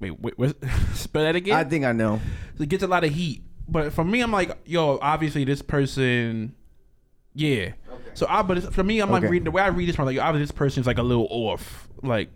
Wait, 0.00 0.20
wait, 0.20 0.38
what? 0.38 0.56
spell 0.92 1.22
that 1.22 1.36
again. 1.36 1.56
I 1.56 1.64
think 1.64 1.84
I 1.84 1.92
know. 1.92 2.20
it 2.58 2.68
gets 2.68 2.82
a 2.82 2.88
lot 2.88 3.04
of 3.04 3.10
heat, 3.10 3.42
but 3.68 3.92
for 3.92 4.04
me, 4.04 4.20
I'm 4.20 4.32
like, 4.32 4.56
yo, 4.66 4.98
obviously 5.00 5.44
this 5.44 5.62
person, 5.62 6.54
yeah. 7.34 7.72
So 8.14 8.26
I, 8.28 8.42
but 8.42 8.74
for 8.74 8.82
me, 8.82 9.00
I'm 9.00 9.10
like 9.10 9.22
reading 9.22 9.44
the 9.44 9.50
way 9.52 9.62
I 9.62 9.68
read 9.68 9.88
this, 9.88 9.98
I'm 9.98 10.04
like, 10.04 10.18
obviously 10.18 10.42
this 10.42 10.52
person's 10.52 10.86
like 10.86 10.98
a 10.98 11.02
little 11.02 11.28
off. 11.30 11.88
Like, 12.02 12.30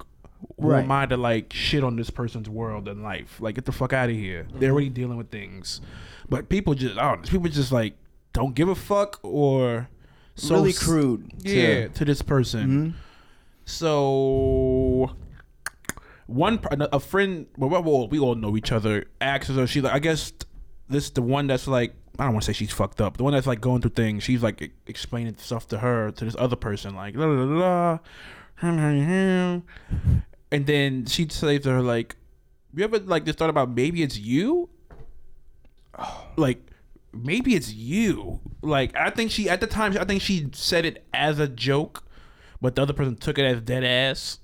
who 0.61 0.69
Right. 0.69 0.85
am 0.85 0.91
I 0.93 1.07
to 1.07 1.17
like 1.17 1.53
shit 1.53 1.83
on 1.85 1.97
this 1.97 2.11
person's 2.11 2.49
world 2.49 2.89
and 2.89 3.03
life? 3.03 3.39
Like, 3.41 3.55
get 3.57 3.65
the 3.65 3.73
fuck 3.73 3.93
out 3.93 4.09
of 4.11 4.17
here. 4.17 4.47
They're 4.55 4.71
already 4.73 4.89
dealing 4.91 5.17
with 5.17 5.31
things, 5.31 5.81
but 6.29 6.49
people 6.49 6.75
just, 6.75 6.99
I 6.99 7.11
don't 7.11 7.25
know, 7.25 7.31
people 7.31 7.49
just 7.49 7.73
like 7.73 7.95
don't 8.33 8.55
give 8.55 8.69
a 8.69 8.75
fuck 8.75 9.19
or 9.23 9.89
so 10.35 10.55
really 10.57 10.73
crude. 10.73 11.31
to- 11.45 11.51
yeah, 11.51 11.89
to 11.89 12.05
this 12.05 12.23
person. 12.23 12.95
So 13.65 15.11
one 16.27 16.59
a 16.71 16.99
friend, 17.01 17.47
well, 17.57 17.71
we 17.71 17.77
all, 17.91 18.09
we 18.09 18.19
all 18.19 18.35
know 18.35 18.57
each 18.57 18.73
other. 18.73 19.05
Asks 19.21 19.49
her, 19.49 19.67
she's 19.67 19.83
like, 19.83 19.93
I 19.93 19.99
guess 19.99 20.33
this 20.89 21.11
the 21.11 21.23
one 21.23 21.47
that's 21.47 21.67
like, 21.69 21.95
I 22.19 22.25
don't 22.25 22.35
want 22.35 22.45
to 22.45 22.53
say 22.53 22.57
she's 22.57 22.71
fucked 22.73 23.01
up. 23.01 23.17
The 23.17 23.25
one 23.25 23.33
that's 23.33 23.47
like 23.47 23.61
going 23.61 23.81
through 23.83 23.93
things. 23.93 24.23
She's 24.23 24.43
like 24.43 24.61
e- 24.63 24.73
explaining 24.87 25.37
stuff 25.39 25.67
to 25.69 25.79
her 25.79 26.11
to 26.13 26.25
this 26.25 26.37
other 26.39 26.57
person, 26.57 26.95
like 26.95 27.17
la 27.17 27.27
la 27.27 27.45
la, 27.45 27.59
la. 27.59 27.99
And 30.53 30.67
then 30.67 31.07
she 31.07 31.27
says 31.29 31.63
to 31.63 31.71
her 31.71 31.83
like, 31.83 32.17
"You 32.75 32.85
ever 32.85 32.99
like 32.99 33.25
just 33.25 33.39
thought 33.39 33.51
about 33.51 33.71
maybe 33.71 34.03
it's 34.03 34.19
you?" 34.19 34.69
Like 36.37 36.71
maybe 37.13 37.55
it's 37.55 37.73
you. 37.73 38.41
Like 38.63 38.95
I 38.97 39.11
think 39.11 39.31
she 39.31 39.49
at 39.49 39.61
the 39.61 39.67
time 39.67 39.97
I 39.99 40.05
think 40.05 40.23
she 40.23 40.49
said 40.53 40.85
it 40.85 41.05
as 41.13 41.39
a 41.39 41.49
joke, 41.49 42.05
but 42.61 42.77
the 42.77 42.83
other 42.83 42.93
person 42.93 43.17
took 43.17 43.39
it 43.39 43.45
as 43.45 43.61
dead 43.63 43.83
ass. 43.85 44.39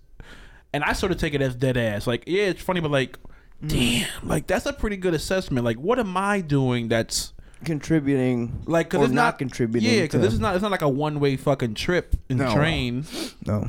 And 0.72 0.84
I 0.84 0.92
sort 0.92 1.12
of 1.12 1.18
take 1.18 1.32
it 1.32 1.40
as 1.40 1.54
dead 1.54 1.78
ass. 1.78 2.06
Like, 2.06 2.24
yeah, 2.26 2.42
it's 2.42 2.60
funny, 2.60 2.80
but 2.80 2.90
like, 2.90 3.18
mm. 3.62 3.68
damn, 3.68 4.28
like 4.28 4.46
that's 4.46 4.66
a 4.66 4.72
pretty 4.72 4.98
good 4.98 5.14
assessment. 5.14 5.64
Like, 5.64 5.78
what 5.78 5.98
am 5.98 6.16
I 6.16 6.40
doing 6.40 6.88
that's 6.88 7.32
Contributing. 7.64 8.62
like, 8.66 8.90
cause 8.90 9.00
or 9.00 9.04
it's 9.04 9.12
not, 9.12 9.22
not, 9.24 9.38
contributing. 9.38 9.90
Yeah, 9.90 10.02
because 10.02 10.20
this 10.20 10.32
is 10.32 10.40
not. 10.40 10.54
It's 10.54 10.62
not 10.62 10.70
like 10.70 10.82
a 10.82 10.88
one 10.88 11.20
way 11.20 11.36
fucking 11.36 11.74
trip 11.74 12.14
in 12.28 12.36
the 12.38 12.44
No. 12.44 12.54
train. 12.54 13.04
No. 13.46 13.66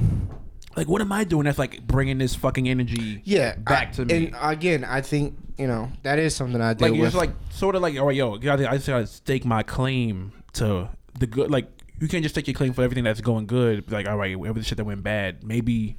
Like, 0.75 0.87
what 0.87 1.01
am 1.01 1.11
I 1.11 1.23
doing 1.23 1.45
that's 1.45 1.57
like 1.57 1.85
bringing 1.85 2.17
this 2.19 2.35
fucking 2.35 2.69
energy? 2.69 3.21
yeah, 3.25 3.55
back 3.55 3.89
I- 3.89 3.91
to 3.91 4.05
me. 4.05 4.27
And 4.27 4.35
again, 4.41 4.83
I 4.83 5.01
think 5.01 5.37
you 5.57 5.67
know 5.67 5.91
that 6.03 6.19
is 6.19 6.35
something 6.35 6.61
I 6.61 6.73
deal 6.73 6.87
like 6.89 6.95
you're 6.95 7.05
with. 7.05 7.13
just 7.13 7.19
like 7.19 7.35
sort 7.49 7.75
of 7.75 7.81
like, 7.81 7.97
all 7.97 8.07
right, 8.07 8.15
yo, 8.15 8.35
I 8.35 8.75
just 8.75 8.87
gotta 8.87 9.07
stake 9.07 9.45
my 9.45 9.63
claim 9.63 10.31
to 10.53 10.89
the 11.17 11.27
good. 11.27 11.51
Like, 11.51 11.69
you 11.99 12.07
can't 12.07 12.23
just 12.23 12.35
take 12.35 12.47
your 12.47 12.53
claim 12.53 12.73
for 12.73 12.83
everything 12.83 13.03
that's 13.03 13.21
going 13.21 13.45
good. 13.47 13.91
Like, 13.91 14.07
all 14.07 14.17
right, 14.17 14.37
whatever 14.39 14.59
the 14.59 14.65
shit 14.65 14.77
that 14.77 14.85
went 14.85 15.03
bad, 15.03 15.43
maybe. 15.43 15.97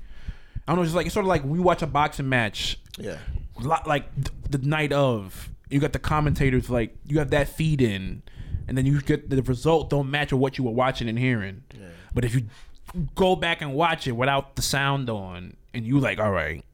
I 0.67 0.73
don't 0.73 0.77
know. 0.77 0.83
It's 0.83 0.89
just 0.91 0.97
like 0.97 1.07
it's 1.07 1.15
sort 1.15 1.25
of 1.25 1.29
like 1.29 1.45
we 1.45 1.59
watch 1.59 1.83
a 1.83 1.87
boxing 1.87 2.29
match 2.29 2.79
yeah. 2.99 3.17
like 3.59 4.15
th- 4.15 4.29
the 4.49 4.59
night 4.59 4.93
of 4.93 5.51
you 5.69 5.81
got 5.81 5.93
the 5.93 5.99
commentators 5.99 6.69
like 6.71 6.95
you 7.07 7.19
have 7.19 7.31
that 7.31 7.49
feed 7.49 7.81
in 7.81 8.23
and 8.69 8.77
then 8.79 8.87
you 8.87 9.01
get 9.01 9.31
the 9.31 9.43
result 9.43 9.91
don't 9.91 10.11
match 10.11 10.33
with 10.33 10.41
what 10.41 10.59
you 10.59 10.65
were 10.65 10.71
watching 10.71 11.09
and 11.09 11.19
hearing 11.19 11.63
but 12.15 12.25
if 12.25 12.35
you 12.35 12.43
go 13.15 13.37
back 13.37 13.62
and 13.62 13.75
watch 13.75 14.07
it 14.07 14.12
without 14.12 14.57
the 14.57 14.62
sound 14.62 15.09
on 15.09 15.55
and 15.73 15.87
you 15.87 16.01
like 16.01 16.19
all 16.19 16.33
right 16.33 16.65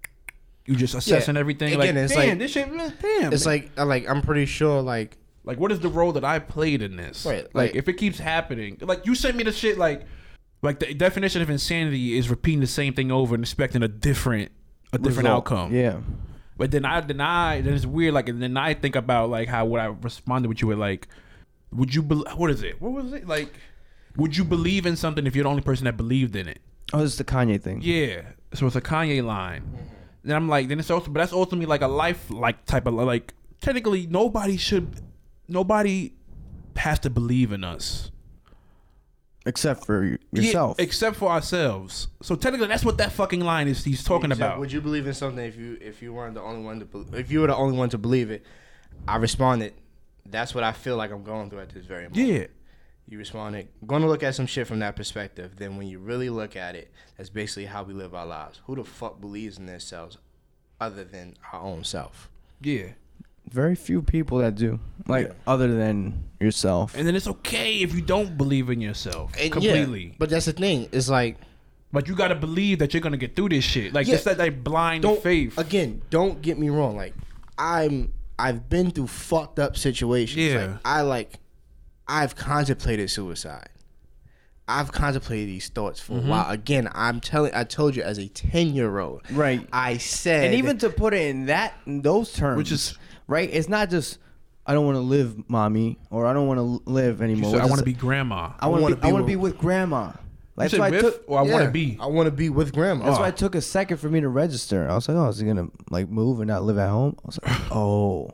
you 0.65 0.75
just 0.75 0.95
assessing 0.95 1.37
everything 1.37 1.69
Again, 1.75 1.79
like 1.95 2.05
it's 2.05 2.15
damn 2.15 2.29
like- 2.29 2.39
this 2.39 2.51
shit 2.53 2.69
damn 3.01 3.33
It's 3.33 3.47
like 3.47 3.71
I 3.79 3.83
like 3.85 4.09
I'm 4.09 4.23
pretty 4.23 4.47
sure 4.47 4.81
like 4.83 5.17
like 5.45 5.59
what 5.61 5.71
is 5.71 5.81
the 5.81 5.89
role 5.89 6.13
that 6.13 6.25
I 6.25 6.39
played 6.39 6.83
in 6.83 6.97
this 6.97 7.25
Right, 7.25 7.45
like, 7.45 7.55
like- 7.55 7.75
if 7.77 7.89
it 7.89 7.95
keeps 7.95 8.19
happening 8.19 8.79
like 8.81 9.07
you 9.07 9.15
sent 9.15 9.37
me 9.37 9.45
the 9.45 9.53
shit 9.53 9.79
like 9.79 10.03
like 10.63 10.81
the 10.81 10.93
definition 10.95 11.43
of 11.43 11.51
insanity 11.51 12.17
is 12.19 12.29
repeating 12.31 12.61
the 12.61 12.67
same 12.67 12.95
thing 12.95 13.13
over 13.13 13.35
and 13.35 13.45
expecting 13.45 13.83
a 13.83 13.89
different 13.89 14.51
a 14.93 14.99
different 14.99 15.29
Result. 15.29 15.37
outcome 15.37 15.75
Yeah. 15.75 16.01
But 16.57 16.71
then 16.71 16.85
I 16.85 16.99
I 16.99 17.61
then 17.61 17.75
it's 17.75 17.87
weird. 17.87 18.15
Like 18.15 18.29
and 18.29 18.43
then 18.43 18.57
I 18.57 18.75
think 18.75 18.97
about 18.97 19.29
like 19.31 19.49
how 19.49 19.67
would 19.67 19.81
I 19.81 19.87
responded 19.87 20.49
with 20.49 20.63
you 20.63 20.69
with 20.69 20.79
like, 20.79 21.09
would 21.71 21.95
you 21.95 22.03
bel 22.03 22.25
what 22.37 22.51
is 22.51 22.63
it? 22.63 22.81
What 22.81 22.93
was 22.93 23.13
it 23.13 23.27
like? 23.27 23.53
Would 24.17 24.37
you 24.37 24.45
believe 24.45 24.87
in 24.87 24.97
something 24.97 25.27
if 25.27 25.35
you're 25.37 25.45
the 25.45 25.51
only 25.51 25.63
person 25.63 25.85
that 25.85 25.97
believed 25.97 26.37
in 26.37 26.49
it? 26.49 26.59
Oh, 26.93 27.03
it's 27.05 27.17
the 27.17 27.25
Kanye 27.25 27.61
thing. 27.61 27.81
Yeah. 27.83 28.23
So 28.55 28.67
it's 28.67 28.77
a 28.77 28.81
Kanye 28.81 29.23
line. 29.25 29.63
Mm-hmm. 29.63 29.77
Then 30.25 30.37
I'm 30.37 30.49
like, 30.49 30.69
then 30.69 30.79
it's 30.81 30.91
also, 30.91 31.11
but 31.11 31.21
that's 31.21 31.33
ultimately 31.33 31.67
like 31.67 31.83
a 31.83 31.87
life 31.89 32.31
like 32.31 32.65
type 32.65 32.87
of 32.87 32.95
like. 32.95 33.35
Technically, 33.61 34.07
nobody 34.07 34.57
should, 34.57 35.01
nobody 35.49 36.13
has 36.77 36.99
to 37.01 37.11
believe 37.11 37.53
in 37.53 37.65
us. 37.65 38.11
Except 39.47 39.87
for 39.87 40.03
y- 40.03 40.19
Yeah, 40.33 40.43
yourself. 40.43 40.81
except 40.81 41.17
for 41.17 41.31
ourselves. 41.31 42.09
So 42.21 42.35
technically, 42.35 42.67
that's 42.67 42.85
what 42.85 42.99
that 42.99 43.13
fucking 43.13 43.41
line 43.41 43.69
is. 43.69 43.85
He's 43.85 44.03
talking 44.03 44.31
So 44.31 44.37
about. 44.37 44.59
Would 44.59 44.73
you 44.73 44.81
believe 44.81 45.07
in 45.07 45.15
something 45.15 45.45
if 45.45 45.57
you 45.57 45.79
if 45.81 46.03
you 46.03 46.13
weren't 46.13 46.35
the 46.35 46.43
only 46.43 46.65
one 46.65 46.81
to 46.81 46.85
bel 46.85 47.07
if 47.15 47.31
you 47.31 47.41
were 47.43 47.47
the 47.47 47.55
only 47.57 47.79
one 47.79 47.89
to 47.91 47.99
believe 47.99 48.31
it? 48.33 48.45
I 49.07 49.17
responded. 49.17 49.75
That's 50.29 50.53
what 50.53 50.65
I 50.65 50.73
feel 50.73 50.97
like 50.97 51.13
I'm 51.13 51.23
going 51.23 51.49
through 51.49 51.61
at 51.61 51.69
this 51.69 51.85
very 51.85 52.09
moment. 52.09 52.17
yeah. 52.27 52.47
You 53.09 53.19
responded, 53.19 53.69
going 53.87 54.03
to 54.03 54.09
look 54.09 54.23
at 54.25 54.35
some 54.35 54.47
shit 54.47 54.67
from 54.67 54.81
that 54.81 54.97
perspective. 54.97 55.53
Then 55.57 55.77
when 55.77 55.87
you 55.87 55.99
really 56.01 56.29
look 56.29 56.57
at 56.57 56.75
it, 56.75 56.91
that's 57.17 57.31
basically 57.31 57.67
how 57.67 57.85
we 57.85 57.95
live 57.95 58.15
our 58.15 58.27
lives. 58.27 58.61
Who 58.67 58.75
the 58.75 58.85
fuck 58.85 59.21
believes 59.21 59.59
in 59.59 59.67
themselves 59.67 60.19
other 60.81 61.05
than 61.05 61.37
our 61.53 61.61
own 61.61 61.85
self? 61.85 62.29
Yeah. 62.61 62.89
Very 63.49 63.77
few 63.77 64.03
people 64.03 64.39
that 64.39 64.57
do. 64.57 64.81
Like 65.07 65.29
Yeah. 65.29 65.33
other 65.47 65.73
than 65.73 66.25
yourself. 66.41 66.97
And 66.97 67.07
then 67.07 67.15
it's 67.15 67.29
okay 67.29 67.77
if 67.77 67.95
you 67.95 68.01
don't 68.03 68.37
believe 68.37 68.71
in 68.71 68.81
yourself 68.81 69.31
And 69.35 69.45
yeah, 69.45 69.51
completely. 69.51 70.17
but 70.19 70.31
that's 70.31 70.47
the 70.47 70.53
thing. 70.53 70.89
It's 70.91 71.09
like 71.09 71.37
But 71.93 72.09
you 72.09 72.17
gotta 72.17 72.35
believe 72.35 72.81
that 72.81 72.93
you're 72.93 73.01
gonna 73.01 73.17
get 73.17 73.37
through 73.37 73.51
this 73.51 73.63
shit. 73.63 73.93
Like 73.95 74.09
Yeah. 74.09 74.17
it's 74.17 74.25
that 74.25 74.39
like 74.39 74.65
blind 74.65 75.03
don't 75.05 75.23
faith. 75.23 75.57
again. 75.59 76.03
Don't 76.11 76.43
get 76.43 76.59
me 76.59 76.69
wrong. 76.71 76.97
Like 76.97 77.15
I'm, 77.57 78.13
I've 78.37 78.69
been 78.69 78.91
through 78.91 79.07
fucked 79.07 79.61
up 79.61 79.77
situations. 79.77 80.37
Yeah. 80.39 80.67
Like, 80.73 80.81
I 80.85 81.01
like, 81.03 81.39
I've 82.09 82.37
contemplated 82.37 83.11
suicide. 83.11 83.69
I've 84.69 84.91
contemplated 84.91 85.49
these 85.49 85.69
thoughts 85.69 86.01
for 86.01 86.15
Mm-hmm. 86.15 86.27
a 86.27 86.31
while. 86.31 86.51
Again, 86.51 86.89
I'm 86.93 87.21
telling. 87.21 87.53
I 87.55 87.65
told 87.65 87.95
you 87.95 88.03
as 88.03 88.19
a 88.19 88.27
ten 88.29 88.75
year 88.75 88.99
old. 88.99 89.23
Right. 89.31 89.67
I 89.73 89.97
said. 89.99 90.47
and 90.47 90.55
even 90.55 90.79
to 90.79 90.91
put 90.91 91.15
it 91.15 91.23
in 91.27 91.47
that 91.47 91.75
in 91.87 92.03
those 92.03 92.33
terms, 92.33 92.57
Which 92.59 92.73
is- 92.73 92.99
right. 93.29 93.49
It's 93.53 93.69
not 93.69 93.91
just 93.91 94.19
I 94.67 94.75
don't 94.75 94.85
want 94.85 94.97
to 94.97 95.01
live, 95.03 95.49
mommy, 95.49 95.97
or 96.11 96.27
I 96.27 96.33
don't 96.33 96.49
want 96.49 96.59
to 96.59 96.91
live 96.91 97.23
anymore. 97.23 97.53
said, 97.53 97.61
I 97.61 97.67
want 97.67 97.79
to 97.79 97.85
be 97.85 97.93
grandma. 97.93 98.51
I 98.59 98.67
want 98.67 98.83
wanna 98.83 98.97
to 98.97 99.01
be. 99.01 99.09
I 99.09 99.13
want 99.13 99.23
to 99.23 99.27
be 99.29 99.37
with 99.37 99.57
grandma. 99.59 100.09
You 100.09 100.13
That's 100.63 100.71
said 100.73 100.81
why 100.81 100.87
I 100.87 100.91
with 100.91 101.01
took. 101.03 101.25
or 101.29 101.39
I 101.39 101.43
want 101.43 101.65
to 101.67 101.71
be. 101.71 101.97
I 102.01 102.07
want 102.07 102.27
to 102.27 102.33
be 102.33 102.49
with 102.49 102.73
grandma. 102.73 103.05
That's 103.05 103.19
why 103.21 103.27
Oh. 103.27 103.29
it 103.29 103.37
took 103.37 103.55
a 103.55 103.61
second 103.61 103.99
for 103.99 104.09
me 104.09 104.21
to 104.21 104.29
register. 104.29 104.89
I 104.91 104.95
was 104.97 105.07
like, 105.09 105.17
oh, 105.17 105.29
is 105.29 105.39
he 105.39 105.47
gonna 105.47 105.69
like 105.91 106.09
move 106.09 106.41
and 106.41 106.49
not 106.49 106.65
live 106.65 106.79
at 106.79 106.89
home? 106.89 107.15
I 107.23 107.27
was 107.27 107.39
like, 107.45 107.71
oh, 107.73 108.31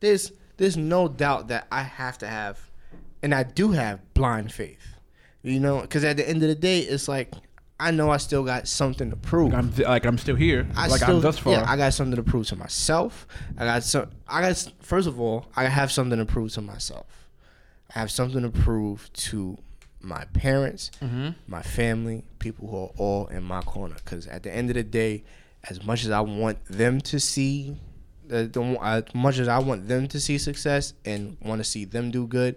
there's 0.00 0.32
there's 0.60 0.76
no 0.76 1.08
doubt 1.08 1.48
that 1.48 1.66
I 1.72 1.82
have 1.82 2.18
to 2.18 2.26
have, 2.28 2.70
and 3.22 3.34
I 3.34 3.42
do 3.42 3.72
have 3.72 3.98
blind 4.14 4.52
faith. 4.52 4.86
You 5.42 5.58
know, 5.58 5.80
because 5.80 6.04
at 6.04 6.16
the 6.18 6.28
end 6.28 6.42
of 6.42 6.48
the 6.50 6.54
day, 6.54 6.80
it's 6.80 7.08
like 7.08 7.32
I 7.80 7.90
know 7.92 8.10
I 8.10 8.18
still 8.18 8.44
got 8.44 8.68
something 8.68 9.08
to 9.10 9.16
prove. 9.16 9.54
I'm 9.54 9.72
like 9.74 10.04
I'm 10.04 10.18
still 10.18 10.36
here. 10.36 10.66
I 10.76 10.86
like 10.88 11.00
still, 11.00 11.16
I'm 11.16 11.22
thus 11.22 11.38
far. 11.38 11.54
yeah, 11.54 11.64
I 11.66 11.76
got 11.78 11.94
something 11.94 12.16
to 12.16 12.22
prove 12.22 12.46
to 12.48 12.56
myself. 12.56 13.26
I 13.56 13.64
got 13.64 13.82
some. 13.82 14.10
I 14.28 14.42
got 14.42 14.70
first 14.82 15.08
of 15.08 15.18
all, 15.18 15.46
I 15.56 15.64
have 15.64 15.90
something 15.90 16.18
to 16.18 16.26
prove 16.26 16.52
to 16.52 16.60
myself. 16.60 17.06
I 17.96 17.98
have 18.00 18.10
something 18.10 18.42
to 18.42 18.50
prove 18.50 19.10
to 19.14 19.56
my 20.02 20.24
parents, 20.34 20.90
Mm-hmm. 21.02 21.30
my 21.46 21.62
family, 21.62 22.24
people 22.38 22.68
who 22.68 22.76
are 22.76 22.90
all 22.98 23.26
in 23.28 23.42
my 23.42 23.62
corner. 23.62 23.96
Because 24.04 24.26
at 24.26 24.42
the 24.42 24.54
end 24.54 24.68
of 24.70 24.74
the 24.74 24.82
day, 24.84 25.24
as 25.70 25.82
much 25.84 26.04
as 26.04 26.10
I 26.10 26.20
want 26.20 26.58
them 26.66 27.00
to 27.00 27.18
see, 27.18 27.76
uh, 28.30 28.42
the, 28.50 28.78
as 28.82 29.04
much 29.14 29.38
as 29.38 29.48
I 29.48 29.58
want 29.58 29.88
them 29.88 30.06
to 30.08 30.20
see 30.20 30.38
success 30.38 30.94
and 31.04 31.36
want 31.42 31.60
to 31.60 31.64
see 31.64 31.84
them 31.84 32.10
do 32.10 32.26
good, 32.26 32.56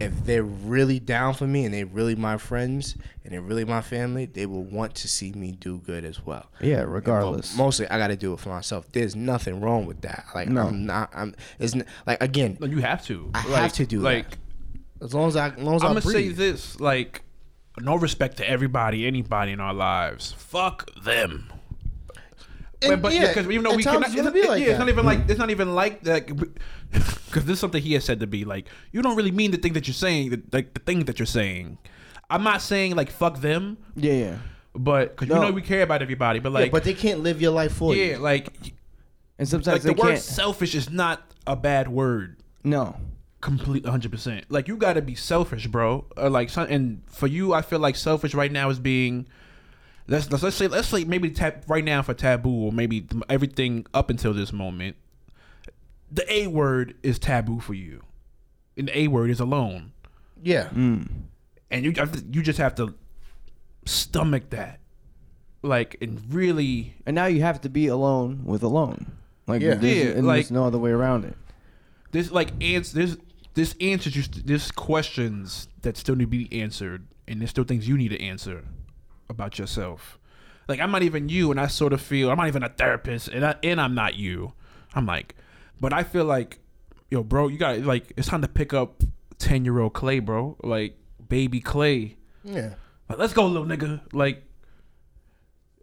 if 0.00 0.24
they're 0.24 0.42
really 0.42 0.98
down 0.98 1.34
for 1.34 1.46
me 1.46 1.66
and 1.66 1.74
they're 1.74 1.84
really 1.84 2.14
my 2.14 2.38
friends 2.38 2.96
and 3.24 3.32
they're 3.32 3.42
really 3.42 3.64
my 3.66 3.82
family, 3.82 4.24
they 4.24 4.46
will 4.46 4.64
want 4.64 4.94
to 4.94 5.06
see 5.08 5.32
me 5.32 5.52
do 5.52 5.78
good 5.78 6.04
as 6.04 6.24
well. 6.24 6.46
yeah. 6.62 6.80
Regardless, 6.80 7.54
Mo- 7.56 7.64
Mostly, 7.64 7.86
I 7.88 7.98
got 7.98 8.08
to 8.08 8.16
do 8.16 8.32
it 8.32 8.40
for 8.40 8.48
myself. 8.48 8.90
There's 8.92 9.14
nothing 9.14 9.60
wrong 9.60 9.84
with 9.84 10.00
that. 10.00 10.24
Like, 10.34 10.48
No. 10.48 10.68
I'm 10.68 10.86
not. 10.86 11.10
I'm. 11.14 11.34
It's 11.58 11.74
n- 11.74 11.84
like 12.06 12.22
again, 12.22 12.56
No, 12.58 12.66
you 12.66 12.78
have 12.80 13.04
to. 13.06 13.30
I 13.34 13.46
Like- 13.48 13.62
have 13.62 13.72
to 13.74 13.86
do 13.86 14.00
like, 14.00 14.30
that. 14.30 15.04
as 15.04 15.12
long 15.14 15.28
as 15.28 15.36
I, 15.36 15.48
as 15.48 15.58
long 15.58 15.74
as 15.76 15.82
I'm 15.82 15.90
I 15.90 16.00
gonna 16.00 16.02
say 16.10 16.28
this: 16.30 16.80
like, 16.80 17.22
no 17.78 17.96
respect 17.96 18.38
to 18.38 18.48
everybody, 18.48 19.06
anybody 19.06 19.52
in 19.52 19.60
our 19.60 19.74
lives. 19.74 20.32
Fuck 20.38 20.90
them. 21.02 21.52
And 22.82 22.90
but 22.90 23.02
but 23.02 23.12
yeah, 23.14 23.28
because 23.28 23.46
even 23.46 23.62
though 23.62 23.74
we 23.76 23.82
times 23.82 23.94
cannot, 23.96 24.06
it's 24.06 24.16
gonna 24.16 24.28
it's, 24.30 24.40
be 24.40 24.48
like 24.48 24.62
yeah, 24.62 24.70
it's 24.70 24.78
not 24.78 24.88
even 24.88 25.04
like 25.04 25.28
it's 25.28 25.38
not 25.38 25.50
even 25.50 25.74
like 25.74 26.02
that. 26.04 26.26
Because 26.26 27.44
this 27.44 27.54
is 27.54 27.60
something 27.60 27.82
he 27.82 27.92
has 27.94 28.04
said 28.04 28.20
to 28.20 28.26
be 28.26 28.44
like, 28.44 28.68
you 28.92 29.02
don't 29.02 29.16
really 29.16 29.30
mean 29.30 29.50
the 29.50 29.58
thing 29.58 29.74
that 29.74 29.86
you're 29.86 29.94
saying, 29.94 30.30
the, 30.30 30.42
like 30.52 30.74
the 30.74 30.80
thing 30.80 31.04
that 31.04 31.18
you're 31.18 31.26
saying. 31.26 31.78
I'm 32.30 32.42
not 32.42 32.62
saying 32.62 32.94
like 32.96 33.10
fuck 33.10 33.40
them, 33.40 33.76
yeah, 33.96 34.12
yeah. 34.12 34.36
but 34.74 35.10
because 35.10 35.28
No. 35.28 35.34
you 35.34 35.40
know 35.48 35.52
we 35.52 35.62
care 35.62 35.82
about 35.82 36.00
everybody, 36.00 36.38
but 36.38 36.52
Yeah, 36.52 36.60
like, 36.60 36.72
but 36.72 36.84
they 36.84 36.94
can't 36.94 37.20
live 37.20 37.40
your 37.42 37.50
life 37.50 37.72
for 37.72 37.94
yeah, 37.94 38.04
you. 38.04 38.10
Yeah, 38.12 38.18
like, 38.18 38.72
And 39.38 39.48
sometimes 39.48 39.66
like 39.66 39.82
the 39.82 39.88
they 39.94 40.00
word 40.00 40.12
can't. 40.12 40.22
selfish 40.22 40.74
is 40.74 40.88
not 40.90 41.22
a 41.46 41.56
bad 41.56 41.88
word. 41.88 42.36
no, 42.62 42.96
complete 43.40 43.84
100% 43.84 44.44
like 44.50 44.68
you 44.68 44.76
got 44.76 44.92
to 44.94 45.02
be 45.02 45.14
selfish 45.14 45.66
bro 45.66 46.04
uh, 46.18 46.28
like 46.28 46.54
and 46.56 47.00
for 47.06 47.26
you 47.26 47.54
i 47.54 47.62
feel 47.62 47.78
like 47.78 47.96
selfish 47.96 48.34
right 48.34 48.52
now 48.52 48.68
is 48.68 48.78
being 48.78 49.26
let's 50.10 50.30
let's, 50.30 50.42
let's 50.42 50.56
say 50.56 50.68
let's 50.68 50.88
say 50.88 51.04
maybe 51.04 51.30
tab, 51.30 51.64
right 51.68 51.84
now 51.84 52.02
for 52.02 52.12
taboo 52.14 52.66
or 52.66 52.72
maybe 52.72 53.06
everything 53.30 53.86
up 53.94 54.10
until 54.10 54.34
this 54.34 54.52
moment 54.52 54.96
the 56.12 56.30
a 56.32 56.46
word 56.48 56.94
is 57.02 57.18
taboo 57.18 57.60
for 57.60 57.72
you 57.74 58.02
and 58.76 58.88
the 58.88 58.98
a 58.98 59.08
word 59.08 59.30
is 59.30 59.40
alone 59.40 59.92
Yeah, 60.42 60.68
mm. 60.68 61.06
and 61.70 61.84
you 61.84 61.92
have 61.96 62.22
you 62.34 62.42
just 62.42 62.58
have 62.58 62.74
to 62.76 62.94
stomach 63.86 64.50
that 64.50 64.80
like 65.62 65.96
and 66.02 66.20
really 66.32 66.94
and 67.06 67.14
now 67.14 67.26
you 67.26 67.40
have 67.42 67.60
to 67.62 67.68
be 67.68 67.86
alone 67.86 68.44
with 68.44 68.62
alone. 68.62 69.12
Like 69.46 69.62
Yeah. 69.62 69.74
there's, 69.74 69.96
Yeah, 69.96 70.10
and 70.12 70.26
like- 70.26 70.36
there's 70.44 70.50
no 70.50 70.64
other 70.64 70.78
way 70.78 70.90
around 70.90 71.24
it. 71.24 71.36
this 72.12 72.30
like 72.30 72.50
answer 72.62 72.94
this 72.98 73.16
this 73.54 73.74
answers 73.80 74.16
you 74.16 74.22
this 74.44 74.70
questions 74.70 75.68
that 75.82 75.96
still 75.96 76.14
need 76.16 76.24
to 76.24 76.28
be 76.48 76.60
answered 76.62 77.06
and 77.28 77.40
there's 77.40 77.50
still 77.50 77.64
things 77.64 77.86
you 77.88 77.96
need 77.96 78.08
to 78.10 78.20
answer 78.22 78.64
about 79.30 79.58
yourself 79.58 80.18
like 80.68 80.80
i'm 80.80 80.90
not 80.90 81.02
even 81.02 81.28
you 81.28 81.50
and 81.50 81.60
i 81.60 81.66
sort 81.66 81.92
of 81.92 82.00
feel 82.00 82.30
i'm 82.30 82.36
not 82.36 82.48
even 82.48 82.62
a 82.62 82.68
therapist 82.68 83.28
and, 83.28 83.44
I, 83.44 83.54
and 83.62 83.80
i'm 83.80 83.94
not 83.94 84.16
you 84.16 84.52
i'm 84.94 85.06
like 85.06 85.34
but 85.80 85.92
i 85.92 86.02
feel 86.02 86.24
like 86.24 86.58
yo 87.10 87.22
bro 87.22 87.48
you 87.48 87.56
got 87.56 87.78
like 87.80 88.12
it's 88.16 88.28
time 88.28 88.42
to 88.42 88.48
pick 88.48 88.74
up 88.74 89.02
10 89.38 89.64
year 89.64 89.78
old 89.78 89.94
clay 89.94 90.18
bro 90.18 90.56
like 90.62 90.98
baby 91.28 91.60
clay 91.60 92.16
yeah. 92.44 92.74
like, 93.08 93.18
let's 93.18 93.32
go 93.32 93.46
little 93.46 93.66
nigga 93.66 94.00
like 94.12 94.42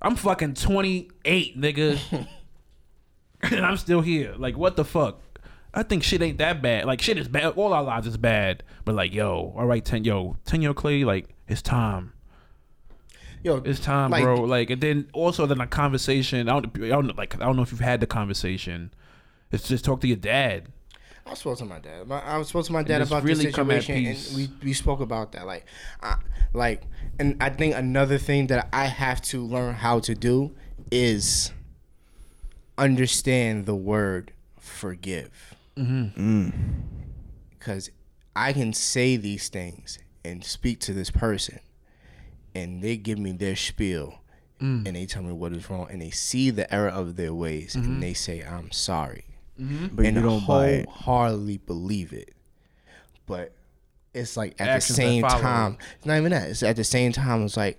i'm 0.01 0.15
fucking 0.15 0.53
28 0.53 1.59
nigga 1.59 1.99
and 3.41 3.65
i'm 3.65 3.77
still 3.77 4.01
here 4.01 4.35
like 4.37 4.57
what 4.57 4.75
the 4.75 4.85
fuck 4.85 5.21
I 5.73 5.83
think 5.83 6.01
shit 6.01 6.23
ain't 6.23 6.39
that 6.39 6.63
bad. 6.63 6.85
Like 6.85 7.01
shit 7.01 7.19
is 7.19 7.27
bad. 7.27 7.53
All 7.53 7.71
our 7.71 7.83
lives 7.83 8.07
is 8.07 8.17
bad. 8.17 8.63
But 8.83 8.95
like, 8.95 9.13
yo, 9.13 9.53
all 9.55 9.67
right, 9.67 9.85
ten, 9.85 10.03
yo, 10.03 10.37
ten 10.43 10.63
year 10.63 10.73
Clay, 10.73 11.03
like 11.03 11.29
it's 11.47 11.61
time. 11.61 12.13
Yo, 13.43 13.57
It's 13.57 13.79
time, 13.79 14.11
Like- 14.11 14.23
bro. 14.23 14.41
Like, 14.41 14.69
and 14.69 14.81
then 14.81 15.09
also 15.13 15.45
then 15.45 15.61
a 15.61 15.67
conversation. 15.67 16.49
I 16.49 16.59
don't, 16.59 16.65
I 16.83 16.87
don't 16.89 17.07
know, 17.07 17.13
like 17.17 17.35
I 17.35 17.39
don't 17.39 17.55
know 17.55 17.61
if 17.61 17.71
you've 17.71 17.79
had 17.79 17.99
the 18.01 18.07
conversation. 18.07 18.91
It's 19.51 19.67
just 19.67 19.85
talk 19.85 20.01
to 20.01 20.07
your 20.07 20.17
dad. 20.17 20.67
I 21.25 21.33
spoke 21.33 21.57
to 21.57 21.65
my 21.65 21.79
dad. 21.79 22.07
My, 22.07 22.21
I 22.37 22.41
spoke 22.43 22.65
to 22.65 22.71
my 22.73 22.83
dad 22.83 22.99
just 22.99 23.11
about 23.11 23.23
really 23.23 23.45
this 23.45 23.55
come 23.55 23.69
at 23.71 23.81
situation, 23.83 24.13
peace. 24.13 24.29
and 24.29 24.37
we 24.37 24.49
we 24.67 24.73
spoke 24.73 25.01
about 25.01 25.33
that. 25.33 25.45
Like, 25.45 25.65
I, 26.01 26.15
like, 26.53 26.83
and 27.19 27.35
I 27.41 27.49
think 27.49 27.75
another 27.75 28.17
thing 28.17 28.47
that 28.47 28.69
I 28.73 28.85
have 28.85 29.21
to 29.23 29.43
learn 29.45 29.75
how 29.75 29.99
to 29.99 30.15
do 30.15 30.55
is 30.89 31.51
understand 32.77 33.65
the 33.65 33.75
word 33.75 34.31
forgive. 34.59 35.55
Mm-hmm. 35.77 36.47
Mm. 36.47 36.53
Because 37.57 37.91
I 38.35 38.53
can 38.53 38.73
say 38.73 39.17
these 39.17 39.49
things 39.49 39.99
and 40.23 40.43
speak 40.43 40.79
to 40.81 40.93
this 40.93 41.11
person, 41.11 41.59
and 42.57 42.81
they 42.81 42.97
give 42.97 43.19
me 43.19 43.31
their 43.31 43.55
spiel, 43.55 44.19
mm. 44.61 44.85
and 44.85 44.95
they 44.95 45.05
tell 45.05 45.23
me 45.23 45.31
what 45.31 45.53
is 45.53 45.69
wrong, 45.69 45.87
and 45.91 46.01
they 46.01 46.09
see 46.09 46.49
the 46.49 46.71
error 46.73 46.89
of 46.89 47.15
their 47.15 47.33
ways, 47.33 47.75
and 47.75 47.83
mm-hmm. 47.83 47.99
they 47.99 48.13
say, 48.13 48.41
"I'm 48.41 48.71
sorry." 48.71 49.25
Mm-hmm. 49.59 49.95
But 49.95 50.05
and 50.05 50.17
you 50.17 50.23
don't 50.23 50.45
buy 50.45 50.67
it. 50.67 50.89
wholeheartedly 50.89 51.57
believe 51.59 52.13
it. 52.13 52.33
But 53.25 53.53
it's 54.13 54.37
like 54.37 54.55
at 54.59 54.67
Actions 54.67 54.97
the 54.97 55.03
same 55.03 55.23
time, 55.23 55.77
it's 55.97 56.05
not 56.05 56.17
even 56.17 56.31
that. 56.31 56.49
It's 56.49 56.63
at 56.63 56.75
the 56.75 56.83
same 56.83 57.11
time, 57.11 57.43
it's 57.43 57.57
like, 57.57 57.77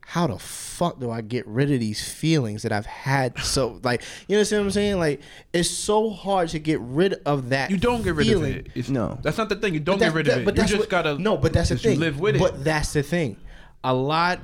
how 0.00 0.26
the 0.26 0.38
fuck 0.38 1.00
do 1.00 1.10
I 1.10 1.22
get 1.22 1.46
rid 1.46 1.72
of 1.72 1.80
these 1.80 2.06
feelings 2.06 2.62
that 2.62 2.72
I've 2.72 2.86
had? 2.86 3.38
So 3.38 3.80
like, 3.82 4.02
you 4.28 4.36
understand 4.36 4.62
what 4.62 4.66
I'm 4.66 4.72
saying? 4.72 4.98
Like, 4.98 5.20
it's 5.52 5.70
so 5.70 6.10
hard 6.10 6.50
to 6.50 6.58
get 6.58 6.80
rid 6.80 7.14
of 7.26 7.48
that. 7.50 7.70
You 7.70 7.78
don't 7.78 8.02
get 8.02 8.14
rid 8.14 8.26
feeling. 8.26 8.52
of 8.52 8.66
it. 8.66 8.72
It's, 8.74 8.88
No. 8.88 9.18
that's 9.22 9.38
not 9.38 9.48
the 9.48 9.56
thing. 9.56 9.74
You 9.74 9.80
don't 9.80 9.98
get 9.98 10.12
rid 10.12 10.26
that's- 10.26 10.42
of 10.42 10.42
it. 10.42 10.44
But 10.44 10.56
you 10.56 10.68
just 10.68 10.80
what- 10.80 10.90
gotta 10.90 11.18
no. 11.18 11.36
But 11.36 11.52
that's 11.52 11.70
the 11.70 11.76
just 11.76 11.84
you 11.84 11.90
thing. 11.92 12.00
live 12.00 12.20
with 12.20 12.36
it. 12.36 12.38
But 12.38 12.62
that's 12.62 12.92
the 12.92 13.02
thing. 13.02 13.36
A 13.84 13.94
lot 13.94 14.40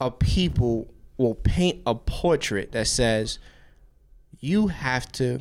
of 0.00 0.18
people 0.18 0.92
will 1.16 1.34
paint 1.34 1.82
a 1.86 1.94
portrait 1.94 2.72
that 2.72 2.86
says 2.86 3.38
you 4.40 4.68
have 4.68 5.10
to 5.12 5.40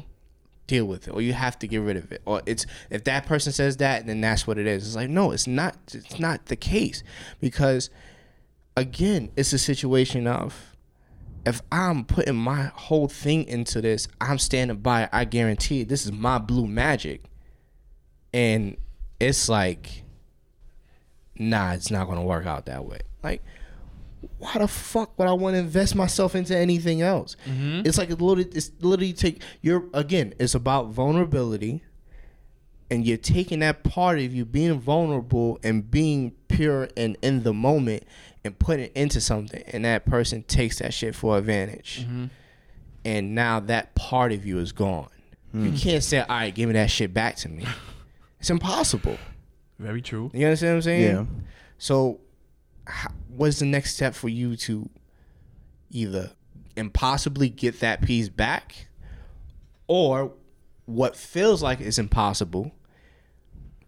deal 0.68 0.86
with 0.86 1.08
it 1.08 1.12
or 1.12 1.22
you 1.22 1.34
have 1.34 1.60
to 1.60 1.68
get 1.68 1.78
rid 1.78 1.96
of 1.96 2.12
it 2.12 2.22
or 2.26 2.42
it's 2.48 2.66
if 2.90 3.04
that 3.04 3.26
person 3.26 3.54
says 3.54 3.78
that 3.78 4.06
then 4.08 4.22
that's 4.22 4.48
what 4.48 4.58
it 4.58 4.66
is. 4.66 4.88
It's 4.88 4.96
like 4.96 5.10
no 5.10 5.32
it's 5.32 5.48
not 5.48 5.76
it's 5.94 6.20
not 6.20 6.46
the 6.46 6.56
case. 6.56 7.04
Because 7.40 7.90
again 8.78 9.32
it's 9.36 9.54
a 9.54 9.60
situation 9.60 10.28
of 10.28 10.76
if 11.46 11.62
i'm 11.72 12.04
putting 12.04 12.36
my 12.36 12.72
whole 12.74 13.08
thing 13.08 13.46
into 13.46 13.80
this 13.80 14.08
i'm 14.20 14.38
standing 14.40 14.78
by 14.78 15.04
it 15.04 15.10
i 15.14 15.24
guarantee 15.24 15.82
it, 15.82 15.90
this 15.90 16.06
is 16.06 16.12
my 16.12 16.38
blue 16.38 16.68
magic. 16.68 17.24
And 18.34 18.78
it's 19.20 19.48
like 19.48 20.05
nah 21.38 21.74
it's 21.74 21.92
not 21.92 22.08
gonna 22.08 22.24
work 22.24 22.46
out 22.46 22.66
that 22.66 22.86
way 22.86 23.00
like 23.24 23.42
why 24.40 24.54
the 24.58 24.68
fuck 24.68 25.18
would 25.20 25.28
I 25.28 25.34
want 25.34 25.54
to 25.54 25.60
invest 25.60 25.96
myself 25.96 26.34
into 26.34 26.58
anything 26.58 27.04
else? 27.04 27.38
Mm-hmm. 27.48 27.82
It's 27.86 28.00
like 28.00 28.10
a 28.10 28.16
little. 28.16 28.40
It's 28.40 28.72
literally 28.80 29.14
take. 29.14 29.44
You're 29.62 29.86
again. 29.94 30.34
It's 30.40 30.56
about 30.56 30.88
vulnerability, 30.88 31.84
and 32.90 33.06
you're 33.06 33.18
taking 33.18 33.60
that 33.60 33.84
part 33.84 34.20
of 34.20 34.34
you 34.34 34.46
being 34.46 34.80
vulnerable 34.80 35.60
and 35.64 35.90
being 35.90 36.34
pure 36.48 36.90
and 36.96 37.18
in 37.22 37.44
the 37.44 37.54
moment 37.54 38.04
and 38.44 38.58
putting 38.60 38.86
it 38.86 38.92
into 38.96 39.20
something 39.20 39.64
and 39.68 39.86
that 39.86 40.06
person 40.06 40.44
takes 40.44 40.80
that 40.80 40.94
shit 40.94 41.16
for 41.16 41.38
advantage 41.38 42.02
mm-hmm. 42.02 42.26
and 43.04 43.34
now 43.34 43.60
that 43.60 43.96
part 43.96 44.32
of 44.32 44.46
you 44.46 44.60
is 44.60 44.72
gone 44.72 45.10
you 45.54 45.70
hmm. 45.70 45.76
can't 45.76 46.04
say 46.04 46.20
all 46.20 46.28
right 46.30 46.54
give 46.54 46.68
me 46.68 46.74
that 46.74 46.92
shit 46.92 47.14
back 47.14 47.36
to 47.36 47.50
me 47.50 47.66
it's 48.40 48.50
impossible 48.50 49.18
Very 49.80 50.02
true. 50.02 50.32
you 50.34 50.46
understand 50.46 50.72
what 50.74 50.76
i'm 50.78 50.82
saying 50.84 51.02
Yeah. 51.04 51.26
so 51.78 52.20
how, 52.88 53.10
what's 53.30 53.60
the 53.60 53.66
next 53.66 53.96
step 53.96 54.14
for 54.16 54.30
you 54.30 54.56
to 54.58 54.90
either 55.92 56.32
impossibly 56.76 57.50
get 57.50 57.80
that 57.82 58.02
piece 58.02 58.30
back 58.30 58.88
or 59.88 60.34
what 60.86 61.16
feels 61.16 61.62
like 61.64 61.80
is 61.82 61.98
impossible 62.00 62.72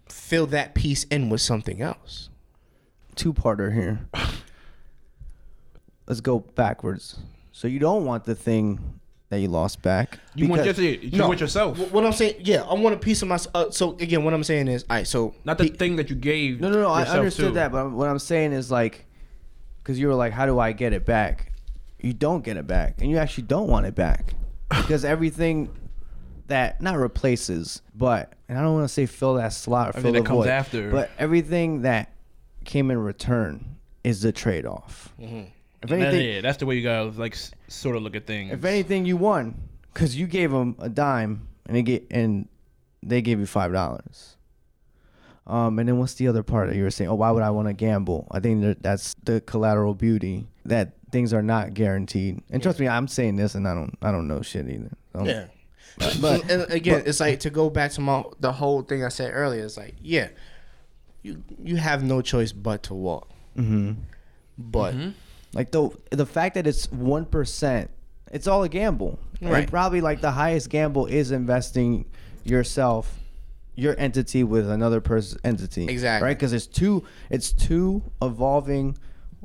fill 0.10 0.46
that 0.48 0.74
piece 0.74 1.04
in 1.06 1.30
with 1.30 1.42
something 1.42 1.82
else 1.82 2.30
Two 3.16 3.34
parter 3.34 3.74
here. 3.74 4.00
Let's 6.08 6.22
go 6.22 6.40
backwards. 6.40 7.20
So 7.52 7.68
you 7.68 7.80
don't 7.80 8.06
want 8.06 8.26
the 8.26 8.36
thing 8.36 8.97
that 9.30 9.40
you 9.40 9.48
lost 9.50 9.82
back. 9.82 10.20
You 10.36 10.48
want 10.48 10.62
because- 10.64 10.78
just 10.78 11.04
you 11.04 11.22
want 11.24 11.40
yourself, 11.42 11.78
what 11.92 12.06
i'm 12.06 12.14
saying 12.14 12.36
yeah 12.40 12.62
i 12.64 12.74
want 12.74 12.96
a 12.96 12.98
piece 13.00 13.22
of 13.22 13.28
my 13.28 13.38
uh, 13.54 13.70
so 13.72 13.96
again 14.00 14.24
what 14.24 14.34
i'm 14.34 14.44
saying 14.44 14.68
is 14.70 14.84
all 14.90 14.96
right 14.98 15.08
so 15.08 15.34
not 15.44 15.58
the 15.58 15.68
thing 15.68 15.98
that 15.98 16.10
you 16.10 16.16
gave. 16.16 16.62
No, 16.62 16.70
no, 16.70 16.82
no. 16.82 16.90
I 16.90 17.04
understood 17.04 17.50
to. 17.50 17.52
that, 17.56 17.72
but 17.72 17.92
what 17.92 18.08
I'm 18.08 18.20
saying 18.20 18.54
is 18.54 18.72
like, 18.72 19.06
because 19.84 20.00
you 20.00 20.08
were 20.08 20.16
like, 20.16 20.32
"How 20.34 20.46
do 20.46 20.60
I 20.60 20.72
get 20.72 20.94
it 20.94 21.06
back?" 21.06 21.52
You 22.00 22.14
don't 22.14 22.44
get 22.44 22.58
it 22.58 22.68
back, 22.68 23.02
and 23.02 23.10
you 23.10 23.18
actually 23.18 23.46
don't 23.48 23.68
want 23.68 23.86
it 23.86 23.96
back 23.96 24.34
because 24.70 25.04
everything 25.04 25.70
that 26.48 26.80
not 26.82 26.96
replaces, 26.98 27.82
but 27.96 28.34
and 28.48 28.58
I 28.58 28.62
don't 28.62 28.76
want 28.76 28.86
to 28.86 28.94
say 28.94 29.06
fill 29.08 29.34
that 29.36 29.52
slot 29.52 29.90
or 29.90 29.94
fill 29.94 30.00
Everything 30.00 30.14
the 30.14 30.20
that 30.22 30.28
comes 30.28 30.44
void, 30.46 30.50
after. 30.50 30.92
but 30.92 31.10
everything 31.18 31.82
that 31.82 32.14
came 32.64 32.92
in 32.92 32.98
return 33.00 33.76
is 34.06 34.22
the 34.22 34.32
trade-off. 34.32 35.14
If 35.84 35.90
Yeah, 35.92 35.96
anything, 35.98 36.28
yeah, 36.36 36.42
that's 36.42 36.58
the 36.58 36.66
way 36.66 36.76
you 36.76 36.84
gotta 36.84 37.10
like 37.20 37.34
s- 37.34 37.52
sort 37.68 37.96
of 37.96 38.02
look 38.04 38.16
at 38.16 38.26
things. 38.26 38.52
if 38.54 38.64
anything, 38.66 39.06
you 39.06 39.18
won 39.18 39.56
because 39.94 40.16
you 40.16 40.28
gave 40.28 40.52
them 40.52 40.76
a 40.80 40.90
dime 40.90 41.48
and 41.66 41.76
they 41.76 41.82
get 41.84 42.08
and 42.12 42.48
they 43.04 43.22
gave 43.22 43.40
you 43.40 43.46
five 43.46 43.72
dollars. 43.72 44.36
Um, 45.46 45.80
and 45.80 45.88
then 45.88 45.98
what's 45.98 46.16
the 46.16 46.28
other 46.28 46.44
part 46.44 46.68
that 46.70 46.76
you 46.76 46.84
were 46.84 46.90
saying? 46.92 47.10
Oh, 47.10 47.16
why 47.16 47.32
would 47.32 47.44
I 47.44 47.52
want 47.52 47.68
to 47.70 47.74
gamble? 47.74 48.28
I 48.32 48.42
think 48.42 48.64
that 48.64 48.84
that's 48.84 49.16
the 49.24 49.40
collateral 49.40 49.94
beauty 49.94 50.46
that 50.66 50.94
things 51.12 51.32
are 51.34 51.42
not 51.42 51.74
guaranteed. 51.74 52.42
And 52.50 52.62
trust 52.62 52.80
me, 52.82 52.88
I'm 52.90 53.08
saying 53.08 53.38
this, 53.38 53.56
and 53.56 53.66
I 53.66 53.74
don't, 53.74 53.98
I 54.02 54.12
don't 54.12 54.28
know 54.28 54.42
shit 54.42 54.68
either. 54.70 54.92
So, 55.16 55.24
yeah 55.26 55.46
But- 56.22 56.42
and, 56.52 56.64
and 56.64 56.72
again 56.72 57.04
it's 57.06 57.20
like 57.22 57.40
to 57.42 57.50
go 57.50 57.70
back 57.70 57.92
to 57.92 58.02
my 58.02 58.24
the 58.40 58.52
whole 58.52 58.82
thing 58.84 59.04
i 59.04 59.10
said 59.10 59.32
earlier 59.34 59.66
it's 59.66 59.78
like 59.78 59.96
yeah 60.02 60.28
you 61.24 61.42
you 61.64 61.78
have 61.78 62.04
no 62.04 62.22
choice 62.22 62.52
but 62.52 62.84
to 62.84 62.94
walk 62.94 63.28
hmm 63.56 63.94
but 64.60 64.94
like 65.58 65.72
the 65.72 65.90
the 66.12 66.26
fact 66.26 66.56
that 66.56 66.66
it's 66.68 66.90
one 66.92 67.26
percent, 67.26 67.90
it's 68.32 68.48
all 68.48 68.64
a 68.64 68.70
gamble. 68.70 69.20
And 69.42 69.50
Right. 69.52 69.70
probably 69.70 70.02
like 70.02 70.22
the 70.22 70.32
highest 70.32 70.70
gamble 70.70 71.06
is 71.08 71.32
investing 71.32 72.06
yourself, 72.44 73.20
your 73.76 73.96
entity 74.00 74.44
with 74.44 74.70
another 74.70 75.02
person's 75.02 75.42
entity. 75.44 75.88
Exactly. 75.88 76.28
Right? 76.28 76.38
Because 76.38 76.54
it's 76.54 76.68
two. 76.68 77.04
It's 77.30 77.52
two 77.52 78.04
evolving, 78.22 78.98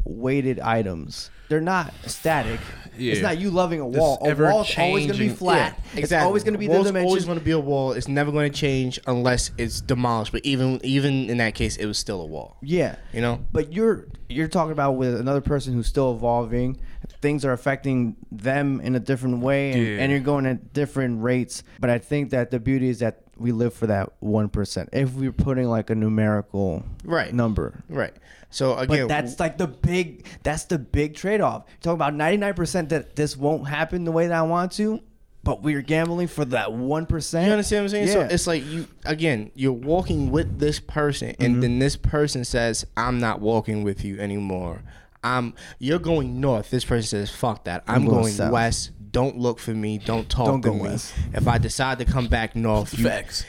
weighted 0.04 0.60
items. 0.60 1.30
They're 1.52 1.60
not 1.60 1.92
static. 2.06 2.58
It's 2.98 3.20
not 3.20 3.38
you 3.38 3.50
loving 3.50 3.82
a 3.82 3.90
This 3.90 3.98
wall. 4.00 4.16
A 4.22 4.28
ever 4.28 4.44
wall's 4.50 4.74
always 4.78 5.04
gonna 5.06 5.18
be 5.18 5.24
changing- 5.26 5.36
flat. 5.36 5.78
It's 5.94 6.10
always 6.12 6.44
gonna 6.44 6.56
be 6.56 6.66
the 6.66 6.72
Wall's 6.72 6.86
dimension. 6.86 7.08
always 7.08 7.26
going 7.26 7.38
to 7.38 7.44
be 7.44 7.50
a 7.50 7.58
wall. 7.58 7.92
It's 7.92 8.08
never 8.08 8.32
going 8.32 8.50
to 8.50 8.58
change 8.58 8.98
unless 9.06 9.50
it's 9.58 9.82
demolished. 9.82 10.32
But 10.32 10.46
even 10.46 10.80
even 10.82 11.28
in 11.28 11.36
that 11.38 11.54
case, 11.54 11.76
it 11.76 11.84
was 11.84 11.98
still 11.98 12.22
a 12.22 12.26
wall. 12.26 12.56
yeah. 12.62 12.96
You 13.12 13.20
know. 13.20 13.40
But 13.52 13.70
you're 13.74 14.06
you're 14.30 14.48
talking 14.48 14.72
about 14.72 14.92
with 14.92 15.14
another 15.20 15.42
person 15.42 15.74
who's 15.74 15.86
still 15.86 16.10
evolving. 16.14 16.78
Things 17.20 17.44
are 17.44 17.52
affecting 17.52 18.16
them 18.38 18.80
in 18.80 18.94
a 18.94 19.00
different 19.00 19.40
way, 19.40 19.72
and, 19.72 19.82
Yeah. 19.86 19.98
and 20.00 20.10
you're 20.10 20.20
going 20.20 20.46
at 20.46 20.72
different 20.72 21.22
rates. 21.22 21.62
But 21.80 21.90
I 21.90 21.98
think 21.98 22.30
that 22.30 22.50
the 22.50 22.58
beauty 22.60 22.88
is 22.88 22.98
that 23.00 23.22
we 23.38 23.52
live 23.52 23.74
for 23.74 23.86
that 23.88 24.12
one 24.20 24.48
percent. 24.48 24.88
If 24.92 25.14
we're 25.14 25.32
putting 25.32 25.68
like 25.68 25.90
a 25.90 25.94
numerical 25.94 26.84
Right. 27.04 27.32
number, 27.34 27.82
Right. 27.88 28.12
So 28.50 28.74
but 28.74 28.90
again, 28.90 29.08
that's 29.08 29.40
like 29.40 29.56
the 29.58 29.66
big 29.66 30.26
that's 30.42 30.64
the 30.64 30.78
big 30.78 31.14
trade 31.14 31.40
off. 31.40 31.64
Talk 31.80 31.94
about 31.94 32.14
ninety 32.14 32.36
nine 32.36 32.54
percent 32.54 32.90
that 32.90 33.16
this 33.16 33.36
won't 33.36 33.66
happen 33.66 34.04
the 34.04 34.12
way 34.12 34.26
that 34.26 34.34
I 34.38 34.42
want 34.42 34.72
to, 34.72 35.00
but 35.42 35.62
we're 35.62 35.80
gambling 35.80 36.28
for 36.28 36.44
that 36.46 36.72
one 36.72 37.06
percent. 37.06 37.46
You 37.46 37.52
understand 37.52 37.80
what 37.80 37.84
I'm 37.84 37.88
saying? 37.90 38.06
Yeah. 38.08 38.12
So 38.28 38.34
it's 38.34 38.46
like 38.46 38.64
you 38.66 38.86
again, 39.06 39.50
you're 39.54 39.72
walking 39.72 40.30
with 40.30 40.58
this 40.58 40.78
person, 40.80 41.28
Mm-hmm. 41.30 41.42
and 41.44 41.62
then 41.62 41.78
this 41.78 41.96
person 41.96 42.44
says, 42.44 42.84
"I'm 42.96 43.18
not 43.18 43.40
walking 43.40 43.82
with 43.84 44.04
you 44.04 44.20
anymore." 44.20 44.82
I'm. 45.24 45.54
You're 45.78 45.98
going 45.98 46.40
north. 46.40 46.70
This 46.70 46.84
person 46.84 47.06
says, 47.06 47.30
"Fuck 47.30 47.64
that. 47.64 47.84
I'm, 47.86 47.96
I'm 48.02 48.04
going 48.06 48.22
going, 48.22 48.32
south." 48.32 48.52
west. 48.52 48.90
Don't 49.10 49.36
look 49.38 49.58
for 49.58 49.72
me. 49.72 49.98
Don't 49.98 50.28
talk 50.28 50.46
Don't 50.46 50.62
to 50.62 50.68
go 50.70 50.74
me. 50.74 50.80
west. 50.82 51.14
If 51.34 51.46
I 51.46 51.58
decide 51.58 51.98
to 51.98 52.04
come 52.06 52.28
back 52.28 52.56
north, 52.56 52.98
you, 52.98 53.04
Facts. 53.04 53.44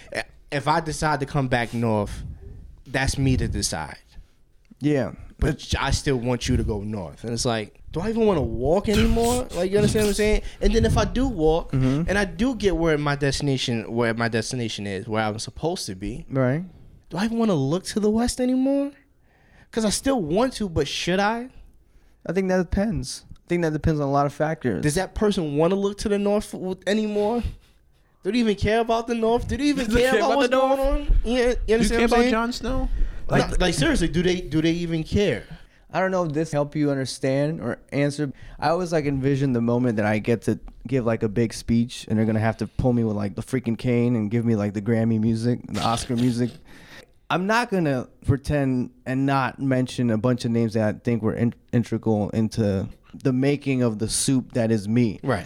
If 0.51 0.67
I 0.67 0.81
decide 0.81 1.21
to 1.21 1.25
come 1.25 1.47
back 1.47 1.73
north, 1.73 2.23
that's 2.85 3.17
me 3.17 3.37
to 3.37 3.47
decide. 3.47 3.97
yeah, 4.81 5.13
But 5.39 5.73
I 5.79 5.91
still 5.91 6.17
want 6.17 6.47
you 6.49 6.57
to 6.57 6.63
go 6.63 6.81
north. 6.81 7.23
And 7.23 7.31
it's 7.31 7.45
like, 7.45 7.79
do 7.93 8.01
I 8.01 8.09
even 8.09 8.25
want 8.25 8.37
to 8.37 8.41
walk 8.41 8.89
anymore? 8.97 9.47
Like, 9.55 9.71
you 9.71 9.77
understand 9.77 10.03
what 10.05 10.09
I'm 10.09 10.15
saying? 10.15 10.41
And 10.61 10.75
then 10.75 10.85
if 10.85 10.97
I 10.97 11.05
do 11.05 11.27
walk 11.29 11.71
Mm-hmm. 11.71 12.09
and 12.09 12.17
I 12.17 12.25
do 12.25 12.55
get 12.55 12.75
where 12.75 12.97
my 12.97 13.15
destination, 13.15 13.91
where 13.91 14.13
my 14.13 14.27
destination 14.27 14.85
is, 14.85 15.07
where 15.07 15.23
I'm 15.23 15.39
supposed 15.39 15.85
to 15.87 15.95
be, 15.95 16.25
right. 16.29 16.63
do 17.09 17.17
I 17.17 17.23
even 17.25 17.37
want 17.37 17.49
to 17.49 17.55
look 17.55 17.85
to 17.85 17.99
the 18.01 18.09
west 18.09 18.41
anymore? 18.41 18.91
Because 19.71 19.85
I 19.85 19.89
still 19.91 20.21
want 20.21 20.53
to, 20.55 20.67
but 20.69 20.87
should 20.89 21.19
I? 21.21 21.49
I 22.25 22.33
think 22.33 22.49
that 22.49 22.57
depends. 22.57 23.25
I 23.31 23.47
think 23.47 23.61
that 23.63 23.73
depends 23.73 23.99
on 23.99 24.07
a 24.07 24.11
lot 24.11 24.25
of 24.25 24.33
factors. 24.33 24.81
Does 24.83 24.95
that 24.95 25.15
person 25.15 25.57
want 25.57 25.71
to 25.71 25.75
look 25.75 25.97
to 25.99 26.09
the 26.09 26.17
north 26.17 26.55
anymore? 26.87 27.43
Do 28.23 28.31
they 28.31 28.39
even 28.39 28.55
care 28.55 28.79
about 28.79 29.07
the 29.07 29.15
north? 29.15 29.47
Do 29.47 29.57
they 29.57 29.65
even 29.65 29.85
care, 29.91 30.11
care 30.11 30.19
about, 30.19 30.25
about 30.31 30.37
what's 30.37 30.49
the 30.49 30.55
going 30.57 30.77
North? 30.77 31.09
on? 31.09 31.17
Yeah, 31.25 31.47
you 31.49 31.53
Do 31.55 31.59
you 31.67 31.73
understand 31.75 31.89
care 31.89 31.89
what 31.89 32.01
I'm 32.01 32.05
about 32.05 32.17
saying? 32.21 32.31
Jon 32.31 32.51
Snow? 32.53 32.89
Like, 33.27 33.59
like 33.59 33.73
seriously, 33.73 34.07
do 34.07 34.21
they 34.23 34.41
do 34.41 34.61
they 34.61 34.71
even 34.71 35.03
care? 35.03 35.43
I 35.91 35.99
don't 35.99 36.09
know 36.09 36.23
if 36.23 36.33
this 36.33 36.51
help 36.51 36.75
you 36.75 36.89
understand 36.89 37.61
or 37.61 37.79
answer. 37.91 38.31
I 38.59 38.69
always 38.69 38.91
like 38.91 39.05
envision 39.05 39.53
the 39.53 39.61
moment 39.61 39.97
that 39.97 40.05
I 40.05 40.17
get 40.19 40.41
to 40.43 40.59
give 40.87 41.05
like 41.05 41.21
a 41.21 41.29
big 41.29 41.53
speech 41.53 42.07
and 42.09 42.17
they're 42.17 42.25
gonna 42.25 42.39
have 42.39 42.57
to 42.57 42.67
pull 42.67 42.93
me 42.93 43.03
with 43.03 43.15
like 43.15 43.35
the 43.35 43.43
freaking 43.43 43.77
cane 43.77 44.15
and 44.15 44.31
give 44.31 44.45
me 44.45 44.55
like 44.55 44.73
the 44.73 44.81
Grammy 44.81 45.19
music, 45.19 45.59
the 45.67 45.81
Oscar 45.81 46.15
music. 46.15 46.51
I'm 47.29 47.47
not 47.47 47.71
gonna 47.71 48.07
pretend 48.25 48.91
and 49.05 49.25
not 49.25 49.59
mention 49.59 50.09
a 50.11 50.17
bunch 50.17 50.45
of 50.45 50.51
names 50.51 50.73
that 50.73 50.95
I 50.95 50.97
think 50.99 51.23
were 51.23 51.33
in- 51.33 51.53
integral 51.71 52.29
into 52.29 52.87
the 53.23 53.33
making 53.33 53.81
of 53.81 53.99
the 53.99 54.09
soup 54.09 54.53
that 54.53 54.71
is 54.71 54.87
me. 54.87 55.19
Right. 55.23 55.45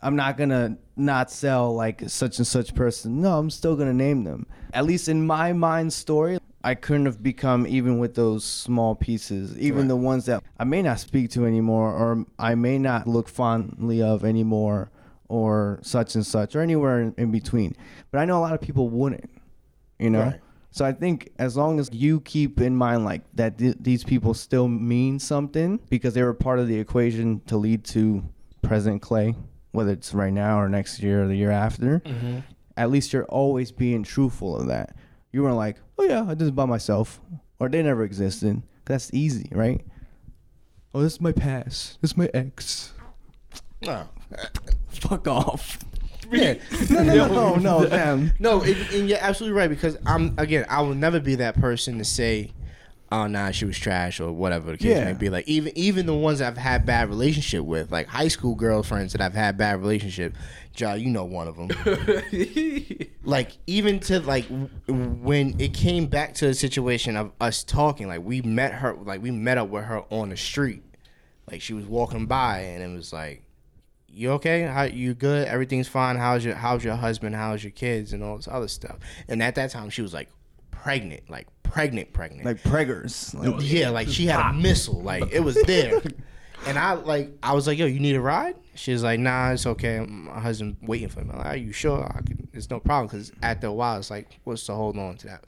I'm 0.00 0.16
not 0.16 0.36
gonna 0.36 0.78
not 0.96 1.30
sell 1.30 1.74
like 1.74 2.02
such 2.08 2.38
and 2.38 2.46
such 2.46 2.74
person. 2.74 3.20
No, 3.20 3.38
I'm 3.38 3.50
still 3.50 3.76
gonna 3.76 3.92
name 3.92 4.24
them. 4.24 4.46
At 4.72 4.84
least 4.86 5.08
in 5.08 5.26
my 5.26 5.52
mind 5.52 5.92
story, 5.92 6.38
I 6.64 6.74
couldn't 6.74 7.06
have 7.06 7.22
become 7.22 7.66
even 7.66 7.98
with 7.98 8.14
those 8.14 8.44
small 8.44 8.94
pieces, 8.94 9.56
even 9.58 9.80
Right. 9.82 9.88
the 9.88 9.96
ones 9.96 10.26
that 10.26 10.42
I 10.58 10.64
may 10.64 10.80
not 10.82 11.00
speak 11.00 11.30
to 11.32 11.44
anymore, 11.44 11.92
or 11.92 12.24
I 12.38 12.54
may 12.54 12.78
not 12.78 13.06
look 13.06 13.28
fondly 13.28 14.00
of 14.02 14.24
anymore, 14.24 14.90
or 15.28 15.78
such 15.82 16.14
and 16.14 16.24
such, 16.24 16.54
or 16.54 16.60
anywhere 16.60 17.00
in, 17.00 17.14
in 17.18 17.30
between. 17.30 17.74
But 18.10 18.20
I 18.20 18.24
know 18.24 18.38
a 18.38 18.42
lot 18.42 18.54
of 18.54 18.60
people 18.60 18.88
wouldn't, 18.88 19.28
you 19.98 20.10
know. 20.10 20.22
Right. 20.22 20.40
So 20.72 20.86
I 20.86 20.92
think 20.92 21.30
as 21.38 21.54
long 21.54 21.78
as 21.78 21.90
you 21.92 22.20
keep 22.20 22.58
in 22.58 22.74
mind 22.74 23.04
like 23.04 23.20
that, 23.34 23.58
th- 23.58 23.76
these 23.78 24.04
people 24.04 24.32
still 24.32 24.68
mean 24.68 25.18
something 25.18 25.78
because 25.90 26.14
they 26.14 26.22
were 26.22 26.32
part 26.32 26.58
of 26.58 26.66
the 26.66 26.78
equation 26.78 27.40
to 27.46 27.58
lead 27.58 27.84
to 27.84 28.24
President 28.62 29.02
Clay, 29.02 29.34
whether 29.72 29.92
it's 29.92 30.14
right 30.14 30.32
now 30.32 30.58
or 30.58 30.70
next 30.70 31.00
year 31.00 31.24
or 31.24 31.28
the 31.28 31.36
year 31.36 31.50
after. 31.50 32.00
Mm-hmm. 32.00 32.38
At 32.78 32.90
least 32.90 33.12
you're 33.12 33.26
always 33.26 33.70
being 33.70 34.02
truthful 34.02 34.56
of 34.56 34.68
that. 34.68 34.96
You 35.30 35.42
weren't 35.42 35.56
like, 35.56 35.76
oh 35.98 36.04
yeah, 36.04 36.24
I 36.26 36.34
did 36.34 36.48
it 36.48 36.54
by 36.54 36.64
myself, 36.64 37.20
or 37.60 37.68
they 37.68 37.82
never 37.82 38.02
existed. 38.02 38.62
That's 38.86 39.10
easy, 39.12 39.50
right? 39.52 39.84
Oh, 40.94 41.02
this 41.02 41.14
is 41.14 41.20
my 41.20 41.32
past. 41.32 42.00
This 42.00 42.12
is 42.12 42.16
my 42.16 42.30
ex. 42.32 42.94
No. 43.82 44.08
Fuck 44.88 45.28
off. 45.28 45.78
Yeah. 46.40 46.54
No, 46.90 47.02
no, 47.02 47.26
no, 47.28 47.54
no, 47.56 47.86
damn. 47.88 48.32
No, 48.38 48.62
and, 48.62 48.76
and 48.94 49.08
you're 49.08 49.18
absolutely 49.20 49.58
right 49.58 49.68
because 49.70 49.96
I'm 50.06 50.34
again, 50.38 50.64
I 50.68 50.80
will 50.82 50.94
never 50.94 51.20
be 51.20 51.34
that 51.36 51.54
person 51.60 51.98
to 51.98 52.04
say, 52.04 52.52
"Oh, 53.10 53.26
nah, 53.26 53.50
she 53.50 53.64
was 53.66 53.78
trash" 53.78 54.18
or 54.20 54.32
whatever 54.32 54.72
the 54.72 54.78
case 54.78 54.96
Yeah. 54.96 55.04
may 55.04 55.12
be. 55.12 55.28
Like 55.30 55.46
even 55.48 55.76
even 55.76 56.06
the 56.06 56.14
ones 56.14 56.40
I've 56.40 56.56
had 56.56 56.86
bad 56.86 57.08
relationship 57.10 57.64
with, 57.64 57.92
like 57.92 58.06
high 58.06 58.28
school 58.28 58.54
girlfriends 58.54 59.12
that 59.12 59.20
I've 59.20 59.34
had 59.34 59.56
bad 59.58 59.80
relationship. 59.80 60.34
Ja, 60.74 60.94
you 60.94 61.10
know 61.10 61.24
one 61.24 61.48
of 61.48 61.56
them. 61.56 61.68
like 63.24 63.50
even 63.66 64.00
to 64.00 64.20
like 64.20 64.48
w- 64.48 64.68
when 64.86 65.60
it 65.60 65.74
came 65.74 66.06
back 66.06 66.34
to 66.36 66.46
the 66.46 66.54
situation 66.54 67.16
of 67.16 67.32
us 67.40 67.62
talking, 67.62 68.08
like 68.08 68.22
we 68.24 68.40
met 68.42 68.72
her, 68.74 68.94
like 68.94 69.22
we 69.22 69.30
met 69.30 69.58
up 69.58 69.68
with 69.68 69.84
her 69.84 70.02
on 70.10 70.30
the 70.30 70.36
street, 70.36 70.82
like 71.50 71.60
she 71.60 71.74
was 71.74 71.84
walking 71.86 72.24
by, 72.26 72.60
and 72.60 72.82
it 72.82 72.96
was 72.96 73.12
like, 73.12 73.42
you 74.12 74.32
okay? 74.32 74.62
How 74.62 74.82
you 74.84 75.14
good? 75.14 75.48
Everything's 75.48 75.88
fine. 75.88 76.16
How's 76.16 76.44
your 76.44 76.54
how's 76.54 76.84
your 76.84 76.96
husband? 76.96 77.34
How's 77.34 77.64
your 77.64 77.70
kids 77.70 78.12
and 78.12 78.22
all 78.22 78.36
this 78.36 78.48
other 78.48 78.68
stuff? 78.68 78.98
And 79.28 79.42
at 79.42 79.54
that 79.56 79.70
time 79.70 79.90
she 79.90 80.02
was 80.02 80.12
like 80.12 80.28
pregnant, 80.70 81.30
like 81.30 81.46
pregnant, 81.62 82.12
pregnant. 82.12 82.44
Like 82.44 82.62
preggers. 82.62 83.34
Like, 83.34 83.56
yeah, 83.60 83.90
like 83.90 84.08
she 84.08 84.26
had 84.26 84.50
a 84.50 84.52
missile, 84.52 85.00
like 85.00 85.32
it 85.32 85.40
was 85.40 85.60
there. 85.62 86.00
And 86.64 86.78
I 86.78 86.92
like 86.92 87.32
I 87.42 87.54
was 87.54 87.66
like, 87.66 87.78
yo, 87.78 87.86
you 87.86 87.98
need 87.98 88.14
a 88.14 88.20
ride? 88.20 88.54
She's 88.74 89.02
like, 89.02 89.18
nah, 89.18 89.50
it's 89.50 89.66
okay. 89.66 90.00
My 90.00 90.40
husband 90.40 90.76
waiting 90.80 91.08
for 91.08 91.20
me. 91.20 91.34
Like, 91.34 91.46
are 91.46 91.56
you 91.56 91.72
sure? 91.72 92.04
I 92.04 92.22
can, 92.22 92.48
it's 92.52 92.70
no 92.70 92.78
problem. 92.78 93.08
Because 93.08 93.32
after 93.42 93.66
a 93.66 93.72
while, 93.72 93.98
it's 93.98 94.10
like, 94.10 94.38
what's 94.44 94.64
to 94.66 94.74
hold 94.74 94.96
on 94.96 95.16
to 95.18 95.26
that? 95.26 95.44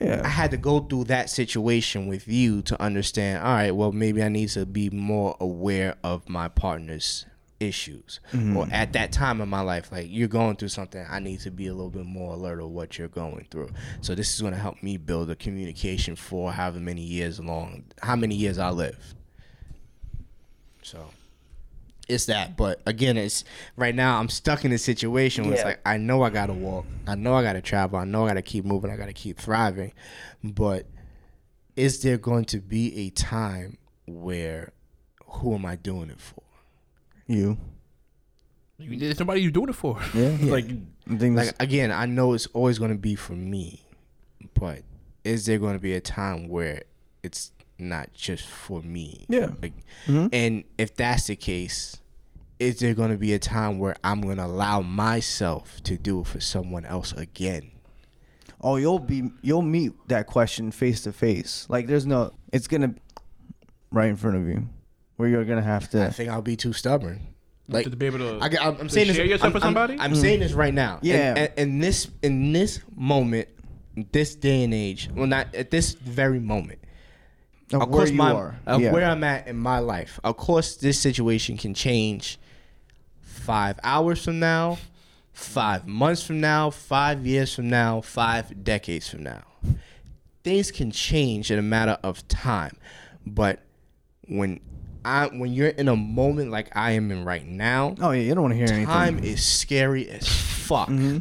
Yeah. 0.00 0.22
I 0.24 0.28
had 0.28 0.50
to 0.50 0.56
go 0.56 0.80
through 0.80 1.04
that 1.04 1.30
situation 1.30 2.06
with 2.08 2.28
you 2.28 2.62
to 2.62 2.82
understand. 2.82 3.44
All 3.44 3.54
right, 3.54 3.70
well, 3.70 3.92
maybe 3.92 4.22
I 4.22 4.28
need 4.28 4.48
to 4.50 4.66
be 4.66 4.90
more 4.90 5.36
aware 5.40 5.96
of 6.02 6.28
my 6.28 6.48
partner's 6.48 7.26
issues. 7.60 8.20
Mm-hmm. 8.32 8.56
Or 8.56 8.68
at 8.70 8.92
that 8.94 9.12
time 9.12 9.40
in 9.40 9.48
my 9.48 9.60
life, 9.60 9.90
like 9.92 10.06
you're 10.10 10.28
going 10.28 10.56
through 10.56 10.68
something, 10.68 11.04
I 11.08 11.18
need 11.18 11.40
to 11.40 11.50
be 11.50 11.66
a 11.66 11.74
little 11.74 11.90
bit 11.90 12.06
more 12.06 12.34
alert 12.34 12.60
of 12.60 12.70
what 12.70 12.98
you're 12.98 13.08
going 13.08 13.46
through. 13.50 13.70
So 14.00 14.14
this 14.14 14.34
is 14.34 14.40
going 14.40 14.52
to 14.52 14.58
help 14.58 14.82
me 14.82 14.96
build 14.96 15.30
a 15.30 15.36
communication 15.36 16.16
for 16.16 16.52
however 16.52 16.80
many 16.80 17.02
years 17.02 17.40
long, 17.40 17.84
how 18.02 18.16
many 18.16 18.34
years 18.34 18.58
I 18.58 18.70
live. 18.70 19.14
So 20.82 21.10
it's 22.08 22.26
that. 22.26 22.56
But 22.56 22.80
again, 22.86 23.16
it's 23.16 23.44
right 23.76 23.94
now 23.94 24.18
I'm 24.18 24.28
stuck 24.28 24.64
in 24.64 24.72
a 24.72 24.78
situation 24.78 25.44
where 25.44 25.54
it's 25.54 25.64
like 25.64 25.80
I 25.84 25.96
know 25.96 26.22
I 26.22 26.30
gotta 26.30 26.52
walk, 26.52 26.86
I 27.06 27.16
know 27.16 27.34
I 27.34 27.42
gotta 27.42 27.60
travel, 27.60 27.98
I 27.98 28.04
know 28.04 28.24
I 28.24 28.28
gotta 28.28 28.42
keep 28.42 28.64
moving, 28.64 28.90
I 28.90 28.96
gotta 28.96 29.12
keep 29.12 29.38
thriving. 29.38 29.92
But 30.44 30.86
is 31.74 32.00
there 32.02 32.18
going 32.18 32.44
to 32.46 32.60
be 32.60 33.06
a 33.06 33.10
time 33.10 33.78
where 34.06 34.72
who 35.26 35.54
am 35.54 35.66
I 35.66 35.76
doing 35.76 36.10
it 36.10 36.20
for? 36.20 36.42
You. 37.26 37.58
You- 38.78 38.98
There's 38.98 39.18
nobody 39.18 39.40
you 39.42 39.50
doing 39.50 39.68
it 39.70 39.74
for. 39.74 39.98
Yeah. 40.14 40.36
like 40.42 40.66
I 41.10 41.16
think 41.16 41.36
Like 41.36 41.54
again, 41.60 41.90
I 41.90 42.06
know 42.06 42.32
it's 42.34 42.46
always 42.48 42.78
gonna 42.78 42.94
be 42.96 43.14
for 43.14 43.32
me, 43.32 43.86
but 44.54 44.82
is 45.24 45.46
there 45.46 45.58
gonna 45.58 45.78
be 45.78 45.94
a 45.94 46.00
time 46.00 46.48
where 46.48 46.82
it's 47.22 47.52
not 47.78 48.12
just 48.14 48.46
for 48.46 48.82
me? 48.82 49.26
Yeah. 49.28 49.50
Like, 49.62 49.72
Mhm. 50.06 50.28
And 50.32 50.64
if 50.78 50.94
that's 50.94 51.26
the 51.28 51.36
case, 51.36 51.96
is 52.58 52.78
there 52.78 52.94
going 52.94 53.10
to 53.10 53.18
be 53.18 53.34
a 53.34 53.38
time 53.38 53.78
where 53.78 53.94
I'm 54.02 54.22
going 54.22 54.38
to 54.38 54.46
allow 54.46 54.80
myself 54.80 55.82
to 55.82 55.98
do 55.98 56.20
it 56.22 56.26
for 56.26 56.40
someone 56.40 56.86
else 56.86 57.12
again? 57.12 57.70
oh, 58.62 58.76
you'll 58.76 58.98
be 58.98 59.30
you'll 59.42 59.60
meet 59.60 59.92
that 60.08 60.26
question 60.26 60.70
face 60.70 61.02
to 61.02 61.12
face. 61.12 61.66
Like 61.68 61.86
there's 61.86 62.06
no 62.06 62.32
it's 62.52 62.66
gonna 62.66 62.94
right 63.90 64.08
in 64.08 64.16
front 64.16 64.36
of 64.38 64.48
you. 64.48 64.68
Where 65.16 65.28
you're 65.28 65.44
gonna 65.44 65.62
have 65.62 65.88
to. 65.90 66.04
I 66.06 66.10
think 66.10 66.30
I'll 66.30 66.42
be 66.42 66.56
too 66.56 66.72
stubborn. 66.72 67.20
Like 67.68 67.84
to 67.90 67.96
be 67.96 68.06
able 68.06 68.18
to. 68.18 68.38
I, 68.40 68.46
am 68.46 68.76
to 68.76 68.88
saying 68.88 69.08
this. 69.08 69.16
share 69.16 69.26
yourself 69.26 69.48
I'm, 69.48 69.52
with 69.54 69.64
I'm- 69.64 69.74
somebody? 69.74 69.98
I'm, 69.98 70.14
saying 70.14 70.40
this 70.40 70.52
right 70.52 70.74
now. 70.74 70.98
Yeah. 71.02 71.30
And, 71.30 71.38
and, 71.38 71.52
and 71.56 71.82
this 71.82 72.08
in 72.22 72.52
this 72.52 72.80
moment, 72.94 73.48
this 74.12 74.34
day 74.34 74.64
and 74.64 74.74
age. 74.74 75.10
Well, 75.14 75.26
not 75.26 75.54
at 75.54 75.70
this 75.70 75.92
very 75.92 76.38
moment. 76.38 76.80
of, 77.72 77.82
of 77.82 77.88
where 77.88 77.98
course, 78.00 78.10
you 78.10 78.16
my 78.16 78.32
are. 78.32 78.56
of 78.66 78.80
yeah. 78.80 78.92
where 78.92 79.04
I'm 79.04 79.24
at 79.24 79.48
in 79.48 79.56
my 79.56 79.78
life. 79.80 80.20
Of 80.22 80.36
course, 80.36 80.76
this 80.76 81.00
situation 81.00 81.56
can 81.56 81.74
change 81.74 82.38
five 83.20 83.78
hours 83.82 84.24
from 84.24 84.38
now, 84.38 84.78
five 85.32 85.86
months 85.86 86.22
from 86.22 86.40
now, 86.40 86.70
five 86.70 87.26
years 87.26 87.54
from 87.54 87.68
now, 87.68 88.00
five 88.00 88.64
decades 88.64 89.08
from 89.08 89.22
now. 89.22 89.42
Things 90.44 90.70
can 90.70 90.92
change 90.92 91.50
in 91.50 91.58
a 91.58 91.62
matter 91.62 91.98
of 92.04 92.26
time, 92.28 92.76
but 93.26 93.62
when 94.28 94.60
I 95.06 95.26
when 95.28 95.52
you're 95.52 95.68
in 95.68 95.88
a 95.88 95.96
moment 95.96 96.50
like 96.50 96.76
I 96.76 96.92
am 96.92 97.10
in 97.10 97.24
right 97.24 97.46
now, 97.46 97.94
Oh 98.00 98.10
yeah, 98.10 98.22
you 98.22 98.34
don't 98.34 98.42
want 98.42 98.52
to 98.54 98.58
hear 98.58 98.66
anything. 98.68 98.86
time 98.86 99.18
is 99.20 99.44
scary 99.44 100.08
as 100.10 100.28
fuck. 100.28 100.88
Mm-hmm. 100.88 101.18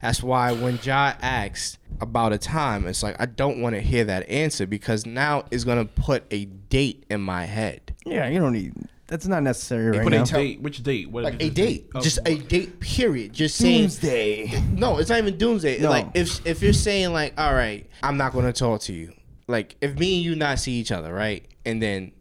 That's 0.00 0.22
why 0.22 0.52
when 0.52 0.78
Ja 0.82 1.14
asked 1.22 1.78
about 2.00 2.32
a 2.32 2.38
time, 2.38 2.86
it's 2.86 3.02
like 3.02 3.16
I 3.18 3.26
don't 3.26 3.60
want 3.60 3.74
to 3.74 3.80
hear 3.80 4.04
that 4.04 4.28
answer 4.28 4.66
because 4.66 5.04
now 5.06 5.44
it's 5.50 5.64
gonna 5.64 5.86
put 5.86 6.24
a 6.30 6.44
date 6.44 7.04
in 7.10 7.20
my 7.20 7.44
head. 7.46 7.94
Yeah, 8.06 8.28
you 8.28 8.38
don't 8.38 8.52
need. 8.52 8.74
That's 9.06 9.26
not 9.26 9.42
necessary 9.42 9.90
right 9.98 10.02
Put 10.02 10.12
now. 10.12 10.22
a 10.22 10.26
date. 10.26 10.60
Which 10.62 10.82
date? 10.82 11.10
What 11.10 11.24
Like 11.24 11.34
a 11.34 11.48
this 11.50 11.54
date, 11.54 11.90
Oh, 11.94 12.00
just 12.00 12.18
a 12.24 12.36
date. 12.36 12.80
Period. 12.80 13.32
Just 13.34 13.56
saying. 13.56 13.82
Doomsday. 13.82 14.62
No, 14.72 14.98
it's 14.98 15.10
not 15.10 15.18
even 15.18 15.36
doomsday. 15.36 15.80
No. 15.80 15.90
Like 15.90 16.08
if 16.14 16.44
if 16.46 16.62
you're 16.62 16.72
saying 16.72 17.12
like, 17.12 17.34
all 17.38 17.52
right, 17.54 17.88
I'm 18.02 18.16
not 18.16 18.32
gonna 18.32 18.52
talk 18.52 18.80
to 18.82 18.92
you. 18.94 19.12
Like 19.46 19.76
if 19.80 19.98
me 19.98 20.16
and 20.16 20.24
you 20.24 20.36
not 20.36 20.58
see 20.58 20.72
each 20.72 20.90
other, 20.92 21.12
right? 21.12 21.46
And 21.66 21.82
then 21.82 22.12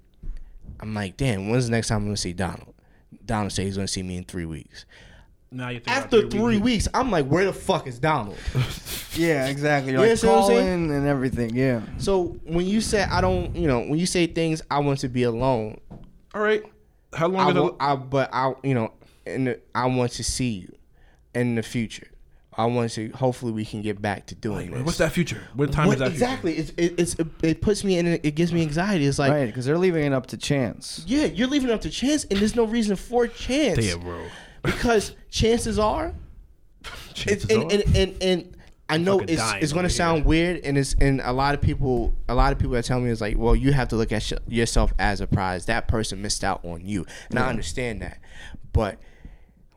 I'm 0.79 0.93
like, 0.93 1.17
damn, 1.17 1.49
when's 1.49 1.65
the 1.65 1.71
next 1.71 1.87
time 1.87 1.99
I'm 1.99 2.05
gonna 2.05 2.17
see 2.17 2.33
Donald? 2.33 2.73
Donald 3.25 3.51
said 3.51 3.65
he's 3.65 3.75
gonna 3.75 3.87
see 3.87 4.03
me 4.03 4.17
in 4.17 4.23
three 4.23 4.45
weeks. 4.45 4.85
Now 5.51 5.69
you 5.69 5.79
think 5.79 5.87
about 5.87 6.05
After 6.05 6.29
three 6.29 6.57
weeks, 6.57 6.87
I'm 6.93 7.11
like, 7.11 7.27
where 7.27 7.45
the 7.45 7.53
fuck 7.53 7.87
is 7.87 7.99
Donald? 7.99 8.37
Yeah, 9.15 9.45
exactly. 9.45 9.91
You 9.91 9.99
You're 9.99 10.07
like 10.07 10.23
understand 10.23 10.33
what 10.33 10.43
I'm 10.43 10.49
calling 10.49 10.91
and 10.91 11.07
everything. 11.07 11.55
Yeah. 11.55 11.81
So 11.99 12.39
when 12.45 12.65
you 12.65 12.81
say 12.81 13.03
I 13.03 13.21
don't, 13.21 13.55
you 13.55 13.67
know, 13.67 13.81
when 13.81 13.99
you 13.99 14.07
say 14.07 14.25
things, 14.25 14.61
I 14.71 14.79
want 14.79 14.99
to 14.99 15.07
be 15.07 15.21
alone. 15.21 15.79
All 16.33 16.41
right. 16.41 16.63
How 17.13 17.27
long 17.27 17.45
I, 17.45 17.49
is 17.51 17.69
it? 17.69 17.75
I 17.79 17.95
but 17.95 18.29
I, 18.33 18.53
you 18.63 18.73
know, 18.73 18.91
and 19.25 19.55
I 19.75 19.85
want 19.85 20.13
to 20.13 20.23
see 20.23 20.49
you 20.49 20.75
in 21.35 21.55
the 21.55 21.63
future. 21.63 22.07
I 22.57 22.65
want 22.65 22.91
to. 22.91 23.09
Hopefully, 23.09 23.51
we 23.51 23.65
can 23.65 23.81
get 23.81 24.01
back 24.01 24.25
to 24.27 24.35
doing 24.35 24.71
this. 24.71 24.84
What's 24.84 24.97
that 24.99 25.11
future? 25.11 25.41
What 25.55 25.71
time 25.71 25.88
What- 25.88 25.93
is 25.95 25.99
that? 25.99 26.11
future? 26.11 26.23
exactly? 26.25 26.53
It's, 26.57 26.69
it, 26.77 26.93
it's 26.99 27.15
it 27.41 27.61
puts 27.61 27.84
me 27.84 27.97
in. 27.97 28.07
It 28.07 28.35
gives 28.35 28.53
me 28.53 28.61
anxiety. 28.61 29.05
It's 29.05 29.19
like, 29.19 29.31
right, 29.31 29.45
because 29.45 29.65
they're 29.65 29.77
leaving 29.77 30.03
it 30.05 30.13
up 30.13 30.27
to 30.27 30.38
chance. 30.38 31.03
yeah, 31.07 31.25
you're 31.25 31.47
leaving 31.47 31.69
it 31.69 31.73
up 31.73 31.81
to 31.81 31.89
chance, 31.89 32.23
and 32.25 32.39
there's 32.39 32.55
no 32.55 32.65
reason 32.65 32.95
for 32.95 33.27
chance. 33.27 33.80
Damn, 33.80 33.99
bro. 34.01 34.25
Because 34.61 35.15
chances 35.30 35.77
are, 35.80 36.13
Chances 37.13 37.49
and, 37.49 37.63
are. 37.63 37.75
and, 37.75 37.95
and, 37.97 38.23
and 38.23 38.57
I 38.89 38.97
know 38.97 39.19
it's 39.19 39.41
it's 39.61 39.73
gonna 39.73 39.89
sound 39.89 40.19
here. 40.19 40.27
weird, 40.27 40.57
and 40.63 40.77
it's 40.77 40.93
and 40.99 41.21
a 41.21 41.31
lot 41.31 41.55
of 41.55 41.61
people 41.61 42.13
a 42.27 42.35
lot 42.35 42.51
of 42.51 42.59
people 42.59 42.73
that 42.73 42.85
tell 42.85 42.99
me 42.99 43.09
is 43.09 43.21
like, 43.21 43.38
well, 43.38 43.55
you 43.55 43.71
have 43.71 43.88
to 43.89 43.95
look 43.95 44.11
at 44.11 44.21
sh- 44.23 44.34
yourself 44.47 44.93
as 44.99 45.21
a 45.21 45.27
prize. 45.27 45.65
That 45.65 45.88
person 45.88 46.21
missed 46.21 46.43
out 46.43 46.63
on 46.65 46.85
you, 46.85 47.05
and 47.30 47.39
I 47.39 47.49
understand 47.49 48.01
that, 48.01 48.19
but 48.73 48.99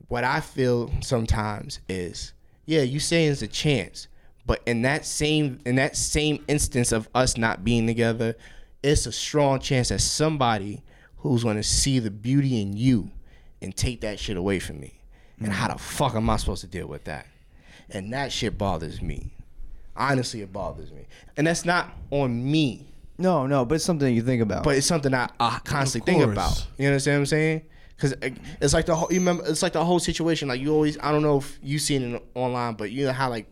what 0.08 0.22
I 0.24 0.40
feel 0.40 0.92
sometimes 1.00 1.80
is, 1.88 2.32
yeah, 2.66 2.82
you 2.82 3.00
saying 3.00 3.32
it's 3.32 3.42
a 3.42 3.48
chance, 3.48 4.08
but 4.44 4.60
in 4.66 4.82
that 4.82 5.06
same 5.06 5.60
in 5.64 5.76
that 5.76 5.96
same 5.96 6.44
instance 6.48 6.92
of 6.92 7.08
us 7.14 7.36
not 7.36 7.64
being 7.64 7.86
together, 7.86 8.36
it's 8.82 9.06
a 9.06 9.12
strong 9.12 9.60
chance 9.60 9.88
that 9.88 10.00
somebody 10.00 10.82
who's 11.18 11.44
gonna 11.44 11.62
see 11.62 11.98
the 11.98 12.10
beauty 12.10 12.60
in 12.60 12.76
you 12.76 13.10
and 13.62 13.76
take 13.76 14.02
that 14.02 14.18
shit 14.18 14.36
away 14.36 14.58
from 14.58 14.80
me. 14.80 15.00
And 15.38 15.52
how 15.52 15.68
mm. 15.68 15.72
the 15.74 15.78
fuck 15.78 16.14
am 16.14 16.28
I 16.28 16.36
supposed 16.36 16.60
to 16.62 16.66
deal 16.66 16.86
with 16.86 17.04
that? 17.04 17.26
And 17.90 18.12
that 18.12 18.32
shit 18.32 18.58
bothers 18.58 19.00
me. 19.00 19.32
Honestly, 19.96 20.42
it 20.42 20.52
bothers 20.52 20.92
me. 20.92 21.06
And 21.36 21.46
that's 21.46 21.64
not 21.64 21.92
on 22.10 22.50
me, 22.50 22.86
No, 23.18 23.46
no, 23.46 23.64
but 23.64 23.76
it's 23.76 23.84
something 23.84 24.14
you 24.14 24.22
think 24.22 24.42
about. 24.42 24.64
but 24.64 24.76
it's 24.76 24.86
something 24.86 25.14
I, 25.14 25.28
I 25.40 25.60
constantly 25.64 26.12
think 26.12 26.24
about. 26.30 26.66
You 26.78 26.86
understand 26.88 27.16
what 27.16 27.20
I'm 27.20 27.26
saying? 27.26 27.62
Because 27.96 28.12
uh, 28.14 28.30
it's 28.60 28.74
like 28.74 28.86
the 28.86 28.94
whole, 28.94 29.08
you 29.10 29.18
remember, 29.18 29.44
it's 29.46 29.62
like 29.62 29.72
the 29.72 29.84
whole 29.84 29.98
situation. 29.98 30.48
Like 30.48 30.60
you 30.60 30.72
always, 30.72 30.98
I 31.00 31.12
don't 31.12 31.22
know 31.22 31.38
if 31.38 31.58
you 31.62 31.78
seen 31.78 32.14
it 32.14 32.26
online, 32.34 32.74
but 32.74 32.90
you 32.90 33.06
know 33.06 33.12
how 33.12 33.30
like 33.30 33.46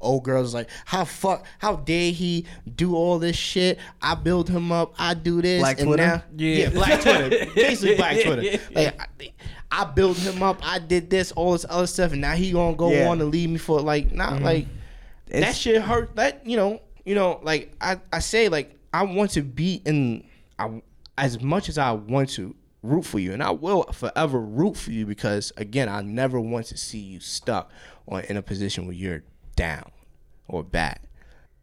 old 0.00 0.24
girls 0.24 0.54
like 0.54 0.68
how 0.84 1.04
fuck, 1.04 1.44
how 1.58 1.76
dare 1.76 2.10
he 2.12 2.46
do 2.76 2.94
all 2.94 3.18
this 3.18 3.36
shit? 3.36 3.78
I 4.02 4.14
build 4.14 4.48
him 4.48 4.72
up, 4.72 4.94
I 4.98 5.14
do 5.14 5.40
this, 5.42 5.60
Black 5.60 5.78
and 5.78 5.88
Twitter? 5.88 6.06
now, 6.06 6.22
Yeah. 6.36 6.56
yeah, 6.56 6.70
black 6.70 7.00
Twitter, 7.00 7.46
basically 7.54 7.96
black 7.96 8.22
Twitter. 8.22 8.58
Like 8.74 9.00
I, 9.00 9.32
I 9.70 9.84
built 9.84 10.16
him 10.18 10.42
up, 10.42 10.60
I 10.62 10.78
did 10.78 11.10
this, 11.10 11.32
all 11.32 11.52
this 11.52 11.66
other 11.68 11.86
stuff, 11.86 12.12
and 12.12 12.20
now 12.20 12.34
he 12.34 12.52
gonna 12.52 12.76
go 12.76 12.90
Yeah. 12.90 13.08
on 13.08 13.18
to 13.18 13.24
leave 13.24 13.50
me 13.50 13.58
for 13.58 13.80
like, 13.80 14.12
not 14.12 14.34
mm-hmm. 14.34 14.44
like 14.44 14.66
that 15.28 15.54
shit 15.54 15.80
hurt. 15.82 16.16
That 16.16 16.46
you 16.46 16.56
know, 16.56 16.80
you 17.04 17.14
know, 17.14 17.40
like 17.42 17.74
I, 17.80 18.00
I 18.12 18.20
say, 18.20 18.48
like 18.48 18.76
I 18.92 19.02
want 19.02 19.32
to 19.32 19.42
be 19.42 19.82
in, 19.84 20.24
I, 20.58 20.82
as 21.16 21.40
much 21.42 21.68
as 21.68 21.78
I 21.78 21.92
want 21.92 22.30
to 22.30 22.54
root 22.82 23.04
for 23.04 23.18
you, 23.18 23.32
and 23.32 23.42
I 23.42 23.50
will 23.50 23.84
forever 23.84 24.40
root 24.40 24.76
for 24.76 24.90
you 24.92 25.04
because 25.06 25.52
again, 25.56 25.88
I 25.88 26.00
never 26.02 26.40
want 26.40 26.66
to 26.66 26.76
see 26.76 26.98
you 26.98 27.20
stuck 27.20 27.70
or 28.06 28.20
in 28.20 28.36
a 28.36 28.42
position 28.42 28.86
where 28.86 28.94
you're 28.94 29.22
down 29.56 29.90
or 30.46 30.62
bad. 30.62 31.00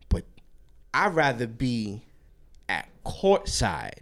But 0.09 0.25
I'd 0.93 1.15
rather 1.15 1.47
be 1.47 2.01
at 2.69 2.87
courtside 3.05 3.99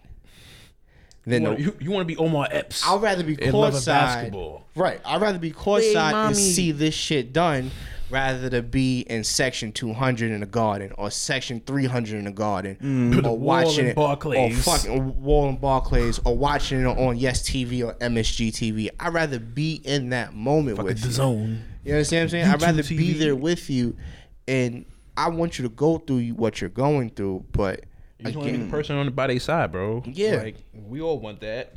than 1.25 1.43
You 1.43 1.47
wanna- 1.49 1.59
you, 1.61 1.77
you 1.79 1.91
want 1.91 2.01
to 2.07 2.13
be 2.13 2.17
Omar 2.17 2.47
Epps? 2.51 2.85
I'd 2.85 3.01
rather 3.01 3.23
be 3.23 3.41
in 3.41 3.53
love 3.53 3.73
courtside. 3.73 3.85
basketball. 3.85 4.65
Right. 4.75 4.99
I'd 5.05 5.21
rather 5.21 5.39
be 5.39 5.51
courtside 5.51 6.13
and 6.27 6.35
see 6.35 6.71
this 6.71 6.93
shit 6.93 7.31
done 7.31 7.71
rather 8.13 8.47
than 8.47 8.69
be 8.69 8.99
in 9.01 9.23
section 9.23 9.71
200 9.71 10.29
in 10.29 10.39
the 10.41 10.45
garden 10.45 10.91
or 10.99 11.09
section 11.09 11.59
300 11.65 12.15
in 12.19 12.25
the 12.25 12.31
garden 12.31 12.77
mm. 12.79 13.21
The 13.23 13.27
or 13.27 13.35
watching 13.35 13.87
it 13.87 13.95
Barclays. 13.95 14.59
or 14.59 14.61
fucking 14.61 15.19
wall 15.23 15.49
and 15.49 15.59
Barclays 15.59 16.19
or 16.23 16.37
watching 16.37 16.81
it 16.81 16.85
on 16.85 17.17
Yes 17.17 17.41
TV 17.41 17.83
or 17.83 17.95
MSG 17.95 18.49
TV. 18.49 18.89
I'd 18.99 19.13
rather 19.13 19.39
be 19.39 19.81
in 19.83 20.09
that 20.09 20.35
moment 20.35 20.77
Fucking 20.77 20.89
with 20.89 21.01
the 21.01 21.07
you. 21.07 21.13
zone. 21.13 21.63
You 21.83 21.93
understand 21.93 22.19
what 22.19 22.23
I'm 22.23 22.29
saying? 22.29 22.45
I'd 22.45 22.59
YouTube 22.59 22.61
rather 22.61 22.83
be 22.83 23.13
there 23.13 23.35
with 23.35 23.69
you 23.71 23.97
and 24.47 24.85
I 25.17 25.29
want 25.29 25.57
you 25.57 25.63
to 25.63 25.69
go 25.69 25.97
through 25.97 26.29
what 26.33 26.61
you're 26.61 26.69
going 26.69 27.09
through, 27.09 27.45
but 27.51 27.81
You 28.19 28.25
just 28.25 28.37
want 28.37 28.51
to 28.51 28.57
be 28.59 28.63
the 28.63 28.69
person 28.69 28.95
on 28.95 29.07
the 29.07 29.11
by 29.11 29.25
their 29.25 29.39
side, 29.39 29.71
bro. 29.71 30.03
Yeah. 30.05 30.35
Like 30.35 30.57
we 30.87 31.01
all 31.01 31.19
want 31.19 31.41
that. 31.41 31.73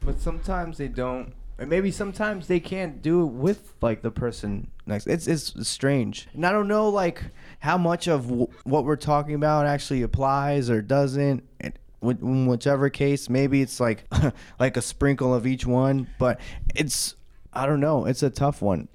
But 0.00 0.20
sometimes 0.20 0.78
they 0.78 0.86
don't 0.86 1.32
And 1.58 1.70
maybe 1.70 1.90
sometimes 1.90 2.48
they 2.48 2.60
can't 2.60 3.00
do 3.00 3.22
it 3.22 3.32
with 3.32 3.74
like 3.80 4.02
the 4.02 4.10
person 4.10 4.70
next. 4.84 5.06
It's 5.06 5.26
it's 5.26 5.66
strange, 5.66 6.28
and 6.34 6.44
I 6.44 6.52
don't 6.52 6.68
know 6.68 6.90
like 6.90 7.22
how 7.60 7.78
much 7.78 8.08
of 8.08 8.28
w- 8.28 8.48
what 8.64 8.84
we're 8.84 8.96
talking 8.96 9.34
about 9.34 9.64
actually 9.66 10.02
applies 10.02 10.68
or 10.68 10.82
doesn't. 10.82 11.42
And 11.60 11.72
wh- 12.04 12.20
in 12.20 12.46
whichever 12.46 12.90
case, 12.90 13.30
maybe 13.30 13.62
it's 13.62 13.80
like 13.80 14.04
like 14.60 14.76
a 14.76 14.82
sprinkle 14.82 15.34
of 15.34 15.46
each 15.46 15.64
one, 15.64 16.08
but 16.18 16.40
it's 16.74 17.14
I 17.54 17.64
don't 17.64 17.80
know. 17.80 18.04
It's 18.04 18.22
a 18.22 18.28
tough 18.30 18.60
one. 18.60 18.88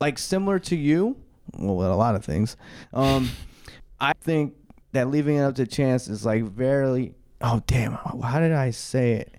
Like 0.00 0.18
similar 0.18 0.58
to 0.60 0.76
you, 0.76 1.16
well, 1.56 1.92
a 1.92 1.94
lot 1.94 2.16
of 2.16 2.24
things. 2.24 2.56
Um, 2.92 3.30
I 4.00 4.12
think 4.20 4.54
that 4.92 5.08
leaving 5.08 5.36
it 5.36 5.42
up 5.42 5.54
to 5.56 5.66
chance 5.66 6.08
is 6.08 6.26
like 6.26 6.42
very. 6.42 7.14
Oh 7.40 7.62
damn! 7.68 7.92
How 7.92 8.40
did 8.40 8.50
I 8.52 8.70
say 8.72 9.12
it? 9.12 9.37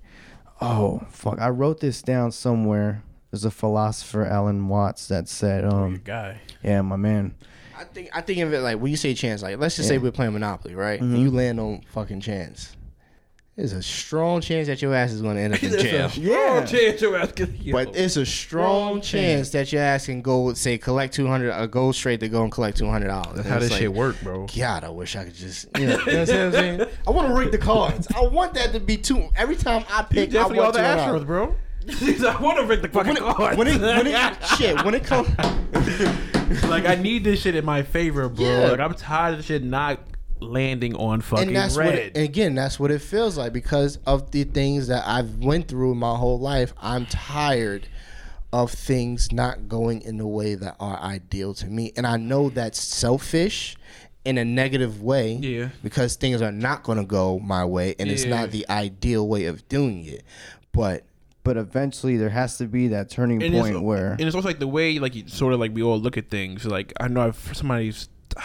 Oh 0.61 1.01
fuck! 1.09 1.39
I 1.39 1.49
wrote 1.49 1.79
this 1.79 2.01
down 2.01 2.31
somewhere. 2.31 3.03
There's 3.31 3.45
a 3.45 3.51
philosopher, 3.51 4.25
Alan 4.25 4.67
Watts, 4.67 5.07
that 5.09 5.29
said, 5.29 5.63
Your 5.63 5.71
um, 5.85 6.01
guy. 6.03 6.39
yeah, 6.63 6.81
my 6.81 6.95
man. 6.95 7.35
I 7.77 7.83
think 7.85 8.09
I 8.13 8.21
think 8.21 8.39
of 8.41 8.51
it 8.53 8.59
like 8.61 8.79
when 8.79 8.91
you 8.91 8.97
say 8.97 9.13
chance, 9.13 9.41
like 9.41 9.57
let's 9.57 9.75
just 9.77 9.87
say 9.87 9.95
Yeah. 9.95 10.01
we're 10.01 10.11
playing 10.11 10.33
Monopoly, 10.33 10.75
right? 10.75 10.99
And 10.99 11.17
you 11.17 11.29
land 11.31 11.59
on 11.59 11.81
fucking 11.91 12.21
chance. 12.21 12.75
There's 13.59 13.73
a 13.73 13.83
strong 13.83 14.39
chance 14.39 14.67
that 14.67 14.81
your 14.81 14.95
ass 14.95 15.11
is 15.11 15.21
going 15.21 15.35
to 15.35 15.41
end 15.41 15.53
up 15.53 15.61
in 15.61 15.71
jail. 15.73 16.09
Yeah. 16.15 16.63
chance 16.63 17.01
your 17.01 17.17
ass 17.17 17.33
get- 17.33 17.49
yo. 17.61 17.73
But 17.73 17.93
it's 17.93 18.15
a 18.15 18.25
strong 18.25 19.01
Strong 19.01 19.01
chance 19.01 19.49
that 19.49 19.73
your 19.73 19.81
ass 19.81 20.05
can 20.05 20.21
go 20.21 20.53
say 20.53 20.77
collect 20.77 21.13
two 21.13 21.27
hundred 21.27 21.51
or 21.53 21.67
go 21.67 21.91
straight 21.91 22.21
to 22.21 22.29
go 22.29 22.43
and 22.43 22.49
collect 22.53 22.77
two 22.77 22.87
hundred 22.89 23.07
dollars. 23.09 23.35
That's 23.35 23.49
how 23.49 23.59
this 23.59 23.75
shit 23.75 23.93
work, 23.93 24.15
bro. 24.23 24.47
God, 24.57 24.85
I 24.85 24.89
wish 24.89 25.17
I 25.17 25.25
could 25.25 25.35
just. 25.35 25.67
You 25.77 25.87
know, 25.87 25.99
you 26.05 26.11
know 26.13 26.19
what 26.19 26.29
I'm 26.29 26.51
saying? 26.53 26.85
I 27.05 27.11
want 27.11 27.27
to 27.27 27.33
rig 27.33 27.51
the 27.51 27.57
cards. 27.57 28.07
I 28.15 28.21
want 28.27 28.53
that 28.53 28.71
to 28.71 28.79
be 28.79 28.95
two. 28.95 29.27
Every 29.35 29.57
time 29.57 29.83
I 29.89 29.99
You 30.03 30.05
pick, 30.09 30.29
I 30.29 30.31
definitely 30.31 30.59
want 30.59 30.77
all 30.77 30.81
the 31.17 31.19
$200. 31.19 31.23
Astros, 31.23 31.25
bro. 31.25 31.55
I 32.29 32.41
want 32.41 32.59
to 32.59 32.65
rig 32.65 32.81
the 32.81 32.87
fucking 32.87 33.13
When 33.15 33.17
it, 33.17 33.35
card. 33.35 33.57
when 33.57 33.67
it, 33.67 33.81
when 33.81 34.07
it, 34.07 34.45
shit, 34.57 34.85
when 34.85 34.93
it 34.93 35.03
comes, 35.03 35.27
like 36.69 36.85
I 36.85 36.95
need 36.95 37.25
this 37.25 37.41
shit 37.41 37.55
in 37.55 37.65
my 37.65 37.83
favor, 37.83 38.29
bro. 38.29 38.45
Yeah. 38.45 38.69
Like 38.71 38.79
I'm 38.79 38.93
tired 38.93 39.31
of 39.33 39.37
this 39.39 39.47
shit 39.47 39.63
not 39.65 39.99
landing 40.39 40.95
on 40.95 41.21
fucking 41.21 41.47
and 41.47 41.55
that's 41.55 41.75
red. 41.75 41.85
what 41.85 41.95
it, 41.95 42.15
and 42.15 42.23
again 42.23 42.55
that's 42.55 42.79
what 42.79 42.91
it 42.91 42.99
feels 43.01 43.37
like 43.37 43.51
because 43.53 43.97
of 44.05 44.31
the 44.31 44.43
things 44.45 44.87
that 44.87 45.05
I've 45.07 45.37
went 45.39 45.67
through 45.67 45.95
my 45.95 46.15
whole 46.15 46.39
life 46.39 46.73
I'm 46.81 47.05
tired 47.07 47.87
of 48.53 48.71
things 48.71 49.31
not 49.31 49.67
going 49.67 50.01
in 50.01 50.17
the 50.17 50.25
way 50.27 50.55
that 50.55 50.75
are 50.79 50.97
ideal 50.99 51.53
to 51.55 51.67
me 51.67 51.91
and 51.97 52.07
I 52.07 52.17
know 52.17 52.49
that's 52.49 52.81
selfish 52.81 53.75
in 54.25 54.37
a 54.37 54.45
negative 54.45 55.01
way 55.01 55.33
Yeah. 55.33 55.69
because 55.83 56.15
things 56.15 56.41
are 56.41 56.51
not 56.51 56.83
going 56.83 56.97
to 56.97 57.05
go 57.05 57.39
my 57.39 57.63
way 57.65 57.95
and 57.99 58.09
it's 58.09 58.25
not 58.25 58.51
the 58.51 58.67
ideal 58.69 59.27
way 59.27 59.45
of 59.45 59.67
doing 59.69 60.05
it 60.05 60.23
but 60.71 61.03
But 61.43 61.57
eventually, 61.57 62.15
there 62.17 62.29
has 62.29 62.57
to 62.59 62.65
be 62.67 62.89
that 62.89 63.09
turning 63.09 63.41
and 63.41 63.53
point 63.55 63.81
where 63.81 64.11
and 64.11 64.21
it's 64.21 64.35
also 64.35 64.47
like 64.47 64.59
the 64.59 64.67
way 64.67 64.99
like 64.99 65.15
you- 65.15 65.27
sort 65.27 65.53
of 65.53 65.59
like 65.59 65.73
we 65.73 65.81
all 65.81 65.99
look 65.99 66.17
at 66.17 66.29
things. 66.29 66.63
Like 66.65 66.93
I 66.99 67.07
know 67.07 67.21
I've 67.21 67.51
somebody's. 67.53 68.07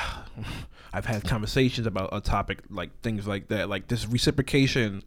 I've 0.95 1.07
had 1.07 1.25
conversations 1.25 1.87
about 1.89 2.11
a 2.13 2.21
topic 2.21 2.61
like 2.71 3.01
things 3.03 3.27
like 3.27 3.49
that, 3.49 3.69
like 3.69 3.89
this 3.89 4.07
reciprocation. 4.07 5.03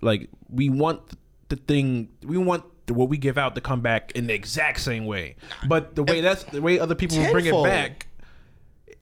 Like 0.00 0.30
we 0.48 0.70
want 0.70 1.02
the 1.50 1.56
thing, 1.56 2.08
we 2.24 2.38
want 2.38 2.64
the, 2.86 2.94
what 2.94 3.10
we 3.10 3.18
give 3.18 3.36
out 3.36 3.54
to 3.54 3.60
come 3.60 3.82
back 3.82 4.12
in 4.12 4.28
the 4.28 4.34
exact 4.34 4.80
same 4.80 5.04
way. 5.04 5.36
But 5.68 5.94
the 5.94 6.02
way 6.02 6.22
that's 6.22 6.44
the 6.44 6.62
way 6.62 6.78
other 6.78 6.94
people 6.94 7.18
will 7.18 7.30
bring 7.32 7.44
it 7.46 7.62
back, 7.64 8.06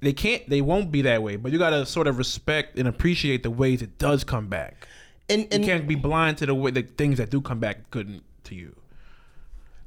they 0.01 0.13
can't, 0.13 0.49
they 0.49 0.61
won't 0.61 0.91
be 0.91 1.03
that 1.03 1.23
way. 1.23 1.37
But 1.37 1.53
you 1.53 1.59
gotta 1.59 1.87
sort 1.87 2.09
of 2.09 2.19
respect 2.19 2.79
and 2.79 2.89
appreciate 2.89 3.45
the 3.45 3.51
ways 3.51 3.81
it 3.81 3.97
does 3.99 4.25
come 4.25 4.49
back. 4.49 4.89
and, 5.29 5.47
You 5.53 5.61
can't 5.61 5.87
be 5.87 5.95
blind 5.95 6.39
to 6.39 6.47
the 6.47 6.55
way 6.55 6.73
the 6.73 6.83
things 6.83 7.19
that 7.19 7.31
do 7.31 7.41
come 7.41 7.61
back 7.61 7.91
couldn't 7.91 8.25
to 8.45 8.57
you. 8.57 8.75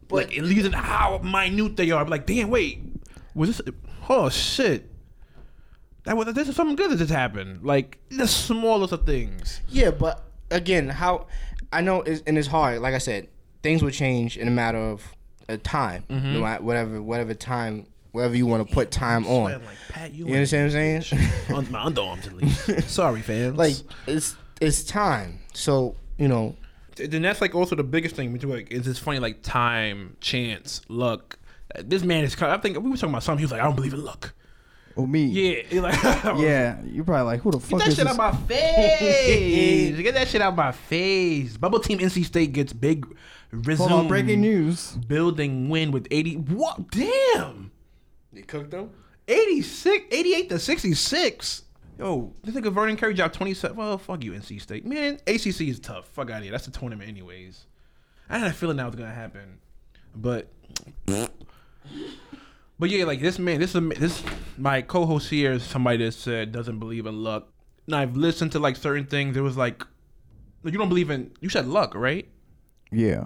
like 0.09 0.37
at 0.37 0.43
least 0.45 0.65
in 0.65 0.71
how 0.71 1.17
minute 1.17 1.75
they 1.75 1.91
are. 1.91 2.05
Like, 2.05 2.25
damn, 2.25 2.49
wait, 2.49 2.79
was 3.35 3.57
this? 3.57 3.75
Oh 4.07 4.29
shit, 4.29 4.90
that 6.03 6.17
was 6.17 6.33
this 6.33 6.47
is 6.49 6.55
something 6.55 6.75
good 6.75 6.91
that 6.91 6.97
just 6.97 7.11
happened. 7.11 7.63
Like 7.63 7.97
the 8.09 8.27
smallest 8.27 8.93
of 8.93 9.05
things. 9.05 9.61
Yeah, 9.69 9.91
but 9.91 10.23
again, 10.49 10.89
how 10.89 11.27
I 11.71 11.81
know, 11.81 12.01
it's, 12.01 12.21
and 12.27 12.37
it's 12.37 12.47
hard. 12.47 12.79
Like 12.81 12.93
I 12.93 12.97
said, 12.99 13.27
things 13.63 13.81
will 13.83 13.91
change 13.91 14.37
in 14.37 14.47
a 14.47 14.51
matter 14.51 14.77
of 14.77 15.03
a 15.47 15.57
time, 15.57 16.03
Mm-hmm. 16.09 16.33
no 16.33 16.41
matter 16.41 16.63
whatever, 16.63 17.01
whatever 17.01 17.33
time, 17.33 17.85
whatever 18.11 18.35
you 18.35 18.45
want 18.45 18.67
to 18.67 18.73
put 18.73 18.89
time 18.91 19.25
on. 19.27 19.51
Like 19.51 19.61
Pat, 19.89 20.13
you, 20.13 20.27
You 20.27 20.33
understand 20.33 20.71
what 20.73 20.79
I'm 20.79 21.01
saying? 21.01 21.31
on 21.53 21.71
my 21.71 21.79
underarms 21.85 22.27
at 22.27 22.33
least. 22.33 22.89
Sorry, 22.89 23.21
fans. 23.21 23.57
like 23.57 23.75
it's 24.07 24.35
it's 24.59 24.83
time. 24.83 25.39
So 25.53 25.95
you 26.17 26.27
know, 26.27 26.55
then 26.95 27.21
that's 27.21 27.41
like 27.41 27.53
also 27.55 27.75
the 27.75 27.83
biggest 27.83 28.15
thing. 28.15 28.37
Too, 28.39 28.47
like, 28.47 28.71
is 28.71 28.87
it's 28.87 28.99
funny 28.99 29.19
like 29.19 29.41
time, 29.43 30.17
chance, 30.21 30.81
luck. 30.87 31.37
This 31.83 32.03
man 32.03 32.23
is. 32.23 32.39
I 32.41 32.57
think 32.57 32.77
we 32.79 32.89
were 32.89 32.97
talking 32.97 33.09
about 33.11 33.23
something. 33.23 33.39
He 33.39 33.45
was 33.45 33.51
like, 33.51 33.61
I 33.61 33.63
don't 33.65 33.75
believe 33.75 33.93
in 33.93 34.03
luck. 34.03 34.33
Oh 34.97 35.05
me, 35.05 35.25
Yeah, 35.25 35.61
he 35.69 35.79
like 35.81 36.01
yeah, 36.03 36.81
you're 36.83 37.03
probably 37.05 37.25
like, 37.25 37.41
who 37.41 37.51
the 37.51 37.59
fuck? 37.59 37.69
Get 37.69 37.71
fuck 37.71 37.79
that 37.79 37.87
is 37.89 37.95
shit 37.95 38.07
this? 38.07 38.19
out 38.19 38.33
my 38.33 38.37
face. 38.47 39.97
Get 40.01 40.13
that 40.13 40.27
shit 40.27 40.41
out 40.41 40.55
my 40.55 40.71
face. 40.71 41.57
Bubble 41.57 41.79
Team 41.79 41.99
NC 41.99 42.25
State 42.25 42.53
gets 42.53 42.73
big 42.73 43.05
resume. 43.51 43.91
On, 43.91 44.07
breaking 44.07 44.41
news. 44.41 44.91
Building 44.91 45.69
win 45.69 45.91
with 45.91 46.07
80. 46.11 46.35
What? 46.35 46.91
Damn. 46.91 47.71
you 48.33 48.43
cooked 48.43 48.71
them. 48.71 48.91
86, 49.27 50.05
88 50.11 50.49
to 50.49 50.59
66. 50.59 51.63
Yo, 51.99 52.33
this 52.43 52.55
nigga 52.55 52.71
Vernon 52.73 52.97
Carey 52.97 53.13
dropped 53.13 53.35
27. 53.35 53.77
Well, 53.77 53.97
fuck 53.97 54.23
you, 54.23 54.31
NC 54.31 54.59
State. 54.61 54.85
Man, 54.85 55.19
ACC 55.27 55.61
is 55.61 55.79
tough. 55.79 56.07
Fuck 56.07 56.31
out 56.31 56.37
of 56.37 56.43
here. 56.43 56.51
That's 56.51 56.65
the 56.65 56.71
tournament, 56.71 57.07
anyways. 57.09 57.65
I 58.29 58.39
had 58.39 58.47
a 58.47 58.53
feeling 58.53 58.77
that 58.77 58.85
was 58.87 58.95
going 58.95 59.09
to 59.09 59.15
happen. 59.15 59.59
But. 60.15 60.47
But 62.81 62.89
yeah, 62.89 63.05
like 63.05 63.21
this 63.21 63.37
man, 63.37 63.59
this 63.59 63.75
is 63.75 63.89
this 63.99 64.23
my 64.57 64.81
co-host 64.81 65.29
here 65.29 65.51
is 65.51 65.61
somebody 65.63 66.03
that 66.03 66.13
said 66.13 66.51
doesn't 66.51 66.79
believe 66.79 67.05
in 67.05 67.23
luck. 67.23 67.47
And 67.85 67.95
I've 67.95 68.15
listened 68.17 68.51
to 68.53 68.59
like 68.59 68.75
certain 68.75 69.05
things. 69.05 69.37
It 69.37 69.41
was 69.41 69.55
like, 69.55 69.83
you 70.63 70.71
don't 70.71 70.89
believe 70.89 71.11
in. 71.11 71.29
You 71.41 71.49
said 71.49 71.67
luck, 71.67 71.93
right? 71.93 72.27
Yeah, 72.91 73.25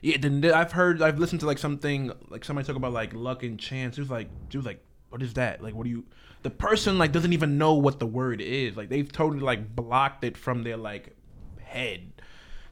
Yeah. 0.00 0.16
Then 0.18 0.42
I've 0.44 0.72
heard, 0.72 1.02
I've 1.02 1.18
listened 1.18 1.40
to 1.40 1.46
like 1.46 1.58
something 1.58 2.12
like 2.30 2.46
somebody 2.46 2.66
talk 2.66 2.76
about 2.76 2.94
like 2.94 3.12
luck 3.12 3.42
and 3.42 3.60
chance. 3.60 3.98
It 3.98 4.00
was 4.00 4.10
like, 4.10 4.28
it 4.50 4.56
was 4.56 4.64
like, 4.64 4.82
what 5.10 5.22
is 5.22 5.34
that? 5.34 5.62
Like, 5.62 5.74
what 5.74 5.84
do 5.84 5.90
you? 5.90 6.04
The 6.42 6.50
person 6.50 6.96
like 6.96 7.12
doesn't 7.12 7.34
even 7.34 7.58
know 7.58 7.74
what 7.74 7.98
the 7.98 8.06
word 8.06 8.40
is. 8.40 8.74
Like 8.74 8.88
they've 8.88 9.10
totally 9.12 9.40
like 9.40 9.76
blocked 9.76 10.24
it 10.24 10.38
from 10.38 10.62
their 10.62 10.78
like 10.78 11.14
head. 11.60 12.22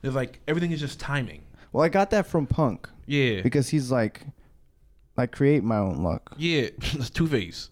It's 0.02 0.14
like 0.14 0.40
everything 0.48 0.72
is 0.72 0.80
just 0.80 0.98
timing. 0.98 1.42
well, 1.72 1.84
I 1.84 1.90
got 1.90 2.10
that 2.12 2.26
from 2.26 2.46
Punk 2.46 2.88
Yeah. 3.06 3.42
because 3.42 3.68
he's 3.68 3.90
like, 3.90 4.22
I 5.16 5.26
create 5.26 5.64
my 5.64 5.78
own 5.78 6.02
luck. 6.02 6.34
Yeah. 6.36 6.68
It's 6.80 7.10
Two 7.10 7.26
Face. 7.26 7.70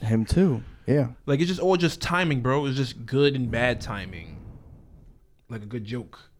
Him 0.00 0.24
too. 0.24 0.62
Yeah, 0.86 1.08
Like 1.26 1.40
it's 1.40 1.48
just 1.48 1.60
all 1.60 1.76
just 1.76 2.00
timing, 2.00 2.42
bro. 2.42 2.66
It's 2.66 2.76
just 2.76 3.06
good 3.06 3.34
and 3.34 3.50
bad 3.50 3.80
timing. 3.80 4.38
Like 5.48 5.62
a 5.62 5.66
good 5.66 5.84
joke. 5.84 6.30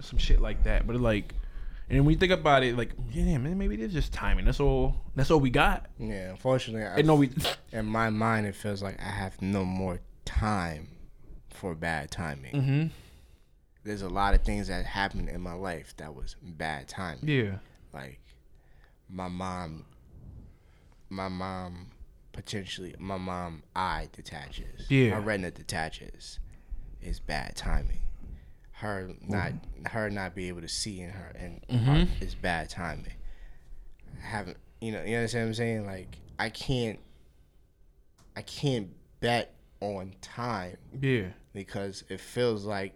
Some 0.00 0.18
shit 0.18 0.40
like 0.40 0.64
that. 0.64 0.86
But 0.86 0.96
like 0.96 1.34
and 1.90 2.06
when 2.06 2.14
you 2.14 2.18
think 2.18 2.30
about 2.30 2.62
it, 2.62 2.76
like, 2.76 2.92
yeah, 3.10 3.36
man, 3.38 3.58
maybe 3.58 3.74
it 3.74 3.80
is 3.80 3.92
just 3.92 4.12
timing. 4.12 4.44
That's 4.44 4.60
all 4.60 4.96
that's 5.16 5.30
all 5.30 5.40
we 5.40 5.50
got. 5.50 5.86
Yeah, 5.98 6.30
unfortunately, 6.30 6.86
I, 6.86 6.98
And 6.98 7.06
no 7.06 7.16
we 7.16 7.30
in 7.72 7.86
my 7.86 8.10
mind, 8.10 8.46
it 8.46 8.54
feels 8.54 8.80
like 8.82 9.00
I 9.00 9.08
have 9.10 9.42
no 9.42 9.64
more 9.64 9.98
time 10.24 10.88
for 11.50 11.74
bad 11.74 12.10
timing. 12.10 12.54
Mm-hmm. 12.54 12.86
There's 13.82 14.02
a 14.02 14.08
lot 14.08 14.34
of 14.34 14.42
things 14.42 14.68
that 14.68 14.84
happened 14.86 15.28
in 15.28 15.40
my 15.40 15.54
life 15.54 15.94
that 15.96 16.14
was 16.14 16.36
bad 16.40 16.86
timing. 16.86 17.28
Yeah. 17.28 17.56
like 17.92 18.20
my 19.12 19.28
mom 19.28 19.84
my 21.08 21.28
mom 21.28 21.88
potentially 22.32 22.94
my 22.98 23.16
mom 23.18 23.62
eye 23.74 24.08
detaches 24.12 24.86
Yeah. 24.88 25.10
my 25.10 25.18
retina 25.18 25.50
detaches 25.50 26.38
is 27.02 27.18
bad 27.20 27.56
timing 27.56 27.98
her 28.72 29.10
not 29.26 29.52
her 29.86 30.08
not 30.10 30.34
be 30.34 30.48
able 30.48 30.60
to 30.60 30.68
see 30.68 31.00
in 31.00 31.10
her 31.10 31.32
and 31.34 31.60
Mhm. 31.68 32.22
is 32.22 32.34
bad 32.34 32.70
timing 32.70 33.14
haven't 34.20 34.56
you 34.80 34.92
know 34.92 35.02
you 35.02 35.16
understand 35.16 35.44
what 35.44 35.48
i'm 35.48 35.54
saying 35.54 35.86
like 35.86 36.16
i 36.38 36.48
can't 36.48 37.00
i 38.36 38.42
can't 38.42 38.90
bet 39.20 39.54
on 39.80 40.14
time 40.20 40.76
Yeah. 41.00 41.28
because 41.52 42.04
it 42.08 42.20
feels 42.20 42.64
like 42.64 42.94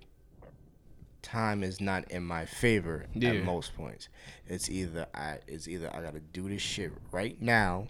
time 1.25 1.65
is 1.65 1.81
not 1.81 2.09
in 2.13 2.23
my 2.25 2.45
favor 2.45 3.07
Yeah. 3.15 3.31
at 3.33 3.45
most 3.45 3.75
points. 3.75 4.09
It's 4.47 4.71
either 4.71 5.07
I 5.15 5.39
it's 5.49 5.67
either 5.67 5.89
I 5.95 6.01
gotta 6.03 6.21
do 6.21 6.49
this 6.49 6.63
shit 6.63 6.93
right 7.11 7.41
now 7.43 7.89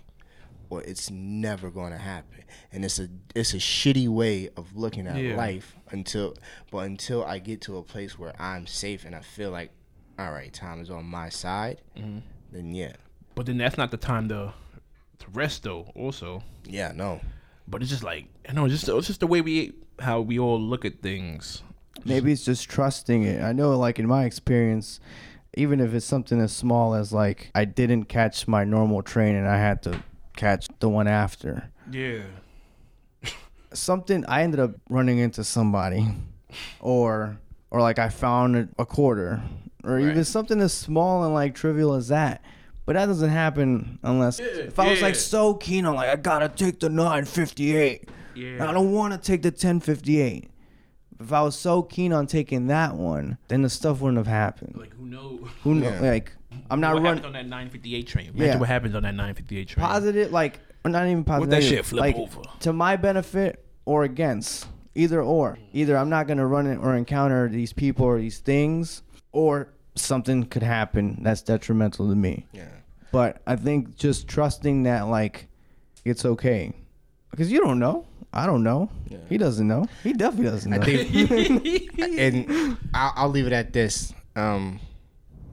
or 0.70 0.82
it's 0.82 1.10
never 1.10 1.70
gonna 1.70 1.98
happen. 1.98 2.44
And 2.72 2.84
it's 2.84 2.98
a 2.98 3.08
it's 3.34 3.52
a 3.52 3.58
shitty 3.58 4.08
way 4.08 4.48
of 4.56 4.74
looking 4.76 5.06
at 5.06 5.16
Yeah. 5.16 5.36
life 5.36 5.76
until 5.90 6.34
but 6.70 6.78
until 6.86 7.22
I 7.24 7.38
get 7.38 7.60
to 7.62 7.76
a 7.76 7.82
place 7.82 8.18
where 8.18 8.32
I'm 8.40 8.66
safe 8.66 9.04
and 9.04 9.14
I 9.14 9.20
feel 9.20 9.50
like 9.50 9.70
all 10.18 10.30
right, 10.32 10.52
time 10.52 10.80
is 10.80 10.90
on 10.90 11.04
my 11.06 11.28
side, 11.28 11.80
Mm-hmm. 11.96 12.18
then 12.52 12.74
yeah. 12.74 12.92
But 13.34 13.46
then 13.46 13.58
that's 13.58 13.76
not 13.76 13.90
the 13.90 13.96
time 13.96 14.28
to 14.28 14.54
to 15.18 15.26
rest 15.32 15.64
though, 15.64 15.90
also. 15.94 16.42
Yeah, 16.64 16.92
no. 16.94 17.20
But 17.66 17.82
it's 17.82 17.90
just 17.90 18.04
like 18.04 18.26
I 18.48 18.52
know, 18.52 18.64
it's 18.66 18.74
just 18.74 18.88
it's 18.88 19.06
just 19.08 19.20
the 19.20 19.26
way 19.26 19.40
we 19.40 19.72
how 19.98 20.20
we 20.20 20.38
all 20.38 20.60
look 20.60 20.84
at 20.84 21.02
things. 21.02 21.62
Maybe 22.04 22.32
it's 22.32 22.44
just 22.44 22.68
trusting 22.68 23.22
it. 23.22 23.42
I 23.42 23.52
know, 23.52 23.76
like 23.78 23.98
in 23.98 24.06
my 24.06 24.24
experience, 24.24 25.00
even 25.56 25.80
if 25.80 25.94
it's 25.94 26.06
something 26.06 26.40
as 26.40 26.52
small 26.52 26.94
as 26.94 27.12
like 27.12 27.50
I 27.54 27.64
didn't 27.64 28.04
catch 28.04 28.48
my 28.48 28.64
normal 28.64 29.02
train 29.02 29.34
and 29.34 29.48
I 29.48 29.58
had 29.58 29.82
to 29.84 30.02
catch 30.36 30.68
the 30.80 30.88
one 30.88 31.06
after. 31.06 31.70
Yeah. 31.90 32.22
Something 33.72 34.24
I 34.26 34.42
ended 34.42 34.60
up 34.60 34.72
running 34.88 35.18
into 35.18 35.44
somebody, 35.44 36.06
or 36.80 37.38
or 37.70 37.80
like 37.80 37.98
I 37.98 38.08
found 38.08 38.68
a, 38.78 38.86
quarter, 38.86 39.42
or 39.82 39.98
even 39.98 40.24
something 40.24 40.60
as 40.60 40.72
small 40.72 41.24
and 41.24 41.34
like 41.34 41.56
trivial 41.56 41.94
as 41.94 42.08
that. 42.08 42.40
But 42.86 42.92
that 42.92 43.06
doesn't 43.06 43.30
happen 43.30 43.98
unless 44.02 44.38
if 44.38 44.78
I 44.78 44.90
was 44.90 45.02
like 45.02 45.16
so 45.16 45.54
keen 45.54 45.86
on 45.86 45.96
like 45.96 46.08
I 46.08 46.16
gotta 46.16 46.48
take 46.48 46.78
the 46.80 46.88
958. 46.88 48.08
Yeah. 48.36 48.68
I 48.68 48.72
don't 48.72 48.92
want 48.92 49.12
to 49.12 49.18
take 49.18 49.42
the 49.42 49.48
1058. 49.48 50.50
If 51.20 51.32
I 51.32 51.42
was 51.42 51.56
so 51.56 51.82
keen 51.82 52.12
on 52.12 52.26
taking 52.26 52.66
that 52.68 52.94
one, 52.94 53.38
then 53.48 53.62
the 53.62 53.70
stuff 53.70 54.00
wouldn't 54.00 54.18
have 54.18 54.26
happened. 54.26 54.76
Like 54.76 54.94
who 54.94 55.06
knows? 55.06 55.40
Who 55.62 55.74
know? 55.74 55.88
Yeah. 55.90 56.00
Like 56.00 56.32
I'm 56.70 56.80
not 56.80 56.94
what 56.94 57.02
running 57.02 57.24
on 57.24 57.32
that 57.32 57.46
958 57.46 58.06
train? 58.06 58.26
Imagine 58.28 58.46
Yeah. 58.46 58.58
what 58.58 58.68
happens 58.68 58.94
on 58.94 59.02
that 59.04 59.14
958 59.14 59.68
train. 59.68 59.86
positive. 59.86 60.32
Like 60.32 60.60
or 60.84 60.90
not 60.90 61.06
even 61.06 61.24
positive. 61.24 61.50
that 61.50 61.62
shit 61.62 61.84
flip 61.86 62.00
like, 62.00 62.16
over? 62.16 62.42
to 62.60 62.72
my 62.72 62.96
benefit 62.96 63.64
or 63.84 64.04
against. 64.04 64.66
Either 64.96 65.20
or. 65.22 65.58
Either 65.72 65.96
I'm 65.96 66.08
not 66.08 66.26
gonna 66.28 66.46
run 66.46 66.66
it 66.66 66.76
or 66.76 66.94
encounter 66.94 67.48
these 67.48 67.72
people 67.72 68.06
or 68.06 68.18
these 68.18 68.38
things, 68.38 69.02
or 69.32 69.68
something 69.96 70.44
could 70.44 70.62
happen 70.62 71.18
that's 71.22 71.42
detrimental 71.42 72.08
to 72.08 72.14
me. 72.14 72.46
Yeah. 72.52 72.68
But 73.10 73.40
I 73.46 73.56
think 73.56 73.96
just 73.96 74.28
trusting 74.28 74.84
that 74.84 75.08
like 75.08 75.48
it's 76.04 76.24
okay, 76.24 76.72
because 77.30 77.50
you 77.50 77.60
don't 77.60 77.78
know. 77.78 78.06
I 78.34 78.46
don't 78.46 78.64
know. 78.64 78.90
He 79.28 79.38
doesn't 79.38 79.66
know. 79.66 79.86
He 80.02 80.12
definitely 80.12 80.50
doesn't 80.50 80.70
know. 80.70 80.78
I 80.82 80.84
think, 80.84 81.98
and 82.18 82.76
I'll, 82.92 83.12
I'll 83.16 83.28
leave 83.28 83.46
it 83.46 83.52
at 83.52 83.72
this. 83.72 84.12
Um, 84.34 84.80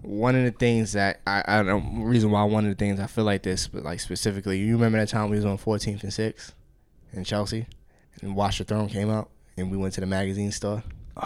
one 0.01 0.35
of 0.35 0.43
the 0.43 0.51
things 0.51 0.93
that 0.93 1.21
I, 1.27 1.43
I 1.47 1.61
don't 1.61 1.67
know, 1.67 2.03
reason 2.03 2.31
why 2.31 2.43
one 2.43 2.65
of 2.65 2.71
the 2.71 2.75
things 2.75 2.99
I 2.99 3.05
feel 3.05 3.23
like 3.23 3.43
this, 3.43 3.67
but 3.67 3.83
like 3.83 3.99
specifically, 3.99 4.57
you 4.57 4.73
remember 4.73 4.97
that 4.97 5.09
time 5.09 5.29
we 5.29 5.35
was 5.35 5.45
on 5.45 5.59
14th 5.59 6.01
and 6.01 6.11
6th 6.11 6.53
in 7.13 7.23
Chelsea, 7.23 7.67
and 8.23 8.35
Watch 8.35 8.57
the 8.57 8.63
Throne 8.63 8.89
came 8.89 9.11
out, 9.11 9.29
and 9.57 9.69
we 9.69 9.77
went 9.77 9.93
to 9.93 10.01
the 10.01 10.07
magazine 10.07 10.51
store. 10.51 10.83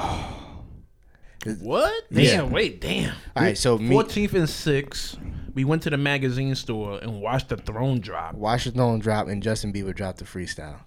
What? 1.60 2.06
Yeah. 2.10 2.42
Wait, 2.42 2.82
damn. 2.82 3.14
All 3.36 3.44
right, 3.44 3.56
so 3.56 3.78
me, 3.78 3.96
14th 3.96 4.34
and 4.34 4.48
6th, 4.48 5.54
we 5.54 5.64
went 5.64 5.84
to 5.84 5.92
the 5.92 5.98
magazine 5.98 6.56
store 6.56 6.98
and 6.98 7.22
watched 7.22 7.50
the 7.50 7.58
throne 7.58 8.00
drop. 8.00 8.34
Watch 8.34 8.64
the 8.64 8.72
Throne 8.72 8.98
drop, 8.98 9.28
and 9.28 9.44
Justin 9.44 9.72
Bieber 9.72 9.94
dropped 9.94 10.18
the 10.18 10.26
freestyle 10.26 10.80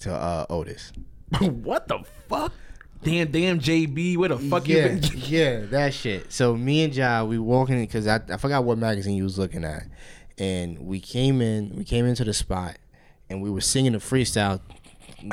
to 0.00 0.12
uh, 0.14 0.46
Otis. 0.50 0.92
what 1.40 1.88
the 1.88 2.00
fuck? 2.28 2.52
Damn, 3.02 3.30
damn, 3.30 3.58
JB, 3.60 4.18
where 4.18 4.28
the 4.28 4.38
fuck 4.38 4.68
yeah, 4.68 4.88
you 4.94 5.00
been? 5.00 5.10
yeah, 5.14 5.60
that 5.70 5.94
shit. 5.94 6.30
So 6.32 6.54
me 6.54 6.84
and 6.84 6.94
Ja, 6.94 7.24
we 7.24 7.38
walking 7.38 7.76
in 7.76 7.82
because 7.86 8.06
I, 8.06 8.20
I 8.30 8.36
forgot 8.36 8.64
what 8.64 8.76
magazine 8.76 9.16
you 9.16 9.24
was 9.24 9.38
looking 9.38 9.64
at, 9.64 9.84
and 10.36 10.78
we 10.80 11.00
came 11.00 11.40
in, 11.40 11.74
we 11.76 11.84
came 11.84 12.04
into 12.04 12.24
the 12.24 12.34
spot, 12.34 12.76
and 13.30 13.40
we 13.40 13.48
were 13.50 13.62
singing 13.62 13.92
the 13.92 13.98
freestyle, 13.98 14.60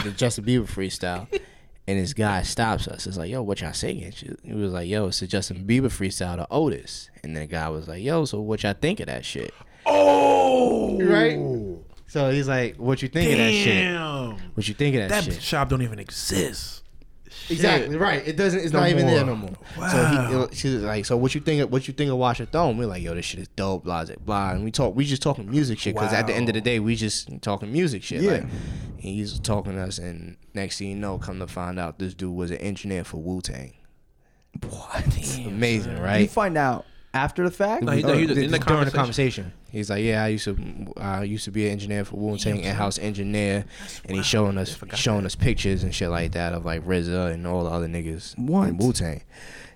the 0.03 0.11
Justin 0.11 0.45
Bieber 0.45 0.65
freestyle, 0.65 1.27
and 1.89 1.99
this 1.99 2.13
guy 2.13 2.41
stops 2.43 2.87
us. 2.87 3.05
It's 3.05 3.17
like, 3.17 3.29
yo, 3.29 3.41
what 3.43 3.59
y'all 3.59 3.73
singing? 3.73 4.11
She- 4.11 4.31
He 4.43 4.53
was 4.53 4.71
like, 4.71 4.87
yo, 4.87 5.07
it's 5.07 5.21
a 5.21 5.27
Justin 5.27 5.65
Bieber 5.67 5.87
freestyle 5.87 6.37
to 6.37 6.47
Otis, 6.49 7.09
and 7.21 7.35
then 7.35 7.41
the 7.43 7.47
guy 7.47 7.67
was 7.67 7.89
like, 7.89 8.01
yo, 8.01 8.23
so 8.23 8.39
what 8.39 8.63
y'all 8.63 8.75
think 8.79 9.01
of 9.01 9.07
that 9.07 9.25
shit? 9.25 9.53
Oh, 9.85 10.97
Right. 11.01 11.37
So 12.07 12.31
he's 12.31 12.47
like, 12.47 12.77
what 12.77 13.01
you 13.01 13.09
think 13.09 13.31
of 13.31 13.37
that 13.37 13.51
shit? 13.51 14.39
What 14.55 14.67
you 14.67 14.73
think 14.73 14.95
of 14.95 15.01
that, 15.01 15.09
That 15.09 15.23
shit? 15.25 15.33
That 15.35 15.41
shop 15.43 15.69
don't 15.69 15.81
even 15.81 15.99
exist. 15.99 16.83
Exactly 17.49 17.95
right. 17.97 18.27
It 18.27 18.35
doesn't. 18.35 18.59
It's 18.59 18.73
No 18.73 18.79
not 18.79 18.89
even 18.89 19.05
there 19.05 19.25
more. 19.25 19.35
no 19.35 19.41
more. 19.41 19.53
Wow. 19.77 19.89
So 19.89 20.47
he, 20.49 20.55
she's 20.55 20.75
like, 20.81 21.05
so 21.05 21.15
what 21.15 21.33
you 21.35 21.41
think? 21.41 21.61
Of, 21.61 21.71
what 21.71 21.87
you 21.87 21.93
think 21.93 22.11
of 22.11 22.17
Watch 22.17 22.39
Your 22.39 22.45
Throne? 22.45 22.77
We're 22.77 22.87
like, 22.87 23.03
yo, 23.03 23.13
this 23.13 23.25
shit 23.25 23.39
is 23.41 23.47
dope. 23.49 23.83
Blah 23.83 24.05
blah 24.05 24.15
blah. 24.25 24.51
And 24.51 24.63
we 24.63 24.71
talk. 24.71 24.95
We 24.95 25.05
just 25.05 25.21
talking 25.21 25.49
music 25.49 25.79
shit 25.79 25.93
because 25.95 26.13
at 26.13 26.27
the 26.27 26.33
end 26.33 26.49
of 26.49 26.55
the 26.55 26.61
day, 26.61 26.79
we 26.79 26.95
just 26.95 27.29
talking 27.41 27.71
music 27.71 28.03
shit. 28.03 28.21
Yeah. 28.21 28.31
Like, 28.31 28.45
he's 28.97 29.39
talking 29.39 29.73
to 29.73 29.81
us, 29.81 29.97
and 29.97 30.37
next 30.53 30.79
thing 30.79 30.89
you 30.89 30.95
know, 30.95 31.17
come 31.17 31.39
to 31.39 31.47
find 31.47 31.79
out, 31.79 31.99
this 31.99 32.13
dude 32.13 32.33
was 32.35 32.51
an 32.51 32.57
engineer 32.57 33.03
for 33.03 33.17
Wu 33.17 33.41
Tang. 33.41 33.73
what? 34.69 35.05
Amazing, 35.45 35.97
You 35.97 36.03
right? 36.03 36.21
You 36.21 36.27
find 36.27 36.57
out 36.57 36.85
after 37.13 37.43
the 37.43 37.51
fact. 37.51 37.83
No, 37.83 37.91
he- 37.93 38.03
Oh, 38.03 38.13
he- 38.13 38.27
th- 38.27 38.37
in 38.37 38.51
the 38.51 38.59
during 38.59 38.85
the 38.85 38.91
conversation. 38.91 39.45
conversation, 39.45 39.53
he's 39.71 39.89
like, 39.89 40.03
"Yeah, 40.03 40.23
I 40.23 40.27
used 40.27 40.45
to, 40.45 40.57
I 40.97 41.23
used 41.23 41.45
to 41.45 41.51
be 41.51 41.65
an 41.65 41.71
engineer 41.71 42.05
for 42.05 42.15
Wu 42.17 42.37
Tang, 42.37 42.59
in-house 42.59 42.99
engineer, 42.99 43.65
and 44.05 44.17
he's 44.17 44.25
showing 44.25 44.57
us, 44.57 44.77
showing 44.95 45.25
us 45.25 45.35
pictures 45.35 45.83
and 45.83 45.93
shit 45.95 46.09
like 46.09 46.33
that 46.33 46.53
of 46.53 46.65
like 46.65 46.85
RZA 46.85 47.33
and 47.33 47.47
all 47.47 47.63
the 47.63 47.69
other 47.71 47.87
niggas 47.87 48.37
What? 48.37 48.69
in 48.69 48.77
Wu 48.77 48.93
Tang, 48.93 49.23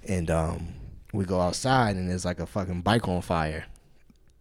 and 0.07 0.29
um, 0.29 0.67
we 1.13 1.25
go 1.25 1.39
outside 1.41 1.95
and 1.95 2.09
there's 2.09 2.25
like 2.25 2.39
a 2.39 2.45
fucking 2.45 2.81
bike 2.81 3.07
on 3.07 3.21
fire. 3.21 3.65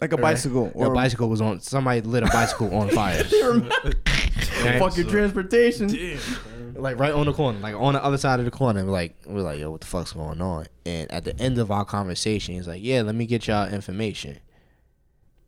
like 0.00 0.12
a 0.12 0.16
bicycle 0.16 0.70
Or 0.74 0.86
or 0.86 0.92
a 0.92 0.94
bicycle 0.94 1.28
was 1.28 1.40
on. 1.40 1.60
Somebody 1.60 2.00
lit 2.02 2.22
a 2.22 2.26
bicycle 2.26 2.74
on 2.74 2.88
fire. 3.00 3.22
Right? 3.42 3.94
fucking 4.78 5.08
transportation. 5.08 5.88
Mm-hmm. 6.72 6.82
like 6.82 6.98
right 6.98 7.12
on 7.12 7.26
the 7.26 7.32
corner, 7.32 7.58
like 7.58 7.74
on 7.74 7.94
the 7.94 8.04
other 8.04 8.18
side 8.18 8.38
of 8.38 8.44
the 8.44 8.50
corner. 8.50 8.84
We're 8.84 8.90
like, 8.90 9.16
we're 9.26 9.42
like, 9.42 9.58
yo, 9.58 9.70
what 9.70 9.80
the 9.80 9.86
fuck's 9.86 10.12
going 10.12 10.40
on? 10.40 10.66
And 10.86 11.10
at 11.10 11.24
the 11.24 11.38
end 11.40 11.58
of 11.58 11.70
our 11.70 11.84
conversation, 11.84 12.54
he's 12.54 12.68
like, 12.68 12.82
yeah, 12.82 13.02
let 13.02 13.14
me 13.14 13.26
get 13.26 13.46
y'all 13.46 13.68
information. 13.68 14.38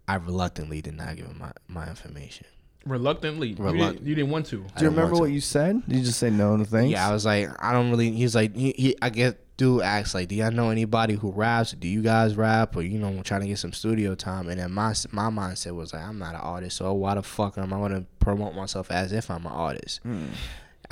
I 0.09 0.17
reluctantly 0.17 0.83
did 0.83 0.95
not 0.95 1.17
give 1.17 1.27
him 1.27 1.39
my, 1.39 1.53
my 1.69 1.89
information. 1.89 2.47
Reluctantly. 2.85 3.49
You, 3.51 3.55
didn't, 3.55 4.03
you 4.03 4.15
didn't 4.15 4.31
want 4.31 4.47
to. 4.47 4.57
Do 4.77 4.85
you 4.85 4.91
remember 4.91 5.15
what 5.15 5.27
to. 5.27 5.33
you 5.33 5.41
said? 5.41 5.87
Did 5.87 5.99
you 5.99 6.05
just 6.05 6.19
say 6.19 6.31
no 6.31 6.57
to 6.57 6.65
things? 6.65 6.91
Yeah, 6.91 7.09
I 7.09 7.13
was 7.13 7.25
like, 7.25 7.49
I 7.63 7.73
don't 7.73 7.91
really. 7.91 8.11
He's 8.11 8.35
like, 8.35 8.57
he, 8.57 8.75
he 8.77 8.97
I 9.01 9.11
guess 9.11 9.35
dude 9.57 9.83
asked 9.83 10.15
like, 10.15 10.29
do 10.29 10.35
y'all 10.35 10.51
know 10.51 10.71
anybody 10.71 11.15
who 11.15 11.31
raps? 11.31 11.73
Do 11.73 11.87
you 11.87 12.03
guys 12.03 12.35
rap? 12.35 12.77
Or 12.77 12.83
you 12.83 12.99
know, 12.99 13.23
trying 13.23 13.43
to 13.43 13.47
get 13.47 13.59
some 13.59 13.73
studio 13.73 14.17
time? 14.17 14.49
And 14.49 14.59
then 14.59 14.73
my 14.73 14.95
my 15.13 15.31
mindset 15.31 15.77
was 15.77 15.93
like, 15.93 16.03
I'm 16.03 16.19
not 16.19 16.35
an 16.35 16.41
artist, 16.41 16.79
so 16.79 16.93
why 16.93 17.15
the 17.15 17.23
fuck 17.23 17.57
am 17.57 17.73
I 17.73 17.79
gonna 17.79 18.05
promote 18.19 18.55
myself 18.55 18.91
as 18.91 19.13
if 19.13 19.31
I'm 19.31 19.47
an 19.47 19.53
artist? 19.53 20.01
Hmm. 20.03 20.27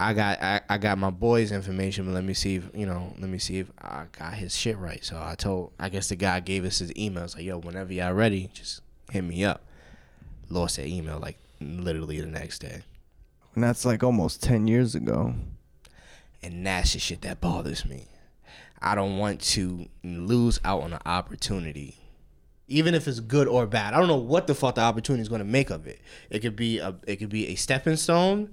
I 0.01 0.14
got 0.14 0.43
I, 0.43 0.62
I 0.66 0.78
got 0.78 0.97
my 0.97 1.10
boy's 1.10 1.52
information, 1.52 2.06
but 2.06 2.12
let 2.12 2.24
me 2.24 2.32
see 2.32 2.56
if 2.56 2.70
you 2.74 2.86
know, 2.86 3.12
let 3.18 3.28
me 3.28 3.39
see 3.39 3.59
if 3.59 3.70
I 3.82 4.06
got 4.18 4.32
his 4.32 4.56
shit 4.56 4.78
right. 4.78 5.05
So 5.05 5.20
I 5.22 5.35
told, 5.35 5.72
I 5.78 5.90
guess 5.90 6.09
the 6.09 6.16
guy 6.16 6.40
gave 6.40 6.64
us 6.64 6.78
his 6.78 6.90
email. 6.97 7.24
It's 7.24 7.35
like, 7.35 7.44
yo, 7.44 7.59
whenever 7.59 7.93
y'all 7.93 8.14
ready, 8.14 8.48
just 8.55 8.81
hit 9.10 9.22
me 9.22 9.44
up. 9.44 9.62
Lost 10.48 10.77
that 10.77 10.86
email 10.86 11.18
like 11.18 11.36
literally 11.60 12.18
the 12.18 12.27
next 12.27 12.60
day. 12.60 12.81
and 13.55 13.62
that's 13.62 13.85
like 13.85 14.02
almost 14.02 14.43
ten 14.43 14.66
years 14.66 14.94
ago. 14.94 15.35
And 16.43 16.66
that's 16.66 16.94
the 16.94 16.98
shit 16.98 17.20
that 17.20 17.43
bothers 17.43 17.85
me. 17.85 18.06
I 18.81 18.94
don't 18.94 19.18
want 19.18 19.43
to 19.43 19.86
lose 20.02 20.59
out 20.64 20.82
on 20.82 20.94
an 20.94 21.02
opportunity. 21.05 21.98
Even 22.68 22.94
if 22.94 23.06
it's 23.06 23.20
good 23.20 23.48
or 23.48 23.66
bad. 23.66 23.93
I 23.93 23.98
don't 23.98 24.09
know 24.09 24.16
what 24.16 24.47
the 24.47 24.55
fuck 24.55 24.77
the 24.77 24.81
opportunity 24.81 25.20
is 25.20 25.28
gonna 25.28 25.44
make 25.44 25.68
of 25.68 25.86
it. 25.86 26.01
It 26.31 26.39
could 26.39 26.56
be 26.56 26.78
a 26.78 26.94
it 27.06 27.16
could 27.16 27.28
be 27.28 27.48
a 27.48 27.55
stepping 27.56 27.97
stone 27.97 28.48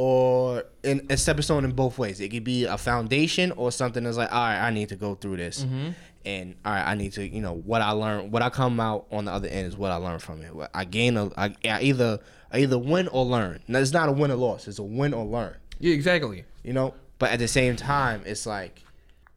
or 0.00 0.64
in, 0.82 1.06
a 1.10 1.16
stepping 1.18 1.42
stone 1.42 1.62
in 1.62 1.72
both 1.72 1.98
ways. 1.98 2.20
It 2.20 2.30
could 2.30 2.42
be 2.42 2.64
a 2.64 2.78
foundation 2.78 3.52
or 3.52 3.70
something 3.70 4.02
that's 4.02 4.16
like, 4.16 4.32
all 4.32 4.40
right, 4.40 4.58
I 4.58 4.70
need 4.70 4.88
to 4.88 4.96
go 4.96 5.14
through 5.14 5.36
this. 5.36 5.62
Mm-hmm. 5.64 5.90
And 6.24 6.54
all 6.64 6.72
right, 6.72 6.86
I 6.86 6.94
need 6.94 7.12
to, 7.12 7.28
you 7.28 7.42
know, 7.42 7.56
what 7.56 7.82
I 7.82 7.90
learn, 7.90 8.30
what 8.30 8.40
I 8.40 8.48
come 8.48 8.80
out 8.80 9.06
on 9.12 9.26
the 9.26 9.30
other 9.30 9.48
end 9.48 9.66
is 9.66 9.76
what 9.76 9.90
I 9.90 9.96
learn 9.96 10.18
from 10.18 10.40
it. 10.40 10.52
I 10.72 10.86
gain, 10.86 11.18
a, 11.18 11.26
I, 11.36 11.54
I 11.66 11.82
either, 11.82 12.18
I 12.50 12.60
either 12.60 12.78
win 12.78 13.08
or 13.08 13.26
learn. 13.26 13.60
Now, 13.68 13.78
it's 13.78 13.92
not 13.92 14.08
a 14.08 14.12
win 14.12 14.30
or 14.30 14.36
loss. 14.36 14.66
It's 14.68 14.78
a 14.78 14.82
win 14.82 15.12
or 15.12 15.26
learn 15.26 15.56
Yeah, 15.78 15.92
exactly. 15.92 16.44
you 16.62 16.72
know 16.72 16.94
but 17.18 17.30
at 17.32 17.38
the 17.38 17.48
same 17.48 17.76
time 17.76 18.22
it's 18.24 18.46
like 18.46 18.82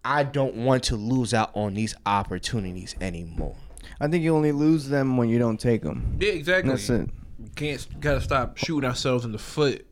i 0.06 0.24
don't 0.24 0.56
want 0.56 0.84
to 0.84 0.96
lose 0.96 1.34
out 1.34 1.52
on 1.54 1.74
these 1.74 1.94
opportunities 2.06 2.96
anymore 3.02 3.58
I 4.00 4.08
think 4.08 4.24
you 4.24 4.34
only 4.34 4.54
lose 4.54 4.88
them 4.88 5.18
when 5.18 5.28
you 5.30 5.40
don't 5.40 5.60
take 5.60 5.82
them. 5.82 6.18
Yeah, 6.20 6.32
exactly. 6.32 6.72
That's 6.72 6.90
it. 6.90 7.10
Can't 7.56 7.88
gotta 8.02 8.22
stop 8.22 8.58
shooting 8.58 8.90
ourselves 8.90 9.24
in 9.24 9.32
the 9.32 9.38
foot. 9.38 9.86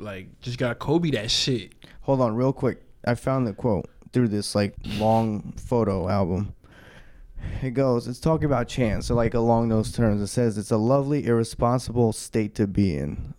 Like, 0.00 0.40
just 0.40 0.58
gotta 0.58 0.74
Kobe 0.74 1.10
that 1.12 1.30
shit. 1.30 1.72
Hold 2.02 2.20
on, 2.20 2.34
real 2.34 2.52
quick. 2.52 2.82
I 3.04 3.14
found 3.14 3.46
the 3.46 3.52
quote 3.52 3.88
through 4.12 4.28
this 4.28 4.54
like 4.54 4.74
long 4.84 5.52
photo 5.56 6.08
album. 6.08 6.54
It 7.62 7.70
goes, 7.70 8.06
it's 8.06 8.20
talking 8.20 8.46
about 8.46 8.68
chance. 8.68 9.06
So 9.06 9.14
like 9.14 9.34
along 9.34 9.68
those 9.68 9.92
terms, 9.92 10.20
it 10.20 10.26
says 10.26 10.58
it's 10.58 10.70
a 10.70 10.76
lovely, 10.76 11.26
irresponsible 11.26 12.12
state 12.12 12.54
to 12.56 12.66
be 12.66 12.96
in. 12.96 13.34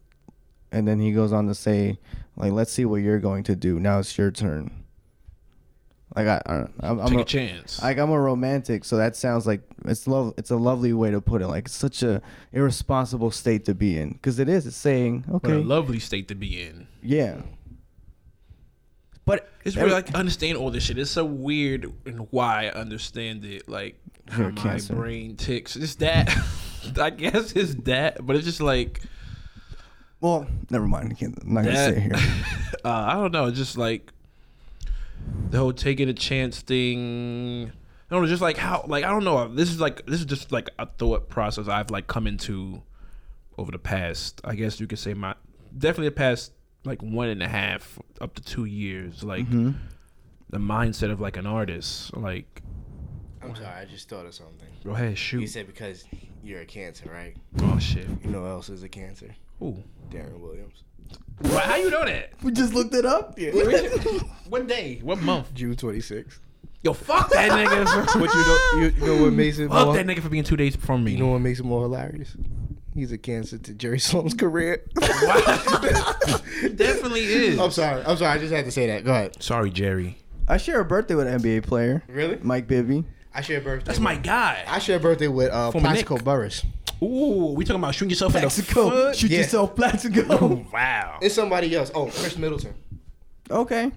And 0.72 0.88
then 0.88 1.00
he 1.00 1.12
goes 1.12 1.34
on 1.34 1.48
to 1.48 1.56
say, 1.56 2.00
like, 2.38 2.54
let's 2.54 2.72
see 2.72 2.86
what 2.86 3.02
you're 3.02 3.20
going 3.20 3.44
to 3.44 3.56
do. 3.56 3.80
Now 3.80 4.00
it's 4.00 4.18
your 4.18 4.32
turn. 4.32 4.81
Like 6.16 6.28
I, 6.28 6.42
I 6.46 6.54
don't- 6.58 6.74
I'm, 6.82 7.00
I'm 7.00 7.08
Take 7.08 7.18
a, 7.20 7.22
a 7.22 7.26
chance. 7.26 7.82
like 7.82 7.98
I'm 7.98 8.12
a 8.12 8.20
romantic, 8.20 8.84
so 8.84 8.98
that 8.98 9.16
sounds 9.16 9.48
like 9.48 9.62
it's 9.86 10.08
love. 10.08 10.34
It's 10.38 10.52
a 10.52 10.58
lovely 10.58 10.92
way 10.94 11.10
to 11.12 11.22
put 11.22 11.42
it. 11.42 11.48
Like 11.48 11.66
it's 11.66 11.74
such 11.76 12.04
a 12.04 12.22
irresponsible 12.52 13.32
state 13.32 13.64
to 13.66 13.74
be 13.74 13.98
in, 13.98 14.12
because 14.14 14.38
it 14.40 14.50
is. 14.50 14.68
It's 14.68 14.76
saying, 14.76 15.24
What 15.28 15.46
okay, 15.46 15.54
a 15.56 15.60
lovely 15.60 16.00
state 16.00 16.28
to 16.28 16.36
be 16.36 16.62
in. 16.62 16.88
yeah. 17.02 17.42
But 19.24 19.50
It's 19.64 19.76
really 19.76 19.92
like 19.92 20.14
understand 20.16 20.58
all 20.58 20.72
this 20.72 20.84
shit. 20.84 20.98
It's 20.98 21.12
so 21.12 21.24
weird 21.24 21.92
and 22.06 22.28
why 22.32 22.66
I 22.66 22.70
understand 22.72 23.46
it. 23.46 23.70
Like 23.70 23.96
how 24.28 24.44
my 24.50 24.52
cancer. 24.52 24.96
brain 24.96 25.36
ticks. 25.36 25.76
It's 25.76 25.96
that. 25.96 26.30
I 27.00 27.12
guess 27.12 27.54
it's 27.54 27.76
that, 27.84 28.26
but 28.26 28.36
it's 28.36 28.46
just 28.46 28.62
like 28.62 29.02
Well, 30.20 30.48
never 30.72 30.88
mind. 30.88 31.16
I 31.22 31.26
I'm 31.26 31.54
not 31.54 31.64
gonna 31.64 31.76
that. 31.76 31.94
say 31.94 31.98
it 31.98 32.02
here. 32.02 32.14
uh, 32.84 32.90
I 32.90 33.14
don't 33.14 33.32
know. 33.32 33.46
It's 33.46 33.58
just 33.58 33.78
like 33.78 34.12
the 35.50 35.58
whole 35.58 35.74
taking 35.74 36.10
a 36.10 36.14
chance 36.14 36.62
thing. 36.62 37.72
I 38.10 38.14
don't 38.14 38.24
know, 38.24 38.28
just 38.28 38.42
like 38.42 38.58
how, 38.58 38.84
like 38.88 39.04
I 39.06 39.10
don't 39.10 39.24
know. 39.24 39.48
This 39.54 39.70
is 39.70 39.80
like 39.80 40.06
this 40.06 40.20
is 40.20 40.26
just 40.26 40.52
like 40.52 40.70
a 40.80 40.86
thought 40.86 41.30
process 41.30 41.68
I've 41.68 41.90
like 41.92 42.08
come 42.08 42.28
into 42.28 42.82
over 43.58 43.72
the 43.72 43.80
past. 43.80 44.42
I 44.44 44.56
guess 44.56 44.80
you 44.80 44.88
could 44.88 45.00
say 45.00 45.14
my 45.14 45.36
definitely 45.78 46.10
the 46.10 46.16
past 46.16 46.52
like 46.84 47.02
one 47.02 47.30
and 47.30 47.42
a 47.42 47.48
half 47.48 48.00
up 48.20 48.34
to 48.36 48.42
two 48.42 48.66
years. 48.66 49.24
Like 49.24 49.46
Mm-hmm. 49.46 49.72
the 50.50 50.58
mindset 50.58 51.12
of 51.12 51.22
like 51.22 51.38
an 51.38 51.46
artist. 51.46 52.16
Like, 52.18 52.62
I'm 53.42 53.56
sorry, 53.56 53.68
I 53.68 53.86
just 53.86 54.10
thought 54.10 54.26
of 54.26 54.34
something. 54.34 54.68
go 54.84 54.92
ahead, 54.92 55.18
shoot. 55.18 55.42
You 55.42 55.48
said 55.48 55.68
because 55.68 56.04
you're 56.44 56.62
a 56.62 56.66
cancer, 56.66 57.10
right? 57.10 57.36
Oh 57.62 57.80
shit. 57.80 58.08
You 58.24 58.30
know 58.32 58.42
who 58.42 58.48
else 58.48 58.68
is 58.70 58.84
a 58.84 58.90
cancer? 58.90 59.34
Ooh. 59.62 59.82
Deron 60.10 60.40
Williams. 60.40 60.84
Why- 61.44 61.60
How 61.62 61.76
you 61.76 61.90
know 61.90 62.06
that? 62.06 62.32
We 62.44 62.52
just 62.52 62.74
looked 62.74 62.94
it 62.94 63.06
up. 63.06 63.36
Yeah. 63.38 63.52
what 64.50 64.68
day? 64.68 65.00
What 65.04 65.20
month? 65.22 65.54
June 65.54 65.76
26th. 65.76 66.40
Yo, 66.84 66.94
fuck 66.94 67.30
that 67.32 67.52
nigga. 67.52 67.86
But 68.20 68.34
you 68.34 68.40
know, 68.42 68.72
you, 68.76 68.94
you 69.00 69.06
know 69.18 69.24
what 69.24 69.34
makes 69.34 69.60
it 69.60 69.70
fuck 69.70 69.86
more, 69.86 69.96
that 69.96 70.06
nigga 70.08 70.20
for 70.22 70.30
being 70.30 70.44
two 70.44 70.58
days 70.58 70.76
from 70.76 71.04
me. 71.04 71.12
You 71.12 71.18
know 71.20 71.28
what 71.28 71.40
makes 71.42 71.60
it 71.60 71.64
more 71.66 71.82
hilarious? 71.84 72.36
He's 72.96 73.12
a 73.12 73.18
cancer 73.18 73.58
to 73.60 73.74
Jerry 73.74 74.00
Sloan's 74.00 74.34
career. 74.34 74.84
Definitely 76.76 77.22
is. 77.26 77.60
I'm 77.60 77.72
sorry. 77.72 78.04
I'm 78.06 78.18
sorry. 78.18 78.32
I 78.32 78.38
just 78.40 78.52
had 78.54 78.66
to 78.66 78.72
say 78.72 78.88
that. 78.88 79.06
Go 79.06 79.12
ahead. 79.12 79.42
Sorry, 79.42 79.70
Jerry. 79.70 80.18
I 80.48 80.58
share 80.58 80.80
a 80.82 80.86
birthday 80.86 81.16
with 81.16 81.28
an 81.28 81.40
NBA 81.40 81.64
player, 81.64 82.04
Really? 82.08 82.38
Mike 82.42 82.68
Bibby. 82.68 83.06
I 83.34 83.42
share 83.42 83.60
a 83.60 83.62
birthday. 83.62 83.86
That's 83.86 84.00
my 84.00 84.16
guy. 84.16 84.64
I 84.68 84.80
share 84.80 84.98
a 84.98 85.00
birthday 85.00 85.28
with 85.28 85.52
uh, 85.52 85.72
Former 85.72 85.88
Plaxico 85.88 86.16
Nick. 86.16 86.24
Burress. 86.26 86.66
Ooh, 87.02 87.54
we 87.56 87.64
talking 87.66 87.82
about 87.82 87.96
shooting 87.96 88.10
yourself 88.12 88.36
in 88.36 88.42
the 88.42 88.48
Plaxico. 88.48 88.90
foot? 88.90 89.16
Shoot 89.16 89.32
Yeah. 89.32 89.38
yourself, 89.40 89.76
Plaxico. 89.76 90.26
Oh, 90.30 90.66
wow. 90.72 91.18
It's 91.22 91.34
somebody 91.36 91.76
else. 91.76 91.92
Oh, 91.96 92.06
Khris 92.08 92.38
Middleton. 92.38 92.74
okay. 93.50 93.92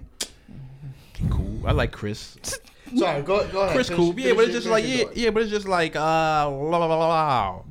cool. 1.29 1.61
I 1.67 1.71
like 1.73 1.91
Chris. 1.91 2.37
Sorry. 2.95 3.21
Go, 3.23 3.45
go 3.47 3.61
ahead. 3.61 3.75
Chris 3.75 3.87
Finish- 3.89 3.97
cool. 3.97 4.07
Yeah, 4.19 4.33
finish 4.33 4.35
but 4.35 4.43
it's 4.43 4.51
your- 4.53 4.59
just 4.61 4.67
like 4.67 4.83
finish 4.83 4.95
yeah, 4.97 5.01
your 5.03 5.07
thought. 5.09 5.17
yeah, 5.17 5.29
but 5.31 5.41
it's 5.43 5.51
just 5.51 5.67
like 5.67 5.95
uh 5.95 5.99
la, 6.49 6.77
la, 6.77 6.85
la, 6.85 6.97
la, 6.97 7.07
la. 7.07 7.61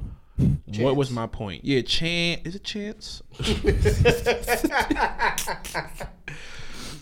What 0.78 0.97
was 0.97 1.11
my 1.11 1.27
point? 1.28 1.65
Yeah, 1.65 1.82
chance. 1.82 2.41
Is 2.45 2.57
it 2.57 2.65
chance? 2.65 3.23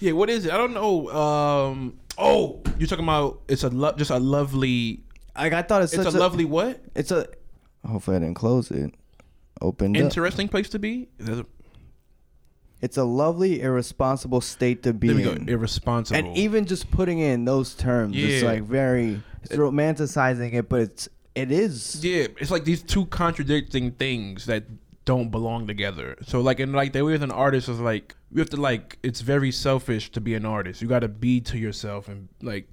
yeah, 0.01 0.13
what 0.13 0.29
is 0.31 0.45
it? 0.47 0.53
I 0.53 0.57
don't 0.59 0.75
know. 0.75 1.09
Um. 1.11 1.99
Oh, 2.19 2.63
you're 2.79 2.89
talking 2.89 3.05
about 3.05 3.41
it's 3.49 3.63
a 3.65 3.69
lo- 3.71 3.93
just 3.97 4.11
a 4.11 4.19
lovely. 4.19 5.03
Like 5.37 5.53
I 5.53 5.63
thought 5.63 5.83
it's, 5.83 5.93
It's 5.95 6.03
such 6.05 6.15
a 6.15 6.19
lovely 6.19 6.45
what? 6.45 6.81
It's 6.95 7.11
a. 7.11 7.27
Hopefully 7.87 8.17
I 8.17 8.21
didn't 8.21 8.35
close 8.37 8.71
it. 8.71 8.95
Opened 9.61 9.97
up. 9.97 10.03
Interesting 10.03 10.49
place 10.49 10.69
to 10.71 10.79
be. 10.79 11.09
There's 11.19 11.41
a- 11.41 11.47
It's 12.81 12.97
a 12.97 13.05
lovely, 13.05 13.61
irresponsible 13.61 14.41
state 14.41 14.83
to 14.83 14.93
be 14.93 15.09
There 15.09 15.17
we 15.17 15.23
go. 15.23 15.31
in. 15.33 15.49
Irresponsible. 15.49 16.19
And 16.19 16.37
even 16.37 16.67
just 16.67 16.91
putting 16.91 17.19
in 17.21 17.45
those 17.45 17.75
terms, 17.75 18.17
it's 18.17 18.43
Yeah. 18.43 18.49
like 18.49 18.63
very 18.65 19.23
it's 19.43 19.55
romanticizing 19.55 20.53
it, 20.55 20.69
but 20.69 20.81
it's 20.83 21.09
it 21.35 21.51
is. 21.51 22.05
Yeah, 22.05 22.27
it's 22.41 22.51
like 22.51 22.65
these 22.65 22.83
two 22.83 23.07
contradicting 23.07 23.93
things 23.93 24.47
that 24.47 24.65
don't 25.05 25.31
belong 25.31 25.66
together. 25.66 26.16
So 26.27 26.41
like 26.41 26.61
and 26.61 26.73
like 26.73 26.93
the 26.93 27.05
way 27.05 27.15
as 27.15 27.23
an 27.23 27.31
artist 27.31 27.69
is 27.69 27.81
like 27.81 28.15
you 28.31 28.39
have 28.39 28.51
to 28.51 28.57
like 28.57 28.99
it's 29.03 29.20
very 29.20 29.51
selfish 29.51 30.11
to 30.12 30.20
be 30.20 30.35
an 30.35 30.45
artist. 30.45 30.83
You 30.83 30.89
got 30.89 31.01
to 31.01 31.09
be 31.09 31.41
to 31.43 31.59
yourself 31.59 32.09
and 32.09 32.29
like 32.41 32.69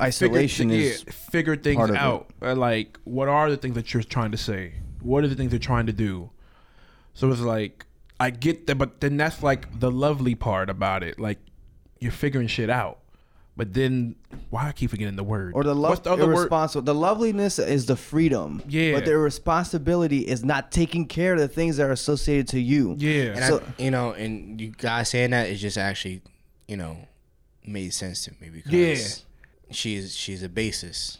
Isolation 0.00 0.70
figure, 0.70 0.84
is 0.86 1.04
yeah, 1.06 1.12
figure 1.12 1.56
things 1.56 1.90
out. 1.90 2.30
Uh, 2.42 2.54
Like 2.54 2.98
what 3.04 3.28
are 3.28 3.48
the 3.50 3.56
things 3.56 3.74
that 3.76 3.94
you're 3.94 4.02
trying 4.02 4.32
to 4.32 4.38
say? 4.38 4.74
What 5.00 5.24
are 5.24 5.28
the 5.28 5.34
things 5.34 5.52
you're 5.52 5.58
trying 5.58 5.86
to 5.86 5.92
do? 5.92 6.30
So 7.14 7.30
it's 7.30 7.40
like 7.40 7.86
I 8.18 8.30
get 8.30 8.66
that, 8.66 8.76
but 8.76 9.00
then 9.00 9.16
that's 9.16 9.42
like 9.42 9.80
the 9.80 9.90
lovely 9.90 10.34
part 10.34 10.68
about 10.68 11.02
it. 11.02 11.18
Like 11.18 11.38
you're 12.00 12.12
figuring 12.12 12.48
shit 12.48 12.70
out. 12.70 12.98
But 13.56 13.72
then 13.72 14.16
why 14.50 14.68
I 14.68 14.72
keep 14.72 14.90
forgetting 14.90 15.14
the 15.16 15.22
word? 15.22 15.52
or 15.54 15.62
the 15.62 15.74
What's 15.76 15.78
love 15.98 16.02
the 16.04 16.10
other 16.12 16.26
word? 16.26 16.38
irresponsible. 16.38 16.82
The 16.82 16.94
loveliness 16.94 17.58
is 17.60 17.86
the 17.86 17.94
freedom. 17.96 18.60
Yeah. 18.68 18.92
But 18.94 19.04
the 19.04 19.16
responsibility 19.16 20.20
is 20.26 20.44
not 20.44 20.72
taking 20.72 21.06
care 21.06 21.34
of 21.34 21.38
the 21.38 21.46
things 21.48 21.76
that 21.76 21.84
are 21.88 21.92
associated 21.92 22.48
to 22.48 22.60
you. 22.60 22.96
Yeah. 22.98 23.22
And 23.36 23.44
So- 23.44 23.62
I, 23.78 23.82
you 23.82 23.90
know, 23.92 24.10
and 24.12 24.60
you 24.60 24.70
guys 24.76 25.10
saying 25.10 25.30
that 25.30 25.48
is 25.48 25.60
just 25.60 25.78
actually, 25.78 26.22
you 26.66 26.76
know, 26.76 26.96
made 27.64 27.94
sense 27.94 28.24
to 28.24 28.32
me 28.40 28.48
because 28.50 28.72
Yeah. 28.72 29.72
she's 29.74 30.16
she's 30.16 30.42
a 30.42 30.48
bassist, 30.48 31.18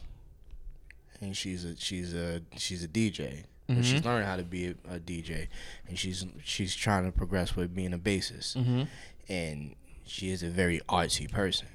and 1.21 1.37
she's 1.37 1.65
a 1.65 1.77
she's 1.77 2.15
a 2.15 2.43
she's 2.57 2.83
a 2.85 2.89
DJ. 2.89 3.45
But 3.67 3.77
Mm-hmm. 3.77 3.83
she's 3.83 4.05
learning 4.05 4.27
how 4.27 4.37
to 4.37 4.43
be 4.43 4.67
a, 4.67 4.71
a 4.97 4.99
DJ, 4.99 5.47
and 5.89 5.99
she's 5.99 6.27
she's 6.45 6.75
trying 6.75 7.07
to 7.11 7.13
progress 7.17 7.57
with 7.57 7.75
being 7.75 7.95
a 7.95 7.99
bassist, 7.99 8.57
Mm-hmm. 8.57 8.83
and 9.31 9.75
she 10.05 10.31
is 10.31 10.43
a 10.43 10.49
very 10.51 10.81
artsy 10.87 11.31
person, 11.31 11.69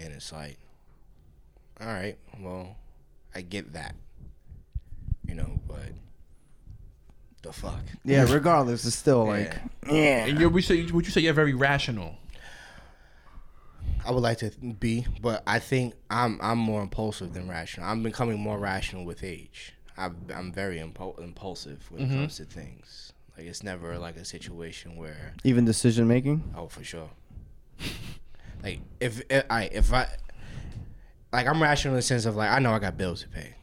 and 0.00 0.12
it's 0.14 0.32
like, 0.32 0.58
all 1.80 1.86
right, 1.86 2.16
well, 2.40 2.76
I 3.34 3.40
get 3.42 3.72
that, 3.74 3.94
you 5.26 5.34
know, 5.34 5.60
but 5.68 5.78
the 7.42 7.52
fuck. 7.52 7.80
Yeah, 8.04 8.30
regardless, 8.32 8.84
it's 8.84 8.96
still 8.96 9.26
like 9.26 9.54
yeah. 9.86 10.26
And 10.26 10.38
you're, 10.40 10.48
we 10.50 10.62
say, 10.62 10.84
would 10.86 11.04
you 11.06 11.10
say 11.12 11.20
you're 11.22 11.32
very 11.32 11.54
rational? 11.54 12.16
I 14.04 14.12
would 14.12 14.22
like 14.22 14.38
to 14.38 14.50
be, 14.50 15.06
but 15.20 15.42
I 15.46 15.58
think 15.58 15.94
I'm 16.10 16.38
I'm 16.42 16.58
more 16.58 16.82
impulsive 16.82 17.34
than 17.34 17.48
rational. 17.48 17.86
I'm 17.86 18.02
becoming 18.02 18.40
more 18.40 18.58
rational 18.58 19.04
with 19.04 19.22
age. 19.22 19.74
I'm 19.96 20.16
I'm 20.34 20.52
very 20.52 20.78
impul- 20.78 21.18
impulsive 21.22 21.86
when 21.90 22.02
Mm-hmm. 22.02 22.12
it 22.14 22.16
comes 22.20 22.36
to 22.36 22.44
things. 22.44 23.12
Like 23.36 23.46
it's 23.46 23.62
never 23.62 23.98
like 23.98 24.16
a 24.16 24.24
situation 24.24 24.96
where 24.96 25.34
Even 25.44 25.64
decision 25.64 26.08
making. 26.08 26.42
oh 26.56 26.66
for 26.68 26.82
sure. 26.84 27.10
Like 28.62 28.80
if, 29.00 29.22
if 29.30 29.44
I 29.50 29.62
if 29.64 29.92
I 29.92 30.08
like 31.32 31.46
I'm 31.46 31.62
rational 31.62 31.94
in 31.94 31.96
the 31.96 32.02
sense 32.02 32.26
of 32.26 32.36
like 32.36 32.50
I 32.50 32.58
know 32.58 32.72
I 32.72 32.78
got 32.78 32.96
bills 32.96 33.22
to 33.22 33.28
pay. 33.28 33.54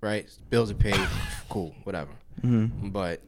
Right, 0.00 0.28
bills 0.48 0.68
to 0.68 0.76
pay, 0.76 0.94
cool, 1.48 1.74
whatever. 1.82 2.12
Mm-hmm. 2.42 2.90
But 2.90 3.20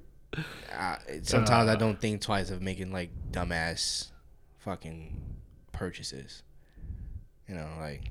I, 0.72 0.98
sometimes 1.22 1.68
I 1.68 1.72
uh. 1.72 1.76
don't 1.76 2.00
think 2.00 2.20
twice 2.20 2.50
of 2.50 2.62
making 2.62 2.92
like 2.92 3.10
dumbass 3.32 4.10
fucking 4.58 5.20
purchases. 5.72 6.42
You 7.48 7.56
know, 7.56 7.68
like 7.80 8.04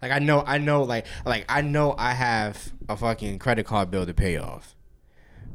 like 0.00 0.12
I 0.12 0.20
know 0.20 0.44
I 0.46 0.58
know 0.58 0.84
like 0.84 1.06
like 1.26 1.44
I 1.48 1.62
know 1.62 1.94
I 1.98 2.12
have 2.12 2.72
a 2.88 2.96
fucking 2.96 3.38
credit 3.40 3.66
card 3.66 3.90
bill 3.90 4.06
to 4.06 4.14
pay 4.14 4.36
off. 4.36 4.74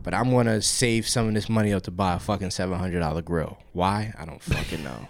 But 0.02 0.14
I'm 0.14 0.32
gonna 0.32 0.62
save 0.62 1.08
some 1.08 1.28
of 1.28 1.34
this 1.34 1.50
money 1.50 1.74
up 1.74 1.84
to 1.84 1.92
buy 1.92 2.16
a 2.16 2.20
fucking 2.20 2.52
seven 2.52 2.78
hundred 2.78 3.00
dollar 3.00 3.22
grill. 3.22 3.58
Why? 3.74 4.14
I 4.18 4.26
don't 4.26 4.42
fucking 4.42 4.84
know. 4.84 5.08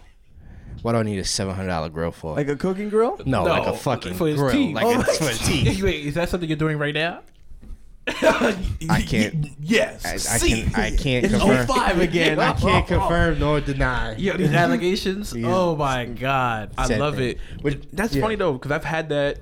What 0.81 0.93
do 0.93 0.99
I 0.99 1.03
need 1.03 1.19
a 1.19 1.23
seven 1.25 1.53
hundred 1.55 1.67
dollar 1.69 1.89
grill 1.89 2.11
for? 2.11 2.35
Like 2.35 2.47
a 2.47 2.55
cooking 2.55 2.89
grill? 2.89 3.17
no, 3.25 3.43
No, 3.43 3.49
like 3.49 3.67
a 3.67 3.75
fucking 3.75 4.13
for 4.13 4.27
his 4.27 4.39
grill. 4.39 4.51
teeth. 4.51 4.75
Like 4.75 4.85
Oh, 4.85 4.99
it's 5.01 5.17
for 5.17 5.25
the 5.25 5.31
teeth. 5.33 5.83
Wait, 5.83 6.05
is 6.05 6.15
that 6.15 6.29
something 6.29 6.47
you're 6.47 6.57
doing 6.57 6.77
right 6.77 6.93
now? 6.93 7.21
I 8.07 9.05
can't. 9.07 9.49
Yes. 9.59 10.03
I, 10.05 10.35
I 10.35 10.39
can 10.39 10.75
I 10.75 10.95
can't 10.95 11.25
It's 11.25 11.33
confirm. 11.37 11.67
05 11.67 11.99
again. 11.99 12.39
I 12.39 12.53
can't 12.53 12.87
confirm 12.87 13.39
nor 13.39 13.61
deny. 13.61 14.15
Yeah, 14.15 14.35
these 14.37 14.51
allegations. 14.53 15.33
Oh 15.37 15.75
my 15.75 16.05
god, 16.05 16.71
I 16.77 16.87
Sad 16.87 16.99
love 16.99 17.15
thing. 17.17 17.31
it. 17.31 17.39
Which- 17.61 17.81
That's 17.93 18.15
yeah. 18.15 18.21
funny 18.21 18.35
though, 18.35 18.53
because 18.53 18.71
I've 18.71 18.83
had 18.85 19.09
that. 19.09 19.39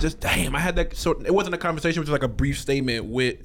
Just 0.00 0.20
damn, 0.20 0.54
I 0.54 0.60
had 0.60 0.76
that. 0.76 0.96
So 0.96 1.12
it 1.24 1.32
wasn't 1.32 1.54
a 1.54 1.58
conversation, 1.58 1.98
it 1.98 2.02
was 2.02 2.10
like 2.10 2.22
a 2.22 2.28
brief 2.28 2.58
statement 2.60 3.06
with 3.06 3.38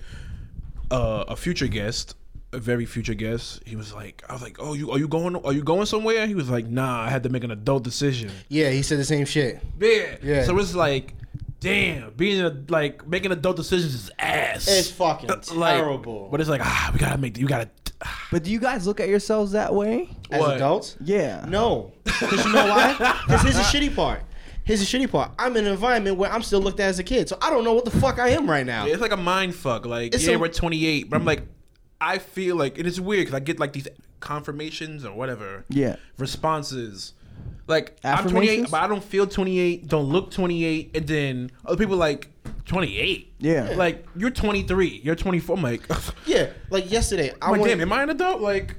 uh, 0.92 1.26
a 1.28 1.36
future 1.36 1.68
guest, 1.68 2.12
a 2.12 2.16
very 2.60 2.86
future 2.86 3.14
guest. 3.14 3.62
He 3.66 3.76
was 3.76 3.94
like, 3.94 4.24
I 4.30 4.34
was 4.34 4.42
like, 4.42 4.58
oh, 4.60 4.74
you 4.74 4.92
are 4.92 4.98
you 5.00 5.08
going? 5.08 5.36
Are 5.36 5.54
you 5.54 5.64
going 5.64 5.86
somewhere? 5.86 6.26
He 6.28 6.36
was 6.36 6.50
like, 6.50 6.66
Nah, 6.68 7.02
I 7.02 7.10
had 7.10 7.24
to 7.24 7.30
make 7.30 7.44
an 7.44 7.52
adult 7.52 7.84
decision. 7.84 8.32
Yeah, 8.50 8.70
he 8.70 8.82
said 8.82 9.00
the 9.00 9.04
same 9.06 9.26
shit. 9.26 9.62
Yeah. 9.80 10.16
Yeah. 10.24 10.44
So 10.44 10.58
it's 10.60 10.76
like, 10.76 11.14
damn, 11.60 12.12
being 12.12 12.42
a, 12.42 12.56
like 12.70 13.08
making 13.08 13.32
adult 13.32 13.58
decisions 13.58 13.94
is 13.94 14.12
ass. 14.20 14.68
It's 14.68 14.92
fucking 14.92 15.30
Uh, 15.32 15.42
like, 15.56 15.76
terrible. 15.78 16.30
But 16.32 16.42
it's 16.42 16.50
like, 16.50 16.62
ah, 16.64 16.90
we 16.94 17.00
gotta 17.00 17.18
make. 17.18 17.38
You 17.38 17.48
gotta. 17.48 17.70
But 18.32 18.44
do 18.44 18.52
you 18.52 18.60
guys 18.60 18.86
look 18.86 19.00
at 19.00 19.08
yourselves 19.08 19.54
that 19.54 19.74
way? 19.74 20.10
As 20.30 20.40
What? 20.42 20.56
adults? 20.58 20.98
Yeah. 21.04 21.46
No. 21.48 21.94
Because 22.04 22.46
you 22.46 22.52
know 22.54 22.68
why? 22.68 22.94
Because 23.26 23.42
here's 23.42 23.56
the 23.56 23.62
shitty 23.62 23.96
part. 23.96 24.22
Here's 24.66 24.80
the 24.80 24.86
shitty 24.86 25.10
part. 25.12 25.32
I'm 25.40 25.56
in 25.58 25.66
an 25.66 25.72
environment 25.72 26.18
where 26.18 26.32
I'm 26.32 26.42
still 26.42 26.60
looked 26.60 26.80
at 26.80 26.88
as 26.90 26.98
a 27.00 27.04
kid, 27.04 27.30
so 27.30 27.38
I 27.42 27.50
don't 27.52 27.64
know 27.64 27.74
what 27.74 27.86
the 27.86 27.92
fuck 27.92 28.18
I 28.20 28.30
am 28.30 28.50
right 28.50 28.66
now. 28.66 28.86
It's 28.88 29.00
like 29.02 29.12
a 29.12 29.18
mind 29.18 29.54
fuck. 29.56 29.86
Like, 29.86 30.14
It's 30.16 30.26
yeah, 30.28 30.36
a- 30.36 30.40
we're 30.40 30.48
28, 30.50 31.10
but 31.10 31.16
I'm 31.18 31.26
like, 31.26 31.44
I 32.02 32.18
feel 32.18 32.56
like, 32.56 32.78
and 32.78 32.88
it's 32.88 33.00
weird 33.00 33.22
because 33.26 33.34
I 33.36 33.40
get 33.40 33.60
like 33.60 33.74
these 33.74 33.88
confirmations 34.20 35.06
or 35.06 35.14
whatever. 35.14 35.66
Yeah. 35.70 35.96
Responses. 36.18 37.14
Like, 37.68 37.98
I'm 38.04 38.28
28, 38.30 38.70
but 38.70 38.82
I 38.82 38.88
don't 38.88 39.04
feel 39.04 39.26
28, 39.26 39.88
don't 39.88 40.06
look 40.06 40.30
28, 40.32 40.92
and 40.96 41.08
then 41.08 41.52
other 41.66 41.78
people 41.78 41.98
like, 41.98 42.30
28? 42.66 43.34
Yeah. 43.40 43.74
Like, 43.76 44.06
you're 44.16 44.30
23, 44.30 45.02
you're 45.04 45.16
24. 45.16 45.58
I'm 45.58 45.64
like, 45.64 45.82
Yeah, 46.26 46.50
like 46.70 46.92
yesterday, 46.92 47.32
I 47.42 47.46
I'm 47.48 47.52
like 47.54 47.62
went, 47.62 47.72
damn, 47.72 47.82
am 47.82 47.94
I 47.94 48.04
an 48.04 48.10
adult? 48.12 48.42
Like, 48.42 48.76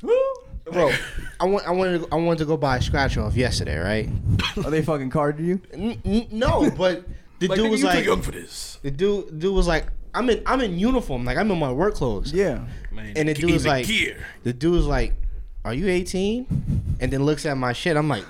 bro. 0.00 0.90
I 1.40 1.44
went, 1.44 1.66
I 1.66 1.70
wanted, 1.70 2.06
I 2.12 2.16
wanted 2.16 2.38
to 2.38 2.44
go 2.46 2.56
buy 2.56 2.78
a 2.78 2.82
scratch 2.82 3.16
off 3.18 3.34
yesterday, 3.36 3.76
right? 3.78 4.08
Are 4.64 4.70
they 4.70 4.82
fucking 4.82 5.10
carded 5.10 5.44
you? 5.44 5.60
N- 5.72 6.00
n- 6.04 6.28
no, 6.30 6.70
but 6.70 7.04
the 7.40 7.48
like 7.48 7.56
dude 7.56 7.66
nigga, 7.66 7.70
was 7.70 7.80
you 7.80 7.86
like, 7.86 7.98
too 7.98 8.04
young 8.10 8.22
for 8.22 8.32
this. 8.32 8.78
the 8.82 8.90
dude, 8.90 9.38
dude 9.38 9.54
was 9.54 9.66
like, 9.66 9.86
I'm 10.14 10.30
in, 10.30 10.42
I'm 10.46 10.60
in 10.60 10.78
uniform, 10.78 11.24
like 11.24 11.36
I'm 11.36 11.50
in 11.50 11.58
my 11.58 11.72
work 11.72 11.94
clothes. 11.94 12.32
Yeah. 12.32 12.64
Man, 12.92 13.12
And 13.16 13.28
the 13.28 13.34
get 13.34 13.40
dude 13.42 13.50
was 13.52 13.66
like, 13.66 13.86
gear. 13.86 14.24
the 14.44 14.52
dude's 14.52 14.86
like, 14.86 15.12
"Are 15.64 15.74
you 15.74 15.88
18?" 15.88 16.46
And 17.00 17.12
then 17.12 17.24
looks 17.24 17.44
at 17.46 17.56
my 17.56 17.72
shit. 17.72 17.96
I'm 17.96 18.08
like, 18.08 18.24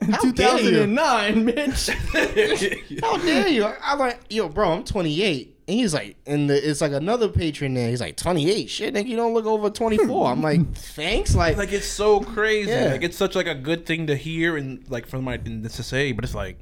How 0.00 0.30
dare 0.32 0.58
you? 0.60 0.70
2009, 0.86 1.46
bitch. 1.46 3.00
How 3.02 3.16
dare 3.18 3.48
you? 3.48 3.66
I'm 3.82 3.98
like, 3.98 4.20
yo, 4.30 4.48
bro, 4.48 4.72
I'm 4.72 4.84
28. 4.84 5.52
And 5.68 5.76
he's 5.76 5.92
like, 5.94 6.16
and 6.26 6.48
the, 6.48 6.70
it's 6.70 6.80
like 6.80 6.92
another 6.92 7.28
patron 7.28 7.74
there. 7.74 7.88
He's 7.90 8.00
like, 8.00 8.16
28? 8.16 8.70
Shit, 8.70 8.94
nigga, 8.94 9.06
you 9.08 9.16
don't 9.16 9.34
look 9.34 9.46
over 9.46 9.68
24. 9.68 10.28
I'm 10.30 10.40
like, 10.40 10.74
thanks. 10.74 11.34
Like, 11.34 11.56
like 11.56 11.72
it's 11.72 11.86
so 11.86 12.20
crazy. 12.20 12.70
Yeah. 12.70 12.92
Like 12.92 13.02
it's 13.02 13.16
such 13.16 13.34
like 13.34 13.48
a 13.48 13.54
good 13.54 13.84
thing 13.84 14.06
to 14.06 14.16
hear 14.16 14.56
and 14.56 14.88
like 14.88 15.06
from 15.06 15.24
my 15.24 15.34
and 15.34 15.68
to 15.68 15.82
say, 15.82 16.12
but 16.12 16.24
it's 16.24 16.34
like. 16.34 16.58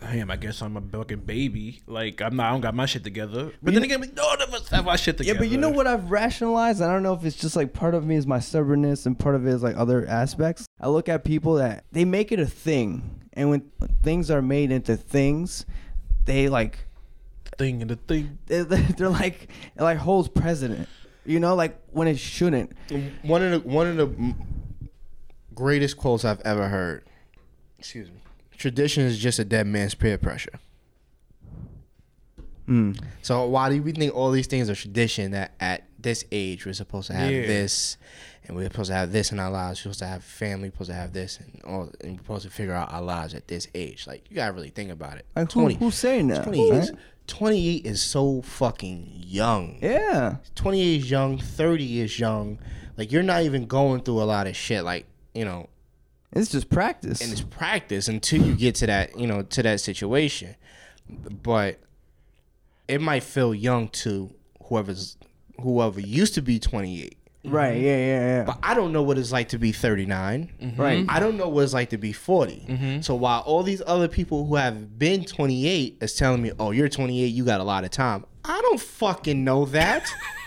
Damn, 0.00 0.30
I 0.30 0.36
guess 0.36 0.62
I'm 0.62 0.76
a 0.76 0.80
fucking 0.80 1.20
baby. 1.20 1.80
Like 1.86 2.20
I'm 2.20 2.36
not, 2.36 2.46
I 2.46 2.50
don't 2.52 2.60
got 2.60 2.74
my 2.74 2.86
shit 2.86 3.04
together. 3.04 3.52
But 3.62 3.74
then 3.74 3.82
again, 3.82 4.00
none 4.14 4.42
of 4.42 4.54
us 4.54 4.68
have 4.68 4.86
our 4.88 4.96
shit 4.98 5.18
together. 5.18 5.34
Yeah, 5.34 5.38
but 5.40 5.48
you 5.48 5.58
know 5.58 5.70
what 5.70 5.86
I've 5.86 6.10
rationalized? 6.10 6.80
I 6.82 6.92
don't 6.92 7.02
know 7.02 7.14
if 7.14 7.24
it's 7.24 7.36
just 7.36 7.56
like 7.56 7.72
part 7.72 7.94
of 7.94 8.04
me 8.06 8.16
is 8.16 8.26
my 8.26 8.38
stubbornness 8.38 9.06
and 9.06 9.18
part 9.18 9.34
of 9.34 9.46
it 9.46 9.50
is 9.50 9.62
like 9.62 9.76
other 9.76 10.06
aspects. 10.06 10.66
I 10.80 10.88
look 10.88 11.08
at 11.08 11.24
people 11.24 11.54
that 11.54 11.84
they 11.92 12.04
make 12.04 12.32
it 12.32 12.38
a 12.38 12.46
thing, 12.46 13.22
and 13.32 13.50
when 13.50 13.70
things 14.02 14.30
are 14.30 14.42
made 14.42 14.70
into 14.70 14.96
things, 14.96 15.66
they 16.24 16.48
like 16.48 16.78
Thing 17.58 17.82
and 17.82 17.90
the 17.90 17.96
thing. 17.96 18.38
they're, 18.46 18.64
they're 18.64 19.08
like 19.08 19.48
it 19.76 19.82
like 19.82 19.98
holds 19.98 20.28
president. 20.28 20.88
You 21.24 21.40
know, 21.40 21.54
like 21.54 21.78
when 21.90 22.08
it 22.08 22.18
shouldn't. 22.18 22.72
one 23.22 23.42
of 23.42 23.50
the 23.62 23.68
one 23.68 23.86
of 23.86 23.96
the 23.96 24.34
greatest 25.54 25.96
quotes 25.96 26.24
I've 26.24 26.40
ever 26.40 26.68
heard. 26.68 27.04
Excuse 27.78 28.10
me. 28.10 28.16
Tradition 28.58 29.04
is 29.04 29.18
just 29.18 29.38
a 29.38 29.44
dead 29.44 29.66
man's 29.66 29.94
peer 29.94 30.18
pressure. 30.18 30.58
Mm. 32.68 32.98
So 33.22 33.46
why 33.46 33.68
do 33.68 33.82
we 33.82 33.92
think 33.92 34.14
all 34.14 34.30
these 34.30 34.46
things 34.46 34.70
are 34.70 34.74
tradition 34.74 35.32
that 35.32 35.52
at 35.60 35.84
this 35.98 36.24
age 36.32 36.64
we're 36.64 36.72
supposed 36.72 37.08
to 37.08 37.12
have 37.14 37.30
Yeah. 37.30 37.46
this 37.46 37.98
and 38.46 38.56
we're 38.56 38.64
supposed 38.64 38.88
to 38.90 38.94
have 38.94 39.12
this 39.12 39.32
in 39.32 39.38
our 39.38 39.50
lives, 39.50 39.80
we're 39.80 39.92
supposed 39.92 39.98
to 40.00 40.06
have 40.06 40.24
family, 40.24 40.68
We're 40.68 40.72
supposed 40.72 40.90
to 40.90 40.94
have 40.96 41.12
this 41.12 41.38
and 41.40 41.60
all 41.64 41.90
and 42.02 42.12
we're 42.12 42.22
supposed 42.22 42.44
to 42.44 42.50
figure 42.50 42.72
out 42.72 42.90
our 42.92 43.02
lives 43.02 43.34
at 43.34 43.48
this 43.48 43.68
age. 43.74 44.06
Like 44.06 44.24
you 44.30 44.36
gotta 44.36 44.52
really 44.52 44.70
think 44.70 44.90
about 44.90 45.18
it. 45.18 45.26
Like 45.36 45.52
who, 45.52 45.68
who's 45.68 45.94
saying 45.94 46.28
that? 46.28 46.44
28 46.44 46.72
is, 46.72 46.90
right? 46.90 47.00
28 47.26 47.86
is 47.86 48.00
so 48.02 48.40
fucking 48.42 49.10
young. 49.14 49.78
Yeah. 49.82 50.36
28 50.54 51.00
is 51.02 51.10
young, 51.10 51.38
30 51.38 52.00
is 52.00 52.18
young. 52.18 52.58
Like 52.96 53.12
you're 53.12 53.22
not 53.22 53.42
even 53.42 53.66
going 53.66 54.00
through 54.02 54.22
a 54.22 54.24
lot 54.24 54.46
of 54.46 54.56
shit 54.56 54.84
like, 54.84 55.04
you 55.34 55.44
know, 55.44 55.68
It's 56.34 56.50
just 56.50 56.68
practice. 56.68 57.20
and 57.20 57.32
it's 57.32 57.40
practice 57.42 58.08
until 58.08 58.42
you 58.42 58.54
get 58.54 58.74
to 58.76 58.86
that, 58.86 59.18
you 59.18 59.26
know, 59.26 59.42
to 59.42 59.62
that 59.62 59.80
situation. 59.80 60.54
But 61.08 61.80
it 62.88 63.00
might 63.00 63.22
feel 63.22 63.54
young 63.54 63.88
to 63.88 64.34
whoever's 64.64 65.16
whoever 65.60 66.00
used 66.00 66.34
to 66.34 66.42
be 66.42 66.58
28. 66.58 67.16
right. 67.44 67.76
Yeah. 67.76 67.96
Yeah. 67.96 68.20
Yeah. 68.20 68.44
But 68.44 68.58
I 68.62 68.74
don't 68.74 68.92
know 68.92 69.02
what 69.02 69.18
it's 69.18 69.30
like 69.32 69.50
to 69.50 69.58
be 69.58 69.70
39. 69.72 70.50
Mm-hmm. 70.60 70.80
Right. 70.80 71.06
I 71.08 71.20
don't 71.20 71.36
know 71.36 71.48
what 71.48 71.62
it's 71.62 71.72
like 71.74 71.90
to 71.90 71.98
be 71.98 72.12
40. 72.12 72.66
Mm-hmm. 72.68 73.00
So 73.02 73.14
while 73.14 73.40
all 73.42 73.62
these 73.62 73.82
other 73.86 74.08
people 74.08 74.46
who 74.46 74.56
have 74.56 74.98
been 74.98 75.24
28 75.24 75.98
is 76.00 76.14
telling 76.16 76.42
me, 76.42 76.52
"Oh, 76.58 76.70
you're 76.72 76.88
28, 76.88 77.26
you 77.26 77.44
got 77.44 77.60
a 77.60 77.64
lot 77.64 77.84
of 77.84 77.90
time." 77.90 78.24
I 78.44 78.60
don't 78.60 78.80
fucking 78.80 79.44
know 79.44 79.66
that. 79.66 80.10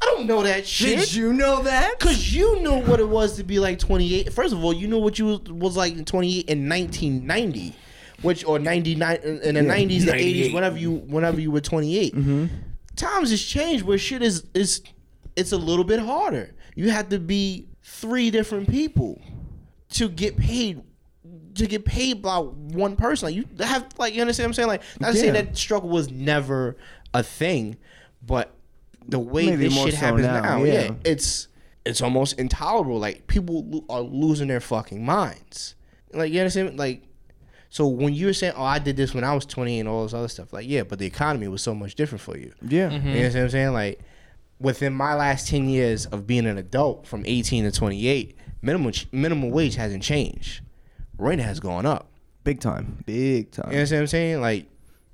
I 0.00 0.04
don't 0.06 0.26
know 0.26 0.42
that 0.42 0.66
shit. 0.66 0.98
Did 0.98 1.14
you 1.14 1.32
know 1.32 1.62
that? 1.62 1.98
Cause 1.98 2.28
you 2.32 2.60
knew 2.60 2.80
what 2.82 3.00
it 3.00 3.08
was 3.08 3.36
to 3.36 3.44
be 3.44 3.58
like 3.58 3.78
28. 3.78 4.32
First 4.32 4.52
of 4.52 4.62
all, 4.62 4.72
you 4.72 4.86
knew 4.88 4.98
what 4.98 5.18
you 5.18 5.26
was, 5.26 5.40
was 5.48 5.76
like 5.76 5.94
in 5.96 6.04
28 6.04 6.48
in 6.48 6.68
1990, 6.68 7.74
which 8.22 8.44
or 8.44 8.58
99 8.58 9.16
in 9.22 9.40
in 9.40 9.54
the 9.54 9.60
90s, 9.72 10.04
the 10.04 10.12
80s, 10.12 10.12
98. 10.12 10.54
whenever 10.54 10.78
you 10.78 10.92
whenever 10.92 11.40
you 11.40 11.50
were 11.50 11.60
28. 11.60 12.14
Mm-hmm. 12.14 12.46
Times 12.96 13.30
has 13.30 13.42
changed 13.42 13.84
where 13.84 13.98
shit 13.98 14.22
is 14.22 14.44
is 14.54 14.82
it's 15.34 15.52
a 15.52 15.58
little 15.58 15.84
bit 15.84 16.00
harder. 16.00 16.54
You 16.74 16.90
have 16.90 17.08
to 17.10 17.18
be 17.18 17.68
three 17.82 18.30
different 18.30 18.68
people 18.70 19.20
to 19.90 20.08
get 20.08 20.36
paid 20.36 20.82
to 21.54 21.66
get 21.66 21.84
paid 21.86 22.20
by 22.20 22.38
one 22.38 22.96
person. 22.96 23.26
Like 23.28 23.34
you 23.34 23.46
have 23.64 23.86
like 23.98 24.14
you 24.14 24.20
understand 24.20 24.46
what 24.46 24.50
I'm 24.50 24.54
saying? 24.54 24.68
Like 24.68 24.82
not 25.00 25.12
to 25.12 25.18
say 25.18 25.26
Yeah. 25.26 25.32
that 25.32 25.56
struggle 25.56 25.88
was 25.88 26.10
never 26.10 26.76
a 27.14 27.22
thing, 27.22 27.76
but 28.26 28.52
the 29.08 29.18
way 29.18 29.46
Maybe 29.46 29.68
this 29.68 29.74
shit 29.74 29.94
so 29.94 30.00
happens 30.00 30.26
now, 30.26 30.40
now, 30.40 30.64
yeah. 30.64 30.72
yeah, 30.72 30.90
it's 31.04 31.48
it's 31.84 32.00
almost 32.00 32.38
intolerable. 32.38 32.98
Like 32.98 33.26
people 33.26 33.64
lo- 33.64 33.84
are 33.88 34.00
losing 34.00 34.48
their 34.48 34.60
fucking 34.60 35.04
minds. 35.04 35.74
Like 36.12 36.32
you 36.32 36.40
understand? 36.40 36.78
Like 36.78 37.02
so 37.68 37.86
when 37.86 38.14
you 38.14 38.26
were 38.26 38.32
saying, 38.32 38.54
"Oh, 38.56 38.64
I 38.64 38.78
did 38.78 38.96
this 38.96 39.14
when 39.14 39.24
I 39.24 39.34
was 39.34 39.46
20 39.46 39.80
and 39.80 39.88
all 39.88 40.02
this 40.04 40.14
other 40.14 40.28
stuff," 40.28 40.52
like 40.52 40.66
yeah, 40.68 40.82
but 40.82 40.98
the 40.98 41.06
economy 41.06 41.48
was 41.48 41.62
so 41.62 41.74
much 41.74 41.94
different 41.94 42.22
for 42.22 42.36
you. 42.36 42.52
Yeah. 42.62 42.90
Mm-hmm. 42.90 43.08
You 43.08 43.14
know 43.14 43.28
what 43.28 43.36
I'm 43.36 43.50
saying? 43.50 43.72
Like 43.72 44.00
within 44.58 44.92
my 44.92 45.14
last 45.14 45.48
10 45.48 45.68
years 45.68 46.06
of 46.06 46.26
being 46.26 46.46
an 46.46 46.58
adult, 46.58 47.06
from 47.06 47.22
18 47.26 47.64
to 47.64 47.70
28, 47.70 48.36
minimum 48.62 48.92
minimum 49.12 49.50
wage 49.50 49.76
hasn't 49.76 50.02
changed. 50.02 50.62
Rent 51.18 51.40
has 51.40 51.60
gone 51.60 51.86
up. 51.86 52.10
Big 52.44 52.60
time. 52.60 53.02
Big 53.06 53.50
time. 53.50 53.70
You 53.70 53.78
know 53.78 53.82
what 53.82 53.92
I'm 53.92 54.06
saying? 54.06 54.40
Like 54.40 54.66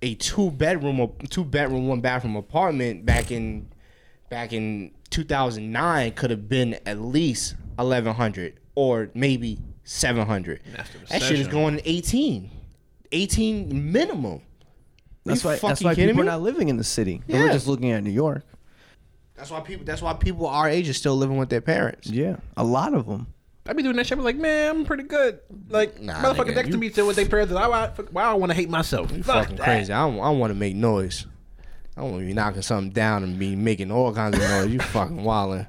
a 0.03 0.15
two 0.15 0.51
bedroom 0.51 1.01
or 1.01 1.13
two 1.31 1.45
bedroom, 1.45 1.89
one 1.89 2.01
bathroom 2.01 2.37
apartment 2.37 3.07
back 3.07 3.31
in 3.31 3.69
back 4.33 4.55
in 4.55 4.91
2009 5.11 6.13
could 6.13 6.31
have 6.31 6.49
been 6.49 6.73
at 6.87 6.99
least 6.99 7.55
1100 7.77 8.59
or 8.75 9.11
maybe 9.13 9.59
700. 9.85 10.63
That 11.11 11.21
shit 11.21 11.39
is 11.39 11.49
going 11.49 11.77
to 11.77 11.87
18. 11.87 12.51
18 13.13 13.93
minimum. 13.93 14.41
That's 15.27 15.45
You 15.45 15.51
why. 15.51 15.53
That's 15.57 15.61
fucking 15.61 15.85
why 15.87 15.95
kidding 15.95 16.15
people 16.15 16.23
are 16.23 16.33
not 16.33 16.41
living 16.41 16.71
in 16.71 16.79
the 16.79 16.85
city. 16.85 17.21
We're 17.29 17.53
just 17.53 17.67
looking 17.67 17.91
at 17.91 18.03
New 18.03 18.11
York. 18.11 18.43
That's 19.35 19.51
why 19.51 19.61
people 19.61 19.85
that's 19.85 20.01
why 20.01 20.15
people 20.15 20.47
our 20.47 20.67
age 20.69 20.89
are 20.89 20.95
still 20.95 21.17
living 21.17 21.37
with 21.37 21.51
their 21.51 21.61
parents. 21.61 22.09
Yeah, 22.09 22.37
a 22.57 22.65
lot 22.65 22.95
of 22.95 23.07
them. 23.07 23.27
I 23.67 23.75
be 23.75 23.83
doing 23.83 23.97
that 23.97 24.07
shit. 24.07 24.17
I'm 24.17 24.25
like, 24.25 24.37
man, 24.37 24.71
I'm 24.77 24.85
pretty 24.87 25.03
good. 25.05 25.41
Like, 25.69 26.01
Nah, 26.01 26.15
motherfucker 26.15 26.47
nigga, 26.51 26.55
next 26.55 26.69
to 26.69 26.73
you- 26.75 26.79
me 26.79 26.89
still 26.91 27.07
with 27.07 27.17
their 27.17 27.27
parents. 27.27 27.53
I, 27.53 27.69
I, 27.69 27.89
why 28.11 28.23
I 28.25 28.35
want 28.35 28.51
to 28.51 28.57
hate 28.57 28.71
myself. 28.71 29.13
You 29.13 29.23
Fuck 29.23 29.43
fucking 29.45 29.57
that. 29.57 29.65
crazy. 29.65 29.93
I 29.93 30.01
don't, 30.07 30.19
I 30.19 30.25
don't 30.25 30.39
want 30.39 30.53
to 30.53 30.59
make 30.59 30.75
noise. 30.75 31.27
I 31.97 32.01
don't 32.01 32.11
want 32.11 32.23
to 32.23 32.27
be 32.27 32.33
knocking 32.33 32.63
something 32.63 32.91
down 32.91 33.23
and 33.23 33.39
be 33.39 33.55
making 33.55 33.91
all 33.91 34.13
kinds 34.15 34.37
of 34.37 34.43
noise. 34.43 34.69
You 34.73 34.79
fucking 34.81 35.19
wildin'. 35.19 35.67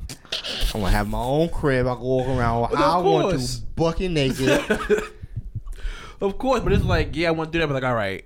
I'm 0.73 0.81
gonna 0.81 0.91
have 0.91 1.07
my 1.07 1.19
own 1.19 1.49
crib. 1.49 1.85
I 1.85 1.93
can 1.95 2.03
walk 2.03 2.27
around 2.27 2.63
Of 2.71 2.77
how 2.77 2.99
I 2.99 3.03
want 3.03 3.39
to, 3.39 3.61
bucket 3.75 4.11
naked. 4.11 4.63
Of 6.23 6.37
course, 6.37 6.61
but 6.61 6.71
it's 6.71 6.85
like, 6.85 7.17
yeah, 7.17 7.27
I 7.27 7.31
want 7.31 7.51
to 7.51 7.57
do 7.57 7.59
that. 7.59 7.67
But 7.67 7.73
like, 7.73 7.83
all 7.83 7.95
right, 7.95 8.23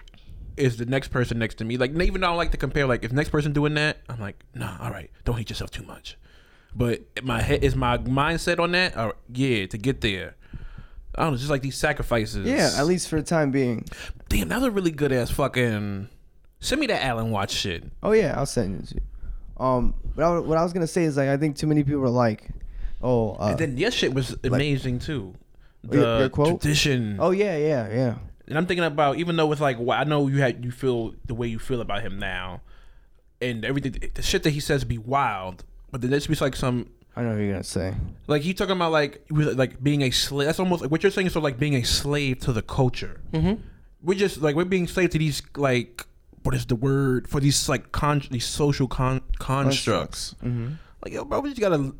is 0.56 0.78
the 0.78 0.86
next 0.86 1.07
person 1.07 1.40
next 1.40 1.56
to 1.56 1.65
me? 1.65 1.78
Like, 1.78 1.99
even 1.99 2.22
though 2.22 2.28
I 2.28 2.30
don't 2.30 2.38
like 2.38 2.52
to 2.52 2.57
compare, 2.57 2.86
like, 2.86 3.03
if 3.03 3.11
next 3.11 3.30
person 3.30 3.53
doing 3.53 3.74
that, 3.74 3.98
I'm 4.07 4.19
like, 4.19 4.44
nah, 4.53 4.78
all 4.80 4.91
right, 4.91 5.10
don't 5.26 5.36
hate 5.36 5.49
yourself 5.49 5.72
too 5.72 5.82
much. 5.82 6.15
But 6.76 7.02
my 7.24 7.41
head 7.41 7.64
is 7.64 7.76
my 7.76 7.98
mindset 7.98 8.60
on 8.60 8.74
that. 8.74 8.95
Or 8.95 9.15
yeah, 9.34 9.65
to 9.65 9.78
get 9.80 10.02
there. 10.02 10.36
I 11.15 11.24
don't 11.24 11.32
know, 11.32 11.38
just 11.38 11.49
like 11.49 11.64
these 11.64 11.76
sacrifices. 11.76 12.45
Yeah, 12.45 12.69
at 12.78 12.86
least 12.86 13.07
for 13.07 13.15
the 13.15 13.26
time 13.26 13.49
being. 13.49 13.86
Damn, 14.30 14.49
that 14.49 14.57
was 14.57 14.65
a 14.65 14.72
really 14.72 14.91
good 14.91 15.11
ass 15.11 15.32
fucking. 15.32 16.10
Send 16.59 16.81
me 16.81 16.88
that 16.88 17.03
Alan 17.03 17.31
Watts 17.31 17.53
shit. 17.53 17.84
Oh 18.01 18.11
yeah, 18.13 18.34
I'll 18.38 18.45
send 18.45 18.81
it 18.81 18.88
to 18.89 18.95
you. 18.95 19.01
Um, 19.65 19.93
but 20.15 20.23
I, 20.23 20.39
what 20.39 20.57
I 20.57 20.63
was 20.63 20.73
gonna 20.73 20.88
say 20.88 21.03
is 21.03 21.17
like 21.17 21.29
I 21.29 21.38
think 21.38 21.55
too 21.55 21.67
many 21.67 21.84
people 21.84 22.03
are 22.03 22.09
like, 22.09 22.49
oh, 23.01 23.31
uh, 23.39 23.49
And 23.49 23.59
then 23.59 23.77
your 23.77 23.91
shit 23.91 24.13
was 24.13 24.35
amazing 24.43 24.99
too. 24.99 25.34
The 25.84 25.97
Your- 25.97 26.19
your 26.21 26.29
quote? 26.29 26.61
tradition. 26.61 27.17
oh 27.19 27.31
yeah, 27.31 27.57
yeah, 27.57 27.89
yeah. 27.89 28.15
And 28.47 28.57
I'm 28.57 28.65
thinking 28.65 28.85
about 28.85 29.17
even 29.17 29.35
though 29.35 29.51
it's 29.51 29.61
like 29.61 29.77
well, 29.79 29.99
I 29.99 30.03
know 30.03 30.27
you 30.27 30.38
had 30.41 30.63
you 30.63 30.71
feel 30.71 31.13
the 31.25 31.34
way 31.35 31.47
you 31.47 31.59
feel 31.59 31.81
about 31.81 32.01
him 32.01 32.17
now, 32.17 32.61
and 33.41 33.63
everything 33.65 33.95
the 34.13 34.21
shit 34.21 34.43
that 34.43 34.51
he 34.51 34.59
says 34.59 34.84
be 34.84 34.97
wild, 34.97 35.63
but 35.91 36.01
then 36.01 36.09
there's 36.11 36.27
be 36.27 36.35
like 36.35 36.55
some 36.55 36.89
I 37.15 37.23
know 37.23 37.29
what 37.29 37.38
you're 37.39 37.51
gonna 37.51 37.63
say. 37.63 37.93
like 38.27 38.41
he 38.43 38.53
talking 38.53 38.75
about 38.75 38.91
like 38.91 39.23
like 39.29 39.81
being 39.84 40.01
a 40.03 40.11
slave. 40.11 40.45
That's 40.47 40.59
almost 40.59 40.81
like 40.81 40.91
what 40.91 41.03
you're 41.03 41.11
saying 41.11 41.27
is 41.27 41.34
sort 41.34 41.41
of 41.41 41.43
like 41.45 41.59
being 41.59 41.75
a 41.75 41.84
slave 41.84 42.39
to 42.41 42.53
the 42.53 42.61
culture. 42.61 43.19
Mm-hmm. 43.34 43.61
We're 44.03 44.17
just 44.17 44.41
like 44.41 44.55
we're 44.55 44.65
being 44.65 44.88
slave 44.88 45.09
to 45.11 45.17
these 45.19 45.41
like 45.55 46.05
what 46.48 46.56
is 46.56 46.65
the 46.68 46.78
word 46.78 47.28
for 47.28 47.41
these 47.41 47.68
like 47.68 47.91
con 47.91 48.24
these 48.32 48.45
social 48.45 48.88
con- 48.88 49.22
constructs. 49.38 50.34
Mm-hmm. 50.41 50.76
Like 51.03 51.14
yo, 51.14 51.26
bro, 51.26 51.41
we 51.41 51.49
just 51.49 51.60
gotta 51.60 51.94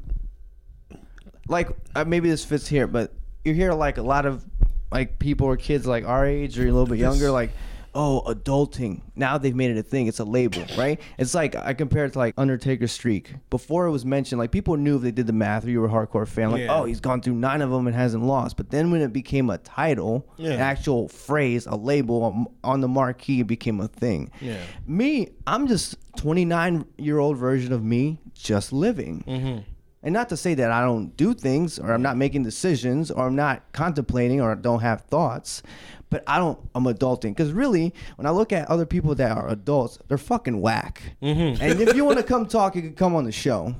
Like 1.50 1.68
uh, 1.94 2.06
maybe 2.06 2.30
this 2.30 2.46
fits 2.46 2.66
here, 2.66 2.88
but 2.88 3.12
you 3.44 3.54
hear 3.54 3.74
like 3.74 3.98
a 3.98 4.02
lot 4.02 4.26
of 4.26 4.46
like 4.90 5.20
people 5.20 5.48
or 5.48 5.58
kids 5.58 5.86
like 5.86 6.06
our 6.06 6.26
age 6.26 6.58
or 6.58 6.62
a 6.62 6.72
little 6.72 6.88
bit 6.88 6.98
younger, 6.98 7.30
like, 7.30 7.52
oh, 7.98 8.22
adulting. 8.28 9.02
Now 9.16 9.38
they've 9.40 9.56
made 9.56 9.72
it 9.72 9.78
a 9.78 9.84
thing. 9.84 10.06
It's 10.08 10.20
a 10.20 10.24
label, 10.24 10.64
right? 10.78 11.02
It's 11.18 11.34
like 11.34 11.56
I 11.56 11.74
compare 11.74 12.06
it 12.06 12.14
to 12.14 12.20
like 12.20 12.36
Undertaker 12.38 12.88
streak. 12.88 13.34
Before 13.50 13.86
it 13.88 13.92
was 13.92 14.06
mentioned, 14.06 14.38
like 14.40 14.52
people 14.52 14.78
knew 14.78 14.98
if 14.98 15.02
they 15.02 15.12
did 15.12 15.26
the 15.28 15.34
math 15.34 15.66
or 15.66 15.72
you 15.72 15.82
were 15.82 15.88
a 15.88 15.90
hardcore 15.90 16.28
fan, 16.28 16.52
like, 16.52 16.62
Yeah. 16.62 16.76
oh, 16.80 16.86
he's 16.86 17.00
gone 17.02 17.22
through 17.22 17.34
nine 17.34 17.62
of 17.62 17.72
them 17.72 17.88
and 17.88 17.96
hasn't 17.96 18.24
lost. 18.24 18.56
But 18.56 18.70
then 18.70 18.92
when 18.92 19.02
it 19.02 19.12
became 19.12 19.50
a 19.50 19.58
title, 19.58 20.28
Yeah. 20.38 20.52
an 20.52 20.60
actual 20.60 21.08
phrase, 21.10 21.66
a 21.66 21.76
label 21.76 22.24
um, 22.26 22.48
on 22.64 22.82
the 22.82 22.88
marquee, 22.88 23.42
it 23.42 23.48
became 23.48 23.82
a 23.82 23.88
thing. 23.88 24.32
Yeah. 24.40 24.58
Me, 24.86 25.30
I'm 25.48 25.68
just 25.68 25.96
29 26.18 26.86
year 26.98 27.18
old 27.20 27.38
version 27.38 27.74
of 27.74 27.84
me, 27.84 28.20
just 28.36 28.72
living. 28.72 29.66
And 30.08 30.14
not 30.14 30.30
to 30.30 30.38
say 30.38 30.54
that 30.54 30.72
I 30.72 30.80
don't 30.80 31.18
do 31.18 31.34
things 31.34 31.78
or 31.78 31.92
I'm 31.92 32.02
not 32.02 32.16
making 32.16 32.44
decisions 32.44 33.12
or 33.12 33.28
I'm 33.28 33.36
not 33.36 33.62
contemplating 33.74 34.40
or 34.40 34.56
don't 34.56 34.80
have 34.80 35.02
thoughts, 35.02 35.62
but 36.10 36.24
I 36.26 36.38
don't, 36.38 36.58
I'm 36.74 36.86
adulting. 36.86 37.32
Because 37.32 37.52
really, 37.52 37.94
when 38.16 38.26
I 38.26 38.30
look 38.30 38.54
at 38.54 38.70
other 38.70 38.86
people 38.86 39.16
that 39.16 39.36
are 39.36 39.50
adults, 39.50 40.00
they're 40.08 40.18
fucking 40.18 40.62
whack. 40.62 41.02
Mm-hmm. 41.22 41.62
And 41.62 41.82
if 41.82 41.94
you 41.94 42.06
want 42.06 42.20
to 42.20 42.24
come 42.34 42.46
talk, 42.46 42.78
you 42.78 42.84
can 42.84 42.94
come 42.94 43.18
on 43.18 43.26
the 43.26 43.34
show. 43.34 43.76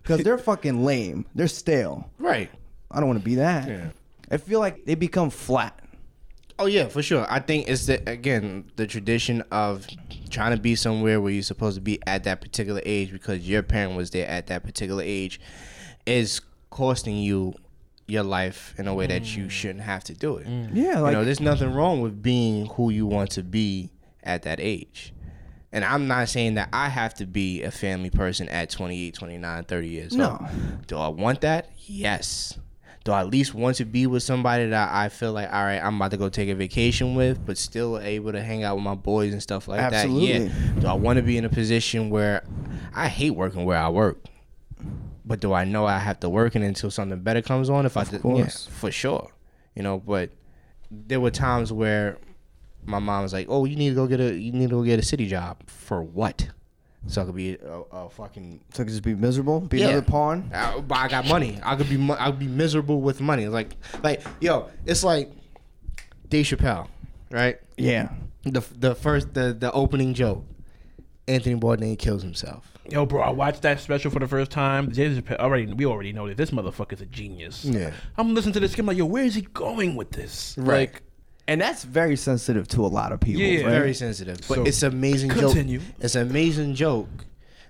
Because 0.00 0.22
they're 0.22 0.38
fucking 0.38 0.84
lame. 0.84 1.26
They're 1.34 1.48
stale. 1.48 2.08
right. 2.16 2.48
I 2.88 3.00
don't 3.00 3.08
want 3.08 3.18
to 3.18 3.24
be 3.24 3.34
that. 3.34 3.68
Yeah. 3.68 3.88
I 4.30 4.36
feel 4.36 4.60
like 4.60 4.84
they 4.84 4.94
become 4.94 5.30
flat. 5.30 5.76
Oh 6.60 6.66
yeah, 6.66 6.86
for 6.86 7.02
sure. 7.02 7.26
I 7.28 7.40
think 7.40 7.68
it's 7.68 7.86
the 7.86 8.08
again 8.08 8.70
the 8.76 8.86
tradition 8.86 9.42
of 9.50 9.84
trying 10.30 10.54
to 10.54 10.60
be 10.60 10.76
somewhere 10.76 11.20
where 11.20 11.32
you're 11.32 11.42
supposed 11.42 11.74
to 11.74 11.80
be 11.80 11.98
at 12.06 12.22
that 12.22 12.40
particular 12.40 12.80
age 12.84 13.10
because 13.10 13.48
your 13.48 13.64
parent 13.64 13.96
was 13.96 14.10
there 14.10 14.28
at 14.28 14.46
that 14.46 14.62
particular 14.62 15.02
age 15.02 15.40
is 16.06 16.40
costing 16.70 17.16
you 17.16 17.54
your 18.06 18.22
life 18.22 18.74
in 18.78 18.88
a 18.88 18.94
way 18.94 19.06
that 19.06 19.36
you 19.36 19.44
mm. 19.44 19.50
shouldn't 19.50 19.80
have 19.80 20.04
to 20.04 20.14
do 20.14 20.36
it. 20.36 20.46
Mm. 20.46 20.70
Yeah, 20.74 21.00
like 21.00 21.12
you 21.12 21.18
know, 21.18 21.24
there's 21.24 21.40
nothing 21.40 21.72
wrong 21.72 22.00
with 22.00 22.22
being 22.22 22.66
who 22.66 22.90
you 22.90 23.06
want 23.06 23.30
to 23.32 23.42
be 23.42 23.90
at 24.22 24.42
that 24.42 24.60
age. 24.60 25.12
And 25.72 25.84
I'm 25.84 26.06
not 26.06 26.28
saying 26.28 26.54
that 26.54 26.68
I 26.72 26.88
have 26.88 27.14
to 27.14 27.26
be 27.26 27.62
a 27.62 27.70
family 27.70 28.10
person 28.10 28.48
at 28.50 28.68
28, 28.68 29.14
29, 29.14 29.64
30 29.64 29.88
years 29.88 30.14
No. 30.14 30.32
old. 30.32 30.86
Do 30.86 30.98
I 30.98 31.08
want 31.08 31.40
that? 31.40 31.70
Yes. 31.78 32.58
Do 33.04 33.12
I 33.12 33.20
at 33.20 33.28
least 33.28 33.54
want 33.54 33.76
to 33.78 33.84
be 33.84 34.06
with 34.06 34.22
somebody 34.22 34.66
that 34.66 34.92
I 34.92 35.08
feel 35.08 35.32
like, 35.32 35.50
all 35.50 35.64
right, 35.64 35.82
I'm 35.82 35.96
about 35.96 36.10
to 36.12 36.18
go 36.18 36.28
take 36.28 36.50
a 36.50 36.54
vacation 36.54 37.14
with, 37.14 37.44
but 37.44 37.56
still 37.56 37.98
able 37.98 38.32
to 38.32 38.42
hang 38.42 38.62
out 38.62 38.76
with 38.76 38.84
my 38.84 38.94
boys 38.94 39.32
and 39.32 39.42
stuff 39.42 39.66
like 39.66 39.80
Absolutely. 39.80 40.48
that? 40.48 40.54
Yeah. 40.54 40.80
Do 40.80 40.86
I 40.88 40.92
want 40.92 41.16
to 41.16 41.22
be 41.22 41.38
in 41.38 41.44
a 41.44 41.48
position 41.48 42.10
where 42.10 42.44
I 42.94 43.08
hate 43.08 43.30
working 43.30 43.64
where 43.64 43.78
I 43.78 43.88
work? 43.88 44.18
But 45.24 45.40
do 45.40 45.52
I 45.52 45.64
know 45.64 45.86
I 45.86 45.98
have 45.98 46.18
to 46.20 46.28
work 46.28 46.56
it 46.56 46.62
until 46.62 46.90
something 46.90 47.20
better 47.20 47.42
comes 47.42 47.70
on? 47.70 47.86
If 47.86 47.96
I 47.96 48.04
did, 48.04 48.14
yeah, 48.14 48.18
course. 48.20 48.66
for 48.66 48.90
sure. 48.90 49.30
You 49.76 49.82
know, 49.82 49.98
but 49.98 50.30
there 50.90 51.20
were 51.20 51.30
times 51.30 51.72
where 51.72 52.18
my 52.84 52.98
mom 52.98 53.22
was 53.22 53.32
like, 53.32 53.46
"Oh, 53.48 53.64
you 53.64 53.76
need 53.76 53.90
to 53.90 53.94
go 53.94 54.06
get 54.06 54.20
a 54.20 54.34
you 54.34 54.50
need 54.52 54.70
to 54.70 54.76
go 54.76 54.82
get 54.82 54.98
a 54.98 55.02
city 55.02 55.26
job 55.28 55.62
for 55.68 56.02
what?" 56.02 56.48
So 57.06 57.22
I 57.22 57.24
could 57.24 57.34
be 57.36 57.54
a, 57.54 57.80
a 57.92 58.10
fucking. 58.10 58.60
so 58.74 58.82
I 58.82 58.84
could 58.84 58.90
just 58.92 59.02
be 59.02 59.14
miserable, 59.14 59.60
be 59.60 59.78
Yeah. 59.78 59.88
another 59.88 60.02
pawn. 60.06 60.50
I, 60.54 60.80
but 60.80 60.98
I 60.98 61.08
got 61.08 61.26
money. 61.26 61.58
I 61.62 61.76
could 61.76 61.88
be 61.88 61.98
I 62.18 62.30
could 62.30 62.38
be 62.40 62.46
miserable 62.48 63.00
with 63.00 63.20
money. 63.20 63.48
Like 63.48 63.76
like 64.02 64.22
yo, 64.40 64.68
it's 64.86 65.02
like 65.04 65.30
Dave 66.28 66.46
Chappelle, 66.46 66.88
right? 67.30 67.58
Yeah. 67.76 68.10
The 68.44 68.60
the 68.76 68.94
first 68.96 69.34
the 69.34 69.52
the 69.52 69.70
opening 69.72 70.14
joke. 70.14 70.44
Anthony 71.28 71.54
Bourdain 71.54 71.96
kills 71.96 72.22
himself. 72.22 72.71
Yo, 72.90 73.06
bro, 73.06 73.22
I 73.22 73.30
watched 73.30 73.62
that 73.62 73.80
special 73.80 74.10
for 74.10 74.18
the 74.18 74.26
first 74.26 74.50
time. 74.50 74.90
Jay 74.90 75.08
Chappelle, 75.08 75.38
already, 75.38 75.72
we 75.72 75.86
already 75.86 76.12
know 76.12 76.26
that 76.28 76.36
this 76.36 76.50
motherfucker's 76.50 77.00
a 77.00 77.06
genius. 77.06 77.64
Yeah. 77.64 77.92
I'm 78.18 78.34
listening 78.34 78.54
to 78.54 78.60
this. 78.60 78.76
I'm 78.78 78.86
like, 78.86 78.96
yo, 78.96 79.06
where 79.06 79.24
is 79.24 79.34
he 79.36 79.42
going 79.42 79.94
with 79.94 80.10
this? 80.10 80.56
Right. 80.58 80.90
Like, 80.92 81.02
And 81.46 81.60
that's 81.60 81.84
very 81.84 82.16
sensitive 82.16 82.66
to 82.68 82.84
a 82.84 82.88
lot 82.88 83.12
of 83.12 83.20
people. 83.20 83.40
Yeah, 83.40 83.62
right? 83.64 83.70
Very 83.70 83.94
sensitive, 83.94 84.38
but 84.48 84.56
So, 84.56 84.62
it's 84.64 84.82
an 84.82 84.92
amazing 84.92 85.30
continue. 85.30 85.78
joke. 85.78 85.88
It's 86.00 86.14
an 86.16 86.28
amazing 86.28 86.74
joke. 86.74 87.08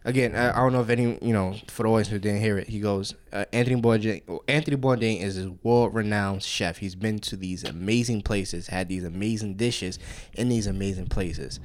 Again, 0.05 0.35
I, 0.35 0.51
I 0.51 0.57
don't 0.57 0.73
know 0.73 0.81
if 0.81 0.91
any 0.91 1.17
you 1.23 1.33
know 1.33 1.55
for 1.69 1.85
the 1.85 1.89
audience 1.91 2.09
who 2.09 2.19
didn't 2.19 2.41
hear 2.41 2.59
it. 2.59 2.69
He 2.69 2.81
goes, 2.81 3.15
uh, 3.33 3.45
Anthony 3.53 3.81
Bourdain. 3.81 4.41
Anthony 4.49 4.77
Bourdain 4.77 5.23
is 5.23 5.39
a 5.39 5.53
world-renowned 5.63 6.43
chef. 6.43 6.79
He's 6.79 6.97
been 6.97 7.21
to 7.21 7.37
these 7.37 7.63
amazing 7.63 8.23
places, 8.23 8.67
had 8.67 8.89
these 8.89 9.05
amazing 9.05 9.55
dishes 9.55 10.01
in 10.33 10.49
these 10.49 10.67
amazing 10.67 11.07
places, 11.07 11.61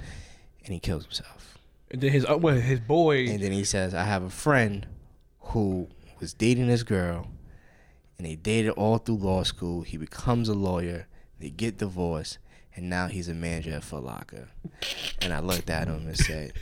and 0.65 0.71
he 0.73 0.79
kills 0.79 1.05
himself. 1.05 1.46
And 1.91 2.01
then 2.01 2.11
his 2.11 2.25
uh, 2.25 2.37
well, 2.37 2.55
his 2.55 2.79
boy. 2.79 3.27
And 3.27 3.41
then 3.41 3.51
he 3.51 3.63
says, 3.63 3.93
I 3.93 4.03
have 4.03 4.23
a 4.23 4.29
friend 4.29 4.87
who 5.39 5.87
was 6.19 6.33
dating 6.33 6.67
this 6.67 6.83
girl, 6.83 7.27
and 8.17 8.25
they 8.25 8.35
dated 8.35 8.71
all 8.71 8.97
through 8.97 9.17
law 9.17 9.43
school. 9.43 9.81
He 9.81 9.97
becomes 9.97 10.49
a 10.49 10.53
lawyer. 10.53 11.07
They 11.39 11.49
get 11.49 11.77
divorced, 11.77 12.39
and 12.75 12.89
now 12.89 13.07
he's 13.07 13.27
a 13.27 13.33
manager 13.33 13.71
at 13.71 13.83
Foot 13.83 14.03
Locker. 14.03 14.49
And 15.21 15.33
I 15.33 15.39
looked 15.39 15.69
at 15.69 15.87
him 15.87 16.07
and 16.07 16.17
said, 16.17 16.53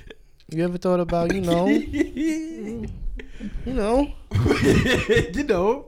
You 0.49 0.63
ever 0.63 0.77
thought 0.77 0.99
about, 0.99 1.33
you 1.33 1.41
know, 1.41 1.67
you 1.67 2.87
know, 3.65 4.13
you 4.33 5.43
know, 5.43 5.85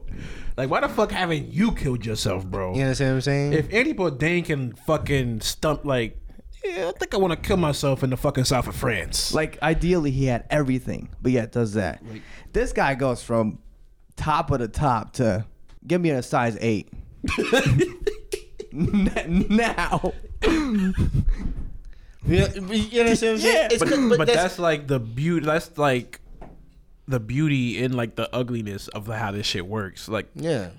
like 0.55 0.69
why 0.69 0.81
the 0.81 0.89
fuck 0.89 1.11
haven't 1.11 1.53
you 1.53 1.73
killed 1.73 2.05
yourself, 2.05 2.45
bro? 2.45 2.73
you 2.73 2.81
understand 2.81 3.11
what 3.11 3.15
I'm 3.15 3.21
saying? 3.21 3.53
If 3.53 3.73
Andy 3.73 3.93
Bourdain 3.93 4.45
can 4.45 4.73
fucking 4.73 5.41
stump 5.41 5.85
like, 5.85 6.17
yeah, 6.75 6.89
I 6.89 6.97
think 6.97 7.13
I 7.13 7.17
want 7.17 7.31
to 7.31 7.37
kill 7.37 7.57
myself 7.57 8.03
in 8.03 8.09
the 8.09 8.17
fucking 8.17 8.45
south 8.45 8.67
of 8.67 8.75
France. 8.75 9.33
Like 9.33 9.61
ideally 9.61 10.11
he 10.11 10.25
had 10.25 10.45
everything, 10.49 11.09
but 11.21 11.31
yet 11.31 11.51
does 11.51 11.73
that. 11.73 12.01
this 12.53 12.73
guy 12.73 12.95
goes 12.95 13.23
from 13.23 13.59
top 14.15 14.51
of 14.51 14.59
the 14.59 14.67
top 14.67 15.13
to 15.13 15.45
give 15.85 16.01
me 16.01 16.09
a 16.09 16.23
size 16.23 16.57
eight. 16.59 16.91
now. 18.77 20.13
you, 20.43 20.93
know, 22.27 22.47
you 22.71 22.99
understand 22.99 22.99
what 22.99 23.05
I'm 23.05 23.17
saying? 23.17 23.41
Yeah. 23.41 23.67
It's 23.71 23.79
but, 23.79 23.89
good, 23.89 24.17
but, 24.17 24.27
that's, 24.27 24.59
like 24.59 24.87
the 24.87 24.99
beauty. 24.99 25.45
That's 25.45 25.77
like 25.77 26.19
the 27.07 27.19
beauty 27.19 27.81
in 27.81 27.93
like 27.93 28.15
the 28.15 28.33
ugliness 28.35 28.87
of 28.89 29.07
how 29.07 29.31
this 29.31 29.45
shit 29.45 29.65
works. 29.65 30.07
Like, 30.07 30.27
yeah. 30.35 30.69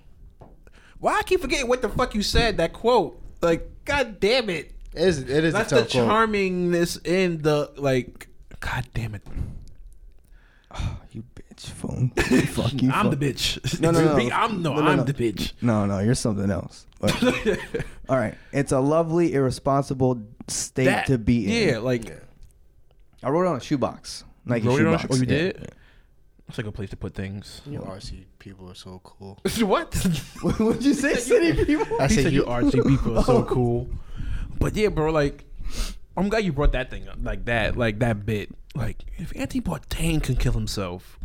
why 0.99 1.19
I 1.19 1.23
keep 1.23 1.41
forgetting 1.41 1.69
what 1.69 1.83
the 1.83 1.89
fuck 1.89 2.15
you 2.15 2.23
said? 2.23 2.59
That 2.59 2.73
quote. 2.73 3.21
Like, 3.41 3.85
god 3.85 4.21
damn 4.21 4.51
it. 4.51 4.73
It 4.95 5.03
is, 5.03 5.19
it 5.21 5.45
is 5.45 5.53
That's 5.53 5.73
a 5.73 5.77
the 5.77 5.81
quote. 5.83 6.09
charmingness 6.09 7.05
in 7.07 7.43
the 7.43 7.71
like. 7.77 8.29
God 8.61 8.87
damn 8.95 9.15
it. 9.15 9.23
Oh, 10.75 10.99
You 11.13 11.25
bitch 11.35 11.67
phone. 11.71 12.11
Fuck 12.11 12.83
you. 12.83 12.91
I'm 12.93 13.11
fuck. 13.11 13.19
the 13.19 13.33
bitch. 13.33 13.81
No, 13.81 13.91
no, 13.91 14.01
no. 14.17 14.31
I'm 14.35 14.63
no, 14.63 14.75
No, 14.75 14.81
no, 14.83 14.91
I'm 14.91 14.97
no. 14.99 15.03
the 15.05 15.15
bitch. 15.15 15.53
No, 15.63 15.87
no, 15.87 15.99
you're 16.01 16.15
something 16.15 16.51
else. 16.51 16.87
But, 17.01 17.15
all 18.09 18.17
right, 18.17 18.35
it's 18.53 18.73
a 18.73 18.81
lovely, 18.81 19.35
irresponsible 19.35 20.23
state 20.49 20.87
That- 20.87 21.07
to 21.07 21.19
be 21.19 21.63
in. 21.63 21.69
Yeah, 21.69 21.79
like 21.79 22.21
I 23.23 23.31
wrote 23.31 23.45
it 23.45 23.49
on 23.49 23.57
a 23.57 23.61
shoebox. 23.61 24.25
Nike 24.45 24.67
Wrote 24.67 24.81
it 24.81 24.87
on 24.87 24.95
a 24.95 24.99
shoebox. 24.99 25.17
sh- 25.17 25.23
oh, 25.23 25.25
you 25.31 25.37
Yeah. 25.37 25.43
did? 25.53 25.73
It's 26.49 26.57
like 26.57 26.67
a 26.67 26.73
place 26.73 26.89
to 26.91 26.97
put 26.97 27.15
things. 27.15 27.61
You 27.67 27.81
RC 27.81 28.25
people 28.39 28.71
are 28.71 28.75
so 28.75 29.01
cool. 29.05 29.39
what? 29.61 29.95
What'd 30.43 30.83
you 30.85 30.95
say, 30.95 31.15
city 31.15 31.65
people? 31.65 32.01
I 32.01 32.07
he 32.09 32.15
said 32.15 32.23
said 32.25 32.33
you 32.33 32.41
you 32.41 32.47
artsy 32.47 32.87
people 32.89 33.19
are 33.19 33.25
so 33.25 33.37
oh. 33.39 33.43
cool. 33.45 33.89
But 34.59 34.75
yeah, 34.77 34.89
bro, 34.89 35.11
like 35.13 35.45
I'm 36.17 36.29
glad 36.29 36.45
you 36.45 36.53
brought 36.53 36.73
that 36.73 36.91
thing 36.91 37.09
up, 37.09 37.19
like 37.23 37.45
that, 37.45 37.77
like 37.77 38.01
that 38.01 38.27
bit. 38.27 38.51
Like 38.75 39.05
if 39.17 39.33
Anthony 39.37 39.61
Bourdain 39.61 40.23
can 40.23 40.37
kill 40.37 40.53
himself, 40.53 41.19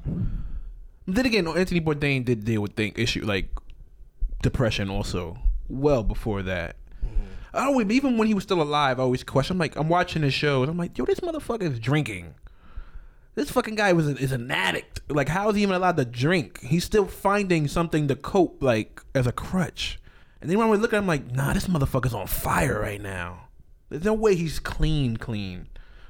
then 1.07 1.25
again, 1.25 1.47
Anthony 1.47 1.81
Bourdain 1.81 2.23
did 2.23 2.45
deal 2.45 2.61
with 2.61 2.75
thing 2.75 2.93
issue 2.95 3.25
like 3.25 3.49
depression 4.41 4.89
also 4.89 5.37
well 5.67 6.03
before 6.03 6.43
that. 6.43 6.75
Mm-hmm. 7.03 7.57
I 7.57 7.65
always, 7.65 7.89
even 7.89 8.17
when 8.17 8.27
he 8.27 8.33
was 8.33 8.43
still 8.43 8.61
alive, 8.61 8.99
I 8.99 9.03
always 9.03 9.23
question. 9.23 9.55
I'm 9.55 9.59
like, 9.59 9.75
I'm 9.75 9.89
watching 9.89 10.21
his 10.21 10.33
shows. 10.33 10.69
I'm 10.69 10.77
like, 10.77 10.97
yo, 10.97 11.05
this 11.05 11.19
motherfucker 11.21 11.63
is 11.63 11.79
drinking. 11.79 12.35
This 13.35 13.49
fucking 13.49 13.75
guy 13.75 13.93
was 13.93 14.07
a, 14.07 14.15
is 14.17 14.31
an 14.31 14.51
addict. 14.51 15.01
Like, 15.09 15.29
how 15.29 15.49
is 15.49 15.55
he 15.55 15.63
even 15.63 15.73
allowed 15.73 15.97
to 15.97 16.05
drink? 16.05 16.61
He's 16.61 16.83
still 16.83 17.07
finding 17.07 17.67
something 17.67 18.07
to 18.07 18.15
cope, 18.15 18.61
like 18.61 19.01
as 19.15 19.25
a 19.25 19.31
crutch. 19.31 19.99
And 20.43 20.51
then 20.51 20.57
when 20.57 20.67
we 20.67 20.75
look 20.75 20.91
at 20.91 20.97
him, 20.97 21.07
like, 21.07 21.31
nah, 21.31 21.53
this 21.53 21.67
motherfucker's 21.67 22.13
on 22.13 22.27
fire 22.27 22.77
right 22.81 22.99
now. 22.99 23.47
There's 23.87 24.03
no 24.03 24.13
way 24.13 24.35
he's 24.35 24.59
clean, 24.59 25.15
clean. 25.15 25.69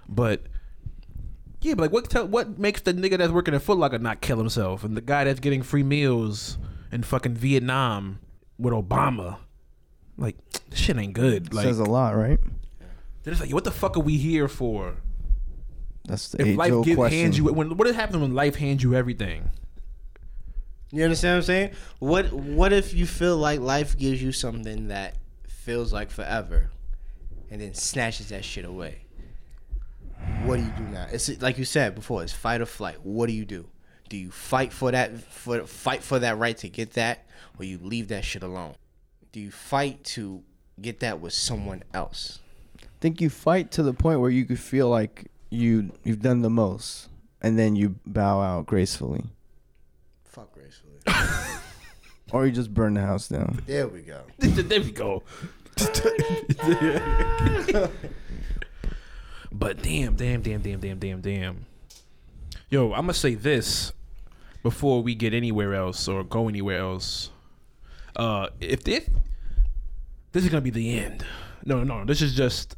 But 0.10 0.42
yeah, 1.62 1.76
but 1.76 1.84
like, 1.84 1.92
what 1.92 2.10
tell, 2.10 2.26
what 2.26 2.58
makes 2.58 2.82
the 2.82 2.96
nigga 2.96 3.20
that's 3.20 3.32
working 3.32 3.54
at 3.54 3.62
Foot 3.62 3.78
Locker 3.78 4.00
not 4.00 4.22
kill 4.22 4.40
himself, 4.40 4.84
and 4.84 4.98
the 4.98 5.02
guy 5.02 5.24
that's 5.24 5.40
getting 5.40 5.62
free 5.62 5.84
meals 5.84 6.58
in 6.92 7.04
fucking 7.04 7.36
Vietnam 7.36 8.22
with 8.58 8.74
Obama? 8.74 9.38
Like, 10.18 10.36
this 10.72 10.80
shit 10.80 10.98
ain't 10.98 11.14
good. 11.14 11.54
Like, 11.54 11.66
Says 11.66 11.78
a 11.78 11.84
lot, 11.86 12.16
right? 12.16 12.40
they're 13.22 13.34
just 13.34 13.42
like, 13.44 13.54
what 13.54 13.66
the 13.66 13.72
fuck 13.72 13.98
are 13.98 14.00
we 14.00 14.18
here 14.18 14.48
for? 14.48 14.96
That's 16.06 16.30
the 16.30 16.42
If 16.42 16.58
life 16.58 16.74
give, 16.84 16.96
question. 16.96 17.20
hands 17.20 17.38
you 17.38 17.46
when 17.54 17.78
what 17.78 17.94
happens 17.94 18.18
when 18.18 18.34
life 18.34 18.56
hands 18.56 18.82
you 18.82 18.96
everything? 18.96 19.52
You 20.94 21.04
understand 21.04 21.32
what 21.32 21.38
I'm 21.38 21.44
saying? 21.44 21.72
What 21.98 22.32
What 22.32 22.72
if 22.72 22.94
you 22.94 23.08
feel 23.08 23.36
like 23.36 23.60
life 23.60 23.98
gives 23.98 24.22
you 24.22 24.32
something 24.32 24.90
that 24.90 25.16
feels 25.48 25.92
like 25.92 26.12
forever, 26.12 26.70
and 27.50 27.60
then 27.60 27.74
snatches 27.74 28.30
that 28.30 28.46
shit 28.46 28.64
away? 28.64 29.00
What 30.44 30.58
do 30.58 30.62
you 30.62 30.72
do 30.78 30.84
now? 30.84 31.08
It's 31.12 31.42
like 31.42 31.58
you 31.58 31.66
said 31.66 31.96
before. 31.96 32.22
It's 32.22 32.32
fight 32.32 32.62
or 32.62 32.68
flight. 32.68 33.04
What 33.04 33.26
do 33.26 33.34
you 33.34 33.44
do? 33.44 33.66
Do 34.08 34.18
you 34.18 34.30
fight 34.30 34.72
for 34.72 34.92
that 34.92 35.20
for 35.20 35.66
fight 35.66 36.04
for 36.04 36.20
that 36.20 36.38
right 36.38 36.56
to 36.58 36.70
get 36.70 36.94
that, 36.94 37.26
or 37.58 37.66
you 37.66 37.80
leave 37.82 38.10
that 38.10 38.24
shit 38.24 38.44
alone? 38.44 38.76
Do 39.32 39.40
you 39.40 39.50
fight 39.50 40.04
to 40.04 40.44
get 40.80 41.00
that 41.00 41.20
with 41.20 41.34
someone 41.34 41.82
else? 41.96 42.38
I 42.80 42.86
think 43.02 43.20
you 43.20 43.32
fight 43.32 43.72
to 43.72 43.82
the 43.82 43.94
point 43.94 44.20
where 44.20 44.30
you 44.30 44.46
could 44.46 44.60
feel 44.60 44.90
like 44.90 45.32
you 45.50 45.92
you've 46.04 46.22
done 46.22 46.44
the 46.44 46.52
most, 46.52 47.10
and 47.42 47.58
then 47.58 47.76
you 47.76 47.96
bow 48.06 48.42
out 48.42 48.68
gracefully. 48.68 49.24
Or 52.32 52.46
you 52.46 52.52
just 52.52 52.74
burn 52.74 52.94
the 52.96 53.02
house 53.02 53.28
down. 53.28 53.62
there 53.66 53.88
we 53.88 54.02
go. 54.02 54.22
there 54.40 54.82
we 54.82 54.92
go. 54.92 55.24
but 59.52 59.82
damn, 59.82 60.16
damn, 60.16 60.42
damn, 60.42 60.62
damn, 60.62 60.80
damn, 60.80 61.00
damn, 61.00 61.22
damn. 61.22 61.66
Yo, 62.70 62.94
I'm 62.94 63.02
gonna 63.02 63.14
say 63.14 63.36
this 63.36 63.94
before 64.64 65.04
we 65.04 65.14
get 65.16 65.34
anywhere 65.34 65.74
else 65.76 66.08
or 66.08 66.24
go 66.24 66.48
anywhere 66.48 66.80
else. 66.80 67.30
Uh, 68.16 68.48
if 68.60 68.84
this 68.84 69.08
this 70.32 70.44
is 70.44 70.50
gonna 70.50 70.62
be 70.62 70.70
the 70.70 70.98
end. 71.00 71.26
No, 71.66 71.84
no, 71.84 72.06
this 72.06 72.22
is 72.22 72.36
just 72.36 72.76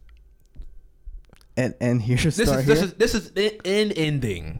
And 1.57 1.73
and 1.79 2.01
here 2.01 2.17
this 2.17 2.35
start 2.35 2.61
is 2.61 2.65
here. 2.65 2.75
this 2.75 2.83
is 2.83 2.93
this 2.93 3.15
is 3.15 3.31
an 3.35 3.59
an 3.65 3.91
ending. 3.93 4.59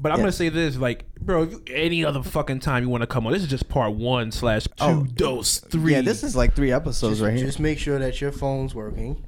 But 0.00 0.12
I'm 0.12 0.18
Yeah. 0.18 0.22
gonna 0.22 0.32
say 0.32 0.48
this: 0.48 0.76
like 0.76 1.04
Bro, 1.20 1.42
if 1.44 1.52
you, 1.52 1.62
any 1.72 2.04
other 2.04 2.22
fucking 2.22 2.60
time 2.60 2.82
you 2.84 2.88
want 2.88 3.02
to 3.02 3.06
come 3.06 3.26
on, 3.26 3.32
this 3.32 3.42
is 3.42 3.48
just 3.48 3.68
part 3.68 3.94
one 3.94 4.30
slash 4.32 4.64
two 4.64 4.70
Oh. 4.80 5.06
dose 5.14 5.58
three. 5.58 5.92
Yeah, 5.92 6.00
this 6.02 6.22
is 6.22 6.34
like 6.36 6.54
three 6.54 6.72
episodes 6.72 7.18
Just, 7.18 7.22
right 7.26 7.36
here. 7.36 7.46
just 7.46 7.60
make 7.60 7.78
sure 7.78 7.98
that 7.98 8.20
your 8.20 8.32
phone's 8.32 8.74
working. 8.74 9.22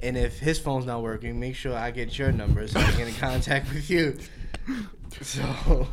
And 0.00 0.16
if 0.16 0.38
his 0.40 0.58
phone's 0.58 0.84
not 0.86 1.02
working, 1.02 1.38
make 1.38 1.54
sure 1.54 1.76
I 1.76 1.90
get 1.92 2.18
your 2.18 2.32
number 2.32 2.66
so 2.66 2.80
I 2.80 2.84
can 2.84 2.96
get 2.98 3.08
in 3.08 3.14
contact 3.14 3.72
with 3.72 3.88
you. 3.90 4.18
So, 5.20 5.86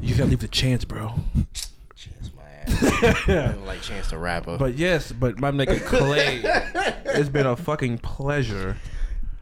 you 0.00 0.14
gotta 0.14 0.30
leave 0.30 0.40
the 0.40 0.48
chance, 0.48 0.84
bro. 0.86 1.12
chance 1.94 2.30
my 2.34 2.42
ass. 2.72 3.56
Like 3.66 3.82
Chance 3.82 4.08
the 4.10 4.16
Rapper. 4.18 4.56
But 4.58 4.76
yes, 4.78 5.12
but 5.12 5.38
my 5.38 5.50
nigga 5.50 5.84
Clay, 5.84 6.40
it's 7.04 7.28
been 7.28 7.46
a 7.46 7.54
fucking 7.54 7.98
pleasure. 7.98 8.76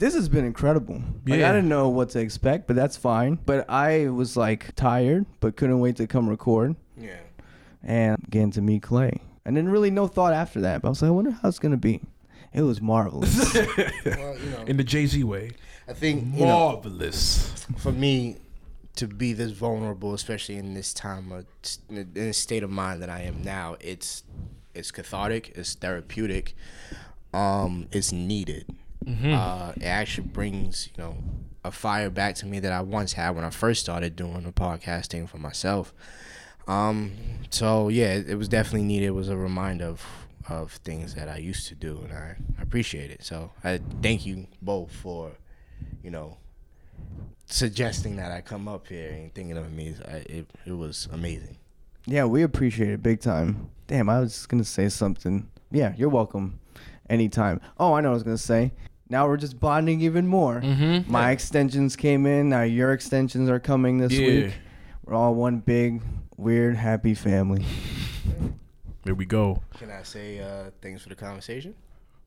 This 0.00 0.14
has 0.14 0.28
been 0.30 0.44
incredible. 0.46 0.94
Like, 1.26 1.40
Yeah. 1.40 1.50
I 1.50 1.52
didn't 1.52 1.68
know 1.68 1.90
what 1.90 2.08
to 2.10 2.20
expect, 2.20 2.66
but 2.66 2.74
that's 2.74 2.96
fine. 2.96 3.38
But 3.44 3.68
I 3.68 4.08
was 4.08 4.34
like 4.36 4.74
tired, 4.74 5.26
but 5.40 5.56
couldn't 5.56 5.78
wait 5.78 5.96
to 5.96 6.06
come 6.06 6.26
record 6.28 6.74
yeah. 6.96 7.18
and 7.84 8.16
getting 8.30 8.50
to 8.52 8.62
meet 8.62 8.82
Clay. 8.82 9.20
And 9.44 9.56
then 9.56 9.68
really 9.68 9.90
no 9.90 10.06
thought 10.06 10.32
after 10.32 10.62
that. 10.62 10.80
But 10.80 10.88
I 10.88 10.90
was 10.90 11.02
like, 11.02 11.08
I 11.08 11.12
wonder 11.12 11.30
how 11.32 11.48
it's 11.48 11.58
gonna 11.58 11.76
be. 11.76 12.00
It 12.52 12.62
was 12.62 12.80
marvelous. 12.80 13.54
Well, 14.04 14.38
you 14.38 14.50
know, 14.50 14.64
In 14.66 14.76
the 14.78 14.84
Jay 14.84 15.04
Z 15.06 15.22
way. 15.22 15.52
I 15.86 15.92
think 15.92 16.34
you 16.34 16.46
know, 16.46 16.72
Marvelous. 16.72 17.66
for 17.76 17.92
me 17.92 18.36
to 18.96 19.06
be 19.06 19.32
this 19.34 19.50
vulnerable, 19.52 20.14
especially 20.14 20.56
in 20.56 20.72
this 20.74 20.94
time 20.94 21.30
of 21.30 21.44
in 21.90 22.12
this 22.14 22.38
state 22.38 22.62
of 22.62 22.70
mind 22.70 23.02
that 23.02 23.10
I 23.10 23.20
am 23.22 23.42
now, 23.42 23.76
it's 23.80 24.24
it's 24.74 24.90
cathartic, 24.90 25.52
it's 25.56 25.74
therapeutic, 25.74 26.54
um, 27.34 27.86
it's 27.92 28.12
needed. 28.12 28.66
Uh, 29.06 29.72
it 29.76 29.84
actually 29.84 30.26
brings 30.28 30.88
you 30.88 31.02
know 31.02 31.16
a 31.64 31.70
fire 31.70 32.10
back 32.10 32.34
to 32.36 32.46
me 32.46 32.58
that 32.60 32.72
I 32.72 32.80
once 32.80 33.14
had 33.14 33.30
when 33.30 33.44
I 33.44 33.50
first 33.50 33.80
started 33.80 34.16
doing 34.16 34.42
the 34.44 34.52
podcasting 34.52 35.28
for 35.28 35.38
myself. 35.38 35.92
Um, 36.68 37.12
so 37.50 37.88
yeah, 37.88 38.12
it, 38.14 38.30
it 38.30 38.34
was 38.36 38.48
definitely 38.48 38.82
needed. 38.84 39.06
It 39.06 39.10
was 39.14 39.28
a 39.28 39.36
reminder 39.36 39.86
of 39.86 40.04
of 40.48 40.72
things 40.84 41.14
that 41.14 41.28
I 41.28 41.36
used 41.38 41.68
to 41.68 41.74
do, 41.74 42.00
and 42.04 42.12
I, 42.12 42.36
I 42.58 42.62
appreciate 42.62 43.10
it. 43.10 43.22
So 43.24 43.52
I 43.62 43.80
thank 44.02 44.26
you 44.26 44.46
both 44.62 44.90
for 44.92 45.32
you 46.02 46.10
know 46.10 46.36
suggesting 47.46 48.16
that 48.16 48.30
I 48.32 48.40
come 48.40 48.68
up 48.68 48.86
here 48.86 49.10
and 49.10 49.34
thinking 49.34 49.56
of 49.56 49.72
me. 49.72 49.94
I, 50.06 50.16
it 50.16 50.50
it 50.66 50.72
was 50.72 51.08
amazing. 51.12 51.56
yeah, 52.06 52.24
we 52.24 52.42
appreciate 52.42 52.90
it 52.90 53.02
big 53.02 53.20
time. 53.20 53.70
Damn, 53.86 54.08
I 54.08 54.20
was 54.20 54.32
just 54.34 54.48
gonna 54.48 54.64
say 54.64 54.88
something. 54.88 55.48
Yeah, 55.70 55.94
you're 55.96 56.08
welcome. 56.08 56.60
Anytime. 57.08 57.60
Oh, 57.78 57.94
I 57.94 58.00
know 58.00 58.10
what 58.10 58.12
I 58.12 58.14
was 58.14 58.22
gonna 58.22 58.38
say. 58.38 58.72
Now 59.10 59.26
we're 59.26 59.36
just 59.36 59.58
bonding 59.60 60.00
even 60.00 60.26
more. 60.26 60.60
Mm-hmm. 60.62 61.10
My 61.12 61.32
extensions 61.32 61.96
came 61.96 62.24
in. 62.26 62.48
Now 62.48 62.62
your 62.62 62.92
extensions 62.92 63.50
are 63.50 63.58
coming 63.60 63.98
this 63.98 64.12
Yeah. 64.12 64.26
week. 64.26 64.52
We're 65.04 65.14
all 65.14 65.34
one 65.34 65.58
big, 65.58 66.00
weird, 66.36 66.76
happy 66.76 67.14
family. 67.14 67.64
There 69.02 69.14
we 69.14 69.24
go. 69.24 69.62
Can 69.78 69.90
I 69.90 70.02
say 70.02 70.40
uh, 70.40 70.70
thanks 70.82 71.02
for 71.02 71.08
the 71.08 71.14
conversation? 71.14 71.74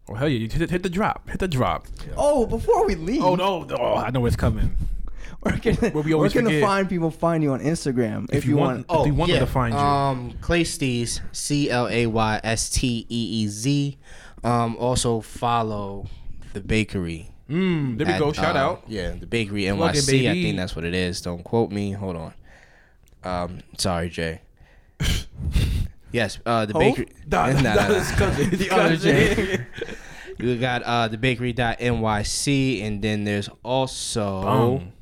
Oh 0.09 0.15
hell 0.15 0.27
yeah! 0.27 0.39
You 0.39 0.49
hit, 0.49 0.71
hit 0.71 0.81
the 0.81 0.89
drop. 0.89 1.29
Hit 1.29 1.39
the 1.39 1.47
drop. 1.47 1.85
Oh, 2.17 2.47
before 2.47 2.85
we 2.87 2.95
leave, 2.95 3.23
Oh 3.23 3.35
no! 3.35 3.65
Oh, 3.79 3.93
I 3.95 4.09
know 4.09 4.25
it's 4.25 4.35
coming. 4.35 4.75
we're 5.43 5.55
gonna, 5.59 5.77
we 5.93 6.01
we're 6.01 6.15
always 6.15 6.33
gonna 6.33 6.59
find 6.59 6.89
people 6.89 7.11
find 7.11 7.43
you 7.43 7.53
on 7.53 7.59
Instagram 7.61 8.23
if, 8.31 8.37
If 8.39 8.45
you 8.45 8.57
want- 8.57 8.89
want. 8.89 9.01
If 9.01 9.07
you 9.07 9.13
want 9.13 9.31
me 9.31 9.37
to 9.39 9.45
find 9.45 9.73
you. 9.75 9.79
Um, 9.79 10.33
Clay 10.41 10.63
Steez, 10.63 11.21
C 11.31 11.69
L 11.69 11.87
A 11.87 12.07
Y 12.07 12.41
S 12.43 12.71
T 12.71 13.05
E 13.07 13.43
E 13.43 13.47
Z. 13.47 13.97
Um, 14.43 14.75
also 14.77 15.21
follow 15.21 16.07
the 16.53 16.61
bakery. 16.61 17.29
Mm, 17.49 17.97
there 17.97 18.07
we 18.07 18.13
at, 18.13 18.19
go. 18.19 18.31
Shout 18.31 18.55
uh, 18.55 18.59
out. 18.59 18.83
Yeah, 18.87 19.11
the 19.11 19.25
bakery 19.25 19.65
Plug 19.71 19.95
it, 19.95 19.99
NYC. 19.99 20.29
I 20.29 20.33
think 20.33 20.57
that's 20.57 20.75
what 20.75 20.85
it 20.85 20.93
is. 20.93 21.21
Don't 21.21 21.43
quote 21.43 21.71
me. 21.71 21.91
Hold 21.91 22.15
on. 22.15 22.33
Um, 23.23 23.59
sorry, 23.77 24.09
Jay. 24.09 24.41
yes, 26.11 26.39
uh, 26.45 26.65
the 26.65 26.73
Hov? 26.73 26.81
bakery. 26.81 27.07
Nah, 27.29 27.47
Nah, 27.47 27.61
nah, 27.61 27.73
nah, 27.75 27.87
nah. 27.87 28.15
cousin. 28.15 28.49
The 28.51 28.69
other 28.71 28.89
cousin. 28.89 29.15
Jay. 29.15 29.65
You 30.39 30.57
got 30.57 30.81
uh 30.83 31.07
the 31.07 31.17
bakery.nyc 31.17 32.81
and 32.81 33.01
then 33.01 33.23
there's 33.23 33.49
also 33.63 34.41
Boom. 34.41 34.93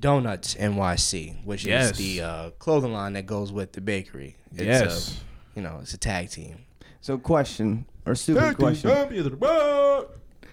Donuts 0.00 0.54
NYC, 0.54 1.44
which 1.44 1.64
Yes. 1.64 1.90
is 1.92 1.98
the 1.98 2.22
uh, 2.24 2.50
clothing 2.52 2.92
line 2.92 3.12
that 3.14 3.26
goes 3.26 3.52
with 3.52 3.72
the 3.72 3.80
bakery. 3.80 4.36
It's 4.52 4.62
Yes. 4.62 5.20
A, 5.20 5.58
you 5.58 5.62
know, 5.62 5.78
it's 5.82 5.92
a 5.92 5.98
tag 5.98 6.30
team. 6.30 6.64
So, 7.00 7.18
question 7.18 7.84
or 8.06 8.14
stupid 8.14 8.56
question: 8.56 8.90
question. 8.90 10.08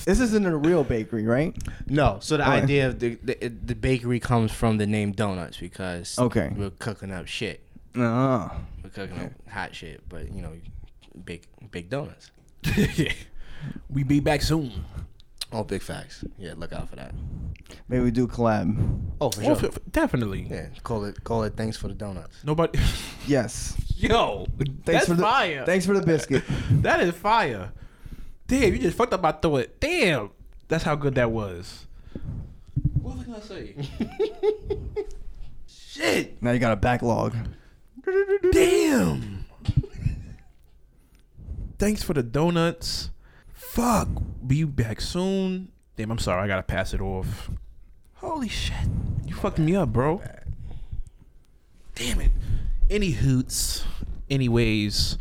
This 0.06 0.20
isn't 0.20 0.46
a 0.46 0.56
real 0.56 0.84
bakery, 0.84 1.26
right? 1.26 1.56
No, 1.88 2.18
so 2.22 2.38
the 2.38 2.44
Okay. 2.44 2.52
idea 2.62 2.88
of 2.88 3.00
the, 3.00 3.16
the 3.24 3.36
the 3.66 3.76
bakery 3.76 4.20
comes 4.20 4.52
from 4.52 4.78
the 4.78 4.86
name 4.88 5.12
Donuts 5.12 5.58
because 5.58 6.18
Okay. 6.20 6.52
we're 6.56 6.70
cooking 6.72 7.12
up 7.12 7.28
shit. 7.28 7.62
No. 7.96 8.52
We're 8.84 8.90
cooking 8.90 9.20
up 9.20 9.32
hot 9.50 9.76
shit, 9.76 10.02
but 10.10 10.34
you 10.34 10.42
know, 10.42 10.54
big 11.26 11.44
big 11.72 11.90
donuts. 11.90 12.32
we 13.90 14.04
be 14.04 14.20
back 14.20 14.42
soon. 14.42 14.72
Oh, 15.52 15.64
big 15.64 15.82
facts. 15.82 16.24
Yeah, 16.38 16.54
look 16.58 16.74
out 16.74 16.90
for 16.90 16.96
that. 16.96 17.14
Maybe 17.88 18.04
we 18.04 18.12
do 18.12 18.28
collab. 18.28 18.76
Oh, 19.22 19.30
for 19.30 19.42
Oh, 19.42 19.44
sure. 19.44 19.56
f- 19.56 19.64
f- 19.66 19.80
definitely. 19.92 20.48
Yeah, 20.50 20.68
call 20.84 21.06
it 21.06 21.24
call 21.24 21.44
it. 21.44 21.56
Thanks 21.56 21.78
for 21.78 21.88
the 21.90 21.94
donuts. 21.94 22.44
Nobody. 22.44 22.80
Yes. 23.28 23.76
Yo, 23.96 24.48
Thanks 24.58 24.72
that's 24.86 25.08
for 25.08 25.14
the 25.16 25.22
fire. 25.22 25.66
Thanks 25.66 25.86
for 25.86 25.94
the 25.98 26.06
biscuit. 26.06 26.44
That 26.82 27.02
is 27.02 27.14
fire. 27.14 27.72
Damn, 28.48 28.74
you 28.74 28.80
just 28.80 28.98
fucked 28.98 29.14
up 29.14 29.22
my 29.22 29.32
throw 29.32 29.58
it. 29.58 29.80
Damn, 29.80 30.32
that's 30.68 30.84
how 30.84 30.96
good 30.96 31.16
that 31.16 31.32
was. 31.32 31.88
What 33.02 33.18
was 33.18 33.24
I 33.24 33.32
gonna 33.32 33.42
say? 33.42 33.76
Shit. 35.68 36.42
now 36.42 36.52
you 36.52 36.60
got 36.60 36.72
a 36.74 36.76
backlog. 36.76 37.36
Damn. 38.52 39.46
Thanks 41.80 42.04
for 42.04 42.14
the 42.14 42.24
donuts. 42.24 43.10
Fuck. 43.54 44.08
Be 44.46 44.64
back 44.64 45.02
soon. 45.02 45.72
Damn, 45.96 46.12
I'm 46.12 46.20
sorry. 46.20 46.42
I 46.42 46.48
gotta 46.48 46.64
pass 46.64 46.94
it 46.94 47.02
off. 47.02 47.50
Holy 48.16 48.50
shit. 48.50 48.88
You 49.26 49.36
fucked 49.36 49.60
me 49.60 49.76
up, 49.76 49.90
bro. 49.90 50.22
Damn 51.96 52.22
it. 52.22 52.32
Any 52.90 53.12
hoots. 53.12 53.84
Anyways. 54.30 55.18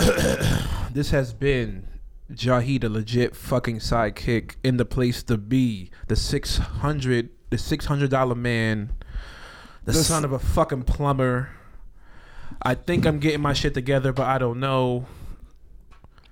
this 0.92 1.10
has 1.10 1.32
been 1.32 1.86
Jahi, 2.32 2.80
the 2.80 2.88
legit 2.88 3.34
fucking 3.34 3.78
sidekick 3.78 4.54
in 4.62 4.76
the 4.76 4.84
place 4.84 5.22
to 5.24 5.36
be. 5.36 5.90
The 6.08 6.16
600, 6.16 7.30
the 7.50 7.56
$600 7.56 8.36
man. 8.36 8.92
The, 9.84 9.92
The 9.92 10.04
son 10.04 10.22
s- 10.22 10.24
of 10.24 10.32
a 10.32 10.38
fucking 10.38 10.82
plumber. 10.84 11.50
I 12.62 12.74
think 12.74 13.06
I'm 13.06 13.18
getting 13.18 13.40
my 13.40 13.52
shit 13.52 13.74
together, 13.74 14.12
but 14.12 14.26
I 14.26 14.38
don't 14.38 14.60
know. 14.60 15.06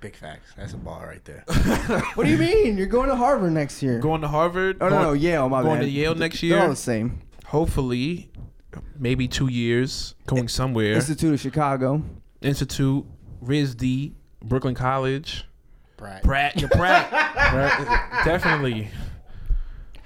Big 0.01 0.15
facts. 0.15 0.53
That's 0.57 0.75
a 0.75 0.77
ball 0.77 1.03
right 1.05 1.25
there. 1.25 1.45
What 2.15 2.25
do 2.25 2.31
you 2.31 2.39
mean? 2.39 2.77
You're 2.79 2.87
going 2.87 3.09
to 3.09 3.17
Harvard 3.17 3.53
next 3.53 3.83
year. 3.83 3.99
Going 3.99 4.21
to 4.21 4.29
Harvard. 4.29 4.79
oh 4.81 4.89
no, 4.89 4.91
going, 4.91 5.03
no, 5.05 5.13
Yale. 5.15 5.49
My 5.49 5.59
bad. 5.61 5.65
going 5.65 5.81
bad. 5.81 5.85
to 5.87 5.91
Yale 5.91 6.15
next 6.15 6.41
They're 6.41 6.61
all 6.61 6.69
the 6.69 6.77
same. 6.77 7.21
Hopefully, 7.47 8.31
maybe 8.99 9.27
two 9.27 9.49
years. 9.49 10.15
Going 10.27 10.49
somewhere. 10.49 10.93
Institute 10.93 11.35
of 11.35 11.41
Chicago. 11.41 12.03
Institute, 12.41 13.05
RISD, 13.43 14.13
Brooklyn 14.43 14.75
College. 14.75 15.45
Pratt. 15.97 16.23
Pratt, 16.23 16.61
you're 16.61 16.69
Pratt. 16.69 17.11
Pratt, 17.11 18.25
Definitely. 18.25 18.89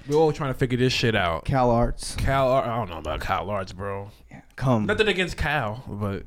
We're 0.07 0.17
all 0.17 0.33
trying 0.33 0.51
to 0.51 0.57
figure 0.57 0.77
this 0.77 0.91
shit 0.91 1.15
out. 1.15 1.45
Cal 1.45 1.69
Arts. 1.69 2.15
Cal, 2.15 2.49
Arts. 2.49 2.67
I 2.67 2.75
don't 2.75 2.89
know 2.89 2.97
about 2.97 3.21
Cal 3.21 3.49
Arts, 3.49 3.71
bro. 3.71 4.09
Come. 4.55 4.85
Nothing 4.85 5.07
against 5.07 5.37
Cal, 5.37 5.83
but 5.87 6.23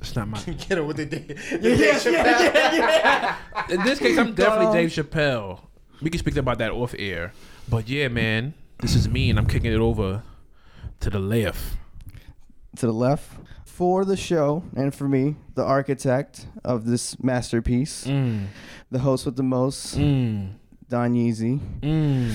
it's 0.00 0.14
not 0.14 0.28
my. 0.28 0.38
Get 0.68 0.78
it 0.78 0.84
with 0.84 0.96
the, 0.98 1.04
the 1.06 1.34
yeah, 1.60 2.00
yeah, 2.04 2.72
yeah, 2.72 3.36
yeah. 3.54 3.66
In 3.70 3.82
this 3.82 3.98
case, 3.98 4.18
I'm 4.18 4.34
definitely 4.34 4.76
Dave 4.76 4.90
Chappelle. 4.90 5.60
We 6.02 6.10
can 6.10 6.18
speak 6.18 6.36
about 6.36 6.58
that 6.58 6.72
off 6.72 6.94
air. 6.98 7.32
But 7.68 7.88
yeah, 7.88 8.08
man, 8.08 8.54
this 8.80 8.94
is 8.94 9.08
me, 9.08 9.30
and 9.30 9.38
I'm 9.38 9.46
kicking 9.46 9.72
it 9.72 9.80
over 9.80 10.22
to 11.00 11.10
the 11.10 11.18
left. 11.18 11.76
to 12.76 12.86
the 12.86 12.92
left. 12.92 13.30
For 13.76 14.06
the 14.06 14.16
show 14.16 14.62
and 14.74 14.94
for 14.94 15.06
me, 15.06 15.36
the 15.54 15.62
architect 15.62 16.46
of 16.64 16.86
this 16.86 17.22
masterpiece, 17.22 18.06
Mm, 18.06 18.46
the 18.90 19.00
host 19.00 19.26
with 19.26 19.36
the 19.36 19.42
most, 19.42 19.98
mm, 19.98 20.52
Don 20.88 21.12
Yeezy. 21.12 21.60
mm, 21.82 22.34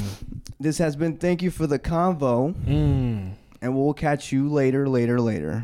This 0.59 0.77
has 0.77 0.95
been 0.95 1.17
Thank 1.17 1.41
You 1.41 1.49
for 1.49 1.65
the 1.65 1.79
Convo, 1.79 2.53
mm. 2.53 3.31
and 3.59 3.75
we'll 3.75 3.95
catch 3.95 4.31
you 4.31 4.49
later, 4.49 4.87
later, 4.87 5.19
later. 5.19 5.63